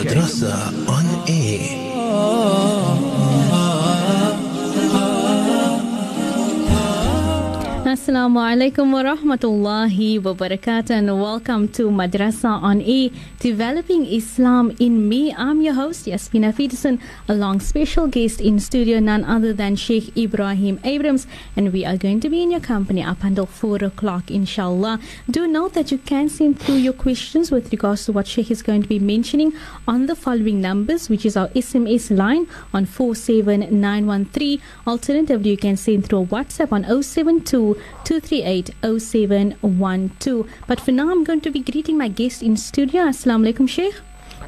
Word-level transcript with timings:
Madrasa 0.00 0.72
on 0.88 1.04
air. 1.28 2.79
Assalamu 7.90 8.38
alaikum 8.38 8.92
wa 8.92 9.02
rahmatullahi 9.02 10.22
wa 10.22 10.32
barakatuh 10.32 10.90
and 10.90 11.20
welcome 11.20 11.66
to 11.66 11.90
Madrasa 11.90 12.62
on 12.62 12.80
E, 12.80 13.10
Developing 13.40 14.06
Islam 14.06 14.70
in 14.78 15.08
Me. 15.08 15.34
I'm 15.34 15.60
your 15.60 15.74
host, 15.74 16.06
Yasmina 16.06 16.52
Peterson, 16.56 17.00
along 17.26 17.58
special 17.58 18.06
guest 18.06 18.40
in 18.40 18.60
studio, 18.60 19.00
none 19.00 19.24
other 19.24 19.52
than 19.52 19.74
Sheikh 19.74 20.14
Ebrahim 20.14 20.78
Abrahams, 20.84 21.26
and 21.56 21.72
we 21.72 21.84
are 21.84 21.96
going 21.96 22.20
to 22.20 22.28
be 22.28 22.44
in 22.44 22.52
your 22.52 22.60
company 22.60 23.02
up 23.02 23.24
until 23.24 23.46
4 23.46 23.82
o'clock, 23.82 24.30
inshallah. 24.30 25.00
Do 25.28 25.48
note 25.48 25.72
that 25.72 25.90
you 25.90 25.98
can 25.98 26.28
send 26.28 26.60
through 26.60 26.76
your 26.76 26.92
questions 26.92 27.50
with 27.50 27.72
regards 27.72 28.04
to 28.04 28.12
what 28.12 28.28
Sheikh 28.28 28.52
is 28.52 28.62
going 28.62 28.82
to 28.82 28.88
be 28.88 29.00
mentioning 29.00 29.52
on 29.88 30.06
the 30.06 30.14
following 30.14 30.60
numbers, 30.60 31.08
which 31.08 31.26
is 31.26 31.36
our 31.36 31.48
SMS 31.48 32.16
line 32.16 32.46
on 32.72 32.86
47913. 32.86 34.60
Alternatively, 34.86 35.50
you 35.50 35.56
can 35.56 35.76
send 35.76 36.06
through 36.06 36.20
a 36.20 36.26
WhatsApp 36.26 36.70
on 36.70 36.84
072 37.02 37.79
238 38.04 38.70
0712. 38.82 40.48
But 40.66 40.80
for 40.80 40.92
now, 40.92 41.10
I'm 41.10 41.24
going 41.24 41.40
to 41.42 41.50
be 41.50 41.60
greeting 41.60 41.98
my 41.98 42.08
guest 42.08 42.42
in 42.42 42.56
studio. 42.56 43.02
Assalamu 43.04 43.52
alaikum, 43.52 43.68
Sheikh. 43.68 43.94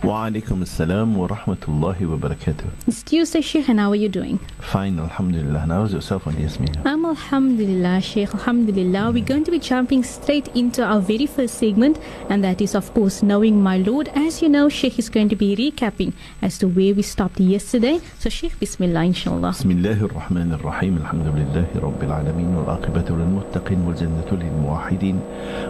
Wa 0.03 0.27
alaikum 0.29 0.61
assalam 0.61 1.15
wa 1.15 1.27
rahmatullahi 1.27 2.07
wa 2.07 2.17
barakatuh. 2.17 2.69
It's 2.87 3.01
Tuesday, 3.01 3.41
Sheikh, 3.41 3.67
and 3.67 3.79
how 3.79 3.89
are 3.89 3.95
you 3.95 4.07
doing? 4.07 4.37
Fine, 4.59 4.99
alhamdulillah. 4.99 5.61
And 5.63 5.71
how's 5.71 5.91
yourself 5.91 6.27
on 6.27 6.35
Yasmina? 6.35 6.83
I'm 6.85 7.03
Alhamdulillah, 7.03 7.99
Sheikh. 8.01 8.31
Alhamdulillah. 8.35 9.11
We're 9.11 9.25
going 9.25 9.43
to 9.45 9.49
be 9.49 9.57
jumping 9.57 10.03
straight 10.03 10.49
into 10.49 10.83
our 10.83 10.99
very 11.01 11.25
first 11.25 11.55
segment, 11.55 11.97
and 12.29 12.43
that 12.43 12.61
is, 12.61 12.75
of 12.75 12.93
course, 12.93 13.23
Knowing 13.23 13.59
My 13.61 13.77
Lord. 13.77 14.09
As 14.13 14.39
you 14.43 14.49
know, 14.49 14.69
Sheikh 14.69 14.99
is 14.99 15.09
going 15.09 15.29
to 15.29 15.35
be 15.35 15.55
recapping 15.55 16.13
as 16.43 16.59
to 16.59 16.67
where 16.67 16.93
we 16.93 17.01
stopped 17.01 17.39
yesterday. 17.39 17.99
So, 18.19 18.29
Sheikh, 18.29 18.59
Bismillah, 18.59 19.03
inshallah. 19.03 19.51
بسم 19.57 19.71
الله 19.71 20.05
الرحمن 20.05 20.53
الرحيم 20.53 20.97
الحمد 20.97 21.27
لله 21.27 21.67
رب 21.75 22.03
العالمين 22.03 22.55
والعاقبة 22.55 23.09
للمتقين 23.09 23.79
والجنة 23.81 24.29
للموحدين 24.31 25.19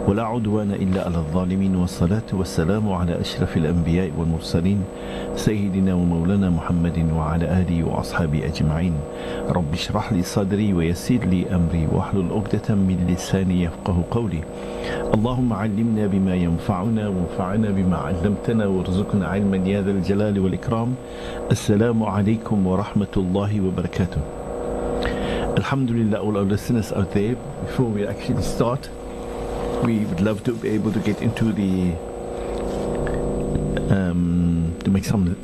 ولا 0.07 0.23
عدوان 0.23 0.71
إلا 0.71 1.05
على 1.05 1.17
الظالمين 1.17 1.75
والصلاة 1.75 2.27
والسلام 2.33 2.91
على 2.91 3.21
أشرف 3.21 3.57
الأنبياء 3.57 4.17
والمرسلين 4.22 4.80
سيدنا 5.36 5.94
ومولانا 5.94 6.50
محمد 6.50 7.10
وعلى 7.10 7.44
آله 7.60 7.78
وأصحابه 7.84 8.46
أجمعين. 8.46 8.94
رب 9.50 9.72
اشرح 9.72 10.12
لي 10.12 10.22
صدري 10.22 10.72
ويسر 10.72 11.26
لي 11.26 11.50
أمري 11.50 11.90
واحلل 11.92 12.30
عقدة 12.30 12.74
من 12.74 13.10
لساني 13.10 13.62
يفقه 13.66 13.96
قولي. 14.10 14.42
اللهم 15.14 15.52
علمنا 15.52 16.06
بما 16.06 16.34
ينفعنا 16.34 17.08
وانفعنا 17.08 17.68
بما 17.70 17.96
علمتنا 17.96 18.66
وارزقنا 18.66 19.26
علما 19.26 19.56
يا 19.56 19.82
ذا 19.82 19.90
الجلال 19.90 20.38
والإكرام. 20.38 20.94
السلام 21.50 22.02
عليكم 22.02 22.66
ورحمة 22.66 23.14
الله 23.16 23.60
وبركاته. 23.60 24.22
Alhamdulillah, 25.52 26.18
all 26.24 26.36
our 26.38 26.44
listeners 26.44 26.92
out 26.92 27.12
there, 27.12 27.36
before 27.66 27.90
we 27.96 28.06
actually 28.06 28.42
start, 28.42 28.88
we 29.84 29.98
would 30.08 30.22
love 30.22 30.42
to 30.44 30.52
be 30.54 30.68
able 30.70 30.92
to 30.92 31.00
get 31.00 31.20
into 31.20 31.52
the 31.52 31.92
um, 33.90 34.74
to 34.84 34.90
make 34.90 35.04
some 35.04 35.34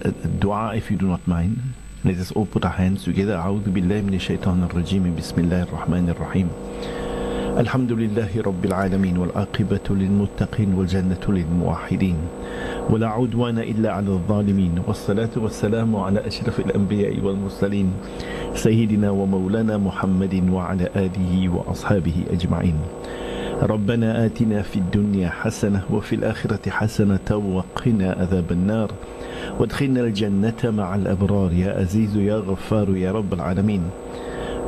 dua 0.41 0.75
if 0.77 0.91
you 0.91 0.97
do 0.97 1.07
not 1.07 1.27
mind. 1.27 1.57
Let 2.05 2.17
us 2.19 2.31
all 2.33 2.47
put 2.47 2.65
our 2.65 2.73
hands 2.73 3.05
together. 3.05 3.34
أعوذ 3.34 3.71
بالله 3.75 4.03
من 4.07 4.15
الشيطان 4.15 4.69
الرجيم. 4.71 5.15
بسم 5.19 5.37
الله 5.41 5.62
الرحمن 5.62 6.09
الرحيم. 6.09 6.49
الحمد 7.59 7.93
لله 7.93 8.31
رب 8.39 8.65
العالمين 8.65 9.19
والعاقبة 9.19 9.87
للمتقين 9.91 10.75
والجنة 10.75 11.25
للموحدين. 11.29 12.19
ولا 12.91 13.09
عدوان 13.09 13.59
إلا 13.59 13.93
على 13.93 14.09
الظالمين. 14.09 14.79
والصلاة 14.87 15.34
والسلام 15.37 15.97
على 15.97 16.27
أشرف 16.27 16.61
الأنبياء 16.61 17.21
والمرسلين. 17.21 17.89
سيدنا 18.55 19.11
ومولانا 19.11 19.77
محمد 19.79 20.51
وعلى 20.51 20.87
آله 20.97 21.49
وأصحابه 21.49 22.17
أجمعين. 22.31 22.78
ربنا 23.63 24.27
آتنا 24.27 24.63
في 24.63 24.77
الدنيا 24.77 25.29
حسنة 25.29 25.83
وفي 25.91 26.15
الآخرة 26.15 26.71
حسنة 26.71 27.29
وقنا 27.31 28.13
عذاب 28.13 28.53
النار. 28.53 28.91
وادخلنا 29.59 30.01
الجنة 30.01 30.63
مع 30.65 30.95
الأبرار. 30.95 31.53
يا 31.53 31.79
عزيز 31.81 32.17
يا 32.17 32.37
غفار 32.37 32.97
يا 32.97 33.13
رب 33.13 33.35
العالمين. 33.35 33.83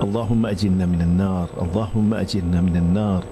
اللهم 0.02 0.46
أجرنا 0.46 0.86
من 0.86 1.00
النار. 1.02 1.48
اللهم 1.62 2.14
أجرنا 2.14 2.60
من 2.60 2.76
النار. 2.76 3.22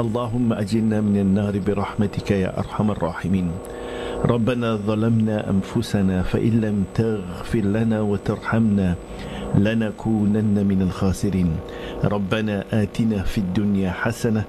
اللهم 0.00 0.52
أجرنا 0.52 1.00
من 1.00 1.16
النار 1.16 1.58
برحمتك 1.58 2.30
يا 2.30 2.58
أرحم 2.58 2.90
الراحمين. 2.90 3.50
ربنا 4.24 4.76
ظلمنا 4.76 5.50
أنفسنا 5.50 6.22
فإن 6.22 6.60
لم 6.60 6.84
تغفر 6.94 7.60
لنا 7.60 8.00
وترحمنا 8.00 8.94
لنكونن 9.54 10.66
من 10.66 10.82
الخاسرين. 10.82 11.50
ربنا 12.04 12.64
آتنا 12.72 13.22
في 13.22 13.38
الدنيا 13.38 13.90
حسنة 13.90 14.44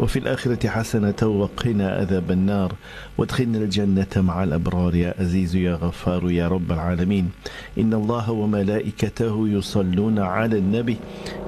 وفي 0.00 0.18
الآخرة 0.18 0.68
حسنة 0.68 1.20
وقنا 1.22 1.88
عذاب 1.88 2.30
النار. 2.30 2.72
وادخلنا 3.18 3.58
الجنة 3.58 4.14
مع 4.16 4.44
الأبرار. 4.44 4.94
يا 4.94 5.14
عزيز 5.18 5.56
يا 5.56 5.74
غفار 5.74 6.30
يا 6.30 6.48
رب 6.48 6.72
العالمين. 6.72 7.30
إن 7.78 7.94
الله 7.94 8.30
وملائكته 8.30 9.48
يصلون 9.48 10.18
على 10.18 10.58
النبي. 10.58 10.96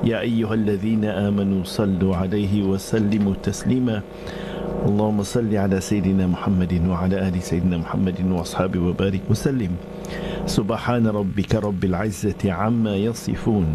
يا 0.04 0.20
أيها 0.20 0.54
الذين 0.54 1.04
آمنوا 1.04 1.64
صلوا 1.64 2.16
عليه 2.16 2.62
وسلموا 2.62 3.34
تسليما. 3.42 4.02
اللهم 4.86 5.22
صل 5.22 5.56
على 5.56 5.80
سيدنا 5.80 6.26
محمد 6.26 6.88
وعلى 6.88 7.28
آل 7.28 7.42
سيدنا 7.42 7.76
محمد 7.78 8.20
وأصحابه 8.30 8.80
وبارك 8.80 9.20
وسلم. 9.30 9.70
سبحان 10.46 11.06
ربك 11.06 11.54
رب 11.54 11.84
العزة 11.84 12.42
عما 12.52 12.96
يصفون 12.96 13.66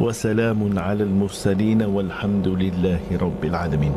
وسلام 0.00 0.78
على 0.78 1.02
المرسلين 1.04 1.82
والحمد 1.82 2.48
لله 2.48 3.00
رب 3.20 3.42
العالمين 3.44 3.94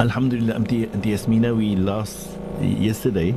Alhamdulillah, 0.00 0.54
Auntie, 0.54 0.88
Auntie 0.88 1.10
Yasmina, 1.10 1.54
we 1.54 1.76
last 1.76 2.30
yesterday, 2.58 3.34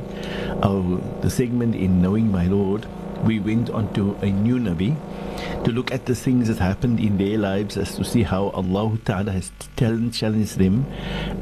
our, 0.62 0.98
the 1.20 1.28
segment 1.28 1.74
in 1.74 2.00
Knowing 2.00 2.32
My 2.32 2.46
Lord, 2.46 2.86
we 3.22 3.38
went 3.38 3.68
on 3.68 3.92
to 3.92 4.16
a 4.22 4.30
new 4.32 4.56
Nabi 4.56 4.96
to 5.64 5.70
look 5.72 5.92
at 5.92 6.06
the 6.06 6.14
things 6.14 6.48
that 6.48 6.56
happened 6.58 7.00
in 7.00 7.18
their 7.18 7.36
lives 7.36 7.76
as 7.76 7.94
to 7.96 8.04
see 8.04 8.22
how 8.22 8.48
Allah 8.56 8.96
Ta'ala 9.04 9.32
has 9.32 9.52
challenged 9.76 10.56
them 10.56 10.86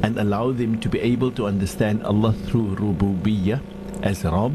and 0.03 0.19
allow 0.19 0.51
them 0.51 0.79
to 0.81 0.89
be 0.89 0.99
able 0.99 1.31
to 1.31 1.47
understand 1.47 2.03
Allah 2.03 2.33
through 2.33 2.75
Rububiyyah 2.75 3.61
as 4.03 4.25
Rabb 4.25 4.51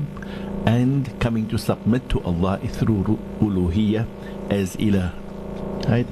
and 0.69 1.09
coming 1.19 1.49
to 1.49 1.57
submit 1.57 2.07
to 2.11 2.21
Allah 2.29 2.61
through 2.61 3.17
Uluhiyyah 3.41 4.05
as 4.51 4.77
Ilah. 4.77 5.15
Right? 5.89 6.07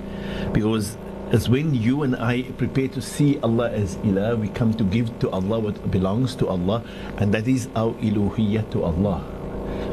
Because 0.54 0.96
as 1.30 1.46
when 1.46 1.74
you 1.74 2.02
and 2.02 2.16
I 2.16 2.40
prepare 2.56 2.88
to 2.96 3.02
see 3.02 3.38
Allah 3.40 3.68
as 3.70 3.96
Ilah, 3.96 4.40
we 4.40 4.48
come 4.48 4.72
to 4.80 4.84
give 4.84 5.12
to 5.18 5.28
Allah 5.28 5.60
what 5.60 5.90
belongs 5.90 6.34
to 6.36 6.48
Allah, 6.48 6.82
and 7.18 7.34
that 7.34 7.46
is 7.46 7.68
our 7.76 7.92
Uluhiyyah 8.00 8.70
to 8.72 8.82
Allah, 8.82 9.20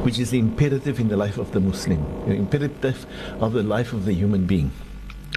which 0.08 0.18
is 0.18 0.32
imperative 0.32 0.98
in 0.98 1.10
the 1.10 1.18
life 1.18 1.38
of 1.38 1.52
the 1.52 1.60
Muslim, 1.60 2.00
imperative 2.32 3.06
of 3.42 3.52
the 3.52 3.64
life 3.64 3.92
of 3.92 4.06
the 4.06 4.14
human 4.14 4.46
being 4.46 4.72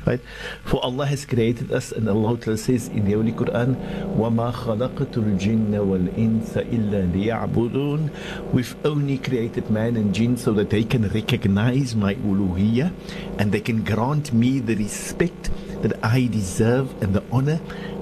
Right? 0.06 0.20
For 0.66 0.84
Allah 0.84 1.06
has 1.06 1.26
created 1.26 1.72
us, 1.72 1.92
and 1.92 2.10
Allah 2.10 2.36
Ta'ala 2.38 2.58
says 2.58 2.88
in 2.88 3.06
the 3.06 3.14
Holy 3.14 3.34
Quran, 3.34 3.76
وَمَا 4.18 4.52
خَلَقْتُ 4.52 5.14
الْجِنَّ 5.14 5.70
وَالْإِنسَ 5.70 6.58
إِلَّا 6.58 7.14
لِيَعْبُدُونَ 7.14 8.52
We've 8.52 8.76
only 8.84 9.20
created 9.20 9.70
man 9.70 9.96
and 9.98 10.14
jinn 10.14 10.38
so 10.38 10.54
that 10.54 10.72
they 10.72 10.84
can 10.84 11.08
recognize 11.10 11.96
my 11.96 12.16
uluhiyyah 12.16 12.92
and 13.38 13.52
they 13.52 13.62
can 13.62 13.84
grant 13.84 14.34
me 14.34 14.60
the 14.60 14.76
respect 14.76 15.52
that 15.84 16.04
I 16.04 16.26
deserve 16.26 17.00
and 17.04 17.14
the 17.14 17.24
honor 17.32 17.60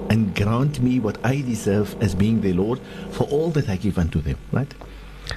and 0.08 0.34
grant 0.34 0.80
me 0.80 1.00
what 1.00 1.18
I 1.22 1.42
deserve 1.42 2.00
as 2.02 2.14
being 2.14 2.40
their 2.40 2.54
Lord 2.54 2.80
for 3.10 3.24
all 3.24 3.50
that 3.50 3.68
I 3.68 3.76
give 3.76 3.98
unto 3.98 4.22
them. 4.22 4.38
Right? 4.52 4.72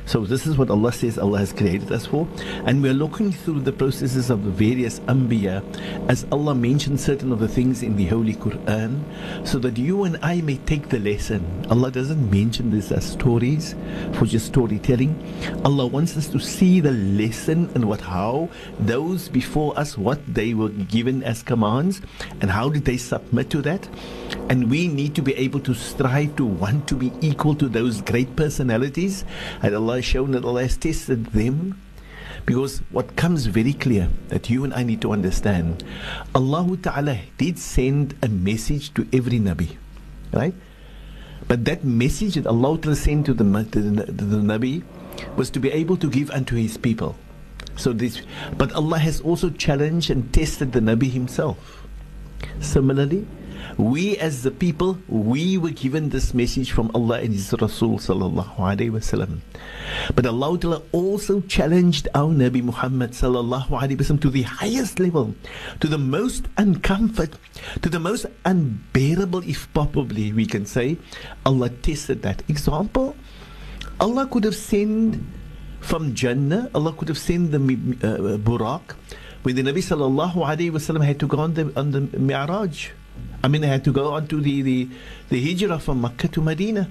So 0.06 0.24
this 0.24 0.46
is 0.46 0.56
what 0.56 0.70
Allah 0.70 0.92
says 0.92 1.18
Allah 1.18 1.38
has 1.38 1.52
created 1.52 1.92
us 1.92 2.06
for. 2.06 2.28
And 2.64 2.82
we're 2.82 2.94
looking 2.94 3.32
through 3.32 3.60
the 3.60 3.72
processes 3.72 4.30
of 4.30 4.44
the 4.44 4.50
various 4.50 5.00
Anbiya 5.00 5.62
as 6.08 6.26
Allah 6.32 6.54
mentions 6.54 7.04
certain 7.04 7.32
of 7.32 7.38
the 7.40 7.48
things 7.48 7.82
in 7.82 7.96
the 7.96 8.06
Holy 8.06 8.34
Quran 8.34 9.02
so 9.46 9.58
that 9.58 9.76
you 9.78 10.04
and 10.04 10.18
I 10.22 10.40
may 10.40 10.56
take 10.58 10.88
the 10.88 10.98
lesson. 10.98 11.44
Allah 11.70 11.90
doesn't 11.90 12.30
mention 12.30 12.70
this 12.70 12.92
as 12.92 13.04
stories 13.04 13.74
for 14.14 14.26
just 14.26 14.46
storytelling. 14.46 15.14
Allah 15.64 15.86
wants 15.86 16.16
us 16.16 16.28
to 16.28 16.38
see 16.38 16.80
the 16.80 16.92
lesson 16.92 17.70
and 17.74 17.86
what 17.86 18.00
how 18.00 18.48
those 18.80 19.28
before 19.28 19.78
us 19.78 19.96
what 19.98 20.18
they 20.26 20.54
were 20.54 20.70
given 20.70 21.22
as 21.22 21.42
commands 21.42 22.00
and 22.40 22.50
how 22.50 22.68
did 22.68 22.84
they 22.84 22.96
submit 22.96 23.50
to 23.50 23.62
that. 23.62 23.88
And 24.48 24.70
we 24.70 24.88
need 24.88 25.14
to 25.14 25.22
be 25.22 25.34
able 25.34 25.60
to 25.60 25.74
strive 25.74 26.36
to 26.36 26.44
want 26.44 26.88
to 26.88 26.94
be 26.94 27.12
equal 27.20 27.54
to 27.56 27.68
those 27.68 28.00
great 28.00 28.34
personalities. 28.36 29.24
And 29.62 29.74
Allah 29.78 30.02
shown 30.02 30.32
that 30.32 30.44
Allah 30.44 30.62
has 30.62 30.76
tested 30.76 31.26
them. 31.26 31.80
Because 32.44 32.80
what 32.90 33.14
comes 33.14 33.46
very 33.46 33.72
clear 33.72 34.08
that 34.28 34.50
you 34.50 34.64
and 34.64 34.74
I 34.74 34.82
need 34.82 35.00
to 35.02 35.12
understand, 35.12 35.84
Allah 36.34 36.76
Ta'ala 36.82 37.20
did 37.36 37.58
send 37.58 38.16
a 38.22 38.28
message 38.28 38.92
to 38.94 39.06
every 39.12 39.38
Nabi. 39.38 39.76
Right? 40.32 40.54
But 41.46 41.64
that 41.66 41.84
message 41.84 42.34
that 42.34 42.46
Allah 42.46 42.78
Ta'ala 42.78 42.96
sent 42.96 43.26
to 43.26 43.34
the, 43.34 43.44
to 43.44 43.80
the, 43.80 44.06
to 44.06 44.24
the 44.24 44.42
Nabi 44.42 44.82
was 45.36 45.50
to 45.50 45.60
be 45.60 45.70
able 45.70 45.96
to 45.98 46.10
give 46.10 46.30
unto 46.30 46.56
his 46.56 46.76
people. 46.76 47.16
So 47.76 47.92
this, 47.92 48.22
but 48.56 48.72
Allah 48.72 48.98
has 48.98 49.20
also 49.20 49.50
challenged 49.50 50.10
and 50.10 50.32
tested 50.32 50.72
the 50.72 50.80
Nabi 50.80 51.10
himself. 51.10 51.86
Similarly, 52.60 53.26
we 53.78 54.18
as 54.18 54.42
the 54.42 54.50
people, 54.50 54.98
we 55.06 55.56
were 55.56 55.70
given 55.70 56.08
this 56.08 56.34
message 56.34 56.72
from 56.72 56.90
Allah 56.94 57.20
and 57.20 57.32
His 57.32 57.54
Rasul 57.60 57.98
sallallahu 57.98 58.56
alaihi 58.56 58.90
wasallam. 58.90 59.38
But 60.16 60.26
Allah 60.26 60.82
also 60.90 61.40
challenged 61.42 62.08
our 62.12 62.34
Nabi 62.34 62.60
Muhammad 62.60 63.12
sallallahu 63.12 63.68
alaihi 63.68 63.96
wasallam 63.96 64.20
to 64.22 64.30
the 64.30 64.42
highest 64.42 64.98
level, 64.98 65.32
to 65.78 65.86
the 65.86 65.96
most 65.96 66.52
uncomfort, 66.56 67.34
to 67.80 67.88
the 67.88 68.00
most 68.00 68.26
unbearable, 68.44 69.48
if 69.48 69.72
probably 69.72 70.32
we 70.32 70.44
can 70.44 70.66
say. 70.66 70.96
Allah 71.46 71.70
tested 71.70 72.22
that. 72.22 72.42
Example, 72.48 73.14
Allah 74.00 74.26
could 74.26 74.42
have 74.42 74.56
sent 74.56 75.22
from 75.78 76.14
Jannah, 76.14 76.68
Allah 76.74 76.92
could 76.92 77.06
have 77.08 77.18
sent 77.18 77.52
the 77.52 77.58
uh, 77.58 78.38
Buraq 78.38 78.96
when 79.44 79.54
the 79.54 79.62
Nabi 79.62 79.78
sallallahu 79.78 80.34
alaihi 80.34 80.72
wasallam 80.72 81.04
had 81.04 81.20
to 81.20 81.28
go 81.28 81.38
on 81.38 81.54
the, 81.54 81.72
on 81.78 81.92
the 81.92 82.00
Mi'raj. 82.00 82.90
I 83.42 83.48
mean, 83.48 83.60
they 83.62 83.68
had 83.68 83.84
to 83.84 83.92
go 83.92 84.12
on 84.12 84.26
to 84.28 84.40
the, 84.40 84.62
the, 84.62 84.88
the 85.28 85.40
hijrah 85.40 85.78
from 85.78 86.00
Makkah 86.00 86.28
to 86.28 86.40
Medina. 86.40 86.90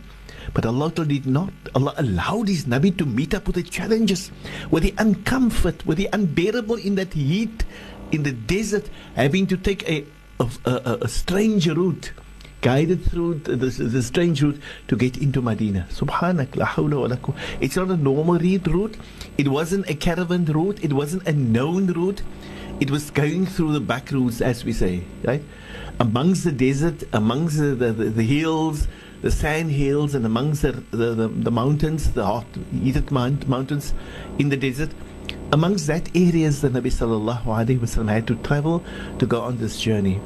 But 0.53 0.65
Allah 0.65 0.91
did 0.91 1.25
not. 1.25 1.51
Allah 1.75 1.93
allowed 1.97 2.47
His 2.47 2.65
Nabi 2.65 2.97
to 2.97 3.05
meet 3.05 3.33
up 3.33 3.47
with 3.47 3.55
the 3.55 3.63
challenges, 3.63 4.31
with 4.71 4.83
the 4.83 4.91
uncomfort, 4.93 5.85
with 5.85 5.97
the 5.97 6.09
unbearable 6.13 6.75
in 6.75 6.95
that 6.95 7.13
heat, 7.13 7.65
in 8.11 8.23
the 8.23 8.31
desert, 8.31 8.89
having 9.15 9.47
to 9.47 9.57
take 9.57 9.87
a, 9.89 10.05
a, 10.39 10.49
a, 10.65 10.97
a 11.01 11.07
strange 11.07 11.67
route, 11.67 12.13
guided 12.61 13.03
through 13.05 13.35
the, 13.35 13.55
the, 13.55 14.01
strange 14.01 14.41
route 14.41 14.59
to 14.87 14.95
get 14.95 15.17
into 15.17 15.41
Medina. 15.41 15.85
Subhanak, 15.91 16.55
la 16.55 16.65
hawla 16.65 17.01
wa 17.01 17.07
la 17.07 17.35
It's 17.59 17.75
not 17.75 17.89
a 17.89 17.97
normal 17.97 18.39
route. 18.39 18.97
It 19.37 19.47
wasn't 19.49 19.89
a 19.89 19.95
caravan 19.95 20.45
route. 20.45 20.83
It 20.83 20.93
wasn't 20.93 21.27
a 21.27 21.33
known 21.33 21.87
route. 21.87 22.21
It 22.79 22.89
was 22.91 23.11
going 23.11 23.47
through 23.47 23.73
the 23.73 23.79
back 23.79 24.11
routes, 24.11 24.39
as 24.39 24.63
we 24.63 24.71
say, 24.71 25.03
right? 25.23 25.43
Amongst 25.99 26.43
the 26.43 26.51
desert, 26.51 27.03
amongst 27.13 27.57
the, 27.57 27.75
the, 27.75 27.91
the, 27.91 28.23
hills, 28.23 28.87
the 29.21 29.31
sand 29.31 29.71
hills, 29.71 30.15
and 30.15 30.25
amongst 30.25 30.61
the, 30.61 30.71
the, 30.91 31.13
the, 31.13 31.27
the 31.27 31.51
mountains, 31.51 32.11
the 32.11 32.25
hot, 32.25 32.45
heated 32.71 33.11
mount, 33.11 33.47
mountains 33.47 33.93
in 34.37 34.49
the 34.49 34.57
desert, 34.57 34.91
amongst 35.51 35.87
that 35.87 36.09
areas 36.15 36.61
the 36.61 36.69
Nabi 36.69 36.91
sallallahu 36.91 37.45
alaihi 37.45 37.79
wasallam 37.79 38.09
had 38.09 38.27
to 38.27 38.35
travel 38.35 38.83
to 39.19 39.25
go 39.25 39.41
on 39.41 39.57
this 39.57 39.79
journey. 39.79 40.19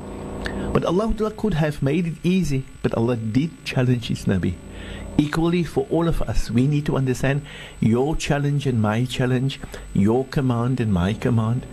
But 0.74 0.86
Allah 0.86 1.14
could 1.38 1.54
have 1.54 1.82
made 1.84 2.08
it 2.08 2.16
easy, 2.24 2.66
but 2.82 2.94
Allah 2.96 3.16
did 3.16 3.64
challenge 3.64 4.08
His 4.08 4.26
Nabi. 4.26 4.56
Equally 5.18 5.64
for 5.64 5.86
all 5.90 6.08
of 6.08 6.22
us, 6.24 6.50
we 6.50 6.66
need 6.66 6.86
to 6.88 6.98
understand 6.98 7.44
your 7.80 8.16
challenge 8.16 8.66
and 8.66 8.82
my 8.82 9.06
challenge, 9.06 9.60
your 9.94 10.26
command 10.26 10.80
and 10.80 10.92
my 10.92 11.14
command. 11.14 11.68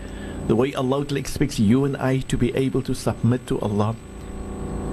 The 0.48 0.56
way 0.56 0.72
Allah 0.72 1.02
expects 1.14 1.60
you 1.60 1.84
and 1.84 1.94
I 1.98 2.20
to 2.20 2.38
be 2.38 2.56
able 2.56 2.80
to 2.88 2.94
submit 2.94 3.46
to 3.48 3.60
Allah 3.60 3.94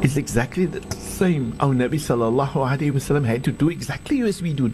is 0.03 0.17
exactly 0.17 0.65
the 0.65 0.83
same. 0.93 1.55
Our 1.61 1.73
Nabi 1.73 1.95
sallallahu 1.95 2.59
alaihi 2.59 2.91
wasallam 2.91 3.23
had 3.23 3.45
to 3.45 3.53
do 3.53 3.69
exactly 3.69 4.19
as 4.19 4.41
we 4.41 4.51
do. 4.51 4.73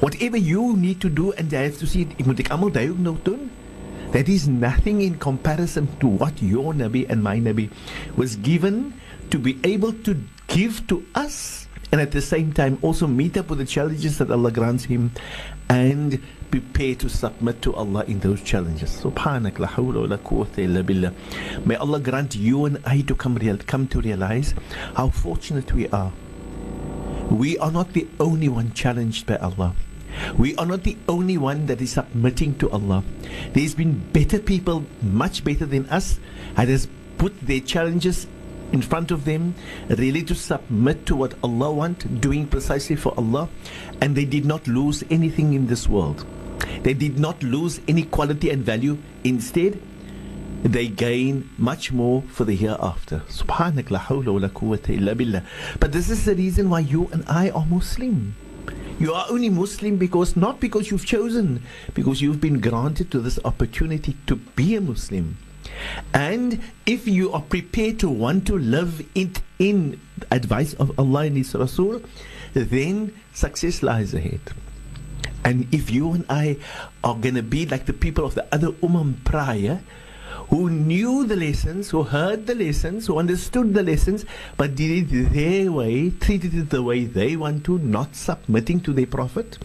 Whatever 0.00 0.36
you 0.36 0.76
need 0.76 1.00
to 1.00 1.08
do 1.08 1.32
and 1.32 1.50
jy 1.50 1.64
het 1.64 1.78
to 1.80 1.86
see 1.86 2.04
moet 2.28 2.44
ek 2.44 2.52
almal 2.52 2.68
daai. 2.70 3.48
That 4.12 4.28
is 4.28 4.46
nothing 4.48 5.00
in 5.00 5.16
comparison 5.16 5.88
to 6.00 6.08
what 6.08 6.42
your 6.42 6.74
Nabi 6.74 7.08
and 7.08 7.22
my 7.22 7.38
Nabi 7.40 7.70
was 8.16 8.36
given 8.36 8.92
to 9.30 9.38
be 9.38 9.58
able 9.64 9.94
to 10.04 10.18
give 10.48 10.86
to 10.88 11.02
us 11.14 11.68
and 11.90 12.02
at 12.02 12.12
the 12.12 12.20
same 12.20 12.52
time 12.52 12.76
also 12.82 13.06
meet 13.06 13.38
up 13.38 13.48
with 13.48 13.58
the 13.58 13.64
challenges 13.64 14.18
that 14.18 14.30
Allah 14.30 14.52
grants 14.52 14.84
him 14.84 15.12
and 15.70 16.20
prepare 16.50 16.94
to 16.96 17.08
submit 17.08 17.62
to 17.62 17.74
Allah 17.74 18.04
in 18.06 18.20
those 18.20 18.42
challenges. 18.42 18.90
Subhanak 19.02 19.58
la 19.58 19.68
hawla 19.68 20.02
wa 20.02 20.06
la 20.06 20.16
quwwata 20.16 20.58
illa 20.58 20.82
billah. 20.82 21.12
May 21.64 21.76
Allah 21.76 22.00
grant 22.00 22.34
you 22.36 22.64
and 22.64 22.78
I 22.84 23.02
to 23.02 23.14
come, 23.14 23.36
real, 23.36 23.58
come 23.58 23.86
to 23.88 24.00
realize 24.00 24.54
how 24.94 25.08
fortunate 25.10 25.72
we 25.72 25.88
are. 25.88 26.12
We 27.30 27.58
are 27.58 27.70
not 27.70 27.92
the 27.92 28.08
only 28.18 28.48
one 28.48 28.72
challenged 28.72 29.26
by 29.26 29.36
Allah. 29.36 29.74
We 30.36 30.56
are 30.56 30.66
not 30.66 30.82
the 30.82 30.96
only 31.08 31.38
one 31.38 31.66
that 31.66 31.80
is 31.80 31.92
submitting 31.92 32.58
to 32.58 32.70
Allah. 32.70 33.04
There's 33.52 33.74
been 33.74 33.98
better 34.12 34.40
people, 34.40 34.84
much 35.02 35.44
better 35.44 35.64
than 35.66 35.86
us, 35.86 36.18
that 36.56 36.68
has 36.68 36.88
put 37.18 37.38
their 37.40 37.60
challenges 37.60 38.26
in 38.72 38.82
front 38.82 39.10
of 39.10 39.24
them, 39.24 39.54
really 39.88 40.22
to 40.22 40.34
submit 40.34 41.06
to 41.06 41.16
what 41.16 41.34
Allah 41.42 41.72
wants, 41.72 42.04
doing 42.04 42.46
precisely 42.46 42.96
for 42.96 43.14
Allah, 43.16 43.48
and 44.00 44.16
they 44.16 44.24
did 44.24 44.44
not 44.44 44.66
lose 44.66 45.04
anything 45.10 45.54
in 45.54 45.66
this 45.66 45.88
world. 45.88 46.24
They 46.82 46.94
did 46.94 47.18
not 47.18 47.42
lose 47.42 47.80
any 47.88 48.04
quality 48.04 48.50
and 48.50 48.64
value. 48.64 48.98
Instead, 49.24 49.80
they 50.62 50.88
gain 50.88 51.48
much 51.56 51.90
more 51.92 52.22
for 52.22 52.44
the 52.44 52.54
hereafter. 52.54 53.22
Subhanak 53.28 53.90
la 53.90 53.98
hawla 53.98 54.32
wa 54.32 54.40
la 54.40 54.48
quwwata 54.48 54.90
illa 54.90 55.14
billah. 55.14 55.42
But 55.78 55.92
this 55.92 56.10
is 56.10 56.24
the 56.24 56.34
reason 56.34 56.70
why 56.70 56.80
you 56.80 57.08
and 57.12 57.24
I 57.26 57.50
are 57.50 57.64
Muslim. 57.64 58.34
You 58.98 59.14
are 59.14 59.26
only 59.30 59.48
Muslim 59.48 59.96
because 59.96 60.36
not 60.36 60.60
because 60.60 60.90
you've 60.90 61.06
chosen, 61.06 61.62
because 61.94 62.20
you've 62.20 62.40
been 62.40 62.60
granted 62.60 63.10
to 63.12 63.20
this 63.20 63.38
opportunity 63.44 64.14
to 64.26 64.36
be 64.36 64.76
a 64.76 64.80
Muslim. 64.82 65.38
And 66.12 66.60
if 66.84 67.08
you 67.08 67.32
are 67.32 67.40
prepared 67.40 67.98
to 68.00 68.10
want 68.10 68.46
to 68.48 68.58
live 68.58 69.06
it 69.14 69.40
in 69.58 69.98
advice 70.30 70.74
of 70.74 70.98
Allah 70.98 71.20
and 71.20 71.36
His 71.38 71.54
Rasul, 71.54 72.02
then 72.52 73.14
success 73.32 73.82
lies 73.82 74.12
ahead. 74.12 74.40
And 75.44 75.72
if 75.72 75.90
you 75.90 76.12
and 76.12 76.24
I 76.28 76.58
are 77.02 77.16
going 77.16 77.34
to 77.34 77.42
be 77.42 77.66
like 77.66 77.86
the 77.86 77.92
people 77.92 78.24
of 78.24 78.34
the 78.34 78.46
other 78.52 78.72
Ummah 78.72 79.24
prior, 79.24 79.80
who 80.50 80.68
knew 80.68 81.24
the 81.24 81.36
lessons, 81.36 81.90
who 81.90 82.02
heard 82.02 82.46
the 82.46 82.54
lessons, 82.54 83.06
who 83.06 83.18
understood 83.18 83.72
the 83.72 83.82
lessons, 83.84 84.24
but 84.56 84.74
did 84.74 85.12
it 85.12 85.32
their 85.32 85.70
way, 85.70 86.10
treated 86.10 86.52
it 86.54 86.70
the 86.70 86.82
way 86.82 87.04
they 87.04 87.36
want 87.36 87.64
to, 87.64 87.78
not 87.78 88.16
submitting 88.16 88.80
to 88.80 88.92
their 88.92 89.06
Prophet, 89.06 89.58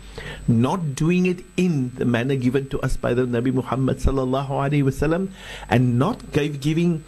not 0.48 0.96
doing 0.96 1.26
it 1.26 1.44
in 1.58 1.92
the 1.96 2.06
manner 2.06 2.36
given 2.36 2.70
to 2.70 2.80
us 2.82 2.98
by 2.98 3.16
the 3.16 3.26
Nabi 3.26 3.52
Muhammad 3.52 3.98
sallallahu 3.98 4.50
alaihi 4.50 4.84
wasallam, 4.84 5.30
and 5.70 5.98
not 5.98 6.32
give, 6.32 6.62
giving 6.62 7.04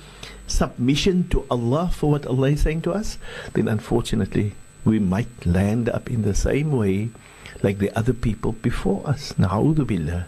submission 0.47 1.27
to 1.29 1.45
Allah 1.51 1.91
for 1.93 2.09
what 2.09 2.25
Allah 2.25 2.49
is 2.49 2.61
saying 2.61 2.81
to 2.81 2.93
us, 2.93 3.19
then 3.53 3.67
unfortunately 3.67 4.53
we 4.85 4.97
might 4.97 5.45
land 5.45 5.87
up 5.89 6.09
in 6.09 6.23
the 6.23 6.33
same 6.33 6.71
way 6.71 7.09
like 7.63 7.79
the 7.79 7.91
other 7.97 8.13
people 8.13 8.53
before 8.53 9.01
us. 9.07 9.33
Na'udhu 9.33 9.85
billah. 9.85 10.25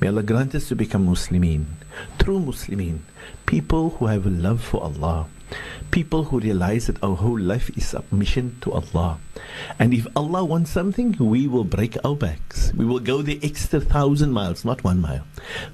May 0.00 0.08
Allah 0.08 0.22
grant 0.22 0.54
us 0.54 0.68
to 0.68 0.76
become 0.76 1.06
Muslimin, 1.06 1.64
true 2.18 2.40
Muslimin, 2.40 3.00
people 3.46 3.90
who 3.90 4.06
have 4.06 4.26
a 4.26 4.30
love 4.30 4.62
for 4.62 4.82
Allah, 4.82 5.28
people 5.90 6.24
who 6.24 6.40
realize 6.40 6.86
that 6.86 7.02
our 7.02 7.16
whole 7.16 7.38
life 7.38 7.70
is 7.76 7.86
submission 7.88 8.56
to 8.62 8.72
Allah. 8.72 9.18
And 9.78 9.94
if 9.94 10.06
Allah 10.14 10.44
wants 10.44 10.70
something, 10.70 11.16
we 11.18 11.48
will 11.48 11.64
break 11.64 11.96
our 12.04 12.14
backs. 12.14 12.72
We 12.74 12.84
will 12.84 13.00
go 13.00 13.22
the 13.22 13.40
extra 13.42 13.80
thousand 13.80 14.32
miles, 14.32 14.64
not 14.64 14.84
one 14.84 15.00
mile. 15.00 15.24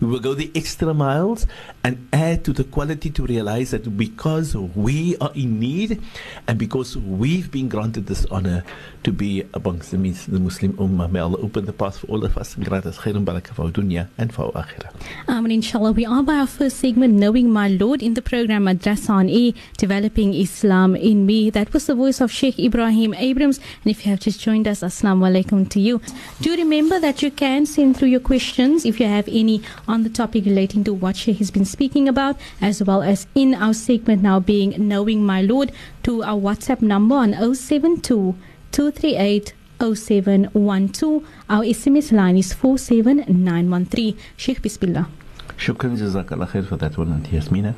We 0.00 0.06
will 0.09 0.21
go 0.21 0.35
the 0.35 0.50
extra 0.54 0.95
miles 0.95 1.47
and 1.85 2.09
add 2.12 2.45
to 2.45 2.52
the 2.52 2.64
quality 2.64 3.11
to 3.11 3.26
realize 3.26 3.73
that 3.73 3.97
because 3.97 4.54
we 4.54 5.16
are 5.18 5.33
in 5.35 5.59
need 5.61 6.00
and 6.47 6.59
because 6.59 6.97
we've 6.97 7.50
been 7.50 7.68
granted 7.68 8.06
this 8.06 8.25
honor 8.26 8.64
to 9.02 9.12
be 9.12 9.45
amongst 9.54 9.90
the, 9.90 9.99
Muslim 9.99 10.73
Ummah, 10.75 11.11
may 11.11 11.21
Allah 11.21 11.38
open 11.38 11.64
the 11.64 11.73
path 11.73 11.99
for 11.99 12.06
all 12.09 12.25
of 12.25 12.37
us 12.38 12.56
and 12.56 12.64
grant 12.64 12.87
us 12.87 12.99
khair 12.99 13.16
and 13.16 13.26
barakah 13.26 13.54
for 13.54 13.68
dunya 13.71 14.09
and 14.18 14.33
for 14.33 14.52
akhirah. 14.52 14.92
Amen, 15.28 15.50
inshallah. 15.52 15.92
We 15.92 16.06
are 16.06 16.23
by 16.23 16.37
our 16.37 16.47
first 16.47 16.78
segment, 16.78 17.14
Knowing 17.14 17.50
My 17.50 17.68
Lord, 17.68 18.02
in 18.02 18.14
the 18.14 18.23
program 18.23 18.64
Madrasa 18.64 19.11
on 19.11 19.28
E, 19.28 19.54
Developing 19.78 20.35
Islam 20.35 20.96
in 20.96 21.26
Me. 21.26 21.50
That 21.50 21.73
was 21.73 21.87
the 21.87 21.94
voice 21.94 22.20
of 22.20 22.30
Sheikh 22.30 22.56
Ebrahim 22.56 23.14
Abrahams. 23.16 23.58
And 23.82 23.90
if 23.90 24.04
you 24.04 24.11
have 24.11 24.20
just 24.20 24.40
joined 24.40 24.66
us, 24.68 24.80
Assalamu 24.80 25.28
alaikum 25.30 25.68
to 25.70 25.80
you. 25.80 26.00
Do 26.40 26.56
remember 26.56 26.99
that 27.00 27.23
you 27.23 27.30
can 27.30 27.66
send 27.66 27.96
through 27.96 28.08
your 28.08 28.20
questions 28.20 28.85
if 28.85 29.00
you 29.00 29.06
have 29.06 29.28
any 29.28 29.62
on 29.87 30.02
the 30.02 30.11
topic 30.11 30.44
relating 30.44 30.85
to 30.85 30.94
what 30.94 31.16
Sheikh 31.16 31.38
has 31.38 31.50
been 31.50 31.64
speaking 31.64 32.08
about, 32.08 32.37
as 32.61 32.82
well 32.82 33.02
as 33.02 33.26
in 33.35 33.54
our 33.54 33.75
segment 33.75 34.23
now 34.23 34.40
being 34.40 34.75
Knowing 34.78 35.25
My 35.25 35.42
Lord, 35.42 35.73
to 36.04 36.23
our 36.23 36.38
WhatsApp 36.38 36.82
number 36.82 37.14
on 37.14 37.32
072 37.54 38.35
238 38.73 39.54
0712. 39.78 41.26
Our 41.49 41.62
SMS 41.64 42.12
line 42.12 42.37
is 42.37 42.52
47913. 42.52 44.16
Sheikh 44.37 44.62
Bismillah. 44.62 45.08
Shukran 45.56 45.96
Jazakallah 45.96 46.49
khair 46.49 46.66
for 46.66 46.76
that 46.76 46.96
one, 46.99 47.25
Yasmina. 47.30 47.75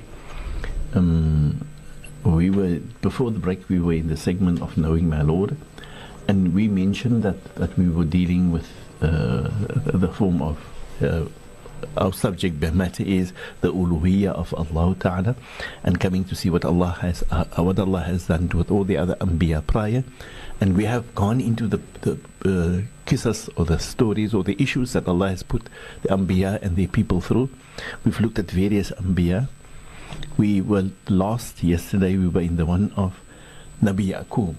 Um, 0.94 1.67
we 2.36 2.50
were, 2.50 2.78
before 3.00 3.30
the 3.30 3.38
break, 3.38 3.68
we 3.68 3.80
were 3.80 3.92
in 3.92 4.08
the 4.08 4.16
segment 4.16 4.60
of 4.60 4.76
Knowing 4.76 5.08
My 5.08 5.22
Lord, 5.22 5.56
and 6.26 6.54
we 6.54 6.68
mentioned 6.68 7.22
that, 7.22 7.54
that 7.56 7.76
we 7.78 7.88
were 7.88 8.04
dealing 8.04 8.52
with 8.52 8.68
uh, 9.00 9.50
the 9.86 10.08
form 10.08 10.42
of 10.42 10.58
uh, 11.00 11.24
our 11.96 12.12
subject 12.12 12.60
matter 12.74 13.02
is 13.02 13.32
the 13.60 13.72
uluhiyya 13.72 14.32
of 14.32 14.52
Allah 14.54 14.96
Ta'ala 14.98 15.36
and 15.82 16.00
coming 16.00 16.24
to 16.24 16.34
see 16.34 16.50
what 16.50 16.64
Allah 16.64 16.98
has 17.00 17.22
uh, 17.30 17.44
what 17.62 17.78
Allah 17.78 18.00
has 18.00 18.26
done 18.26 18.48
with 18.48 18.70
all 18.70 18.84
the 18.84 18.96
other 18.96 19.14
anbiya 19.16 19.66
prior. 19.66 20.04
And 20.60 20.76
we 20.76 20.84
have 20.84 21.14
gone 21.14 21.40
into 21.40 21.68
the, 21.68 21.80
the 22.00 22.12
uh, 22.44 22.82
qisas 23.06 23.48
or 23.56 23.64
the 23.64 23.78
stories 23.78 24.34
or 24.34 24.42
the 24.42 24.60
issues 24.60 24.92
that 24.92 25.06
Allah 25.06 25.28
has 25.28 25.44
put 25.44 25.68
the 26.02 26.08
anbiya 26.08 26.60
and 26.62 26.74
the 26.74 26.88
people 26.88 27.20
through. 27.20 27.48
We've 28.04 28.18
looked 28.20 28.38
at 28.38 28.50
various 28.50 28.90
anbiya 28.92 29.48
we 30.38 30.60
were 30.62 30.88
lost 31.08 31.62
yesterday 31.62 32.16
we 32.16 32.28
were 32.28 32.40
in 32.40 32.56
the 32.56 32.64
one 32.64 32.92
of 32.96 33.20
Nabi 33.82 34.12
Yaqub 34.14 34.54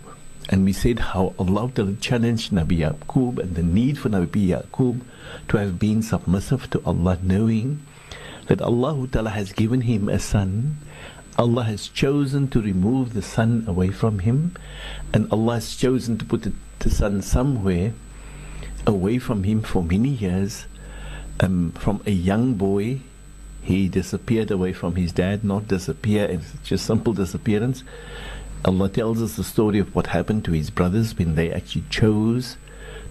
and 0.50 0.65
we 0.65 0.74
said 0.74 1.00
how 1.00 1.33
Allah 1.38 1.71
challenged 2.01 2.51
Nabi 2.51 2.79
Yaqub 2.79 3.38
and 3.39 3.55
the 3.55 3.63
need 3.63 4.00
for 4.00 4.09
Nabi 4.09 4.50
Yaqub 4.50 5.01
to 5.48 5.57
have 5.57 5.77
been 5.77 6.01
submissive 6.01 6.69
to 6.71 6.81
Allah, 6.86 7.19
knowing 7.21 7.86
that 8.48 8.59
Allah 8.59 9.07
Ta'ala 9.07 9.29
has 9.29 9.53
given 9.53 9.81
him 9.81 10.09
a 10.09 10.17
son. 10.17 10.77
Allah 11.38 11.63
has 11.65 11.88
chosen 11.88 12.48
to 12.50 12.62
remove 12.62 13.13
the 13.13 13.21
son 13.21 13.63
away 13.67 13.89
from 13.91 14.19
him, 14.19 14.55
and 15.13 15.31
Allah 15.31 15.55
has 15.55 15.75
chosen 15.75 16.17
to 16.17 16.25
put 16.25 16.41
the, 16.79 16.89
son 16.89 17.21
somewhere 17.21 17.93
away 18.88 19.19
from 19.19 19.43
him 19.43 19.62
for 19.62 19.83
many 19.83 20.09
years. 20.09 20.65
Um, 21.39 21.71
from 21.74 22.01
a 22.05 22.12
young 22.12 22.55
boy, 22.55 23.01
he 23.69 23.88
disappeared 23.88 24.49
away 24.49 24.73
from 24.73 24.95
his 24.95 25.11
dad, 25.11 25.43
not 25.43 25.67
disappear, 25.67 26.25
it's 26.25 26.53
just 26.63 26.88
simple 26.88 27.13
disappearance. 27.13 27.83
Allah 28.65 28.89
tells 28.89 29.21
us 29.21 29.35
the 29.35 29.43
story 29.43 29.77
of 29.77 29.93
what 29.93 30.07
happened 30.07 30.43
to 30.45 30.53
his 30.53 30.71
brothers 30.71 31.15
when 31.15 31.35
they 31.35 31.53
actually 31.53 31.83
chose 31.88 32.57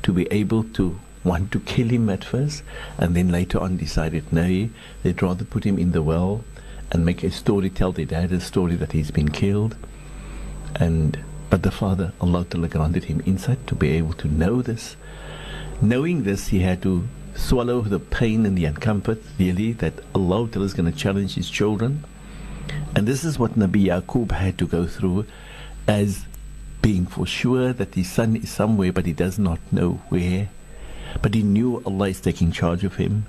to 0.03 0.13
be 0.13 0.27
able 0.33 0.65
to 0.65 0.99
want 1.23 1.53
to 1.53 1.61
kill 1.61 1.89
him 1.89 2.11
at 2.11 2.25
first 2.25 2.65
and 2.99 3.15
then 3.15 3.31
later 3.31 3.61
on 3.61 3.77
decided 3.77 4.33
no, 4.33 4.69
they'd 5.05 5.23
rather 5.23 5.45
put 5.45 5.63
him 5.63 5.79
in 5.79 5.93
the 5.93 6.03
well 6.03 6.43
and 6.91 7.05
make 7.05 7.23
a 7.23 7.31
story, 7.31 7.71
tell 7.71 7.93
their 7.93 8.05
dad 8.05 8.33
a 8.33 8.41
story 8.41 8.75
that 8.75 8.91
he's 8.91 9.13
been 9.13 9.29
killed. 9.29 9.77
And 10.75 11.21
but 11.51 11.63
the 11.63 11.71
father, 11.71 12.13
Allah 12.21 12.45
granted 12.45 13.05
him 13.05 13.23
insight 13.25 13.65
to 13.69 13.77
be 13.77 13.91
able 13.91 14.15
to 14.15 14.27
know 14.27 14.61
this. 14.61 14.97
Knowing 15.81 16.25
this, 16.25 16.49
he 16.49 16.59
had 16.61 16.83
to 16.83 17.07
swallow 17.39 17.81
the 17.81 18.01
pain 18.01 18.45
and 18.45 18.59
the 18.59 18.65
uncomfort, 18.65 19.23
really, 19.39 19.73
that 19.75 19.95
Allah 20.15 20.45
is 20.45 20.75
going 20.75 20.93
to 20.93 20.99
challenge 20.99 21.35
his 21.35 21.49
children 21.49 22.05
and 22.95 23.07
this 23.07 23.25
is 23.25 23.39
what 23.39 23.59
Nabi 23.59 23.87
Yaqub 23.87 24.33
had 24.33 24.59
to 24.59 24.67
go 24.67 24.87
through 24.87 25.27
as 25.87 26.27
being 26.83 27.07
for 27.07 27.27
sure 27.27 27.73
that 27.73 27.95
his 27.95 28.11
son 28.11 28.37
is 28.37 28.51
somewhere, 28.51 28.93
but 28.93 29.07
he 29.07 29.13
does 29.13 29.39
not 29.39 29.61
know 29.73 30.01
where. 30.09 30.49
But 31.23 31.35
he 31.35 31.43
knew 31.43 31.83
Allah 31.87 32.09
is 32.09 32.21
taking 32.21 32.53
charge 32.53 32.85
of 32.85 32.97
him. 32.97 33.27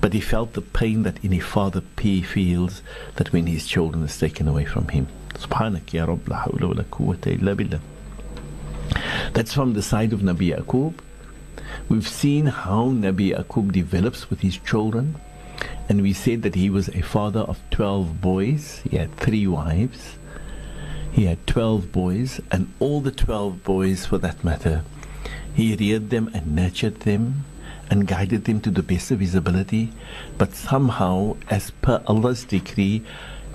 But 0.00 0.14
he 0.14 0.20
felt 0.20 0.54
the 0.54 0.62
pain 0.62 1.02
that 1.02 1.22
any 1.22 1.40
father 1.40 1.82
P 1.96 2.22
feels 2.22 2.82
that 3.16 3.32
when 3.32 3.46
his 3.46 3.66
children 3.66 4.02
is 4.04 4.18
taken 4.18 4.48
away 4.48 4.64
from 4.64 4.88
him. 4.88 5.08
Subhanak 5.34 5.92
ya 5.92 6.06
Rabb 6.06 6.28
la 6.28 6.44
hawla 6.44 6.68
wa 6.68 6.74
la 6.74 6.84
quwwata 6.84 7.38
illa 7.38 7.54
billah. 7.54 7.80
That's 9.34 9.52
from 9.52 9.74
the 9.74 9.82
side 9.82 10.12
of 10.12 10.20
Nabi 10.20 10.56
Yaqub. 10.56 10.94
We've 11.90 12.06
seen 12.06 12.46
how 12.46 12.90
Nabi 12.90 13.34
Yaqub 13.34 13.72
develops 13.72 14.30
with 14.30 14.42
his 14.42 14.56
children 14.58 15.16
and 15.88 16.02
we 16.02 16.12
said 16.12 16.42
that 16.42 16.54
he 16.54 16.70
was 16.70 16.88
a 16.90 17.00
father 17.00 17.40
of 17.40 17.58
12 17.72 18.20
boys. 18.20 18.80
He 18.88 18.96
had 18.96 19.16
three 19.16 19.48
wives. 19.48 20.18
He 21.10 21.24
had 21.24 21.44
12 21.48 21.90
boys, 21.90 22.40
and 22.52 22.72
all 22.78 23.00
the 23.00 23.10
12 23.10 23.64
boys, 23.64 24.06
for 24.06 24.18
that 24.18 24.44
matter, 24.44 24.84
he 25.52 25.74
reared 25.74 26.10
them 26.10 26.30
and 26.32 26.54
nurtured 26.54 27.00
them 27.00 27.44
and 27.90 28.06
guided 28.06 28.44
them 28.44 28.60
to 28.60 28.70
the 28.70 28.84
best 28.84 29.10
of 29.10 29.18
his 29.18 29.34
ability. 29.34 29.90
But 30.38 30.54
somehow, 30.54 31.38
as 31.48 31.72
per 31.72 32.00
Allah's 32.06 32.44
decree, 32.44 33.02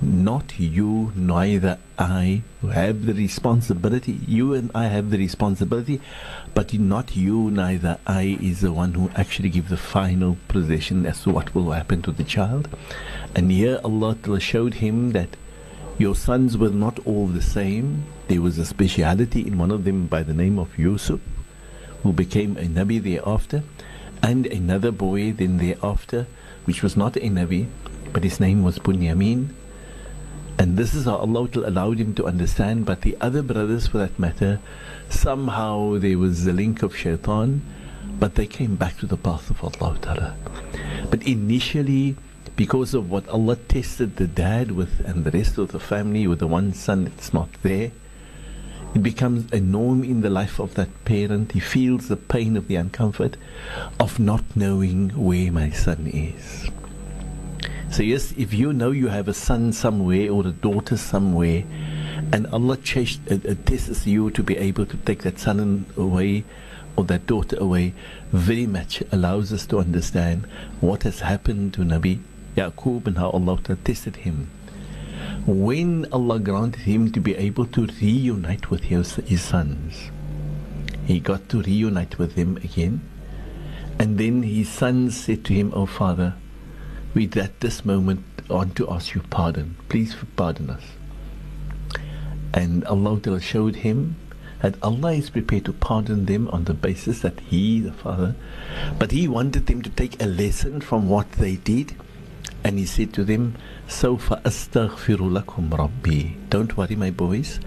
not 0.01 0.59
you, 0.59 1.13
neither 1.15 1.77
I, 1.97 2.41
who 2.61 2.67
have 2.67 3.05
the 3.05 3.13
responsibility. 3.13 4.19
You 4.27 4.53
and 4.53 4.69
I 4.75 4.87
have 4.87 5.09
the 5.09 5.17
responsibility, 5.17 6.01
but 6.55 6.73
not 6.73 7.17
you, 7.17 7.51
neither 7.51 7.99
I, 8.07 8.37
is 8.41 8.61
the 8.61 8.71
one 8.71 8.93
who 8.93 9.11
actually 9.13 9.49
give 9.49 9.67
the 9.67 9.77
final 9.77 10.37
possession 10.47 11.05
as 11.05 11.21
to 11.23 11.29
what 11.29 11.53
will 11.53 11.71
happen 11.71 12.01
to 12.03 12.13
the 12.13 12.23
child. 12.23 12.69
And 13.35 13.51
here 13.51 13.79
Allah 13.83 14.15
showed 14.39 14.75
him 14.75 15.11
that 15.11 15.35
your 15.97 16.15
sons 16.15 16.57
were 16.57 16.69
not 16.69 16.97
all 17.05 17.27
the 17.27 17.41
same. 17.41 18.05
There 18.29 18.41
was 18.41 18.57
a 18.57 18.65
speciality 18.65 19.45
in 19.45 19.57
one 19.57 19.69
of 19.69 19.83
them 19.83 20.07
by 20.07 20.23
the 20.23 20.33
name 20.33 20.57
of 20.57 20.79
Yusuf, 20.79 21.19
who 22.03 22.13
became 22.13 22.55
a 22.55 22.61
Nabi 22.61 23.03
thereafter, 23.03 23.63
and 24.23 24.47
another 24.47 24.91
boy 24.91 25.33
then 25.33 25.57
thereafter, 25.57 26.25
which 26.63 26.81
was 26.81 26.95
not 26.95 27.17
a 27.17 27.19
Nabi, 27.19 27.67
but 28.13 28.23
his 28.23 28.39
name 28.39 28.63
was 28.63 28.79
Bunyamin 28.79 29.49
and 30.57 30.77
this 30.77 30.93
is 30.93 31.05
how 31.05 31.17
Allah 31.17 31.49
allowed 31.55 31.99
him 31.99 32.13
to 32.15 32.25
understand. 32.25 32.85
But 32.85 33.01
the 33.01 33.17
other 33.19 33.41
brothers, 33.41 33.87
for 33.87 33.97
that 33.97 34.17
matter, 34.17 34.59
somehow 35.09 35.97
there 35.97 36.17
was 36.17 36.45
the 36.45 36.53
link 36.53 36.83
of 36.83 36.95
shaitan, 36.95 37.61
but 38.19 38.35
they 38.35 38.47
came 38.47 38.75
back 38.75 38.97
to 38.97 39.05
the 39.05 39.17
path 39.17 39.49
of 39.49 39.63
Allah 39.63 39.97
Ta'ala. 40.01 40.35
But 41.09 41.23
initially, 41.23 42.15
because 42.55 42.93
of 42.93 43.09
what 43.09 43.27
Allah 43.27 43.55
tested 43.55 44.15
the 44.15 44.27
dad 44.27 44.71
with 44.71 45.01
and 45.05 45.25
the 45.25 45.31
rest 45.31 45.57
of 45.57 45.71
the 45.71 45.79
family 45.79 46.27
with 46.27 46.39
the 46.39 46.47
one 46.47 46.73
son 46.73 47.05
that's 47.05 47.33
not 47.33 47.49
there, 47.63 47.91
it 48.93 49.03
becomes 49.03 49.51
a 49.51 49.59
norm 49.59 50.05
in 50.05 50.21
the 50.21 50.29
life 50.29 50.57
of 50.59 50.75
that 50.75 51.03
parent. 51.03 51.51
He 51.51 51.59
feels 51.59 52.07
the 52.07 52.15
pain 52.15 52.55
of 52.55 52.69
the 52.69 52.75
uncomfort 52.75 53.35
of 53.99 54.19
not 54.19 54.43
knowing 54.55 55.09
where 55.09 55.51
my 55.51 55.69
son 55.71 56.07
is. 56.07 56.69
So, 57.91 58.03
yes, 58.03 58.33
if 58.37 58.53
you 58.53 58.71
know 58.71 58.91
you 58.91 59.09
have 59.09 59.27
a 59.27 59.33
son 59.33 59.73
somewhere 59.73 60.31
or 60.31 60.47
a 60.47 60.51
daughter 60.51 60.95
somewhere, 60.95 61.63
and 62.31 62.47
Allah 62.47 62.77
ch- 62.77 63.19
uh, 63.29 63.35
uh, 63.35 63.55
tests 63.65 64.07
you 64.07 64.31
to 64.31 64.43
be 64.43 64.57
able 64.57 64.85
to 64.85 64.97
take 64.97 65.23
that 65.23 65.39
son 65.39 65.85
away 65.97 66.43
or 66.95 67.03
that 67.05 67.27
daughter 67.27 67.57
away, 67.59 67.93
very 68.31 68.65
much 68.65 69.03
allows 69.11 69.51
us 69.51 69.65
to 69.67 69.79
understand 69.79 70.45
what 70.79 71.03
has 71.03 71.19
happened 71.19 71.73
to 71.73 71.81
Nabi 71.81 72.19
Yaqub 72.55 73.07
and 73.07 73.17
how 73.17 73.29
Allah 73.31 73.59
tested 73.83 74.17
him. 74.17 74.49
When 75.45 76.05
Allah 76.11 76.39
granted 76.39 76.81
him 76.81 77.11
to 77.11 77.19
be 77.19 77.35
able 77.35 77.65
to 77.67 77.87
reunite 78.01 78.69
with 78.71 78.85
his, 78.85 79.15
his 79.15 79.41
sons, 79.41 80.09
he 81.05 81.19
got 81.19 81.49
to 81.49 81.61
reunite 81.61 82.17
with 82.17 82.35
them 82.35 82.57
again. 82.57 83.01
And 83.99 84.17
then 84.17 84.43
his 84.43 84.69
sons 84.69 85.15
said 85.17 85.45
to 85.45 85.53
him, 85.53 85.71
Oh 85.75 85.85
Father, 85.85 86.33
we 87.13 87.29
at 87.35 87.59
this 87.59 87.85
moment 87.85 88.23
want 88.49 88.75
to 88.77 88.89
ask 88.89 89.13
you 89.13 89.21
pardon. 89.29 89.75
Please 89.89 90.15
pardon 90.35 90.69
us. 90.69 90.83
And 92.55 92.85
Allah 92.85 93.19
Ta'ala 93.19 93.41
showed 93.41 93.75
him 93.83 94.15
that 94.61 94.81
Allah 94.81 95.11
is 95.13 95.29
prepared 95.29 95.65
to 95.65 95.73
pardon 95.73 96.25
them 96.25 96.47
on 96.47 96.63
the 96.63 96.73
basis 96.73 97.19
that 97.19 97.39
He, 97.41 97.81
the 97.81 97.91
Father, 97.91 98.33
but 98.97 99.11
He 99.11 99.27
wanted 99.27 99.67
them 99.67 99.81
to 99.81 99.89
take 99.89 100.21
a 100.21 100.25
lesson 100.25 100.79
from 100.81 101.09
what 101.09 101.33
they 101.33 101.57
did. 101.57 101.95
And 102.63 102.79
He 102.79 102.85
said 102.85 103.13
to 103.13 103.25
them, 103.25 103.55
"So 103.87 104.17
far 104.17 104.39
lakum 104.39 105.77
Rabbi. 105.77 106.33
Don't 106.49 106.75
worry, 106.77 106.95
my 106.95 107.11
boys. 107.11 107.59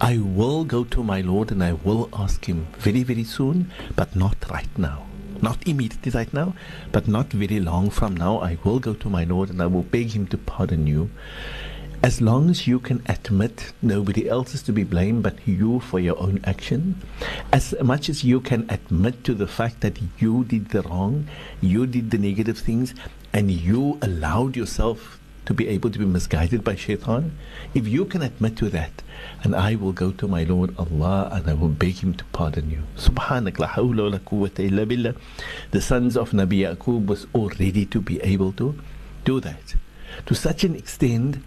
I 0.00 0.16
will 0.18 0.64
go 0.64 0.82
to 0.84 1.04
my 1.04 1.20
Lord 1.20 1.52
and 1.52 1.62
I 1.62 1.74
will 1.74 2.08
ask 2.12 2.46
Him 2.46 2.66
very, 2.78 3.04
very 3.04 3.24
soon, 3.24 3.70
but 3.94 4.16
not 4.16 4.50
right 4.50 4.76
now. 4.76 5.04
Not 5.42 5.68
immediately 5.68 6.10
right 6.10 6.32
now, 6.34 6.54
but 6.90 7.06
not 7.06 7.32
very 7.32 7.60
long 7.60 7.90
from 7.90 8.16
now. 8.16 8.38
I 8.38 8.58
will 8.64 8.80
go 8.80 8.94
to 8.94 9.08
my 9.08 9.24
Lord 9.24 9.50
and 9.50 9.62
I 9.62 9.66
will 9.66 9.84
beg 9.84 10.10
Him 10.16 10.26
to 10.28 10.38
pardon 10.38 10.86
you. 10.86 11.10
As 12.02 12.22
long 12.22 12.48
as 12.48 12.66
you 12.66 12.78
can 12.80 13.02
admit 13.06 13.74
nobody 13.82 14.26
else 14.26 14.54
is 14.54 14.62
to 14.62 14.72
be 14.72 14.84
blamed 14.84 15.22
but 15.22 15.46
you 15.46 15.80
for 15.80 16.00
your 16.00 16.18
own 16.18 16.40
action, 16.44 16.96
as 17.52 17.74
much 17.82 18.08
as 18.08 18.24
you 18.24 18.40
can 18.40 18.64
admit 18.70 19.22
to 19.24 19.34
the 19.34 19.46
fact 19.46 19.82
that 19.82 19.98
you 20.18 20.44
did 20.44 20.70
the 20.70 20.80
wrong, 20.80 21.28
you 21.60 21.86
did 21.86 22.10
the 22.10 22.16
negative 22.16 22.58
things, 22.58 22.94
and 23.34 23.50
you 23.50 23.98
allowed 24.00 24.56
yourself 24.56 25.20
to 25.44 25.52
be 25.52 25.68
able 25.68 25.90
to 25.90 25.98
be 25.98 26.06
misguided 26.06 26.64
by 26.64 26.74
shaitan, 26.74 27.36
if 27.74 27.86
you 27.86 28.06
can 28.06 28.22
admit 28.22 28.56
to 28.56 28.70
that, 28.70 29.02
and 29.42 29.54
I 29.54 29.74
will 29.74 29.92
go 29.92 30.10
to 30.10 30.26
my 30.26 30.44
Lord 30.44 30.74
Allah 30.78 31.28
and 31.32 31.50
I 31.50 31.52
will 31.52 31.68
beg 31.68 31.96
Him 31.96 32.14
to 32.14 32.24
pardon 32.32 32.70
you. 32.70 32.84
Subhanak 32.96 33.58
la 33.58 33.68
hawla 33.68 34.04
wa 34.04 34.08
la 34.08 34.18
quwwata 34.18 34.60
illa 34.60 34.86
billah. 34.86 35.14
The 35.72 35.82
sons 35.82 36.16
of 36.16 36.30
Nabi 36.30 36.60
Yaqub 36.60 37.04
was 37.06 37.26
all 37.34 37.50
ready 37.60 37.84
to 37.84 38.00
be 38.00 38.22
able 38.22 38.52
to 38.52 38.74
do 39.26 39.38
that. 39.40 39.74
To 40.26 40.34
such 40.34 40.64
an 40.64 40.74
extent 40.74 41.38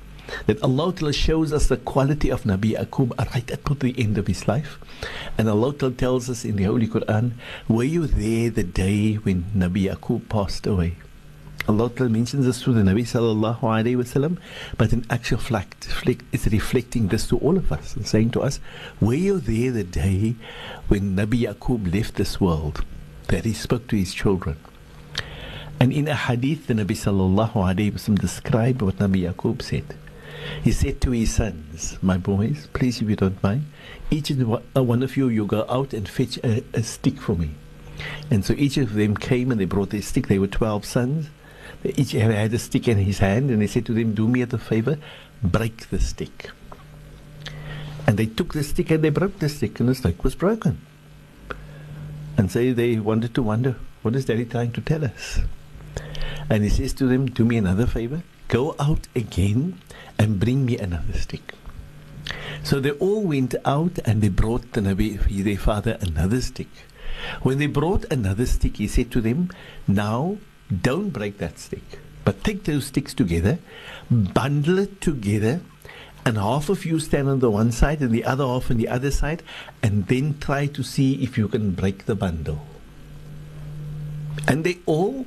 that 0.45 0.61
Allah 0.61 1.13
shows 1.13 1.53
us 1.53 1.67
the 1.67 1.77
quality 1.77 2.29
of 2.29 2.43
Nabi 2.43 2.75
Yaqub 2.75 3.17
right 3.33 3.49
at 3.51 3.65
the 3.65 3.95
end 3.97 4.17
of 4.17 4.27
his 4.27 4.47
life. 4.47 4.79
And 5.37 5.49
Allah 5.49 5.73
tells 5.73 6.29
us 6.29 6.45
in 6.45 6.55
the 6.55 6.63
Holy 6.63 6.87
Quran, 6.87 7.31
Were 7.67 7.83
you 7.83 8.07
there 8.07 8.49
the 8.49 8.63
day 8.63 9.15
when 9.15 9.43
Nabi 9.55 9.89
Yaqub 9.93 10.29
passed 10.29 10.65
away? 10.67 10.97
Allah 11.65 11.89
mentions 12.09 12.45
this 12.45 12.61
to 12.63 12.73
the 12.73 12.81
Nabi 12.81 13.03
sallallahu 13.03 13.61
alayhi 13.61 13.95
wasallam, 13.95 14.37
but 14.77 14.91
in 14.91 15.05
actual 15.09 15.37
fact, 15.37 15.87
it's 16.33 16.45
reflecting 16.47 17.07
this 17.07 17.25
to 17.27 17.37
all 17.37 17.57
of 17.57 17.71
us 17.71 17.95
and 17.95 18.05
saying 18.05 18.31
to 18.31 18.41
us, 18.41 18.59
were 18.99 19.13
you 19.13 19.39
there 19.39 19.71
the 19.71 19.85
day 19.85 20.35
when 20.89 21.15
Nabi 21.15 21.43
Yaqub 21.43 21.93
left 21.93 22.15
this 22.15 22.41
world, 22.41 22.83
that 23.29 23.45
he 23.45 23.53
spoke 23.53 23.87
to 23.87 23.95
his 23.95 24.13
children? 24.13 24.57
And 25.79 25.93
in 25.93 26.09
a 26.09 26.15
hadith, 26.15 26.67
the 26.67 26.73
Nabi 26.73 26.97
sallallahu 26.97 27.53
alayhi 27.53 27.93
wasallam 27.93 28.19
described 28.19 28.81
what 28.81 28.97
Nabi 28.97 29.31
Yaqub 29.31 29.61
said. 29.61 29.95
He 30.63 30.71
said 30.71 31.01
to 31.01 31.11
his 31.11 31.33
sons, 31.33 31.97
My 32.01 32.17
boys, 32.17 32.67
please, 32.73 33.01
if 33.01 33.09
you 33.09 33.15
don't 33.15 33.41
mind, 33.43 33.65
each 34.09 34.31
uh, 34.31 34.83
one 34.83 35.03
of 35.03 35.17
you, 35.17 35.27
you 35.27 35.45
go 35.45 35.65
out 35.69 35.93
and 35.93 36.07
fetch 36.07 36.37
a, 36.43 36.63
a 36.73 36.83
stick 36.83 37.19
for 37.19 37.35
me. 37.35 37.51
And 38.31 38.43
so 38.43 38.53
each 38.53 38.77
of 38.77 38.93
them 38.93 39.15
came 39.15 39.51
and 39.51 39.59
they 39.59 39.65
brought 39.65 39.93
a 39.93 40.01
stick. 40.01 40.27
They 40.27 40.39
were 40.39 40.47
12 40.47 40.85
sons. 40.85 41.29
They 41.81 41.93
each 41.95 42.11
had 42.11 42.53
a 42.53 42.59
stick 42.59 42.87
in 42.87 42.97
his 42.97 43.19
hand, 43.19 43.51
and 43.51 43.61
he 43.61 43.67
said 43.67 43.85
to 43.87 43.93
them, 43.93 44.13
Do 44.13 44.27
me 44.27 44.41
a 44.41 44.47
favor, 44.47 44.97
break 45.41 45.89
the 45.89 45.99
stick. 45.99 46.49
And 48.07 48.17
they 48.17 48.25
took 48.25 48.53
the 48.53 48.63
stick 48.63 48.91
and 48.91 49.03
they 49.03 49.09
broke 49.09 49.39
the 49.39 49.49
stick, 49.49 49.79
and 49.79 49.89
the 49.89 49.95
stick 49.95 50.23
was 50.23 50.35
broken. 50.35 50.79
And 52.37 52.51
so 52.51 52.73
they 52.73 52.99
wanted 52.99 53.35
to 53.35 53.43
wonder, 53.43 53.75
What 54.01 54.15
is 54.15 54.25
Daddy 54.25 54.45
trying 54.45 54.71
to 54.73 54.81
tell 54.81 55.03
us? 55.03 55.39
And 56.49 56.63
he 56.63 56.69
says 56.69 56.93
to 56.93 57.05
them, 57.05 57.27
Do 57.27 57.45
me 57.45 57.57
another 57.57 57.85
favor, 57.85 58.23
go 58.47 58.75
out 58.79 59.07
again 59.15 59.79
and 60.23 60.39
bring 60.39 60.65
me 60.65 60.77
another 60.77 61.13
stick. 61.13 61.53
So 62.63 62.79
they 62.79 62.91
all 62.91 63.23
went 63.23 63.55
out 63.65 63.99
and 64.05 64.21
they 64.21 64.29
brought 64.29 64.71
their 64.71 65.57
father, 65.57 65.97
another 65.99 66.39
stick. 66.39 66.69
When 67.41 67.57
they 67.57 67.67
brought 67.67 68.05
another 68.11 68.45
stick, 68.45 68.77
he 68.77 68.87
said 68.87 69.11
to 69.11 69.21
them, 69.21 69.49
Now 69.85 70.37
don't 70.87 71.09
break 71.09 71.39
that 71.39 71.59
stick, 71.59 71.99
but 72.23 72.43
take 72.43 72.63
those 72.63 72.85
sticks 72.85 73.13
together, 73.13 73.59
bundle 74.09 74.79
it 74.79 75.01
together, 75.01 75.59
and 76.25 76.37
half 76.37 76.69
of 76.69 76.85
you 76.85 76.99
stand 76.99 77.27
on 77.27 77.39
the 77.39 77.51
one 77.51 77.73
side 77.73 77.99
and 77.99 78.11
the 78.11 78.23
other 78.23 78.45
half 78.45 78.71
on 78.71 78.77
the 78.77 78.87
other 78.87 79.11
side, 79.11 79.43
and 79.81 80.07
then 80.07 80.39
try 80.39 80.67
to 80.67 80.83
see 80.83 81.21
if 81.21 81.37
you 81.37 81.49
can 81.49 81.71
break 81.71 82.05
the 82.05 82.15
bundle. 82.15 82.65
And 84.47 84.63
they 84.63 84.77
all 84.85 85.25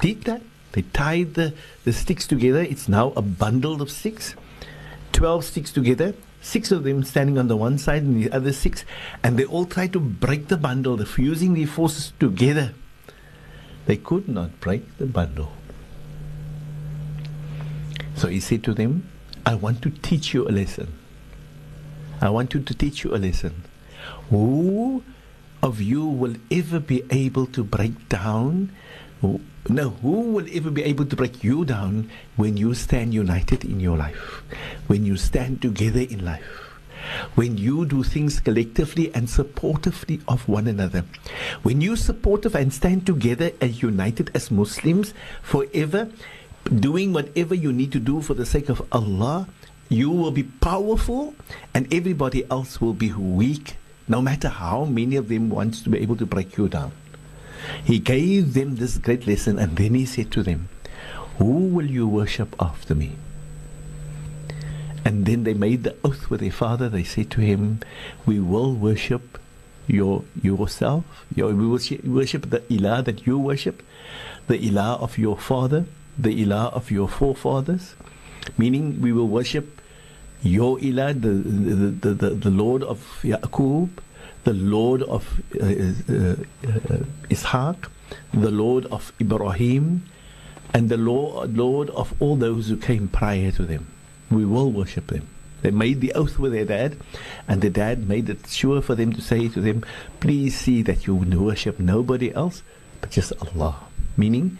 did 0.00 0.24
that. 0.24 0.40
They 0.72 0.82
tied 0.82 1.34
the, 1.34 1.54
the 1.84 1.92
sticks 1.92 2.26
together. 2.26 2.60
It's 2.60 2.88
now 2.88 3.12
a 3.16 3.22
bundle 3.22 3.82
of 3.82 3.90
sticks, 3.90 4.34
Twelve 5.12 5.44
sticks 5.44 5.72
together. 5.72 6.14
Six 6.40 6.70
of 6.70 6.84
them 6.84 7.04
standing 7.04 7.36
on 7.36 7.48
the 7.48 7.56
one 7.56 7.76
side 7.76 8.02
and 8.02 8.22
the 8.22 8.32
other 8.32 8.52
six. 8.52 8.84
And 9.22 9.36
they 9.36 9.44
all 9.44 9.66
tried 9.66 9.92
to 9.92 10.00
break 10.00 10.48
the 10.48 10.56
bundle, 10.56 10.96
fusing 11.04 11.54
their 11.54 11.66
forces 11.66 12.12
together. 12.18 12.72
They 13.86 13.96
could 13.96 14.28
not 14.28 14.60
break 14.60 14.96
the 14.96 15.06
bundle. 15.06 15.52
So 18.14 18.28
he 18.28 18.40
said 18.40 18.64
to 18.64 18.72
them, 18.72 19.10
I 19.44 19.54
want 19.54 19.82
to 19.82 19.90
teach 19.90 20.32
you 20.32 20.48
a 20.48 20.52
lesson. 20.52 20.94
I 22.20 22.30
want 22.30 22.54
you 22.54 22.60
to 22.60 22.74
teach 22.74 23.04
you 23.04 23.14
a 23.14 23.18
lesson. 23.18 23.64
Who 24.30 25.02
of 25.62 25.80
you 25.80 26.06
will 26.06 26.36
ever 26.50 26.80
be 26.80 27.02
able 27.10 27.46
to 27.46 27.64
break 27.64 28.08
down 28.08 28.72
no, 29.68 29.90
who 29.90 30.32
will 30.32 30.46
ever 30.52 30.70
be 30.70 30.82
able 30.82 31.04
to 31.04 31.16
break 31.16 31.44
you 31.44 31.64
down 31.64 32.10
when 32.36 32.56
you 32.56 32.74
stand 32.74 33.12
united 33.12 33.64
in 33.64 33.78
your 33.78 33.96
life? 33.96 34.42
When 34.86 35.04
you 35.04 35.16
stand 35.16 35.60
together 35.60 36.00
in 36.00 36.24
life? 36.24 36.70
When 37.34 37.58
you 37.58 37.84
do 37.84 38.02
things 38.02 38.40
collectively 38.40 39.12
and 39.14 39.28
supportively 39.28 40.22
of 40.28 40.48
one 40.48 40.66
another? 40.66 41.04
When 41.62 41.80
you 41.80 41.96
supportive 41.96 42.54
and 42.54 42.72
stand 42.72 43.06
together 43.06 43.52
and 43.60 43.82
united 43.82 44.30
as 44.34 44.50
Muslims 44.50 45.12
forever, 45.42 46.08
doing 46.64 47.12
whatever 47.12 47.54
you 47.54 47.72
need 47.72 47.92
to 47.92 48.00
do 48.00 48.22
for 48.22 48.34
the 48.34 48.46
sake 48.46 48.68
of 48.68 48.82
Allah, 48.92 49.48
you 49.88 50.10
will 50.10 50.30
be 50.30 50.44
powerful 50.44 51.34
and 51.74 51.92
everybody 51.92 52.48
else 52.50 52.80
will 52.80 52.94
be 52.94 53.12
weak, 53.12 53.76
no 54.08 54.22
matter 54.22 54.48
how 54.48 54.84
many 54.84 55.16
of 55.16 55.28
them 55.28 55.50
wants 55.50 55.82
to 55.82 55.90
be 55.90 55.98
able 55.98 56.16
to 56.16 56.26
break 56.26 56.56
you 56.56 56.68
down. 56.68 56.92
He 57.84 57.98
gave 57.98 58.54
them 58.54 58.76
this 58.76 58.98
great 58.98 59.26
lesson 59.26 59.58
and 59.58 59.76
then 59.76 59.94
he 59.94 60.06
said 60.06 60.30
to 60.32 60.42
them, 60.42 60.68
Who 61.38 61.68
will 61.68 61.90
you 61.90 62.06
worship 62.06 62.54
after 62.60 62.94
me? 62.94 63.16
And 65.04 65.24
then 65.24 65.44
they 65.44 65.54
made 65.54 65.84
the 65.84 65.96
oath 66.04 66.28
with 66.28 66.40
their 66.40 66.52
father. 66.52 66.88
They 66.88 67.04
said 67.04 67.30
to 67.32 67.40
him, 67.40 67.80
We 68.26 68.38
will 68.38 68.74
worship 68.74 69.38
your 69.86 70.24
yourself. 70.40 71.04
Your, 71.34 71.48
we 71.48 71.66
will 71.66 71.80
worship 72.04 72.50
the 72.50 72.60
Ilah 72.70 73.04
that 73.04 73.26
you 73.26 73.38
worship, 73.38 73.82
the 74.46 74.58
Ilah 74.58 75.00
of 75.00 75.18
your 75.18 75.38
father, 75.38 75.86
the 76.18 76.44
Ilah 76.44 76.72
of 76.72 76.90
your 76.90 77.08
forefathers. 77.08 77.94
Meaning, 78.58 79.00
we 79.00 79.12
will 79.12 79.28
worship 79.28 79.80
your 80.42 80.78
Ilah, 80.78 81.20
the, 81.20 81.28
the, 81.28 81.86
the, 81.86 82.14
the, 82.14 82.30
the 82.34 82.50
Lord 82.50 82.82
of 82.82 83.20
Yaqub, 83.22 83.88
the 84.44 84.54
Lord 84.54 85.02
of 85.02 85.40
uh, 85.60 85.64
uh, 85.64 85.68
uh, 85.68 87.04
Ishaq, 87.28 87.88
the 88.32 88.50
Lord 88.50 88.86
of 88.86 89.12
Ibrahim, 89.20 90.04
and 90.72 90.88
the 90.88 90.96
Lord, 90.96 91.56
Lord 91.56 91.90
of 91.90 92.14
all 92.20 92.36
those 92.36 92.68
who 92.68 92.76
came 92.76 93.08
prior 93.08 93.50
to 93.52 93.64
them. 93.64 93.86
We 94.30 94.44
will 94.44 94.70
worship 94.70 95.08
them. 95.08 95.28
They 95.62 95.70
made 95.70 96.00
the 96.00 96.12
oath 96.14 96.38
with 96.38 96.52
their 96.52 96.64
dad, 96.64 96.96
and 97.46 97.60
the 97.60 97.70
dad 97.70 98.08
made 98.08 98.30
it 98.30 98.46
sure 98.46 98.80
for 98.80 98.94
them 98.94 99.12
to 99.12 99.20
say 99.20 99.48
to 99.48 99.60
them, 99.60 99.84
Please 100.20 100.58
see 100.58 100.82
that 100.82 101.06
you 101.06 101.14
worship 101.14 101.78
nobody 101.78 102.34
else 102.34 102.62
but 103.00 103.10
just 103.10 103.32
Allah. 103.40 103.76
Meaning, 104.16 104.58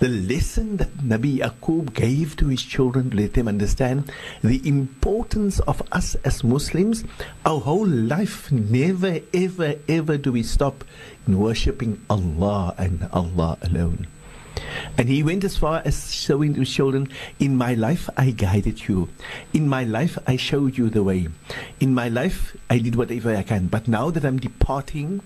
the 0.00 0.08
lesson 0.08 0.76
that 0.76 0.96
Nabi 0.98 1.38
Yaqub 1.38 1.92
gave 1.92 2.36
to 2.36 2.48
his 2.48 2.62
children 2.62 3.10
to 3.10 3.16
let 3.16 3.34
them 3.34 3.48
understand 3.48 4.12
the 4.42 4.66
importance 4.66 5.58
of 5.60 5.82
us 5.90 6.14
as 6.24 6.44
Muslims. 6.44 7.04
Our 7.44 7.60
whole 7.60 7.86
life, 7.86 8.50
never, 8.52 9.18
ever, 9.34 9.74
ever 9.88 10.16
do 10.16 10.32
we 10.32 10.44
stop 10.44 10.84
in 11.26 11.38
worshipping 11.38 12.00
Allah 12.08 12.74
and 12.78 13.08
Allah 13.12 13.58
alone. 13.62 14.06
And 14.96 15.08
he 15.08 15.22
went 15.22 15.44
as 15.44 15.56
far 15.56 15.82
as 15.84 16.14
showing 16.14 16.54
to 16.54 16.60
his 16.60 16.72
children, 16.72 17.08
In 17.38 17.56
my 17.56 17.74
life 17.74 18.08
I 18.16 18.30
guided 18.30 18.88
you. 18.88 19.08
In 19.52 19.68
my 19.68 19.84
life 19.84 20.18
I 20.26 20.36
showed 20.36 20.76
you 20.78 20.90
the 20.90 21.02
way. 21.02 21.28
In 21.80 21.94
my 21.94 22.08
life 22.08 22.56
I 22.70 22.78
did 22.78 22.94
whatever 22.94 23.34
I 23.34 23.42
can. 23.42 23.66
But 23.66 23.88
now 23.88 24.10
that 24.10 24.24
I'm 24.24 24.38
departing, 24.38 25.22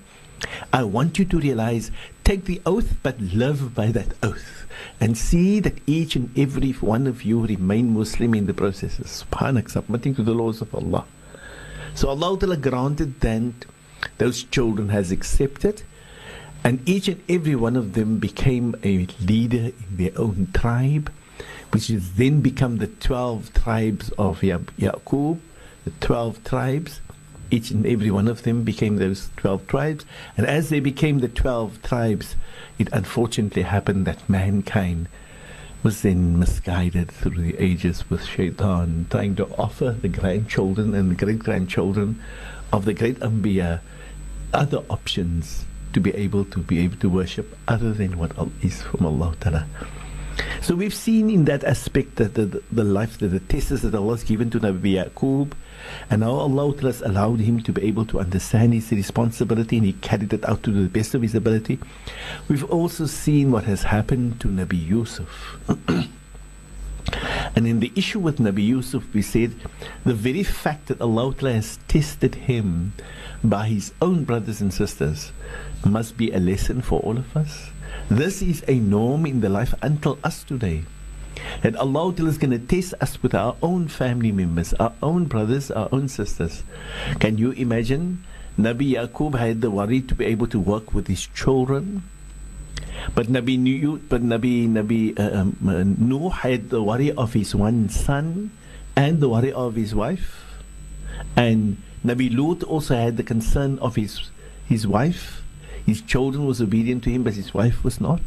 I 0.72 0.84
want 0.84 1.18
you 1.18 1.24
to 1.26 1.38
realize 1.38 1.90
take 2.24 2.44
the 2.44 2.60
oath, 2.66 2.96
but 3.02 3.20
live 3.20 3.74
by 3.74 3.92
that 3.92 4.14
oath. 4.22 4.66
And 5.00 5.16
see 5.18 5.60
that 5.60 5.78
each 5.86 6.16
and 6.16 6.36
every 6.36 6.72
one 6.72 7.06
of 7.06 7.22
you 7.22 7.44
remain 7.44 7.94
Muslim 7.94 8.34
in 8.34 8.46
the 8.46 8.54
process. 8.54 8.98
Of 8.98 9.06
subhanak, 9.06 9.70
submitting 9.70 10.14
to 10.16 10.22
the 10.22 10.34
laws 10.34 10.60
of 10.60 10.74
Allah. 10.74 11.04
So 11.94 12.08
Allah 12.08 12.38
Ta'ala 12.38 12.56
granted 12.56 13.20
that 13.20 13.52
those 14.18 14.44
children 14.44 14.88
has 14.88 15.12
accepted. 15.12 15.82
And 16.64 16.88
each 16.88 17.08
and 17.08 17.20
every 17.28 17.56
one 17.56 17.76
of 17.76 17.94
them 17.94 18.18
became 18.18 18.74
a 18.84 19.06
leader 19.20 19.72
in 19.76 19.96
their 19.96 20.12
own 20.16 20.48
tribe, 20.54 21.12
which 21.72 21.88
has 21.88 22.14
then 22.14 22.40
become 22.40 22.78
the 22.78 22.86
12 22.86 23.52
tribes 23.52 24.10
of 24.16 24.42
ya- 24.42 24.58
Yaqub, 24.78 25.40
the 25.84 25.90
12 26.00 26.44
tribes 26.44 27.00
each 27.52 27.70
and 27.70 27.86
every 27.86 28.10
one 28.10 28.26
of 28.26 28.42
them 28.42 28.64
became 28.64 28.96
those 28.96 29.30
12 29.36 29.66
tribes. 29.66 30.04
And 30.36 30.46
as 30.46 30.70
they 30.70 30.80
became 30.80 31.18
the 31.18 31.28
12 31.28 31.82
tribes, 31.82 32.34
it 32.78 32.88
unfortunately 32.92 33.62
happened 33.62 34.06
that 34.06 34.28
mankind 34.28 35.08
was 35.82 36.02
then 36.02 36.38
misguided 36.38 37.10
through 37.10 37.42
the 37.42 37.58
ages 37.58 38.08
with 38.08 38.24
shaitan, 38.24 39.06
trying 39.10 39.36
to 39.36 39.46
offer 39.56 39.90
the 39.90 40.08
grandchildren 40.08 40.94
and 40.94 41.10
the 41.10 41.24
great 41.24 41.40
grandchildren 41.40 42.20
of 42.72 42.84
the 42.84 42.94
great 42.94 43.18
Anbiya 43.20 43.80
other 44.54 44.78
options 44.88 45.64
to 45.92 46.00
be 46.00 46.14
able 46.14 46.44
to 46.46 46.60
be 46.60 46.78
able 46.78 46.96
to 46.96 47.08
worship 47.08 47.56
other 47.68 47.92
than 47.92 48.18
what 48.18 48.32
is 48.62 48.80
from 48.82 49.04
Allah 49.04 49.34
Ta'ala. 49.40 49.66
So 50.62 50.76
we've 50.76 50.94
seen 50.94 51.28
in 51.28 51.46
that 51.46 51.64
aspect 51.64 52.16
that 52.16 52.34
the, 52.34 52.62
the 52.70 52.84
life, 52.84 53.18
the, 53.18 53.26
the 53.26 53.40
tests 53.40 53.82
that 53.82 53.96
Allah 53.96 54.12
has 54.12 54.22
given 54.22 54.48
to 54.50 54.60
Nabi 54.60 54.94
Yaqub, 54.94 55.54
and 56.08 56.22
how 56.22 56.34
Allah 56.34 56.72
has 56.82 57.02
allowed 57.02 57.40
him 57.40 57.60
to 57.64 57.72
be 57.72 57.82
able 57.82 58.06
to 58.06 58.20
understand 58.20 58.72
his 58.72 58.92
responsibility 58.92 59.78
and 59.78 59.86
he 59.86 59.94
carried 59.94 60.32
it 60.32 60.44
out 60.48 60.62
to 60.62 60.70
the 60.70 60.88
best 60.88 61.16
of 61.16 61.22
his 61.22 61.34
ability. 61.34 61.80
We've 62.46 62.62
also 62.70 63.06
seen 63.06 63.50
what 63.50 63.64
has 63.64 63.82
happened 63.82 64.40
to 64.42 64.46
Nabi 64.46 64.86
Yusuf. 64.86 65.58
and 67.56 67.66
in 67.66 67.80
the 67.80 67.90
issue 67.96 68.20
with 68.20 68.38
Nabi 68.38 68.64
Yusuf, 68.64 69.02
we 69.12 69.22
said 69.22 69.56
the 70.04 70.14
very 70.14 70.44
fact 70.44 70.86
that 70.86 71.00
Allah 71.00 71.34
has 71.42 71.80
tested 71.88 72.36
him 72.36 72.92
by 73.42 73.66
his 73.66 73.92
own 74.00 74.22
brothers 74.22 74.60
and 74.60 74.72
sisters 74.72 75.32
must 75.84 76.16
be 76.16 76.30
a 76.30 76.38
lesson 76.38 76.82
for 76.82 77.00
all 77.00 77.18
of 77.18 77.36
us. 77.36 77.71
This 78.12 78.42
is 78.42 78.62
a 78.68 78.76
norm 78.76 79.24
in 79.24 79.40
the 79.40 79.48
life 79.48 79.72
until 79.80 80.18
us 80.22 80.44
today. 80.44 80.84
And 81.64 81.74
Allah 81.80 82.12
is 82.12 82.36
going 82.36 82.52
to 82.52 82.58
test 82.60 82.92
us 83.00 83.16
with 83.22 83.34
our 83.34 83.56
own 83.62 83.88
family 83.88 84.30
members, 84.30 84.74
our 84.74 84.92
own 85.02 85.24
brothers, 85.24 85.70
our 85.70 85.88
own 85.90 86.12
sisters. 86.12 86.62
Can 87.20 87.38
you 87.38 87.52
imagine? 87.52 88.22
Nabi 88.60 89.00
Yaqub 89.00 89.40
had 89.40 89.62
the 89.62 89.70
worry 89.70 90.02
to 90.02 90.14
be 90.14 90.26
able 90.26 90.46
to 90.48 90.60
work 90.60 90.92
with 90.92 91.08
his 91.08 91.24
children. 91.32 92.04
But 93.14 93.28
Nabi 93.32 93.56
Nuh, 93.56 93.96
but 93.96 94.20
Nabi 94.20 94.68
Nabi 94.68 95.18
uh, 95.18 95.48
um, 95.48 95.56
uh, 95.64 95.80
Nuh 95.82 96.28
had 96.28 96.68
the 96.68 96.82
worry 96.82 97.12
of 97.12 97.32
his 97.32 97.54
one 97.54 97.88
son 97.88 98.52
and 98.94 99.22
the 99.24 99.28
worry 99.30 99.56
of 99.56 99.74
his 99.74 99.94
wife, 99.94 100.60
and 101.34 101.80
Nabi 102.04 102.28
Lut 102.28 102.62
also 102.62 102.94
had 102.94 103.16
the 103.16 103.24
concern 103.24 103.78
of 103.78 103.96
his 103.96 104.28
his 104.68 104.86
wife. 104.86 105.41
His 105.86 106.00
children 106.02 106.46
was 106.46 106.60
obedient 106.60 107.04
to 107.04 107.10
him, 107.10 107.22
but 107.22 107.34
his 107.34 107.52
wife 107.52 107.82
was 107.84 108.00
not. 108.00 108.20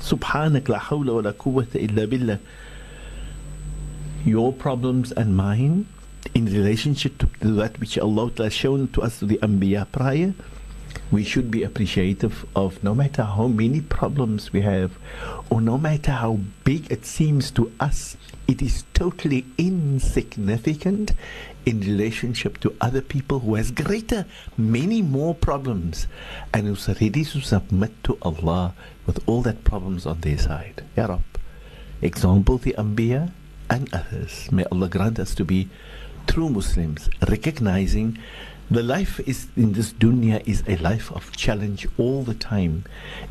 Subhanak 0.00 0.68
la 0.68 0.78
hawla 0.78 1.14
wa 1.14 1.20
la 1.20 1.32
quwwata 1.32 1.76
illa 1.76 2.06
billah. 2.06 2.38
Your 4.24 4.52
problems 4.52 5.12
and 5.12 5.36
mine 5.36 5.86
in 6.34 6.46
relationship 6.46 7.18
to 7.18 7.26
that 7.54 7.78
which 7.80 7.98
Allah 7.98 8.30
has 8.38 8.52
shown 8.52 8.88
to 8.88 9.02
us 9.02 9.18
through 9.18 9.28
the 9.28 9.38
Anbiya 9.38 9.90
prior, 9.90 10.34
we 11.10 11.24
should 11.24 11.50
be 11.50 11.62
appreciative 11.62 12.46
of 12.54 12.82
no 12.82 12.94
matter 12.94 13.22
how 13.22 13.46
many 13.48 13.80
problems 13.80 14.52
we 14.52 14.62
have 14.62 14.92
or 15.50 15.60
no 15.60 15.76
matter 15.78 16.12
how 16.12 16.38
big 16.64 16.90
it 16.90 17.04
seems 17.04 17.50
to 17.52 17.72
us, 17.80 18.16
it 18.48 18.62
is 18.62 18.84
totally 18.94 19.44
insignificant 19.58 21.12
in 21.64 21.80
relationship 21.80 22.58
to 22.58 22.74
other 22.80 23.00
people 23.00 23.40
who 23.40 23.54
has 23.54 23.70
greater, 23.70 24.26
many 24.56 25.02
more 25.02 25.34
problems 25.34 26.06
and 26.52 26.66
who's 26.66 26.88
ready 26.88 27.24
to 27.24 27.40
submit 27.40 27.92
to 28.04 28.18
Allah 28.22 28.74
with 29.06 29.22
all 29.26 29.42
that 29.42 29.64
problems 29.64 30.06
on 30.06 30.20
their 30.20 30.38
side. 30.38 30.84
Ya 30.96 31.06
Rab. 31.06 31.22
Example 32.00 32.58
the 32.58 32.74
Anbiya 32.76 33.30
and 33.70 33.92
others. 33.94 34.50
May 34.50 34.64
Allah 34.72 34.88
grant 34.88 35.18
us 35.18 35.34
to 35.36 35.44
be 35.44 35.68
true 36.26 36.48
Muslims, 36.48 37.08
recognizing 37.28 38.18
the 38.72 38.82
life 38.82 39.20
is 39.28 39.48
in 39.56 39.72
this 39.72 39.92
dunya 39.92 40.46
is 40.46 40.62
a 40.66 40.76
life 40.76 41.10
of 41.12 41.36
challenge 41.36 41.86
all 41.98 42.22
the 42.22 42.34
time. 42.34 42.84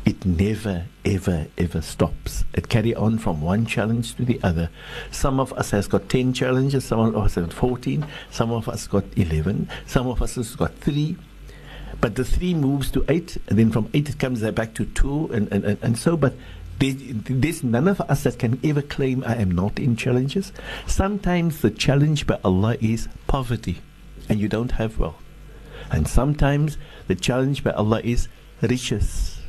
It 0.04 0.26
never, 0.26 0.86
ever, 1.04 1.46
ever 1.56 1.80
stops. 1.80 2.44
It 2.54 2.68
carry 2.68 2.94
on 2.94 3.18
from 3.18 3.40
one 3.40 3.66
challenge 3.66 4.14
to 4.16 4.24
the 4.24 4.40
other. 4.42 4.70
Some 5.10 5.40
of 5.40 5.52
us 5.54 5.70
has 5.70 5.88
got 5.88 6.08
ten 6.08 6.32
challenges, 6.32 6.84
some 6.84 7.00
of 7.00 7.16
us 7.16 7.34
got 7.34 7.52
fourteen, 7.52 8.06
some 8.30 8.50
of 8.50 8.68
us 8.68 8.86
got 8.86 9.04
eleven, 9.16 9.68
some 9.86 10.06
of 10.06 10.20
us 10.20 10.34
has 10.34 10.54
got 10.54 10.74
three. 10.76 11.16
But 12.00 12.16
the 12.16 12.24
three 12.24 12.54
moves 12.54 12.90
to 12.92 13.04
eight, 13.08 13.38
and 13.48 13.58
then 13.58 13.70
from 13.70 13.88
eight 13.94 14.08
it 14.08 14.18
comes 14.18 14.42
uh, 14.42 14.50
back 14.50 14.74
to 14.74 14.84
two, 14.86 15.30
and, 15.32 15.50
and, 15.52 15.64
and, 15.64 15.78
and 15.82 15.98
so. 15.98 16.16
But 16.16 16.34
there's 16.78 17.62
none 17.62 17.86
of 17.86 18.00
us 18.02 18.24
that 18.24 18.38
can 18.38 18.60
ever 18.64 18.82
claim 18.82 19.22
I 19.24 19.36
am 19.36 19.52
not 19.52 19.78
in 19.78 19.94
challenges. 19.94 20.52
Sometimes 20.86 21.60
the 21.62 21.70
challenge 21.70 22.26
by 22.26 22.38
Allah 22.44 22.76
is 22.80 23.08
poverty, 23.28 23.80
and 24.28 24.40
you 24.40 24.48
don't 24.48 24.72
have 24.72 24.98
wealth. 24.98 25.22
And 25.92 26.08
sometimes 26.08 26.78
the 27.06 27.14
challenge 27.14 27.62
by 27.62 27.70
Allah 27.72 28.00
is 28.02 28.28
riches, 28.62 29.40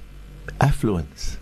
affluence. 0.60 1.38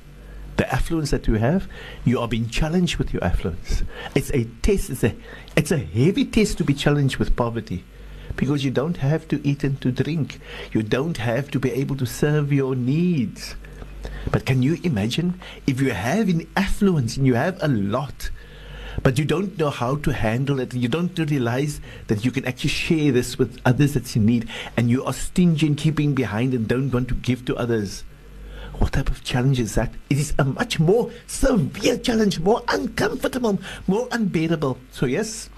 The 0.58 0.72
affluence 0.72 1.10
that 1.10 1.28
you 1.28 1.36
have, 1.36 1.68
you 2.06 2.20
are 2.20 2.28
being 2.28 2.48
challenged 2.48 2.98
with 2.98 3.12
your 3.12 3.24
affluence. 3.24 3.82
It's 4.14 4.30
a 4.30 4.44
test, 4.62 4.92
it's 4.92 5.04
a, 5.04 5.16
it's 5.56 5.72
a 5.72 5.80
heavy 5.80 6.24
test 6.26 6.60
to 6.60 6.64
be 6.64 6.76
challenged 6.76 7.18
with 7.18 7.36
poverty 7.36 7.84
because 8.36 8.64
you 8.64 8.70
don't 8.70 8.98
have 8.98 9.28
to 9.30 9.46
eat 9.46 9.64
and 9.64 9.82
to 9.82 9.92
drink. 9.92 10.40
You 10.72 10.84
don't 10.84 11.18
have 11.18 11.50
to 11.52 11.60
be 11.60 11.72
able 11.72 11.96
to 11.98 12.06
serve 12.06 12.54
your 12.54 12.76
needs. 12.76 13.56
But 14.32 14.46
can 14.46 14.62
you 14.62 14.78
imagine 14.84 15.40
if 15.66 15.82
you 15.82 15.92
have 15.92 16.30
an 16.30 16.48
affluence 16.56 17.18
and 17.18 17.26
you 17.26 17.34
have 17.34 17.58
a 17.62 17.68
lot, 17.68 18.30
but 19.04 19.18
you 19.18 19.26
don't 19.26 19.58
know 19.58 19.70
how 19.70 19.96
to 19.96 20.14
handle 20.14 20.60
it, 20.60 20.74
you 20.74 20.88
don't 20.88 21.18
realize 21.18 21.82
that 22.08 22.24
you 22.24 22.32
can 22.32 22.46
actually 22.46 22.70
share 22.70 23.12
this 23.12 23.38
with 23.38 23.60
others 23.66 23.94
that 23.94 24.16
you 24.16 24.22
need, 24.22 24.48
and 24.78 24.90
you 24.90 25.04
are 25.04 25.14
stingy 25.14 25.68
in 25.68 25.76
keeping 25.76 26.14
behind 26.14 26.54
and 26.54 26.68
don't 26.68 26.92
want 26.92 27.08
to 27.08 27.16
give 27.16 27.46
to 27.46 27.56
others. 27.56 28.04
What 28.74 28.94
type 28.94 29.10
of 29.10 29.24
challenge 29.24 29.60
is 29.60 29.76
that? 29.76 29.94
It 30.10 30.18
is 30.18 30.34
a 30.40 30.44
much 30.44 30.80
more 30.80 31.12
severe 31.28 31.98
challenge, 31.98 32.40
more 32.40 32.64
uncomfortable, 32.68 33.60
more 33.88 34.08
unbearable. 34.12 34.78
So, 34.92 35.06
yes, 35.06 35.50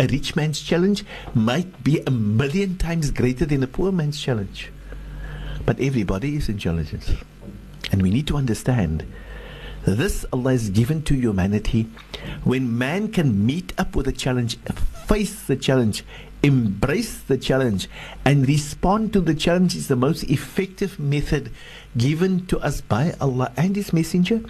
a 0.00 0.06
rich 0.06 0.34
man's 0.34 0.60
challenge 0.60 1.04
might 1.32 1.84
be 1.84 2.00
a 2.06 2.10
million 2.10 2.76
times 2.76 3.10
greater 3.10 3.46
than 3.46 3.62
a 3.62 3.66
poor 3.66 3.92
man's 3.92 4.20
challenge. 4.20 4.72
But 5.64 5.80
everybody 5.80 6.36
is 6.36 6.48
in 6.48 6.58
challenges. 6.58 7.10
And 7.92 8.02
we 8.02 8.10
need 8.10 8.26
to 8.28 8.36
understand 8.36 9.06
this 9.94 10.26
Allah 10.32 10.52
has 10.52 10.70
given 10.70 11.02
to 11.02 11.14
humanity 11.14 11.88
when 12.42 12.76
man 12.76 13.12
can 13.12 13.46
meet 13.46 13.72
up 13.78 13.94
with 13.94 14.08
a 14.08 14.12
challenge, 14.12 14.58
face 15.06 15.44
the 15.44 15.54
challenge, 15.54 16.04
embrace 16.42 17.22
the 17.22 17.38
challenge, 17.38 17.88
and 18.24 18.46
respond 18.48 19.12
to 19.12 19.20
the 19.20 19.34
challenge 19.34 19.74
is 19.74 19.88
the 19.88 19.96
most 19.96 20.24
effective 20.24 20.98
method 20.98 21.50
given 21.96 22.46
to 22.46 22.58
us 22.60 22.80
by 22.80 23.14
Allah 23.20 23.52
and 23.56 23.74
His 23.76 23.92
Messenger, 23.92 24.42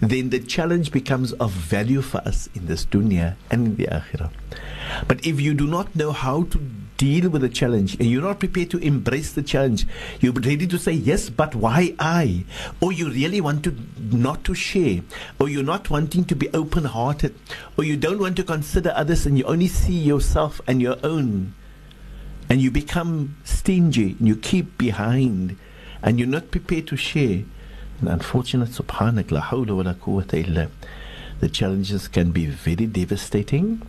then 0.00 0.30
the 0.30 0.38
challenge 0.38 0.92
becomes 0.92 1.32
of 1.34 1.50
value 1.52 2.02
for 2.02 2.18
us 2.28 2.48
in 2.54 2.66
this 2.66 2.86
dunya 2.86 3.36
and 3.50 3.66
in 3.66 3.76
the 3.76 3.86
akhirah. 3.86 4.30
But 5.08 5.26
if 5.26 5.40
you 5.40 5.54
do 5.54 5.66
not 5.66 5.94
know 5.96 6.12
how 6.12 6.44
to 6.44 6.60
deal 7.02 7.28
with 7.30 7.42
the 7.42 7.48
challenge 7.48 7.94
and 7.98 8.08
you're 8.08 8.22
not 8.22 8.38
prepared 8.38 8.70
to 8.70 8.78
embrace 8.78 9.32
the 9.32 9.42
challenge, 9.42 9.88
you're 10.20 10.32
ready 10.32 10.68
to 10.68 10.78
say, 10.78 10.92
Yes, 10.92 11.28
but 11.28 11.52
why 11.56 11.96
I? 11.98 12.44
Or 12.80 12.92
you 12.92 13.10
really 13.10 13.40
want 13.40 13.64
to 13.64 13.74
not 13.98 14.44
to 14.44 14.54
share, 14.54 15.00
or 15.40 15.48
you're 15.48 15.64
not 15.64 15.90
wanting 15.90 16.24
to 16.26 16.36
be 16.36 16.48
open 16.50 16.84
hearted, 16.84 17.34
or 17.76 17.82
you 17.82 17.96
don't 17.96 18.20
want 18.20 18.36
to 18.36 18.44
consider 18.44 18.92
others 18.94 19.26
and 19.26 19.36
you 19.36 19.42
only 19.44 19.66
see 19.66 19.98
yourself 19.98 20.60
and 20.68 20.80
your 20.80 20.96
own. 21.02 21.54
And 22.48 22.60
you 22.60 22.70
become 22.70 23.36
stingy 23.42 24.14
and 24.18 24.28
you 24.28 24.36
keep 24.36 24.78
behind 24.78 25.56
and 26.04 26.20
you're 26.20 26.28
not 26.28 26.52
prepared 26.52 26.86
to 26.88 26.96
share. 26.96 27.42
And 27.98 28.08
unfortunate, 28.08 28.68
subhanak, 28.68 29.32
la 29.32 29.40
hawla 29.40 29.74
wa 29.76 29.82
la 29.82 29.94
quwwata 29.94 30.46
illa. 30.46 30.68
The 31.40 31.48
challenges 31.48 32.06
can 32.06 32.30
be 32.30 32.46
very 32.46 32.86
devastating, 32.86 33.82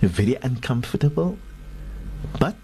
very 0.00 0.36
uncomfortable, 0.42 1.38
but 2.38 2.56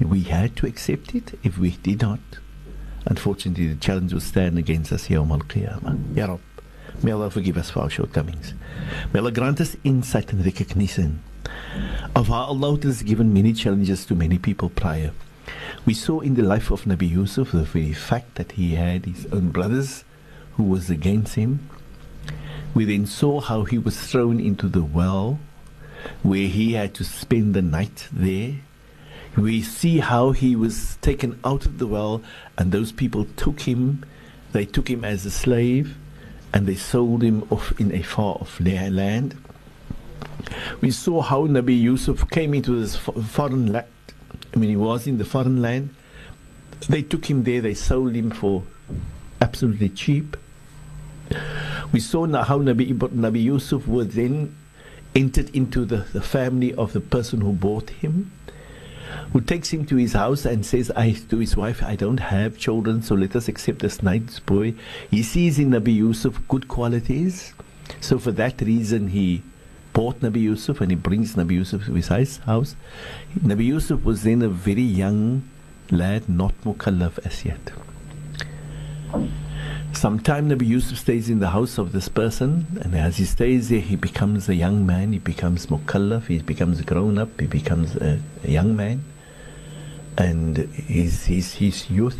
we 0.00 0.22
had 0.22 0.56
to 0.56 0.66
accept 0.66 1.14
it. 1.14 1.38
If 1.42 1.58
we 1.58 1.70
did 1.70 2.02
not, 2.02 2.20
unfortunately, 3.06 3.68
the 3.68 3.76
challenge 3.76 4.12
will 4.12 4.20
stand 4.20 4.58
against 4.58 4.92
us 4.92 5.08
Yawm 5.08 5.30
al 5.30 5.40
Qiyamah. 5.40 6.16
Ya 6.16 6.26
Rab, 6.26 6.40
may 7.02 7.12
Allah 7.12 7.30
forgive 7.30 7.56
us 7.56 7.70
for 7.70 7.80
our 7.80 7.90
shortcomings. 7.90 8.54
May 9.12 9.20
Allah 9.20 9.32
grant 9.32 9.60
us 9.60 9.76
insight 9.84 10.32
and 10.32 10.44
recognition 10.44 11.22
of 12.14 12.28
how 12.28 12.44
Allah 12.44 12.78
has 12.82 13.02
given 13.02 13.32
many 13.32 13.52
challenges 13.52 14.04
to 14.06 14.14
many 14.14 14.38
people 14.38 14.68
prior. 14.68 15.12
We 15.84 15.94
saw 15.94 16.20
in 16.20 16.34
the 16.34 16.42
life 16.42 16.70
of 16.70 16.84
Nabi 16.84 17.10
Yusuf 17.10 17.52
the 17.52 17.64
very 17.64 17.92
fact 17.92 18.36
that 18.36 18.52
he 18.52 18.74
had 18.74 19.06
his 19.06 19.26
own 19.32 19.50
brothers 19.50 20.04
who 20.52 20.64
was 20.64 20.90
against 20.90 21.34
him. 21.34 21.68
We 22.74 22.84
then 22.84 23.06
saw 23.06 23.40
how 23.40 23.64
he 23.64 23.78
was 23.78 23.98
thrown 23.98 24.38
into 24.40 24.68
the 24.68 24.82
well 24.82 25.38
where 26.22 26.48
he 26.48 26.72
had 26.72 26.94
to 26.94 27.04
spend 27.04 27.54
the 27.54 27.62
night 27.62 28.08
there. 28.12 28.54
We 29.36 29.62
see 29.62 29.98
how 29.98 30.32
he 30.32 30.54
was 30.56 30.96
taken 31.00 31.38
out 31.44 31.64
of 31.64 31.78
the 31.78 31.86
well 31.86 32.22
and 32.58 32.70
those 32.70 32.92
people 32.92 33.26
took 33.36 33.60
him, 33.60 34.04
they 34.52 34.66
took 34.66 34.88
him 34.88 35.04
as 35.04 35.24
a 35.24 35.30
slave 35.30 35.96
and 36.52 36.66
they 36.66 36.74
sold 36.74 37.22
him 37.22 37.46
off 37.50 37.78
in 37.80 37.92
a 37.92 38.02
far 38.02 38.34
off 38.34 38.60
land. 38.60 39.36
We 40.80 40.90
saw 40.90 41.22
how 41.22 41.46
Nabi 41.46 41.80
Yusuf 41.80 42.28
came 42.30 42.52
into 42.52 42.78
this 42.78 42.96
foreign 42.96 43.72
land. 43.72 43.86
I 44.54 44.58
mean, 44.58 44.70
he 44.70 44.76
was 44.76 45.06
in 45.06 45.18
the 45.18 45.24
foreign 45.24 45.62
land. 45.62 45.94
They 46.88 47.02
took 47.02 47.30
him 47.30 47.44
there, 47.44 47.60
they 47.60 47.74
sold 47.74 48.14
him 48.14 48.30
for 48.30 48.64
absolutely 49.40 49.88
cheap. 49.90 50.36
We 51.92 52.00
saw 52.00 52.26
how 52.26 52.58
Nabi, 52.58 52.92
Nabi 52.94 53.42
Yusuf 53.42 53.86
was 53.86 54.14
then 54.14 54.54
entered 55.14 55.54
into 55.54 55.84
the, 55.84 56.06
the 56.12 56.22
family 56.22 56.74
of 56.74 56.92
the 56.92 57.00
person 57.00 57.40
who 57.40 57.52
bought 57.52 57.90
him, 57.90 58.32
who 59.32 59.40
takes 59.40 59.70
him 59.70 59.84
to 59.86 59.96
his 59.96 60.12
house 60.12 60.44
and 60.44 60.64
says 60.64 60.90
I, 60.96 61.12
to 61.12 61.38
his 61.38 61.56
wife, 61.56 61.82
I 61.82 61.96
don't 61.96 62.20
have 62.20 62.58
children, 62.58 63.02
so 63.02 63.14
let 63.14 63.36
us 63.36 63.48
accept 63.48 63.80
this 63.80 64.02
nice 64.02 64.38
boy. 64.40 64.74
He 65.10 65.22
sees 65.22 65.58
in 65.58 65.70
Nabi 65.70 65.94
Yusuf 65.94 66.40
good 66.48 66.68
qualities, 66.68 67.54
so 68.00 68.18
for 68.18 68.32
that 68.32 68.60
reason 68.60 69.08
he 69.08 69.42
bought 69.92 70.20
Nabi 70.20 70.40
Yusuf 70.40 70.80
and 70.80 70.90
he 70.90 70.96
brings 70.96 71.34
Nabi 71.34 71.52
Yusuf 71.52 71.84
to 71.86 71.94
his 71.94 72.08
house. 72.08 72.76
Nabi 73.38 73.66
Yusuf 73.66 74.02
was 74.04 74.22
then 74.22 74.42
a 74.42 74.48
very 74.48 74.82
young 74.82 75.48
lad, 75.90 76.28
not 76.28 76.54
mukallaf 76.64 77.18
as 77.26 77.44
yet. 77.44 77.72
Sometime 80.02 80.48
Nabi 80.48 80.66
Yusuf 80.66 80.98
stays 80.98 81.30
in 81.30 81.38
the 81.38 81.50
house 81.50 81.78
of 81.78 81.92
this 81.92 82.08
person, 82.08 82.66
and 82.82 82.92
as 82.96 83.18
he 83.18 83.24
stays 83.24 83.68
there, 83.68 83.78
he 83.78 83.94
becomes 83.94 84.48
a 84.48 84.54
young 84.56 84.84
man, 84.84 85.12
he 85.12 85.20
becomes 85.20 85.66
mukallaf, 85.66 86.26
he 86.26 86.40
becomes 86.40 86.80
grown 86.80 87.18
up, 87.18 87.40
he 87.40 87.46
becomes 87.46 87.94
a, 87.94 88.20
a 88.42 88.50
young 88.50 88.74
man, 88.74 89.04
and 90.18 90.56
his, 90.56 91.26
his, 91.26 91.54
his 91.54 91.88
youth 91.88 92.18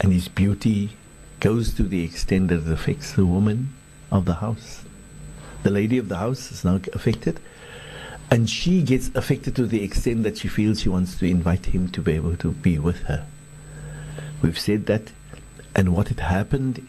and 0.00 0.12
his 0.12 0.26
beauty 0.26 0.96
goes 1.38 1.72
to 1.74 1.84
the 1.84 2.02
extent 2.02 2.48
that 2.48 2.66
it 2.66 2.72
affects 2.72 3.12
the 3.12 3.24
woman 3.24 3.72
of 4.10 4.24
the 4.24 4.34
house. 4.34 4.82
The 5.62 5.70
lady 5.70 5.98
of 5.98 6.08
the 6.08 6.16
house 6.16 6.50
is 6.50 6.64
now 6.64 6.80
affected, 6.92 7.38
and 8.32 8.50
she 8.50 8.82
gets 8.82 9.12
affected 9.14 9.54
to 9.54 9.66
the 9.66 9.84
extent 9.84 10.24
that 10.24 10.38
she 10.38 10.48
feels 10.48 10.80
she 10.80 10.88
wants 10.88 11.20
to 11.20 11.26
invite 11.26 11.66
him 11.66 11.88
to 11.90 12.00
be 12.00 12.14
able 12.14 12.36
to 12.38 12.50
be 12.50 12.80
with 12.80 13.02
her. 13.02 13.24
We've 14.42 14.58
said 14.58 14.86
that 14.86 15.12
and 15.74 15.94
what 15.94 16.08
had 16.08 16.20
happened. 16.20 16.86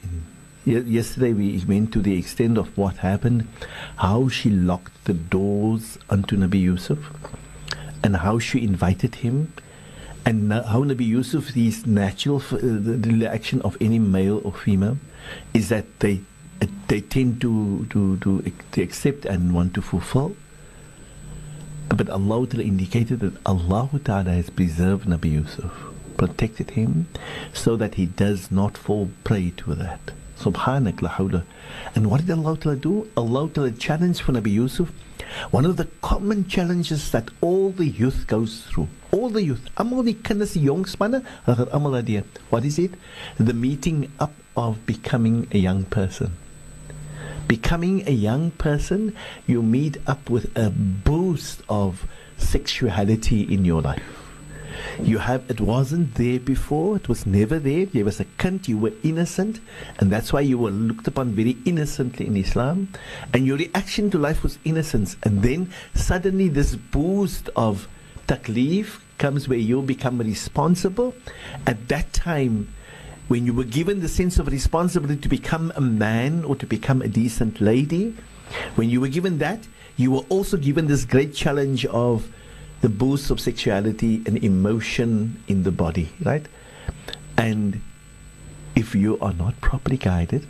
yesterday 0.66 1.34
we 1.34 1.64
went 1.68 1.92
to 1.94 2.02
the 2.02 2.18
extent 2.18 2.58
of 2.58 2.78
what 2.78 2.98
happened, 2.98 3.48
how 3.98 4.28
she 4.30 4.50
locked 4.50 5.06
the 5.06 5.14
doors 5.14 5.98
unto 6.10 6.36
Nabi 6.38 6.62
Yusuf, 6.62 7.00
and 8.04 8.18
how 8.18 8.40
she 8.40 8.64
invited 8.64 9.16
him, 9.16 9.54
and 10.26 10.52
how 10.52 10.84
Nabi 10.84 11.06
Yusuf, 11.06 11.50
his 11.50 11.86
natural 11.86 12.42
uh, 12.52 12.58
reaction 12.58 13.62
of 13.62 13.78
any 13.80 14.00
male 14.00 14.42
or 14.44 14.54
female, 14.54 14.98
is 15.54 15.70
that 15.70 15.86
they 16.00 16.22
they 16.88 17.02
tend 17.02 17.42
to, 17.42 17.86
to, 17.90 18.18
to, 18.18 18.52
to 18.72 18.82
accept 18.82 19.26
and 19.26 19.54
want 19.54 19.74
to 19.74 19.82
fulfill. 19.82 20.36
But 21.90 22.10
Allah 22.10 22.48
indicated 22.54 23.20
that 23.22 23.34
Allah 23.46 23.90
has 23.92 24.50
preserved 24.50 25.08
Nabi 25.08 25.32
Yusuf, 25.32 25.72
protected 26.18 26.72
him, 26.72 27.08
so 27.54 27.76
that 27.76 27.96
he 27.96 28.06
does 28.06 28.52
not 28.52 28.78
fall 28.78 29.10
prey 29.24 29.52
to 29.58 29.76
that. 29.76 30.12
Subhanak 30.40 31.02
la. 31.02 31.42
And 31.96 32.10
what 32.10 32.26
did 32.26 32.32
Allah 32.32 32.58
Ta'ala 32.58 32.76
do? 32.76 33.10
Allah 33.16 33.50
Ta'ala 33.50 33.72
challenged 33.72 34.22
for 34.22 34.34
Nabi 34.34 34.52
Yusuf 34.52 34.92
one 35.52 35.66
of 35.66 35.78
the 35.78 35.86
common 36.02 36.48
challenges 36.48 37.12
that 37.12 37.30
all 37.42 37.72
the 37.72 37.86
youth 37.86 38.26
goes 38.28 38.62
through. 38.64 38.88
All 39.12 39.30
the 39.30 39.44
youth. 39.44 39.68
Almal 39.78 40.06
die 40.06 40.14
kinders, 40.24 40.54
die. 42.06 42.24
What 42.50 42.66
is 42.66 42.80
it? 42.80 42.92
The 43.38 43.54
meeting 43.54 44.12
up 44.20 44.34
of 44.56 44.86
becoming 44.86 45.48
a 45.52 45.58
young 45.58 45.84
person. 45.86 46.38
Becoming 47.48 48.08
a 48.08 48.12
young 48.12 48.52
person, 48.52 49.16
you 49.46 49.62
meet 49.62 49.98
up 50.08 50.30
with 50.30 50.56
a 50.58 50.70
boost 50.70 51.62
of 51.70 52.08
sexuality 52.38 53.42
in 53.42 53.66
your 53.66 53.82
life. 53.82 54.25
You 55.02 55.18
have 55.20 55.50
it 55.50 55.62
wasn't 55.62 56.16
there 56.16 56.40
before, 56.40 56.96
it 56.96 57.10
was 57.10 57.26
never 57.26 57.60
there. 57.60 57.86
There 57.86 58.06
was 58.06 58.20
a 58.20 58.26
kind, 58.38 58.66
you 58.68 58.78
were 58.78 58.94
innocent, 59.04 59.60
and 60.00 60.12
that's 60.12 60.32
why 60.32 60.42
you 60.42 60.58
were 60.58 60.72
looked 60.72 61.08
upon 61.08 61.32
very 61.32 61.58
innocently 61.66 62.28
in 62.28 62.38
Islam. 62.38 62.90
And 63.34 63.46
your 63.46 63.58
reaction 63.58 64.10
to 64.12 64.18
life 64.18 64.44
was 64.44 64.60
innocence. 64.64 65.18
And 65.24 65.42
then 65.42 65.72
suddenly 65.94 66.50
this 66.50 66.76
boost 66.76 67.50
of 67.56 67.88
taklif 68.28 69.00
comes 69.18 69.48
where 69.48 69.58
you 69.58 69.82
become 69.82 70.20
responsible. 70.20 71.16
At 71.66 71.88
that 71.90 72.14
time, 72.14 72.74
when 73.28 73.46
you 73.46 73.54
were 73.54 73.64
given 73.64 74.02
the 74.02 74.08
sense 74.08 74.40
of 74.40 74.48
responsibility 74.48 75.20
to 75.22 75.30
become 75.30 75.72
a 75.76 75.82
man 75.82 76.44
or 76.44 76.56
to 76.58 76.66
become 76.66 77.02
a 77.02 77.08
decent 77.08 77.60
lady, 77.60 78.16
when 78.76 78.90
you 78.90 79.02
were 79.02 79.08
given 79.08 79.40
that, 79.40 79.68
you 79.98 80.12
were 80.12 80.26
also 80.30 80.58
given 80.58 80.88
this 80.88 81.06
great 81.06 81.34
challenge 81.34 81.86
of 81.86 82.32
the 82.86 82.90
boost 82.90 83.32
of 83.32 83.40
sexuality 83.40 84.22
and 84.28 84.44
emotion 84.44 85.42
in 85.48 85.64
the 85.64 85.72
body, 85.72 86.08
right? 86.24 86.46
And 87.36 87.82
if 88.76 88.94
you 88.94 89.18
are 89.22 89.34
not 89.34 89.60
properly 89.60 89.98
guided, 89.98 90.46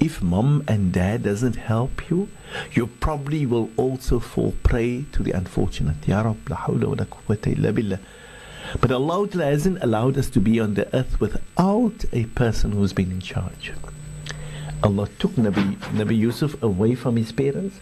if 0.00 0.20
mom 0.20 0.64
and 0.66 0.92
dad 0.92 1.22
doesn't 1.22 1.54
help 1.54 2.10
you, 2.10 2.30
you 2.72 2.88
probably 2.88 3.46
will 3.46 3.70
also 3.76 4.18
fall 4.18 4.54
prey 4.64 5.04
to 5.12 5.22
the 5.22 5.30
unfortunate. 5.30 6.08
Ya 6.08 6.22
Rab, 6.22 6.48
la 6.48 6.56
hawla 6.56 6.86
wa 6.88 6.96
la 6.98 7.04
quwwata 7.04 7.56
illa 7.56 7.72
billah. 7.72 8.00
But 8.80 8.90
Allah 8.90 9.28
hasn't 9.36 9.80
allowed 9.80 10.18
us 10.18 10.28
to 10.30 10.40
be 10.40 10.58
on 10.58 10.74
the 10.74 10.92
earth 10.92 11.20
without 11.20 12.04
a 12.12 12.24
person 12.42 12.72
who's 12.72 12.92
been 12.92 13.12
in 13.12 13.20
charge. 13.20 13.72
Allah 14.82 15.08
took 15.20 15.30
Nabi, 15.36 15.76
Nabi 16.00 16.18
Yusuf 16.18 16.60
away 16.60 16.96
from 16.96 17.14
his 17.14 17.30
parents 17.30 17.78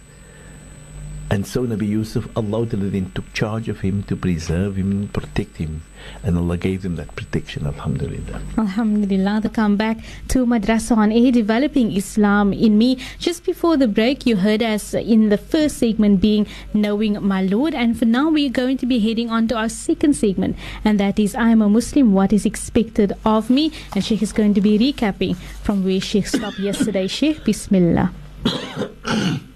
and 1.29 1.45
so 1.45 1.65
Nabi 1.67 1.89
Yusuf, 1.89 2.25
Allah 2.37 2.65
then 2.65 3.11
took 3.13 3.33
charge 3.33 3.67
of 3.67 3.81
him 3.81 4.03
to 4.03 4.15
preserve 4.15 4.77
him 4.77 4.91
and 4.91 5.13
protect 5.13 5.57
him. 5.57 5.81
And 6.23 6.37
Allah 6.37 6.55
gave 6.55 6.85
him 6.85 6.95
that 6.95 7.13
protection, 7.17 7.67
Alhamdulillah. 7.67 8.41
Alhamdulillah. 8.57 9.41
To 9.41 9.49
come 9.49 9.75
back 9.75 9.97
to 10.29 10.45
Madrasa 10.45 10.95
on 10.95 11.11
Air, 11.11 11.33
developing 11.33 11.91
Islam 11.91 12.53
in 12.53 12.77
me. 12.77 12.97
Just 13.19 13.43
before 13.43 13.75
the 13.75 13.89
break, 13.89 14.25
you 14.25 14.37
heard 14.37 14.63
us 14.63 14.93
in 14.93 15.27
the 15.27 15.37
first 15.37 15.77
segment 15.79 16.21
being 16.21 16.47
Knowing 16.73 17.21
My 17.21 17.41
Lord. 17.41 17.75
And 17.75 17.99
for 17.99 18.05
now, 18.05 18.29
we're 18.29 18.49
going 18.49 18.77
to 18.77 18.85
be 18.85 18.99
heading 18.99 19.29
on 19.29 19.49
to 19.49 19.55
our 19.55 19.69
second 19.69 20.15
segment. 20.15 20.55
And 20.85 20.97
that 20.99 21.19
is 21.19 21.35
I 21.35 21.49
am 21.49 21.61
a 21.61 21.67
Muslim, 21.67 22.13
what 22.13 22.31
is 22.31 22.45
expected 22.45 23.11
of 23.25 23.49
me? 23.49 23.73
And 23.93 24.03
Sheikh 24.03 24.21
is 24.21 24.31
going 24.31 24.53
to 24.53 24.61
be 24.61 24.79
recapping 24.79 25.35
from 25.61 25.83
where 25.83 25.99
Sheikh 25.99 26.27
stopped 26.27 26.59
yesterday. 26.59 27.07
Sheikh, 27.17 27.43
Bismillah. 27.43 28.13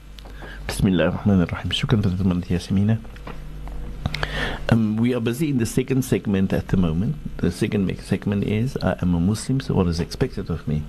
Bismillah 0.71 1.07
ar-Rahman 1.07 1.41
ar-Rahim. 1.41 1.69
Shukran 1.71 2.01
for 2.01 2.07
the 2.07 2.23
Yasamina. 2.23 2.97
Um, 4.69 4.95
we 4.95 5.13
are 5.13 5.19
busy 5.19 5.49
in 5.49 5.57
the 5.57 5.65
second 5.65 6.03
segment 6.03 6.53
at 6.53 6.69
the 6.69 6.77
moment. 6.77 7.17
The 7.39 7.51
second 7.51 7.93
segment 7.99 8.45
is 8.45 8.77
I 8.81 8.95
am 9.01 9.13
a 9.13 9.19
Muslim, 9.19 9.59
so 9.59 9.73
what 9.73 9.87
is 9.87 9.99
expected 9.99 10.49
of 10.49 10.65
me? 10.69 10.83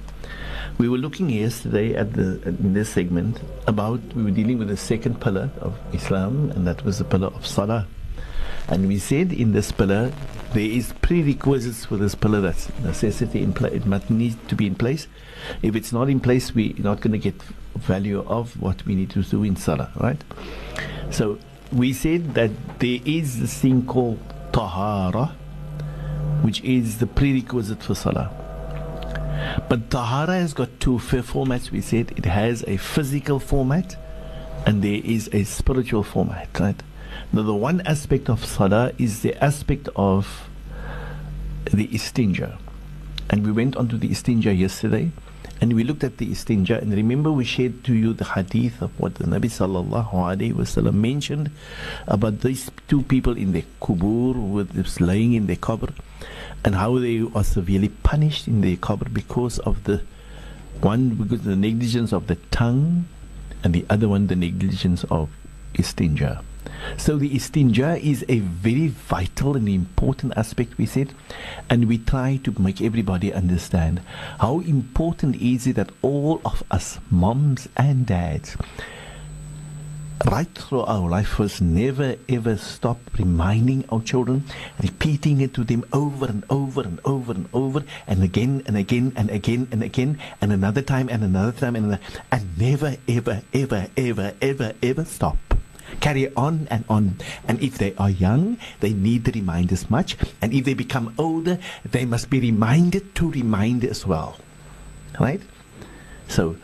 We 0.78 0.88
were 0.88 0.98
looking 0.98 1.30
yesterday 1.30 1.96
at 1.96 2.12
the 2.12 2.40
in 2.46 2.74
this 2.74 2.90
segment 2.90 3.40
about 3.66 3.98
we 4.14 4.22
were 4.22 4.30
dealing 4.30 4.58
with 4.58 4.68
the 4.68 4.76
second 4.76 5.20
pillar 5.20 5.50
of 5.60 5.76
Islam, 5.92 6.52
and 6.52 6.64
that 6.64 6.84
was 6.84 6.98
the 6.98 7.04
pillar 7.04 7.34
of 7.34 7.44
Salah. 7.44 7.88
And 8.68 8.86
we 8.86 9.00
said 9.00 9.32
in 9.32 9.50
this 9.50 9.72
pillar 9.72 10.12
there 10.54 10.62
is 10.62 10.94
prerequisites 11.02 11.86
for 11.86 11.96
this 11.96 12.14
pillar 12.14 12.40
that's 12.40 12.70
necessity 12.84 13.42
in 13.42 13.52
place. 13.52 13.72
It 13.72 13.86
must 13.86 14.10
need 14.10 14.36
to 14.48 14.54
be 14.54 14.68
in 14.68 14.76
place. 14.76 15.08
If 15.62 15.76
it's 15.76 15.92
not 15.92 16.08
in 16.08 16.20
place, 16.20 16.54
we're 16.54 16.74
not 16.78 17.00
going 17.00 17.12
to 17.12 17.18
get 17.18 17.40
value 17.76 18.24
of 18.26 18.60
what 18.60 18.84
we 18.86 18.94
need 18.94 19.10
to 19.10 19.22
do 19.22 19.42
in 19.42 19.56
Salah, 19.56 19.90
right? 19.96 20.22
So 21.10 21.38
we 21.72 21.92
said 21.92 22.34
that 22.34 22.50
there 22.78 23.00
is 23.04 23.40
this 23.40 23.58
thing 23.58 23.86
called 23.86 24.18
Tahara, 24.52 25.34
which 26.42 26.62
is 26.62 26.98
the 26.98 27.06
prerequisite 27.06 27.82
for 27.82 27.94
Salah. 27.94 28.30
But 29.68 29.90
Tahara 29.90 30.34
has 30.34 30.54
got 30.54 30.80
two 30.80 30.98
formats. 30.98 31.70
We 31.70 31.80
said 31.80 32.12
it 32.16 32.24
has 32.24 32.62
a 32.66 32.76
physical 32.76 33.38
format 33.38 33.96
and 34.66 34.82
there 34.82 35.00
is 35.02 35.28
a 35.32 35.44
spiritual 35.44 36.02
format, 36.02 36.48
right? 36.60 36.80
Now, 37.32 37.42
the 37.42 37.54
one 37.54 37.80
aspect 37.82 38.28
of 38.28 38.44
Salah 38.44 38.92
is 38.98 39.22
the 39.22 39.42
aspect 39.42 39.88
of 39.96 40.48
the 41.64 41.88
istinja. 41.88 42.58
And 43.30 43.46
we 43.46 43.52
went 43.52 43.76
on 43.76 43.88
to 43.88 43.96
the 43.96 44.08
istinja 44.08 44.56
yesterday 44.56 45.10
and 45.62 45.74
we 45.74 45.84
looked 45.84 46.02
at 46.02 46.18
the 46.18 46.26
istinja 46.26 46.76
and 46.82 46.92
remember 46.92 47.30
we 47.30 47.44
shared 47.44 47.84
to 47.84 47.94
you 47.94 48.12
the 48.12 48.24
hadith 48.24 48.82
of 48.82 48.90
what 48.98 49.14
the 49.14 49.24
Nabi 49.32 49.48
sallallahu 49.56 50.10
alaihi 50.10 50.52
wasallam 50.52 50.94
mentioned 50.94 51.52
about 52.08 52.40
these 52.40 52.68
two 52.88 53.02
people 53.02 53.36
in 53.36 53.52
the 53.52 53.64
kubur 53.80 54.34
was 54.34 55.00
laying 55.00 55.34
in 55.34 55.46
the 55.46 55.54
qabr 55.54 55.94
and 56.64 56.74
how 56.74 56.98
they 56.98 57.22
are 57.32 57.44
severely 57.44 57.90
punished 58.10 58.48
in 58.48 58.60
the 58.60 58.76
qabr 58.78 59.14
because 59.14 59.60
of 59.60 59.84
the 59.84 60.02
one 60.80 61.10
because 61.10 61.38
of 61.38 61.44
the 61.44 61.62
negligence 61.64 62.12
of 62.12 62.26
the 62.26 62.36
tongue 62.50 63.06
and 63.62 63.72
the 63.72 63.86
other 63.88 64.08
one 64.08 64.26
the 64.26 64.34
negligence 64.34 65.04
of 65.04 65.30
istinja. 65.74 66.42
So 66.96 67.16
the 67.16 67.30
istinja 67.30 67.98
is 68.00 68.24
a 68.28 68.38
very 68.38 68.88
vital 68.88 69.56
and 69.56 69.68
important 69.68 70.34
aspect, 70.36 70.78
we 70.78 70.86
said, 70.86 71.14
and 71.68 71.88
we 71.88 71.98
try 71.98 72.38
to 72.44 72.54
make 72.60 72.80
everybody 72.80 73.32
understand 73.32 74.00
how 74.40 74.60
important 74.60 75.36
is 75.36 75.66
it 75.66 75.76
that 75.76 75.90
all 76.02 76.40
of 76.44 76.62
us, 76.70 76.98
moms 77.10 77.68
and 77.76 78.06
dads, 78.06 78.56
right 80.30 80.48
through 80.54 80.82
our 80.82 81.08
life 81.08 81.38
was 81.38 81.60
never 81.60 82.14
ever 82.28 82.56
stop 82.56 82.98
reminding 83.18 83.84
our 83.90 84.00
children, 84.00 84.44
repeating 84.80 85.40
it 85.40 85.54
to 85.54 85.64
them 85.64 85.84
over 85.92 86.26
and 86.26 86.44
over 86.50 86.82
and 86.82 87.00
over 87.04 87.32
and 87.32 87.48
over 87.52 87.82
and 88.06 88.22
again 88.22 88.62
and 88.66 88.76
again 88.76 89.12
and 89.16 89.30
again 89.30 89.66
and 89.72 89.82
again 89.82 90.18
and 90.40 90.52
another 90.52 90.82
time 90.82 91.08
and 91.08 91.24
another 91.24 91.52
time 91.52 91.74
and 91.74 91.86
another, 91.86 92.02
and 92.30 92.58
never 92.58 92.96
ever 93.08 93.42
ever 93.52 93.88
ever 93.96 94.32
ever 94.40 94.72
ever 94.82 95.04
stop 95.04 95.38
carry 96.02 96.34
on 96.34 96.66
and 96.68 96.84
on. 96.90 97.16
And 97.48 97.62
if 97.62 97.78
they 97.78 97.94
are 97.94 98.10
young, 98.10 98.58
they 98.80 98.92
need 98.92 99.24
the 99.24 99.32
reminders 99.32 99.88
much. 99.88 100.18
And 100.42 100.52
if 100.52 100.66
they 100.66 100.74
become 100.74 101.14
older, 101.16 101.58
they 101.88 102.04
must 102.04 102.28
be 102.28 102.40
reminded 102.40 103.14
to 103.14 103.30
remind 103.30 103.84
as 103.84 104.04
well. 104.04 104.36
Right? 105.18 105.40
So 106.28 106.56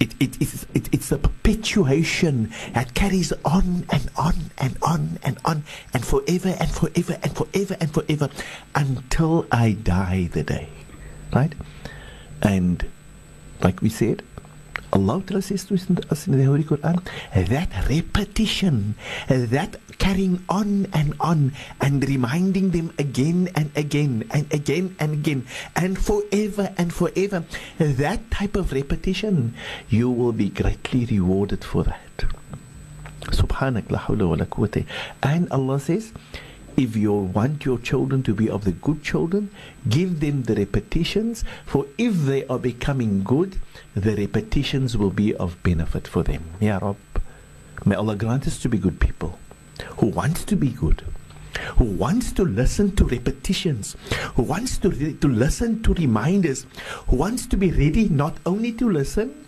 it, 0.00 0.14
it, 0.18 0.40
it's, 0.40 0.66
it, 0.74 0.88
it's 0.92 1.12
a 1.12 1.18
perpetuation 1.18 2.52
that 2.72 2.94
carries 2.94 3.32
on 3.44 3.86
and 3.90 4.08
on 4.16 4.34
and 4.58 4.76
on 4.82 5.18
and 5.22 5.38
on 5.44 5.64
and 5.92 6.04
forever 6.04 6.56
and 6.58 6.70
forever 6.70 7.18
and 7.22 7.36
forever 7.36 7.76
and 7.80 7.92
forever 7.92 8.28
until 8.74 9.46
I 9.52 9.72
die 9.72 10.28
the 10.32 10.42
day. 10.42 10.68
Right? 11.34 11.54
And 12.42 12.84
like 13.60 13.82
we 13.82 13.88
said, 13.88 14.22
Allah 14.92 15.22
says 15.42 15.64
to 15.64 15.74
us 16.10 16.26
in 16.26 16.38
the 16.38 16.44
Holy 16.44 16.64
Quran 16.64 17.02
that 17.34 17.70
repetition, 17.88 18.94
that 19.28 19.76
carrying 19.98 20.44
on 20.48 20.86
and 20.92 21.14
on 21.20 21.52
and 21.80 22.06
reminding 22.08 22.70
them 22.70 22.92
again 22.98 23.48
and 23.54 23.70
again 23.76 24.24
and 24.30 24.52
again 24.52 24.94
and 24.98 25.12
again 25.14 25.46
and 25.74 25.98
forever 25.98 26.72
and 26.78 26.92
forever, 26.92 27.44
that 27.78 28.30
type 28.30 28.56
of 28.56 28.72
repetition, 28.72 29.54
you 29.88 30.10
will 30.10 30.32
be 30.32 30.48
greatly 30.48 31.04
rewarded 31.06 31.64
for 31.64 31.84
that. 31.84 32.24
Subhanak 33.32 33.90
la 33.90 33.98
hawla 33.98 34.28
wa 34.28 34.36
la. 34.36 34.82
And 35.22 35.50
Allah 35.50 35.80
says, 35.80 36.12
if 36.76 36.94
you 36.96 37.12
want 37.12 37.64
your 37.64 37.78
children 37.78 38.22
to 38.24 38.34
be 38.34 38.50
of 38.50 38.64
the 38.64 38.72
good 38.72 39.02
children, 39.02 39.50
give 39.88 40.20
them 40.20 40.42
the 40.42 40.54
repetitions, 40.54 41.44
for 41.64 41.86
if 41.96 42.14
they 42.14 42.46
are 42.46 42.58
becoming 42.58 43.22
good, 43.22 43.58
the 43.94 44.14
repetitions 44.16 44.96
will 44.96 45.10
be 45.10 45.34
of 45.34 45.62
benefit 45.62 46.06
for 46.06 46.22
them. 46.22 46.44
Ya 46.60 46.78
Rab, 46.78 46.96
may 47.84 47.94
Allah 47.94 48.16
grant 48.16 48.46
us 48.46 48.58
to 48.60 48.68
be 48.68 48.78
good 48.78 49.00
people 49.00 49.38
who 49.98 50.06
want 50.06 50.36
to 50.36 50.56
be 50.56 50.68
good, 50.68 51.02
who 51.76 51.84
wants 51.84 52.32
to 52.32 52.44
listen 52.44 52.94
to 52.96 53.04
repetitions, 53.04 53.96
who 54.34 54.42
wants 54.42 54.78
to, 54.78 54.90
re- 54.90 55.14
to 55.14 55.28
listen 55.28 55.82
to 55.82 55.94
reminders, 55.94 56.66
who 57.08 57.16
wants 57.16 57.46
to 57.46 57.56
be 57.56 57.70
ready 57.70 58.08
not 58.08 58.36
only 58.44 58.72
to 58.72 58.90
listen, 58.90 59.45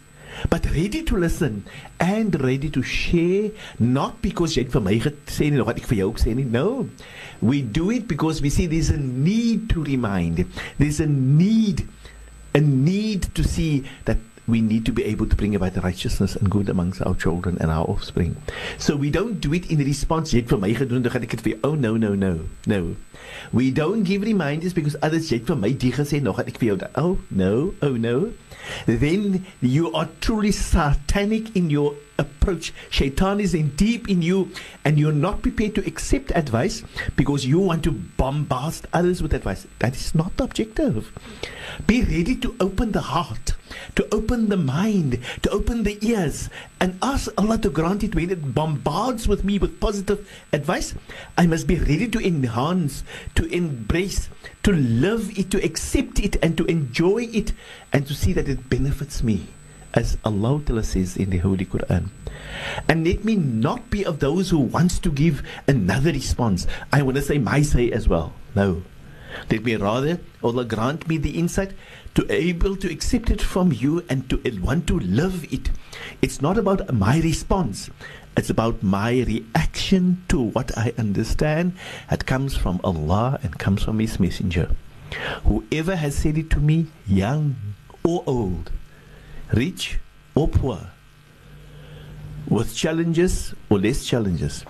but 0.51 0.65
ready 0.67 1.03
to 1.03 1.17
listen 1.17 1.65
and 1.99 2.41
ready 2.41 2.71
to 2.71 2.83
share, 2.83 3.51
not 3.79 4.21
because 4.23 4.57
jy 4.57 4.67
het 4.67 4.73
vir 4.73 4.85
my 4.85 4.97
gesê 5.03 5.51
nie, 5.51 5.65
wat 5.67 5.81
ek 5.83 5.89
vir 5.91 6.03
jou 6.05 6.13
nie. 6.35 6.45
No. 6.45 6.89
We 7.41 7.63
do 7.63 7.91
it 7.91 8.09
because 8.09 8.43
we 8.43 8.51
see 8.51 8.67
there's 8.67 8.91
a 8.91 8.99
need 8.99 9.69
to 9.71 9.85
remind. 9.85 10.45
There's 10.79 11.01
a 11.01 11.07
need, 11.07 11.87
a 12.55 12.61
need 12.61 13.35
to 13.35 13.45
see 13.45 13.85
that 14.07 14.19
we 14.49 14.63
need 14.63 14.87
to 14.87 14.93
be 14.93 15.05
able 15.05 15.27
to 15.27 15.37
bring 15.37 15.55
about 15.55 15.77
righteousness 15.85 16.35
and 16.35 16.51
good 16.51 16.69
amongst 16.69 17.03
our 17.03 17.15
children 17.15 17.59
and 17.61 17.71
our 17.71 17.85
offspring. 17.85 18.35
So 18.79 18.97
we 18.97 19.11
don't 19.11 19.41
do 19.41 19.53
it 19.53 19.71
in 19.71 19.79
response. 19.85 20.33
Jy 20.33 20.43
het 20.43 20.51
vir 20.55 20.63
my 20.63 20.73
gedoen, 20.75 21.05
dan 21.05 21.13
gaan 21.13 21.27
ek 21.29 21.37
dit 21.37 21.45
vir 21.45 21.53
jou. 21.55 21.61
Oh 21.69 21.75
no, 21.77 21.97
no, 22.01 22.15
no. 22.17 22.49
No. 22.67 22.97
We 23.53 23.71
don't 23.71 24.09
give 24.09 24.25
reminders 24.25 24.73
because 24.73 24.97
others 25.03 25.29
jy 25.29 25.43
het 25.43 25.53
vir 25.53 25.61
my 25.61 25.75
die 25.77 25.93
gesê, 25.93 26.23
nog 26.25 26.41
gaan 26.41 26.49
ek 26.49 26.61
vir 26.63 26.73
jou. 26.73 26.79
Oh 26.97 27.19
no, 27.29 27.75
oh 27.85 27.95
no. 28.01 28.33
Then 28.87 29.47
you 29.61 29.93
are 29.93 30.09
truly 30.21 30.53
satanic 30.53 31.55
in 31.57 31.71
your 31.71 31.95
approach. 32.19 32.73
Shaitan 32.91 33.41
is 33.41 33.55
in 33.55 33.71
deep 33.77 34.09
in 34.09 34.23
you, 34.23 34.51
and 34.85 34.99
you're 34.99 35.13
not 35.13 35.43
prepared 35.43 35.75
to 35.77 35.87
accept 35.87 36.33
advice 36.35 36.83
because 37.17 37.47
you 37.47 37.59
want 37.59 37.85
to 37.85 37.93
bombast 37.93 38.87
others 38.93 39.23
with 39.23 39.35
advice. 39.35 39.67
That 39.79 39.95
is 39.95 40.15
not 40.15 40.37
the 40.37 40.45
objective. 40.45 41.13
Be 41.87 42.03
ready 42.03 42.37
to 42.37 42.57
open 42.61 42.93
the 42.93 43.01
heart, 43.01 43.55
to 43.99 44.07
open 44.15 44.49
the 44.49 44.57
mind, 44.57 45.19
to 45.43 45.51
open 45.51 45.83
the 45.83 45.99
ears, 46.07 46.49
and 46.79 46.97
ask 47.03 47.27
Allah 47.37 47.59
to 47.59 47.69
grant 47.69 48.05
it 48.05 48.15
when 48.15 48.31
it 48.31 48.55
bombards 48.55 49.27
with 49.27 49.43
me 49.43 49.59
with 49.59 49.81
positive 49.81 50.23
advice. 50.53 50.95
I 51.37 51.49
must 51.49 51.67
be 51.67 51.75
ready 51.75 52.07
to 52.07 52.25
enhance, 52.25 53.03
to 53.35 53.47
embrace, 53.53 54.29
to 54.63 54.71
love 54.73 55.37
it, 55.37 55.51
to 55.51 55.65
accept 55.65 56.21
it, 56.21 56.37
and 56.45 56.57
to 56.59 56.65
enjoy 56.67 57.27
it, 57.33 57.53
and 57.93 58.07
to 58.07 58.15
see 58.15 58.33
that 58.35 58.49
it 58.49 58.71
benefits 58.71 59.25
me. 59.25 59.49
As 59.93 60.17
Allah 60.25 60.63
Ta'ala 60.65 60.85
says 60.85 61.17
in 61.17 61.31
the 61.31 61.39
Holy 61.39 61.67
Quran. 61.67 62.11
And 62.89 63.05
let 63.05 63.25
me 63.25 63.35
not 63.35 63.91
be 63.91 64.05
of 64.05 64.21
those 64.21 64.51
who 64.51 64.61
wants 64.61 65.01
to 65.01 65.11
give 65.11 65.43
another 65.67 66.13
response. 66.13 66.69
I 66.93 67.03
want 67.03 67.17
to 67.17 67.23
say 67.23 67.39
my 67.39 67.63
say 67.63 67.91
as 67.91 68.07
well. 68.07 68.33
No. 68.55 68.85
Let 69.51 69.65
me 69.65 69.75
rather, 69.75 70.21
Allah 70.43 70.65
grant 70.65 71.09
me 71.09 71.19
the 71.19 71.37
insight 71.37 71.73
to 72.15 72.27
able 72.33 72.77
to 72.77 72.91
accept 72.91 73.31
it 73.31 73.41
from 73.41 73.73
you 73.73 74.05
and 74.09 74.29
to 74.31 74.41
want 74.63 74.87
to 74.89 74.99
love 75.01 75.45
it. 75.53 75.71
It's 76.23 76.41
not 76.41 76.59
about 76.59 76.93
my 76.93 77.21
response. 77.21 77.91
It's 78.37 78.51
about 78.51 78.83
my 78.83 79.23
reaction 79.23 80.25
to 80.29 80.41
what 80.41 80.77
I 80.79 80.93
understand 80.97 81.73
that 82.09 82.27
comes 82.27 82.57
from 82.57 82.81
Allah 82.85 83.41
and 83.43 83.59
comes 83.59 83.83
from 83.83 83.99
His 83.99 84.21
Messenger. 84.21 84.71
Whoever 85.45 85.97
has 85.97 86.17
said 86.17 86.39
it 86.39 86.51
to 86.51 86.61
me, 86.61 86.87
young 87.07 87.57
or 88.05 88.23
old, 88.27 88.71
rich 89.53 89.99
or 90.35 90.49
poor, 90.49 90.91
with 92.49 92.75
challenges 92.75 93.55
or 93.71 93.79
less 93.79 94.05
challenges, 94.05 94.65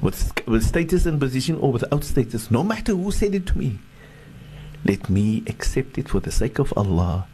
with, 0.00 0.32
with 0.46 0.64
status 0.64 1.06
and 1.06 1.20
position 1.20 1.56
or 1.56 1.72
without 1.72 2.04
status, 2.04 2.50
no 2.50 2.62
matter 2.62 2.94
who 2.94 3.10
said 3.10 3.34
it 3.34 3.46
to 3.46 3.58
me, 3.58 3.78
let 4.84 5.08
me 5.08 5.42
accept 5.46 5.98
it 5.98 6.08
for 6.08 6.20
the 6.20 6.32
sake 6.32 6.58
of 6.58 6.72
Allah 6.76 7.26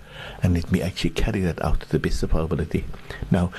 and 0.43 0.55
let 0.55 0.71
me 0.71 0.83
actually 0.83 1.11
carry 1.11 1.41
that 1.41 1.63
out 1.65 1.81
to 1.81 1.89
the 1.89 1.99
best 1.99 2.23
of 2.23 2.35
our 2.35 2.43
ability. 2.43 2.85
Now, 3.31 3.51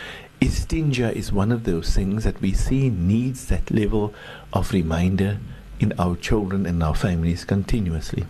istinja 0.42 1.12
is 1.12 1.32
one 1.32 1.52
of 1.52 1.64
those 1.64 1.94
things 1.94 2.24
that 2.24 2.40
we 2.42 2.54
see 2.54 2.90
needs 2.90 3.48
that 3.48 3.72
level 3.72 4.14
of 4.54 4.72
reminder 4.72 5.40
in 5.80 5.94
our 5.98 6.16
children 6.16 6.66
and 6.66 6.84
our 6.84 6.96
families 6.96 7.46
continuously. 7.46 8.26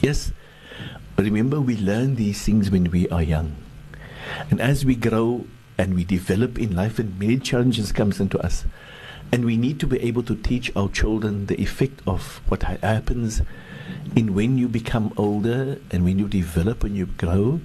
Yes, 0.00 0.32
remember 1.16 1.60
we 1.60 1.76
learn 1.76 2.14
these 2.16 2.42
things 2.42 2.70
when 2.70 2.90
we 2.90 3.08
are 3.08 3.22
young. 3.22 3.56
And 4.50 4.60
as 4.60 4.84
we 4.84 4.94
grow 4.94 5.46
and 5.76 5.94
we 5.94 6.04
develop 6.04 6.58
in 6.58 6.74
life 6.74 6.98
and 6.98 7.18
many 7.18 7.38
challenges 7.38 7.92
comes 7.92 8.20
into 8.20 8.38
us, 8.40 8.64
and 9.32 9.44
we 9.44 9.56
need 9.56 9.80
to 9.80 9.86
be 9.86 9.98
able 10.00 10.22
to 10.22 10.36
teach 10.36 10.70
our 10.76 10.88
children 10.90 11.46
the 11.46 11.60
effect 11.60 12.02
of 12.06 12.40
what 12.48 12.62
happens 12.62 13.40
in 14.14 14.34
when 14.34 14.58
you 14.58 14.68
become 14.68 15.12
older 15.16 15.78
and 15.90 16.04
when 16.04 16.18
you 16.18 16.28
develop 16.28 16.84
and 16.84 16.96
you 16.96 17.06
grow 17.06 17.60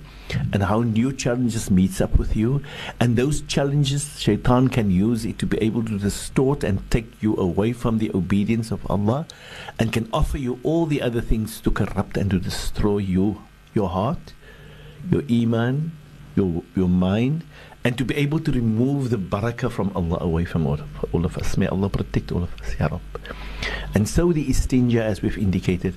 and 0.54 0.64
how 0.64 0.82
new 0.82 1.12
challenges 1.12 1.70
meets 1.70 2.00
up 2.00 2.18
with 2.18 2.36
you. 2.36 2.64
And 3.00 3.16
those 3.16 3.42
challenges 3.42 4.20
shaitan 4.20 4.70
can 4.70 4.90
use 4.90 5.26
it 5.26 5.40
to 5.40 5.46
be 5.46 5.58
able 5.58 5.84
to 5.84 6.00
distort 6.00 6.64
and 6.64 6.90
take 6.90 7.22
you 7.22 7.36
away 7.36 7.74
from 7.74 7.98
the 7.98 8.12
obedience 8.14 8.72
of 8.72 8.90
Allah 8.90 9.28
and 9.78 9.92
can 9.92 10.10
offer 10.14 10.38
you 10.38 10.60
all 10.64 10.86
the 10.86 11.02
other 11.02 11.22
things 11.22 11.60
to 11.62 11.72
corrupt 11.72 12.18
and 12.18 12.32
to 12.32 12.40
destroy 12.40 13.00
you 13.00 13.44
your 13.74 13.90
heart 13.90 14.34
your 15.12 15.24
iman 15.30 15.92
your 16.36 16.64
your 16.76 16.90
mind 16.90 17.44
and 17.88 17.98
to 17.98 18.04
be 18.04 18.16
able 18.16 18.38
to 18.38 18.52
remove 18.52 19.12
the 19.12 19.18
barakah 19.18 19.72
from 19.72 19.94
Allah 19.96 20.18
away 20.20 20.44
from 20.44 20.68
all 20.68 20.74
of, 20.74 21.06
all 21.14 21.24
of 21.24 21.38
us. 21.38 21.56
May 21.56 21.68
Allah 21.68 21.88
protect 21.88 22.34
all 22.34 22.44
of 22.44 22.54
us, 22.60 22.76
Ya 22.78 22.88
Rab. 22.88 23.00
And 23.96 24.10
so 24.10 24.34
the 24.34 24.46
istinja, 24.46 25.00
as 25.00 25.22
we've 25.22 25.38
indicated, 25.38 25.96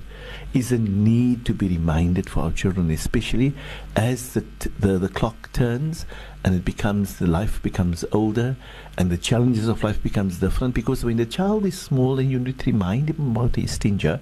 is 0.54 0.70
a 0.70 0.78
need 0.78 1.44
to 1.46 1.52
be 1.52 1.66
reminded 1.66 2.30
for 2.30 2.44
our 2.44 2.52
children, 2.52 2.92
especially 2.92 3.54
as 3.96 4.34
the, 4.34 4.42
t- 4.60 4.70
the, 4.78 4.98
the 4.98 5.08
clock 5.08 5.52
turns 5.52 6.06
and 6.44 6.54
it 6.54 6.64
becomes, 6.64 7.18
the 7.18 7.26
life 7.26 7.60
becomes 7.60 8.04
older 8.12 8.54
and 8.96 9.10
the 9.10 9.18
challenges 9.18 9.66
of 9.66 9.82
life 9.82 10.00
becomes 10.00 10.38
different 10.38 10.74
because 10.74 11.04
when 11.04 11.16
the 11.16 11.26
child 11.26 11.66
is 11.66 11.76
small 11.76 12.20
and 12.20 12.30
you 12.30 12.38
need 12.38 12.60
to 12.60 12.70
remind 12.70 13.10
him 13.10 13.32
about 13.32 13.54
the 13.54 13.64
istinja, 13.64 14.20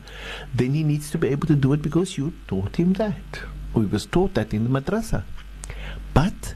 then 0.54 0.72
he 0.72 0.82
needs 0.82 1.10
to 1.10 1.18
be 1.18 1.28
able 1.28 1.46
to 1.46 1.54
do 1.54 1.74
it 1.74 1.82
because 1.82 2.16
you 2.16 2.32
taught 2.46 2.76
him 2.76 2.94
that. 2.94 3.40
Or 3.74 3.82
he 3.82 3.88
was 3.88 4.06
taught 4.06 4.32
that 4.32 4.54
in 4.54 4.64
the 4.64 4.80
madrasa. 4.80 5.24
But 6.14 6.54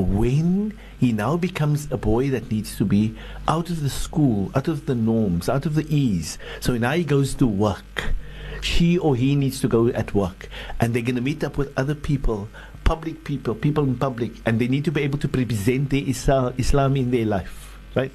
when 0.00 0.78
he 0.98 1.12
now 1.12 1.36
becomes 1.36 1.90
a 1.90 1.96
boy 1.96 2.30
that 2.30 2.50
needs 2.50 2.76
to 2.76 2.84
be 2.84 3.14
out 3.48 3.70
of 3.70 3.82
the 3.82 3.90
school, 3.90 4.50
out 4.54 4.68
of 4.68 4.86
the 4.86 4.94
norms, 4.94 5.48
out 5.48 5.66
of 5.66 5.74
the 5.74 5.86
ease. 5.94 6.38
So 6.60 6.76
now 6.76 6.92
he 6.92 7.04
goes 7.04 7.34
to 7.34 7.46
work. 7.46 8.12
She 8.60 8.98
or 8.98 9.16
he 9.16 9.34
needs 9.34 9.60
to 9.60 9.68
go 9.68 9.88
at 9.88 10.14
work. 10.14 10.48
And 10.78 10.94
they're 10.94 11.02
going 11.02 11.16
to 11.16 11.22
meet 11.22 11.42
up 11.42 11.56
with 11.56 11.72
other 11.76 11.94
people, 11.94 12.48
public 12.84 13.24
people, 13.24 13.54
people 13.54 13.84
in 13.84 13.96
public, 13.96 14.32
and 14.44 14.60
they 14.60 14.68
need 14.68 14.84
to 14.84 14.92
be 14.92 15.02
able 15.02 15.18
to 15.18 15.28
present 15.28 15.90
their 15.90 16.02
Islam, 16.06 16.96
in 16.96 17.10
their 17.10 17.26
life. 17.26 17.78
Right? 17.94 18.12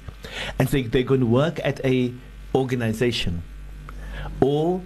And 0.58 0.68
so 0.68 0.80
they're 0.82 1.02
going 1.02 1.20
to 1.20 1.26
work 1.26 1.60
at 1.64 1.84
a 1.84 2.14
organization 2.54 3.42
or 4.40 4.80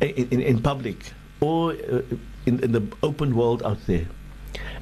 in, 0.00 0.28
in, 0.30 0.40
in 0.42 0.62
public 0.62 1.12
or 1.40 1.72
uh, 1.72 2.02
in, 2.46 2.62
in 2.62 2.72
the 2.72 2.82
open 3.02 3.34
world 3.34 3.62
out 3.62 3.78
there. 3.86 4.06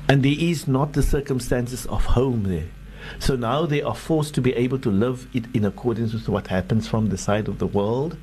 And 0.09 0.23
there 0.23 0.37
is 0.39 0.67
not 0.67 0.95
the 0.95 1.03
circumstances 1.03 1.87
of 1.87 2.05
home 2.05 2.45
there. 2.45 2.69
So 3.19 3.37
now 3.37 3.67
they 3.67 3.83
are 3.83 3.95
forced 3.95 4.35
to 4.35 4.41
be 4.41 4.55
able 4.55 4.79
to 4.81 4.91
live 4.91 5.29
it 5.33 5.45
in 5.55 5.65
accordance 5.65 6.13
with 6.13 6.29
what 6.29 6.49
happens 6.49 6.89
from 6.89 7.09
the 7.09 7.19
side 7.19 7.49
of 7.49 7.59
the 7.59 7.67
world. 7.67 8.17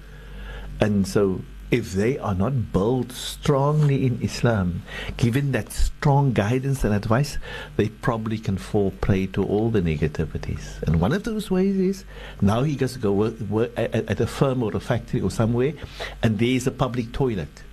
And 0.79 1.07
so 1.07 1.41
if 1.71 1.93
they 1.93 2.17
are 2.19 2.35
not 2.35 2.71
built 2.71 3.11
strongly 3.11 4.05
in 4.05 4.21
Islam, 4.21 4.83
given 5.17 5.51
that 5.51 5.71
strong 5.71 6.31
guidance 6.31 6.83
and 6.83 6.93
advice, 6.93 7.37
they 7.75 7.89
probably 7.89 8.37
can 8.37 8.57
fall 8.57 8.91
prey 9.01 9.25
to 9.27 9.43
all 9.43 9.69
the 9.69 9.81
negativities. 9.81 10.81
And 10.83 11.01
one 11.01 11.11
of 11.11 11.23
those 11.23 11.49
ways 11.49 11.77
is 11.77 12.05
now 12.41 12.63
he 12.63 12.75
gets 12.75 12.93
to 12.93 12.99
go 12.99 13.11
work, 13.11 13.39
work 13.49 13.71
at, 13.75 13.93
at 13.95 14.19
a 14.19 14.27
firm 14.27 14.61
or 14.61 14.75
a 14.75 14.79
factory 14.79 15.21
or 15.21 15.31
somewhere, 15.31 15.73
and 16.21 16.39
there 16.39 16.49
is 16.49 16.67
a 16.67 16.71
public 16.71 17.11
toilet 17.11 17.63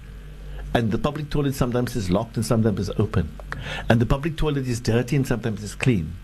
and 0.75 0.91
the 0.91 0.99
public 0.99 1.31
toilet 1.31 1.55
sometimes 1.55 1.97
is 1.97 2.11
locked 2.11 2.37
and 2.37 2.47
sometimes 2.47 2.81
is 2.81 2.91
open. 2.99 3.29
And 3.89 4.01
the 4.01 4.07
public 4.07 4.37
toilet 4.37 4.67
is 4.67 4.81
dirty 4.81 5.17
and 5.17 5.27
sometimes 5.27 5.63
is 5.63 5.75
clean. 5.75 6.15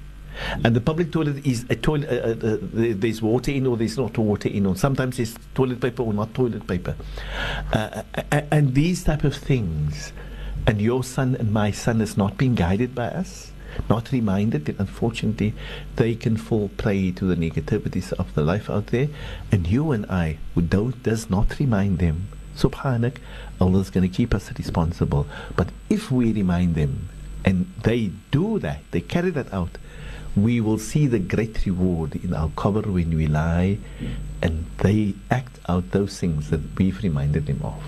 And 0.65 0.75
the 0.75 0.81
public 0.81 1.11
toilet 1.11 1.45
is 1.45 1.67
a 1.69 1.77
toilet, 1.77 2.09
uh, 2.09 2.47
uh, 2.47 2.55
uh, 2.55 2.59
there's 2.71 3.21
water 3.21 3.51
in 3.51 3.67
or 3.67 3.77
there's 3.77 3.99
not 3.99 4.17
water 4.19 4.49
in, 4.49 4.67
or 4.67 4.77
sometimes 4.77 5.17
there's 5.17 5.35
toilet 5.55 5.81
paper 5.81 6.03
or 6.03 6.13
not 6.13 6.33
toilet 6.33 6.67
paper. 6.67 6.95
Uh, 7.73 8.03
uh, 8.15 8.43
and 8.51 8.75
these 8.75 9.05
type 9.05 9.25
of 9.25 9.35
things, 9.35 10.13
and 10.67 10.81
your 10.81 11.03
son 11.03 11.35
and 11.37 11.53
my 11.53 11.71
son 11.71 12.01
is 12.01 12.17
not 12.17 12.37
being 12.37 12.55
guided 12.55 12.95
by 12.95 13.09
us, 13.09 13.53
not 13.89 14.13
reminded 14.13 14.65
that 14.67 14.79
unfortunately 14.79 15.55
they 15.97 16.15
can 16.15 16.37
fall 16.37 16.69
prey 16.77 17.11
to 17.13 17.25
the 17.25 17.37
negativities 17.37 18.13
of 18.13 18.35
the 18.35 18.43
life 18.43 18.71
out 18.71 18.89
there. 18.89 19.09
And 19.53 19.67
you 19.67 19.91
and 19.93 20.07
I, 20.07 20.39
who 20.55 20.63
don't, 20.63 21.03
does 21.03 21.29
not 21.29 21.59
remind 21.59 21.99
them, 21.99 22.29
Subhanak, 22.57 23.17
Allah 23.61 23.81
is 23.81 23.91
going 23.91 24.09
to 24.09 24.15
keep 24.15 24.35
us 24.35 24.51
responsible. 24.57 25.27
But 25.57 25.69
if 25.91 26.11
we 26.11 26.33
remind 26.33 26.75
them 26.75 27.09
and 27.45 27.73
they 27.83 28.13
do 28.31 28.59
that, 28.61 28.83
they 28.91 29.01
carry 29.01 29.31
that 29.31 29.53
out, 29.53 29.79
we 30.37 30.61
will 30.61 30.79
see 30.79 31.07
the 31.07 31.19
great 31.19 31.65
reward 31.67 32.15
in 32.17 32.35
our 32.35 32.51
cover 32.57 32.83
when 32.83 33.17
we 33.17 33.27
lie 33.27 33.79
and 34.43 34.67
they 34.79 35.15
act 35.31 35.59
out 35.69 35.91
those 35.91 36.19
things 36.19 36.51
that 36.51 36.61
we've 36.77 37.03
reminded 37.03 37.47
them 37.47 37.61
of. 37.63 37.83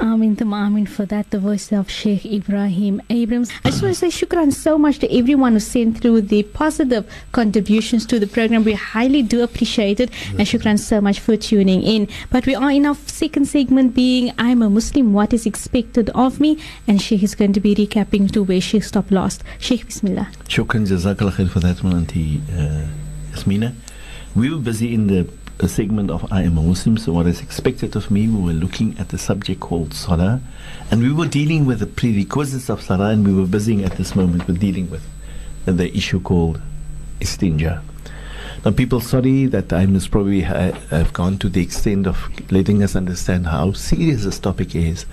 Amin 0.00 0.34
to 0.36 0.44
Amin 0.44 0.84
for 0.86 1.06
that, 1.06 1.30
the 1.30 1.38
voice 1.38 1.70
of 1.70 1.88
Sheikh 1.88 2.22
Ebrahim 2.24 3.00
Abrahams. 3.08 3.50
I 3.64 3.70
just 3.70 3.82
want 3.82 3.94
to 3.94 4.00
say 4.00 4.08
shukran 4.08 4.52
so 4.52 4.76
much 4.76 4.98
to 4.98 5.16
everyone 5.16 5.52
who 5.52 5.60
sent 5.60 6.00
through 6.00 6.22
the 6.22 6.42
positive 6.42 7.08
contributions 7.30 8.04
to 8.06 8.18
the 8.18 8.26
program. 8.26 8.64
We 8.64 8.72
highly 8.72 9.22
do 9.22 9.42
appreciate 9.42 10.00
it. 10.00 10.10
And 10.30 10.40
shukran 10.40 10.78
so 10.78 11.00
much 11.00 11.20
for 11.20 11.36
tuning 11.36 11.82
in. 11.82 12.08
But 12.30 12.46
we 12.46 12.54
are 12.54 12.70
in 12.70 12.84
our 12.84 12.94
second 12.94 13.46
segment 13.46 13.94
being 13.94 14.32
I'm 14.38 14.60
a 14.62 14.68
Muslim, 14.68 15.12
what 15.12 15.32
is 15.32 15.46
expected 15.46 16.10
of 16.10 16.40
me? 16.40 16.58
And 16.88 17.00
Sheikh 17.00 17.22
is 17.22 17.34
going 17.34 17.52
to 17.52 17.60
be 17.60 17.74
recapping 17.74 18.32
to 18.32 18.42
where 18.42 18.60
Sheikh 18.60 18.84
stopped 18.84 19.12
last. 19.12 19.44
Sheikh, 19.60 19.86
Bismillah. 19.86 20.30
Shukran, 20.48 20.86
Jazakallah 20.86 21.32
khair 21.32 21.48
for 21.48 21.60
that 21.60 21.82
one, 21.82 21.94
Auntie 21.94 22.42
uh, 22.52 22.86
Yasmina. 23.32 23.74
We 24.34 24.50
were 24.50 24.60
busy 24.60 24.94
in 24.94 25.06
the 25.06 25.28
segment 25.68 26.10
of 26.10 26.30
I 26.32 26.42
am 26.42 26.58
a 26.58 26.62
Muslim, 26.62 26.98
so 26.98 27.12
what 27.12 27.26
is 27.26 27.40
expected 27.40 27.94
of 27.96 28.10
me, 28.10 28.28
we 28.28 28.42
were 28.42 28.52
looking 28.52 28.98
at 28.98 29.10
the 29.10 29.18
subject 29.18 29.60
called 29.60 29.94
Salah, 29.94 30.40
and 30.90 31.00
we 31.00 31.12
were 31.12 31.26
dealing 31.26 31.64
with 31.64 31.78
the 31.78 31.86
prerequisites 31.86 32.68
of 32.68 32.82
Salah, 32.82 33.10
and 33.10 33.26
we 33.26 33.32
were 33.32 33.46
busy 33.46 33.84
at 33.84 33.92
this 33.92 34.16
moment 34.16 34.46
with 34.46 34.58
dealing 34.58 34.90
with 34.90 35.02
the 35.64 35.96
issue 35.96 36.20
called 36.20 36.60
istinja. 37.20 37.80
Now, 38.64 38.72
people, 38.72 39.00
sorry 39.00 39.46
that 39.46 39.72
I 39.72 39.86
must 39.86 40.10
probably 40.10 40.42
ha- 40.42 40.72
have 40.90 41.12
gone 41.12 41.38
to 41.38 41.48
the 41.48 41.62
extent 41.62 42.06
of 42.06 42.28
letting 42.50 42.82
us 42.82 42.94
understand 42.94 43.46
how 43.46 43.72
serious 43.72 44.24
this 44.24 44.38
topic 44.38 44.74
is, 44.74 45.06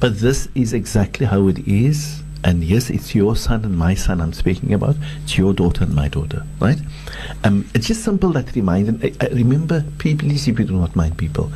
but 0.00 0.18
this 0.18 0.48
is 0.54 0.72
exactly 0.72 1.26
how 1.26 1.46
it 1.48 1.66
is. 1.68 2.23
And 2.44 2.62
yes, 2.62 2.90
it's 2.90 3.14
your 3.14 3.36
son 3.36 3.64
and 3.64 3.76
my 3.76 3.94
son 3.94 4.20
I'm 4.20 4.34
speaking 4.34 4.74
about. 4.74 4.96
It's 5.22 5.38
your 5.38 5.54
daughter 5.54 5.84
and 5.84 5.94
my 5.94 6.08
daughter, 6.08 6.44
right? 6.60 6.78
Um, 7.42 7.66
it's 7.74 7.86
just 7.88 8.04
simple 8.04 8.30
that 8.32 8.54
reminder. 8.54 8.98
I, 9.02 9.14
I 9.24 9.28
remember, 9.28 9.82
please, 9.98 10.46
if 10.46 10.58
you 10.58 10.66
do 10.66 10.76
not 10.76 10.94
mind 10.94 11.16
people, 11.16 11.50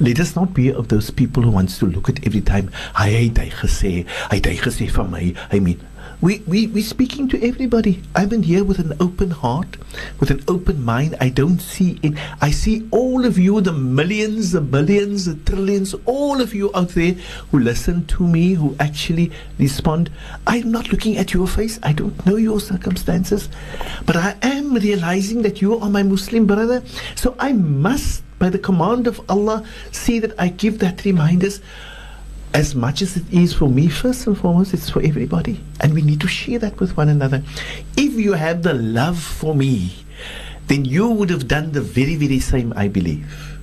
let 0.00 0.18
us 0.18 0.34
not 0.34 0.54
be 0.54 0.72
of 0.72 0.88
those 0.88 1.10
people 1.10 1.42
who 1.42 1.50
wants 1.50 1.78
to 1.78 1.86
look 1.86 2.08
at 2.08 2.26
every 2.26 2.40
time. 2.40 2.70
Hy 2.96 3.10
het 3.12 3.38
hy 3.38 3.50
gesê, 3.60 3.92
hy 4.30 4.40
het 4.40 4.48
hy 4.48 4.56
gesê 4.56 4.88
van 4.90 5.12
my. 5.12 5.34
I 5.52 5.60
mean, 5.60 5.84
we, 6.22 6.38
we, 6.46 6.68
we're 6.68 6.84
speaking 6.84 7.26
to 7.30 7.44
everybody. 7.44 8.00
I'm 8.14 8.32
in 8.32 8.44
here 8.44 8.62
with 8.62 8.78
an 8.78 8.92
open 9.00 9.30
heart, 9.30 9.76
with 10.20 10.30
an 10.30 10.44
open 10.46 10.84
mind. 10.84 11.16
I 11.20 11.28
don't 11.30 11.58
see 11.58 11.98
it. 12.00 12.16
I 12.40 12.52
see 12.52 12.86
all 12.92 13.26
of 13.26 13.38
you, 13.38 13.60
the 13.60 13.72
millions, 13.72 14.52
the 14.52 14.60
billions, 14.60 15.24
the 15.24 15.34
trillions, 15.34 15.96
all 16.04 16.40
of 16.40 16.54
you 16.54 16.70
out 16.76 16.90
there 16.90 17.14
who 17.50 17.58
listen 17.58 18.06
to 18.06 18.22
me, 18.24 18.54
who 18.54 18.76
actually 18.78 19.32
respond. 19.58 20.12
I'm 20.46 20.70
not 20.70 20.92
looking 20.92 21.16
at 21.16 21.34
your 21.34 21.48
face. 21.48 21.80
I 21.82 21.92
don't 21.92 22.24
know 22.24 22.36
your 22.36 22.60
circumstances. 22.60 23.48
But 24.06 24.14
I 24.14 24.36
am 24.42 24.74
realizing 24.74 25.42
that 25.42 25.60
you 25.60 25.76
are 25.80 25.90
my 25.90 26.04
Muslim 26.04 26.46
brother. 26.46 26.84
So 27.16 27.34
I 27.40 27.52
must, 27.52 28.22
by 28.38 28.48
the 28.48 28.60
command 28.60 29.08
of 29.08 29.20
Allah, 29.28 29.66
see 29.90 30.20
that 30.20 30.38
I 30.38 30.50
give 30.50 30.78
that 30.78 31.04
reminders 31.04 31.60
as 32.54 32.74
much 32.74 33.00
as 33.02 33.16
it 33.16 33.24
is 33.32 33.54
for 33.54 33.68
me, 33.68 33.88
first 33.88 34.26
and 34.26 34.36
foremost, 34.36 34.74
it's 34.74 34.90
for 34.90 35.02
everybody. 35.02 35.60
And 35.80 35.94
we 35.94 36.02
need 36.02 36.20
to 36.20 36.28
share 36.28 36.58
that 36.58 36.78
with 36.78 36.96
one 36.96 37.08
another. 37.08 37.42
If 37.96 38.14
you 38.14 38.34
have 38.34 38.62
the 38.62 38.74
love 38.74 39.18
for 39.18 39.54
me, 39.54 39.94
then 40.66 40.84
you 40.84 41.08
would 41.08 41.30
have 41.30 41.48
done 41.48 41.72
the 41.72 41.80
very, 41.80 42.16
very 42.16 42.40
same, 42.40 42.72
I 42.76 42.88
believe. 42.88 43.58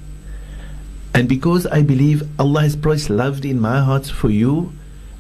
And 1.14 1.28
because 1.28 1.66
I 1.68 1.82
believe 1.82 2.24
Allah 2.40 2.62
has 2.62 2.76
placed 2.76 3.10
love 3.10 3.44
in 3.46 3.60
my 3.60 3.82
heart 3.82 4.06
for 4.08 4.30
you, 4.30 4.74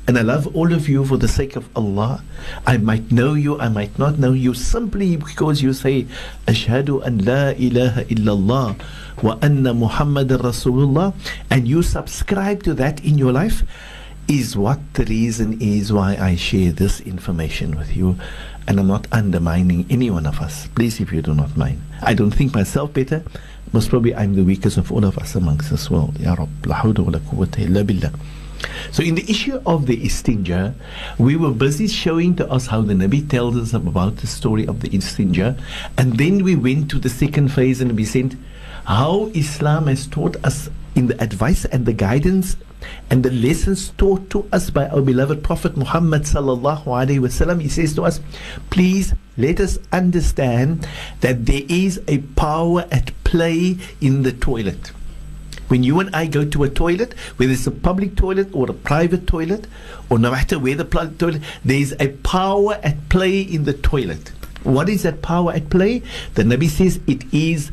and 0.09 0.17
I 0.17 0.23
love 0.23 0.55
all 0.55 0.73
of 0.73 0.89
you 0.89 1.05
for 1.05 1.17
the 1.17 1.27
sake 1.27 1.55
of 1.55 1.69
Allah. 1.77 2.23
I 2.65 2.77
might 2.77 3.11
know 3.11 3.35
you, 3.35 3.59
I 3.59 3.69
might 3.69 3.99
not 3.99 4.17
know 4.17 4.33
you, 4.33 4.55
simply 4.55 5.17
because 5.17 5.61
you 5.61 5.71
say, 5.71 6.07
Ashhadu 6.47 7.05
an 7.05 7.23
la 7.23 7.49
ilaha 7.53 8.05
illallah 8.05 8.81
wa 9.21 9.37
anna 9.43 9.71
Muhammad 9.71 10.29
Rasulullah, 10.29 11.13
and 11.51 11.67
you 11.67 11.83
subscribe 11.83 12.63
to 12.63 12.73
that 12.73 13.05
in 13.05 13.19
your 13.19 13.31
life, 13.31 13.61
is 14.27 14.57
what 14.57 14.79
the 14.95 15.05
reason 15.05 15.61
is 15.61 15.93
why 15.93 16.17
I 16.17 16.35
share 16.35 16.71
this 16.71 17.01
information 17.01 17.77
with 17.77 17.95
you. 17.95 18.17
And 18.67 18.79
I'm 18.79 18.87
not 18.87 19.05
undermining 19.11 19.85
any 19.91 20.09
one 20.09 20.25
of 20.25 20.41
us. 20.41 20.69
Please, 20.73 20.99
if 20.99 21.13
you 21.13 21.21
do 21.21 21.35
not 21.35 21.55
mind. 21.55 21.83
I 22.01 22.15
don't 22.15 22.31
think 22.31 22.55
myself 22.55 22.93
better. 22.93 23.21
Most 23.73 23.91
probably 23.91 24.15
I'm 24.15 24.33
the 24.33 24.43
weakest 24.43 24.77
of 24.77 24.91
all 24.91 25.05
of 25.05 25.19
us 25.19 25.35
amongst 25.35 25.69
this 25.69 25.91
world. 25.91 26.19
Ya 26.19 26.33
Rabb, 26.33 26.65
la 26.65 26.77
hawla 26.81 27.05
wa 27.05 27.11
la 27.11 27.19
quwwata 27.19 27.59
illa 27.59 27.83
billah. 27.83 28.11
So, 28.91 29.03
in 29.03 29.15
the 29.15 29.29
issue 29.29 29.61
of 29.65 29.85
the 29.85 29.97
istinja, 29.97 30.73
we 31.17 31.35
were 31.35 31.51
busy 31.51 31.87
showing 31.87 32.35
to 32.37 32.49
us 32.51 32.67
how 32.67 32.81
the 32.81 32.93
Nabi 32.93 33.27
tells 33.29 33.55
us 33.55 33.73
about 33.73 34.17
the 34.17 34.27
story 34.27 34.67
of 34.67 34.81
the 34.81 34.89
istinja, 34.89 35.59
and 35.97 36.17
then 36.17 36.43
we 36.43 36.55
went 36.55 36.89
to 36.91 36.99
the 36.99 37.09
second 37.09 37.49
phase 37.49 37.81
and 37.81 37.95
we 37.95 38.05
said 38.05 38.37
how 38.85 39.29
Islam 39.35 39.87
has 39.87 40.07
taught 40.07 40.35
us 40.43 40.69
in 40.95 41.07
the 41.07 41.21
advice 41.21 41.65
and 41.65 41.85
the 41.85 41.93
guidance 41.93 42.57
and 43.09 43.23
the 43.23 43.31
lessons 43.31 43.89
taught 43.97 44.29
to 44.29 44.47
us 44.51 44.69
by 44.69 44.87
our 44.87 45.01
beloved 45.01 45.43
Prophet 45.43 45.77
Muhammad 45.77 46.23
sallallahu 46.23 46.85
alaihi 46.85 47.19
wasallam. 47.19 47.61
He 47.61 47.69
says 47.69 47.93
to 47.95 48.03
us, 48.03 48.19
"Please 48.69 49.13
let 49.37 49.59
us 49.59 49.77
understand 49.91 50.87
that 51.21 51.45
there 51.45 51.63
is 51.67 52.01
a 52.07 52.19
power 52.35 52.85
at 52.91 53.11
play 53.23 53.77
in 54.01 54.23
the 54.23 54.31
toilet." 54.31 54.91
When 55.69 55.83
you 55.83 55.99
and 55.99 56.13
I 56.15 56.25
go 56.25 56.45
to 56.45 56.63
a 56.63 56.69
toilet, 56.69 57.13
whether 57.37 57.51
it's 57.53 57.67
a 57.67 57.71
public 57.71 58.15
toilet 58.15 58.49
or 58.53 58.69
a 58.69 58.73
private 58.73 59.27
toilet, 59.27 59.67
or 60.09 60.17
no 60.17 60.31
matter 60.31 60.57
where 60.57 60.75
the 60.75 60.83
toilet, 60.83 61.41
there 61.63 61.79
is 61.79 61.95
a 61.99 62.09
power 62.09 62.79
at 62.83 63.07
play 63.09 63.41
in 63.41 63.65
the 63.65 63.73
toilet. 63.73 64.31
What 64.63 64.89
is 64.89 65.03
that 65.03 65.21
power 65.21 65.53
at 65.53 65.69
play? 65.69 66.01
The 66.33 66.43
Nabi 66.43 66.67
says 66.67 66.99
it 67.07 67.23
is 67.31 67.71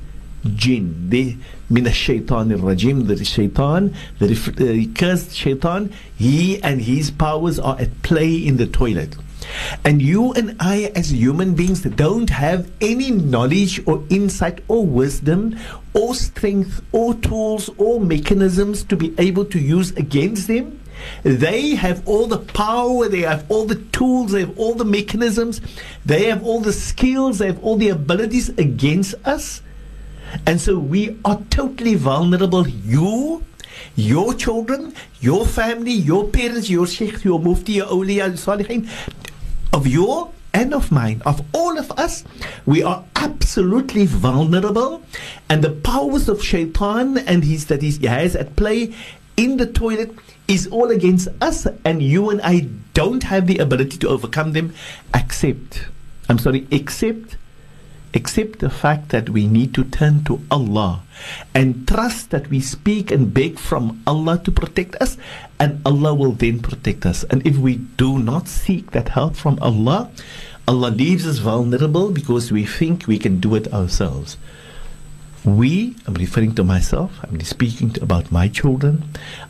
jinn. 0.55 1.09
The 1.09 1.37
min 1.71 1.91
shaitan 1.91 2.51
rajim, 2.51 3.07
the 3.07 3.25
shaitan, 3.25 3.95
the 4.19 4.91
cursed 4.95 5.35
shaitan, 5.35 5.93
he 6.17 6.63
and 6.63 6.83
his 6.83 7.11
powers 7.11 7.59
are 7.59 7.79
at 7.81 8.03
play 8.03 8.37
in 8.37 8.59
the 8.59 8.67
toilet. 8.67 9.17
And 9.85 10.03
you 10.03 10.33
and 10.33 10.57
I, 10.61 10.93
as 10.95 11.13
human 11.13 11.55
beings, 11.55 11.83
don't 11.83 12.31
have 12.31 12.71
any 12.81 13.11
knowledge 13.11 13.81
or 13.87 14.05
insight 14.11 14.63
or 14.69 14.85
wisdom 14.85 15.59
or 15.95 16.15
strength 16.15 16.83
or 16.93 17.15
tools 17.15 17.71
or 17.79 18.01
mechanisms 18.01 18.85
to 18.85 18.97
be 18.97 19.15
able 19.19 19.45
to 19.47 19.59
use 19.59 19.93
against 19.93 20.49
them. 20.49 20.81
They 21.23 21.75
have 21.75 22.07
all 22.09 22.27
the 22.27 22.39
power, 22.39 23.09
they 23.09 23.21
have 23.21 23.51
all 23.51 23.67
the 23.67 23.77
tools, 23.93 24.33
they 24.33 24.41
have 24.41 24.59
all 24.59 24.75
the 24.75 24.85
mechanisms, 24.85 25.61
they 26.05 26.25
have 26.25 26.45
all 26.45 26.61
the 26.61 26.73
skills, 26.73 27.39
they 27.39 27.47
have 27.47 27.63
all 27.63 27.77
the 27.77 27.91
abilities 27.91 28.49
against 28.51 29.15
us. 29.25 29.63
And 30.47 30.61
so 30.61 30.79
we 30.79 31.19
are 31.25 31.41
totally 31.51 31.95
vulnerable. 31.95 32.67
You, 32.67 33.45
your 33.95 34.35
children, 34.35 34.95
your 35.21 35.47
family, 35.47 35.93
your 35.93 36.29
parents, 36.29 36.69
your 36.69 36.87
sheikh, 36.87 37.25
your 37.25 37.39
mufti, 37.39 37.73
your 37.73 37.87
awliya, 37.87 38.29
your 38.29 38.31
salihin, 38.31 38.89
of 39.77 39.87
your 39.87 40.33
and 40.55 40.73
of 40.73 40.91
mine, 40.91 41.21
of 41.27 41.45
all 41.53 41.79
of 41.79 41.93
us, 41.93 42.25
we 42.65 42.83
are 42.83 43.05
absolutely 43.15 44.07
vulnerable. 44.07 45.03
And 45.51 45.63
the 45.63 45.71
powers 45.71 46.31
of 46.31 46.43
shaitan 46.43 47.19
and 47.19 47.45
his 47.45 47.67
that 47.67 47.83
he 47.83 48.07
has 48.07 48.35
at 48.35 48.57
play 48.57 48.95
in 49.37 49.59
the 49.59 49.67
toilet 49.67 50.13
is 50.49 50.67
all 50.69 50.91
against 50.91 51.29
us, 51.43 51.67
and 51.85 52.01
you 52.01 52.31
and 52.31 52.41
I 52.41 52.69
don't 52.95 53.25
have 53.25 53.47
the 53.47 53.59
ability 53.59 53.99
to 53.99 54.09
overcome 54.09 54.53
them, 54.53 54.73
except, 55.15 55.85
I'm 56.31 56.39
sorry, 56.39 56.67
except 56.71 57.37
except 58.17 58.61
the 58.61 58.71
fact 58.71 59.11
that 59.11 59.29
we 59.29 59.47
need 59.47 59.75
to 59.75 59.85
turn 59.85 60.25
to 60.25 60.41
Allah 60.51 61.03
and 61.55 61.87
trust 61.87 62.31
that 62.31 62.49
we 62.49 62.61
speak 62.61 63.11
and 63.11 63.35
beg 63.35 63.59
from 63.59 64.01
Allah 64.07 64.41
to 64.45 64.51
protect 64.51 64.97
us, 64.97 65.19
and 65.61 65.85
Allah 65.85 66.15
will 66.15 66.33
then 66.33 66.61
protect 66.61 67.05
us. 67.05 67.25
And 67.29 67.47
if 67.47 67.59
we 67.59 67.77
do 68.01 68.19
not 68.19 68.49
seek 68.49 68.93
that 68.93 69.11
help 69.11 69.37
from 69.37 69.59
Allah, 69.61 70.11
Allah 70.67 70.89
leaves 70.89 71.27
us 71.27 71.39
vulnerable 71.39 72.11
because 72.11 72.51
we 72.51 72.65
think 72.65 73.07
we 73.07 73.19
can 73.19 73.39
do 73.39 73.55
it 73.55 73.69
ourselves. 73.73 74.39
We, 75.47 75.95
I'm 76.09 76.15
referring 76.15 76.57
to 76.57 76.65
myself, 76.65 77.21
I'm 77.23 77.41
speaking 77.43 77.95
about 78.03 78.33
my 78.33 78.49
children, 78.49 79.05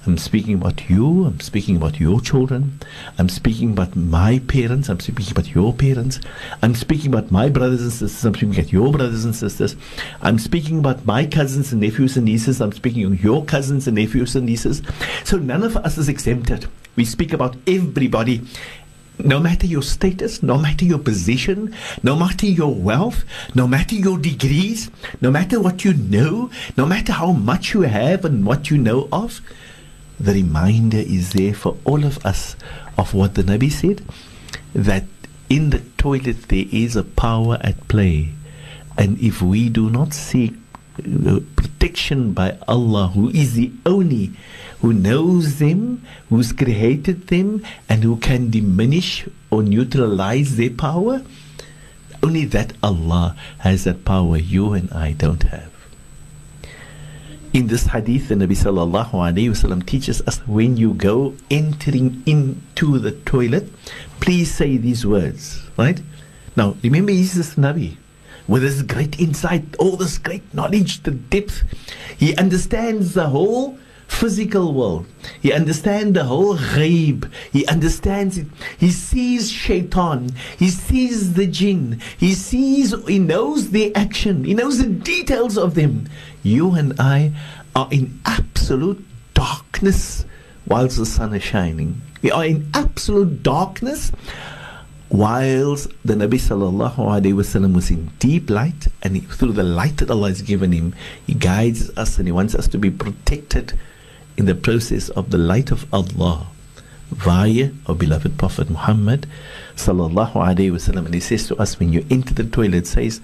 I'm 0.05 0.19
speaking 0.19 0.57
about 0.57 0.91
you, 0.91 1.25
I'm 1.25 1.41
speaking 1.41 1.75
about 1.75 1.99
your 1.99 2.21
children, 2.21 2.81
I'm 3.17 3.31
speaking 3.31 3.71
about 3.71 3.97
my 3.97 4.41
parents, 4.41 4.91
I'm 4.91 5.01
speaking 5.01 5.31
about 5.31 5.55
your 5.55 5.73
parents, 5.73 6.21
I'm 6.63 6.75
speaking 6.75 7.15
about 7.15 7.31
my 7.31 7.49
brothers 7.49 7.81
and 7.81 7.91
sisters, 7.91 8.27
I'm 8.27 8.35
speaking 8.35 8.55
about 8.57 8.73
your 8.75 8.93
brothers 8.93 9.25
and 9.25 9.35
sisters, 9.35 9.75
I'm 10.21 10.39
speaking 10.39 10.81
about 10.81 11.07
my 11.07 11.25
cousins 11.25 11.73
and 11.73 11.81
nephews 11.81 12.19
and 12.19 12.27
nieces, 12.27 12.61
I'm 12.61 12.73
speaking 12.73 13.07
of 13.07 13.25
your 13.25 13.43
cousins 13.47 13.87
and 13.87 13.97
nephews 13.97 14.37
and 14.37 14.45
nieces. 14.45 14.83
So 15.25 15.39
none 15.39 15.63
of 15.63 15.79
us 15.79 15.97
is 15.97 16.11
exempted. 16.11 16.69
We 16.97 17.07
speak 17.07 17.33
about 17.33 17.57
everybody 17.67 18.43
no 19.19 19.41
matter 19.41 19.67
your 19.67 19.83
status, 19.83 20.43
no 20.43 20.59
matter 20.59 20.85
your 20.85 20.99
position, 20.99 21.75
no 22.03 22.17
matter 22.17 22.47
your 22.47 22.75
wealth, 22.75 23.25
no 23.55 23.67
matter 23.67 23.95
your 23.95 24.19
degrees, 24.19 24.91
no 25.21 25.31
matter 25.31 25.61
what 25.61 25.85
you 25.85 25.95
know, 25.95 26.51
no 26.77 26.87
matter 26.87 27.13
how 27.13 27.33
much 27.33 27.75
you 27.75 27.83
have 27.83 28.25
and 28.25 28.45
what 28.45 28.71
you 28.71 28.79
know 28.79 29.09
of, 29.13 29.41
the 30.19 30.33
reminder 30.33 30.99
is 30.99 31.33
there 31.33 31.55
for 31.55 31.77
all 31.85 32.05
of 32.05 32.25
us 32.25 32.57
of 32.97 33.15
what 33.15 33.35
the 33.35 33.43
Nabi 33.43 33.71
said 33.71 34.03
that 34.75 35.05
in 35.49 35.71
the 35.71 35.81
toilet 35.99 36.49
there 36.49 36.65
is 36.71 36.97
a 36.97 37.05
power 37.05 37.59
at 37.61 37.89
play. 37.89 38.31
And 38.99 39.19
if 39.21 39.43
we 39.43 39.69
do 39.69 39.91
not 39.91 40.15
seek 40.15 40.55
uh, 40.99 41.41
protection 41.57 42.33
by 42.33 42.57
Allah, 42.67 43.09
who 43.09 43.29
is 43.31 43.55
the 43.55 43.71
only 43.85 44.33
who 44.81 44.93
knows 44.93 45.59
them, 45.59 46.03
who's 46.29 46.53
created 46.53 47.29
them, 47.29 47.65
and 47.89 48.03
who 48.03 48.17
can 48.17 48.51
diminish 48.51 49.27
or 49.51 49.63
neutralize 49.63 50.57
their 50.57 50.71
power. 50.71 51.23
Only 52.23 52.45
that 52.47 52.73
Allah 52.83 53.37
has 53.59 53.85
that 53.85 54.05
power 54.05 54.37
you 54.37 54.73
and 54.73 54.91
I 54.93 55.13
don't 55.13 55.43
have. 55.45 55.73
In 57.53 57.69
this 57.69 57.87
hadith, 57.87 58.29
the 58.29 58.35
Nabi 58.35 58.53
sallallahu 58.53 59.13
alayhi 59.13 59.49
wasallam 59.49 59.87
teaches 59.87 60.21
us 60.27 60.39
when 60.47 60.77
you 60.77 60.93
go 60.93 61.35
entering 61.51 62.23
into 62.27 62.99
the 62.99 63.13
toilet, 63.13 63.73
please 64.21 64.55
say 64.55 64.77
these 64.77 65.07
words, 65.07 65.63
right? 65.79 66.01
Now, 66.55 66.77
remember, 66.83 67.13
he's 67.13 67.35
this 67.35 67.55
Nabi 67.55 67.97
with 68.49 68.63
this 68.63 68.83
great 68.83 69.19
insight, 69.19 69.75
all 69.79 69.97
this 69.97 70.19
great 70.19 70.43
knowledge, 70.53 71.03
the 71.03 71.13
depth. 71.13 71.65
He 72.19 72.37
understands 72.37 73.15
the 73.15 73.29
whole 73.29 73.79
physical 74.09 74.73
world. 74.73 75.07
He 75.41 75.53
understands 75.53 76.15
the 76.15 76.25
whole 76.25 76.57
ghaib. 76.57 77.31
He 77.53 77.67
understands 77.67 78.39
it. 78.39 78.47
He 78.79 78.91
sees 78.91 79.51
shaitan. 79.51 80.31
He 80.59 80.69
sees 80.71 81.35
the 81.35 81.47
jinn. 81.47 82.01
He 82.19 82.33
sees, 82.33 82.95
he 83.07 83.19
knows 83.19 83.71
the 83.71 83.95
action. 83.95 84.45
He 84.45 84.55
knows 84.55 84.79
the 84.79 84.89
details 84.89 85.59
of 85.59 85.75
them. 85.75 86.09
You 86.43 86.73
and 86.75 86.99
I 86.99 87.33
are 87.75 87.89
in 87.91 88.21
absolute 88.25 89.05
darkness 89.35 90.25
whilst 90.67 90.97
the 90.97 91.07
sun 91.07 91.35
is 91.35 91.43
shining. 91.43 92.01
We 92.23 92.31
are 92.31 92.45
in 92.45 92.71
absolute 92.75 93.43
darkness 93.43 94.13
whilst 95.09 95.89
the 96.05 96.15
Nabi 96.15 96.41
sallallahu 96.41 96.97
alaihi 96.97 97.35
wasallam 97.35 97.75
was 97.75 97.91
in 97.91 98.11
deep 98.19 98.51
light, 98.51 98.89
and 99.03 99.15
he, 99.17 99.21
through 99.21 99.53
the 99.53 99.63
light 99.63 99.99
that 99.99 100.11
Allah 100.11 100.29
has 100.29 100.43
given 100.43 100.73
him, 100.73 100.95
he 101.27 101.35
guides 101.35 101.97
us 101.97 102.19
and 102.19 102.27
he 102.27 102.33
wants 102.33 102.55
us 102.55 102.67
to 102.69 102.79
be 102.79 102.91
protected 102.91 103.79
in 104.37 104.47
the 104.47 104.55
process 104.55 105.09
of 105.11 105.31
the 105.31 105.39
light 105.39 105.71
of 105.71 105.87
Allah 105.93 106.49
via 107.11 107.71
our 107.87 107.95
beloved 107.95 108.37
Prophet 108.37 108.69
Muhammad 108.69 109.27
sallallahu 109.77 110.33
alaihi 110.33 110.73
wasallam. 110.73 111.07
And 111.07 111.15
he 111.15 111.21
says 111.21 111.47
to 111.49 111.57
us 111.57 111.79
when 111.79 111.93
you 111.93 112.05
enter 112.11 112.35
the 112.35 112.45
toilet, 112.45 112.87
says, 112.87 113.21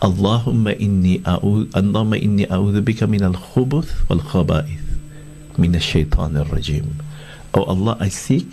Allahumma 0.00 0.78
inni 0.78 1.20
a'udhu, 1.22 1.66
Allahumma 1.72 2.22
inni 2.22 2.46
a'udhu 2.48 2.82
bika 2.82 3.08
min 3.08 3.22
al-khubuth 3.22 4.08
wal-khaba'ith 4.08 5.58
min 5.58 5.74
al-shaytan 5.74 6.36
al-rajim. 6.36 7.02
Oh 7.54 7.64
Allah, 7.64 7.96
I 8.00 8.08
seek 8.08 8.46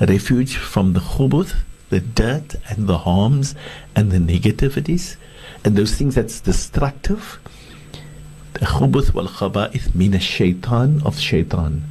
refuge 0.00 0.56
from 0.56 0.92
the 0.92 1.00
khubuth, 1.00 1.54
the 1.90 2.00
dirt 2.00 2.54
and 2.68 2.86
the 2.86 2.98
harms 2.98 3.54
and 3.94 4.10
the 4.10 4.18
negativities 4.18 5.16
and 5.64 5.76
those 5.76 5.94
things 5.96 6.14
that's 6.14 6.40
destructive. 6.40 7.38
The 8.54 8.66
khubuth 8.66 9.12
wal 9.12 9.26
khaba'ith 9.26 9.94
min 9.94 10.18
shaitan 10.20 11.02
of 11.04 11.18
shaitan. 11.18 11.82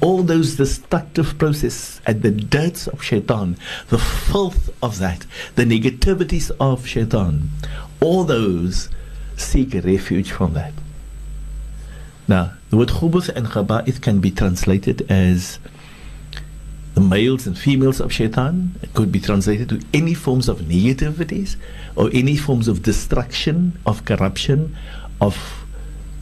All 0.00 0.22
those 0.22 0.56
destructive 0.56 1.36
processes 1.36 2.00
and 2.06 2.22
the 2.22 2.30
dirts 2.30 2.86
of 2.86 3.02
shaitan, 3.02 3.56
the 3.88 3.98
filth 3.98 4.70
of 4.82 4.98
that, 4.98 5.26
the 5.56 5.64
negativities 5.64 6.50
of 6.60 6.86
shaitan, 6.86 7.50
all 8.00 8.24
those 8.24 8.88
seek 9.36 9.74
refuge 9.74 10.30
from 10.30 10.54
that. 10.54 10.72
Now, 12.28 12.52
the 12.70 12.76
word 12.76 12.88
khubuth 12.88 13.28
and 13.28 13.46
khaba'ith 13.48 14.00
can 14.00 14.20
be 14.20 14.30
translated 14.30 15.10
as 15.10 15.58
the 16.94 17.00
males 17.00 17.46
and 17.48 17.58
females 17.58 18.00
of 18.00 18.12
shaitan. 18.12 18.76
It 18.80 18.94
could 18.94 19.10
be 19.10 19.18
translated 19.18 19.68
to 19.70 19.80
any 19.92 20.14
forms 20.14 20.48
of 20.48 20.60
negativities 20.60 21.56
or 21.96 22.10
any 22.12 22.36
forms 22.36 22.68
of 22.68 22.82
destruction, 22.82 23.78
of 23.86 24.04
corruption, 24.04 24.76
of 25.20 25.61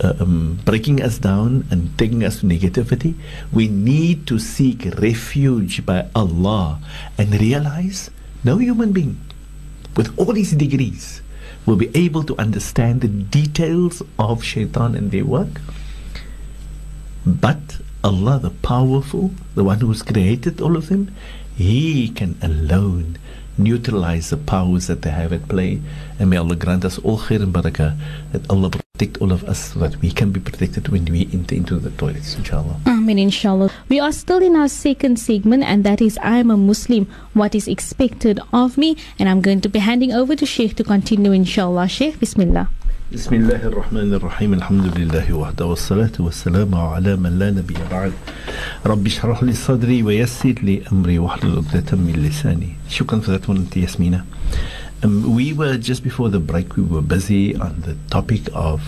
um, 0.01 0.59
breaking 0.65 1.03
us 1.03 1.19
down 1.19 1.67
and 1.71 1.97
taking 1.99 2.25
us 2.25 2.41
to 2.41 2.47
negativity. 2.47 3.15
We 3.53 3.69
need 3.69 4.27
to 4.29 4.39
seek 4.39 4.85
refuge 4.99 5.85
by 5.85 6.09
Allah 6.15 6.81
and 7.19 7.39
realize 7.41 8.11
no 8.43 8.59
human 8.59 8.93
being 8.93 9.21
with 9.97 10.17
all 10.19 10.33
these 10.33 10.53
degrees 10.53 11.23
will 11.67 11.77
be 11.77 11.91
able 11.95 12.23
to 12.25 12.39
understand 12.39 13.01
the 13.01 13.09
details 13.09 14.03
of 14.19 14.43
shaitan 14.43 14.95
and 14.95 15.11
their 15.11 15.25
work. 15.25 15.61
But 17.27 17.81
Allah, 18.03 18.39
the 18.39 18.51
powerful, 18.51 19.33
the 19.55 19.65
one 19.65 19.81
who 19.81 19.89
has 19.89 20.03
created 20.03 20.61
all 20.61 20.77
of 20.77 20.89
them, 20.89 21.15
He 21.55 22.09
can 22.09 22.39
alone 22.41 23.19
neutralize 23.63 24.31
the 24.31 24.37
powers 24.37 24.87
that 24.87 25.03
they 25.03 25.11
have 25.11 25.33
at 25.33 25.49
play. 25.49 25.81
And 26.19 26.31
may 26.31 26.37
Allah 26.37 26.57
grant 26.57 26.85
us 26.85 26.99
all 26.99 27.19
khair 27.19 27.43
and 27.43 27.53
barakah, 27.55 27.97
that 28.33 28.49
Allah 28.51 28.71
protect 28.71 29.19
all 29.19 29.33
of 29.33 29.45
us 29.45 29.73
so 29.73 29.81
that 29.81 29.97
we 30.03 30.11
can 30.11 30.33
be 30.33 30.41
protected 30.41 30.89
when 30.89 31.05
we 31.07 31.29
enter 31.33 31.55
into 31.55 31.79
the 31.79 31.91
toilets, 31.91 32.35
inshallah. 32.37 32.81
Amen, 32.87 33.19
inshallah. 33.19 33.71
We 33.89 34.01
are 34.01 34.13
still 34.13 34.43
in 34.43 34.57
our 34.57 34.69
second 34.69 35.19
segment, 35.19 35.65
and 35.65 35.85
that 35.85 36.01
is 36.01 36.19
I 36.23 36.39
am 36.39 36.51
a 36.51 36.57
Muslim, 36.57 37.07
what 37.33 37.55
is 37.55 37.69
expected 37.69 38.41
of 38.53 38.77
me. 38.77 38.97
And 39.19 39.29
I'm 39.29 39.41
going 39.41 39.61
to 39.63 39.69
be 39.69 39.79
handing 39.79 40.13
over 40.13 40.37
to 40.37 40.47
Sheikh 40.47 40.77
to 40.77 40.85
continue, 40.85 41.33
inshallah. 41.33 41.89
Sheikh, 41.89 42.21
Bismillah. 42.21 42.69
بسم 43.14 43.36
الله 43.36 43.62
الرحمن 43.70 44.14
الرحيم 44.14 44.54
الحمد 44.54 44.98
لله 44.98 45.34
وحده 45.34 45.66
والصلاة 45.66 46.12
والسلام 46.20 46.76
على 46.76 47.16
من 47.16 47.40
لا 47.40 47.52
نبي 47.52 47.76
بعد 47.92 48.14
رب 48.86 49.06
اشرح 49.06 49.44
لي 49.44 49.54
صدري 49.54 50.04
ويسر 50.04 50.56
لي 50.64 50.82
أمري 50.92 51.20
واحلل 51.20 51.58
عقدة 51.58 51.98
من 51.98 52.14
لساني 52.18 52.74
شكرا 52.90 53.22
for 53.22 53.32
that 53.32 53.48
one 53.48 53.66
Yasmina 53.76 54.26
um, 55.04 55.36
we 55.36 55.54
were 55.54 55.78
just 55.78 56.04
before 56.04 56.30
the 56.30 56.40
break 56.40 56.76
we 56.78 56.84
were 56.84 57.02
busy 57.02 57.56
on 57.56 57.84
the 57.86 57.96
topic 58.10 58.42
of 58.54 58.82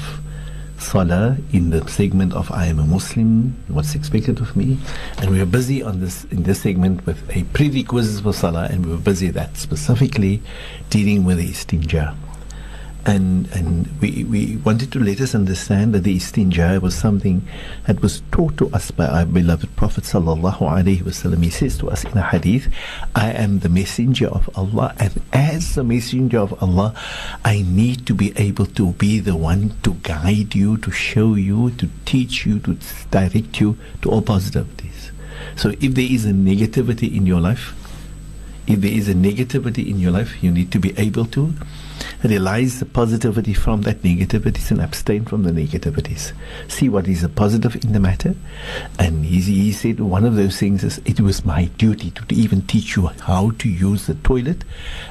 Salah 0.79 1.37
in 1.53 1.69
the 1.69 1.87
segment 1.87 2.33
of 2.33 2.51
I 2.51 2.67
am 2.67 2.79
a 2.79 2.85
Muslim, 2.85 3.55
what's 3.67 3.95
expected 3.95 4.39
of 4.39 4.55
me, 4.55 4.77
and 5.17 5.31
we 5.31 5.39
were 5.39 5.51
busy 5.59 5.81
on 5.81 6.01
this 6.01 6.25
in 6.25 6.43
this 6.43 6.61
segment 6.61 7.03
with 7.07 7.19
a 7.35 7.43
prerequisites 7.45 8.19
for 8.19 8.31
Salah, 8.33 8.67
and 8.69 8.85
we 8.85 8.91
were 8.91 9.05
busy 9.11 9.29
that 9.29 9.57
specifically 9.57 10.41
dealing 10.91 11.25
with 11.25 11.37
the 11.37 11.49
istinja 11.49 12.15
and 13.04 13.50
and 13.52 13.88
we, 14.00 14.24
we 14.24 14.56
wanted 14.58 14.92
to 14.92 15.00
let 15.00 15.20
us 15.20 15.34
understand 15.34 15.92
that 15.94 16.04
the 16.04 16.16
istinja 16.16 16.80
was 16.80 16.94
something 16.94 17.42
that 17.86 18.00
was 18.00 18.22
taught 18.30 18.56
to 18.58 18.70
us 18.70 18.90
by 18.90 19.06
our 19.06 19.24
beloved 19.26 19.74
Prophet 19.76 20.04
sallallahu 20.04 20.58
alaihi 20.58 21.02
wasallam. 21.02 21.42
He 21.42 21.50
says 21.50 21.76
to 21.78 21.90
us 21.90 22.04
in 22.04 22.16
a 22.16 22.22
hadith, 22.22 22.68
"I 23.14 23.32
am 23.32 23.58
the 23.58 23.68
messenger 23.68 24.28
of 24.28 24.48
Allah, 24.54 24.94
and 24.98 25.20
as 25.32 25.74
the 25.74 25.84
messenger 25.84 26.38
of 26.38 26.62
Allah, 26.62 26.94
I 27.44 27.62
need 27.62 28.06
to 28.06 28.14
be 28.14 28.32
able 28.36 28.66
to 28.66 28.92
be 28.92 29.18
the 29.18 29.36
one 29.36 29.74
to 29.82 29.94
guide 30.02 30.54
you, 30.54 30.76
to 30.78 30.90
show 30.90 31.34
you, 31.34 31.70
to 31.72 31.88
teach 32.04 32.46
you, 32.46 32.60
to 32.60 32.76
direct 33.10 33.60
you 33.60 33.76
to 34.02 34.10
all 34.10 34.22
positivities. 34.22 35.10
So 35.56 35.70
if 35.80 35.94
there 35.94 36.08
is 36.08 36.24
a 36.24 36.32
negativity 36.32 37.14
in 37.14 37.26
your 37.26 37.40
life." 37.40 37.74
If 38.64 38.80
there 38.80 38.92
is 38.92 39.08
a 39.08 39.14
negativity 39.14 39.88
in 39.90 39.98
your 39.98 40.12
life, 40.12 40.40
you 40.40 40.52
need 40.52 40.70
to 40.70 40.78
be 40.78 40.96
able 40.96 41.24
to 41.34 41.52
realize 42.22 42.78
the 42.78 42.86
positivity 42.86 43.54
from 43.54 43.82
that 43.82 44.02
negativities 44.02 44.70
and 44.70 44.80
abstain 44.80 45.24
from 45.24 45.42
the 45.42 45.50
negativities. 45.50 46.32
See 46.68 46.88
what 46.88 47.08
is 47.08 47.22
the 47.22 47.28
positive 47.28 47.76
in 47.76 47.92
the 47.92 48.00
matter. 48.00 48.34
And 48.98 49.24
he, 49.24 49.40
he 49.40 49.72
said 49.72 50.00
one 50.00 50.24
of 50.24 50.36
those 50.36 50.58
things 50.58 50.84
is 50.84 51.00
it 51.04 51.20
was 51.20 51.44
my 51.44 51.66
duty 51.78 52.10
to 52.12 52.34
even 52.34 52.62
teach 52.62 52.96
you 52.96 53.06
how 53.06 53.50
to 53.58 53.68
use 53.68 54.06
the 54.06 54.14
toilet 54.14 54.64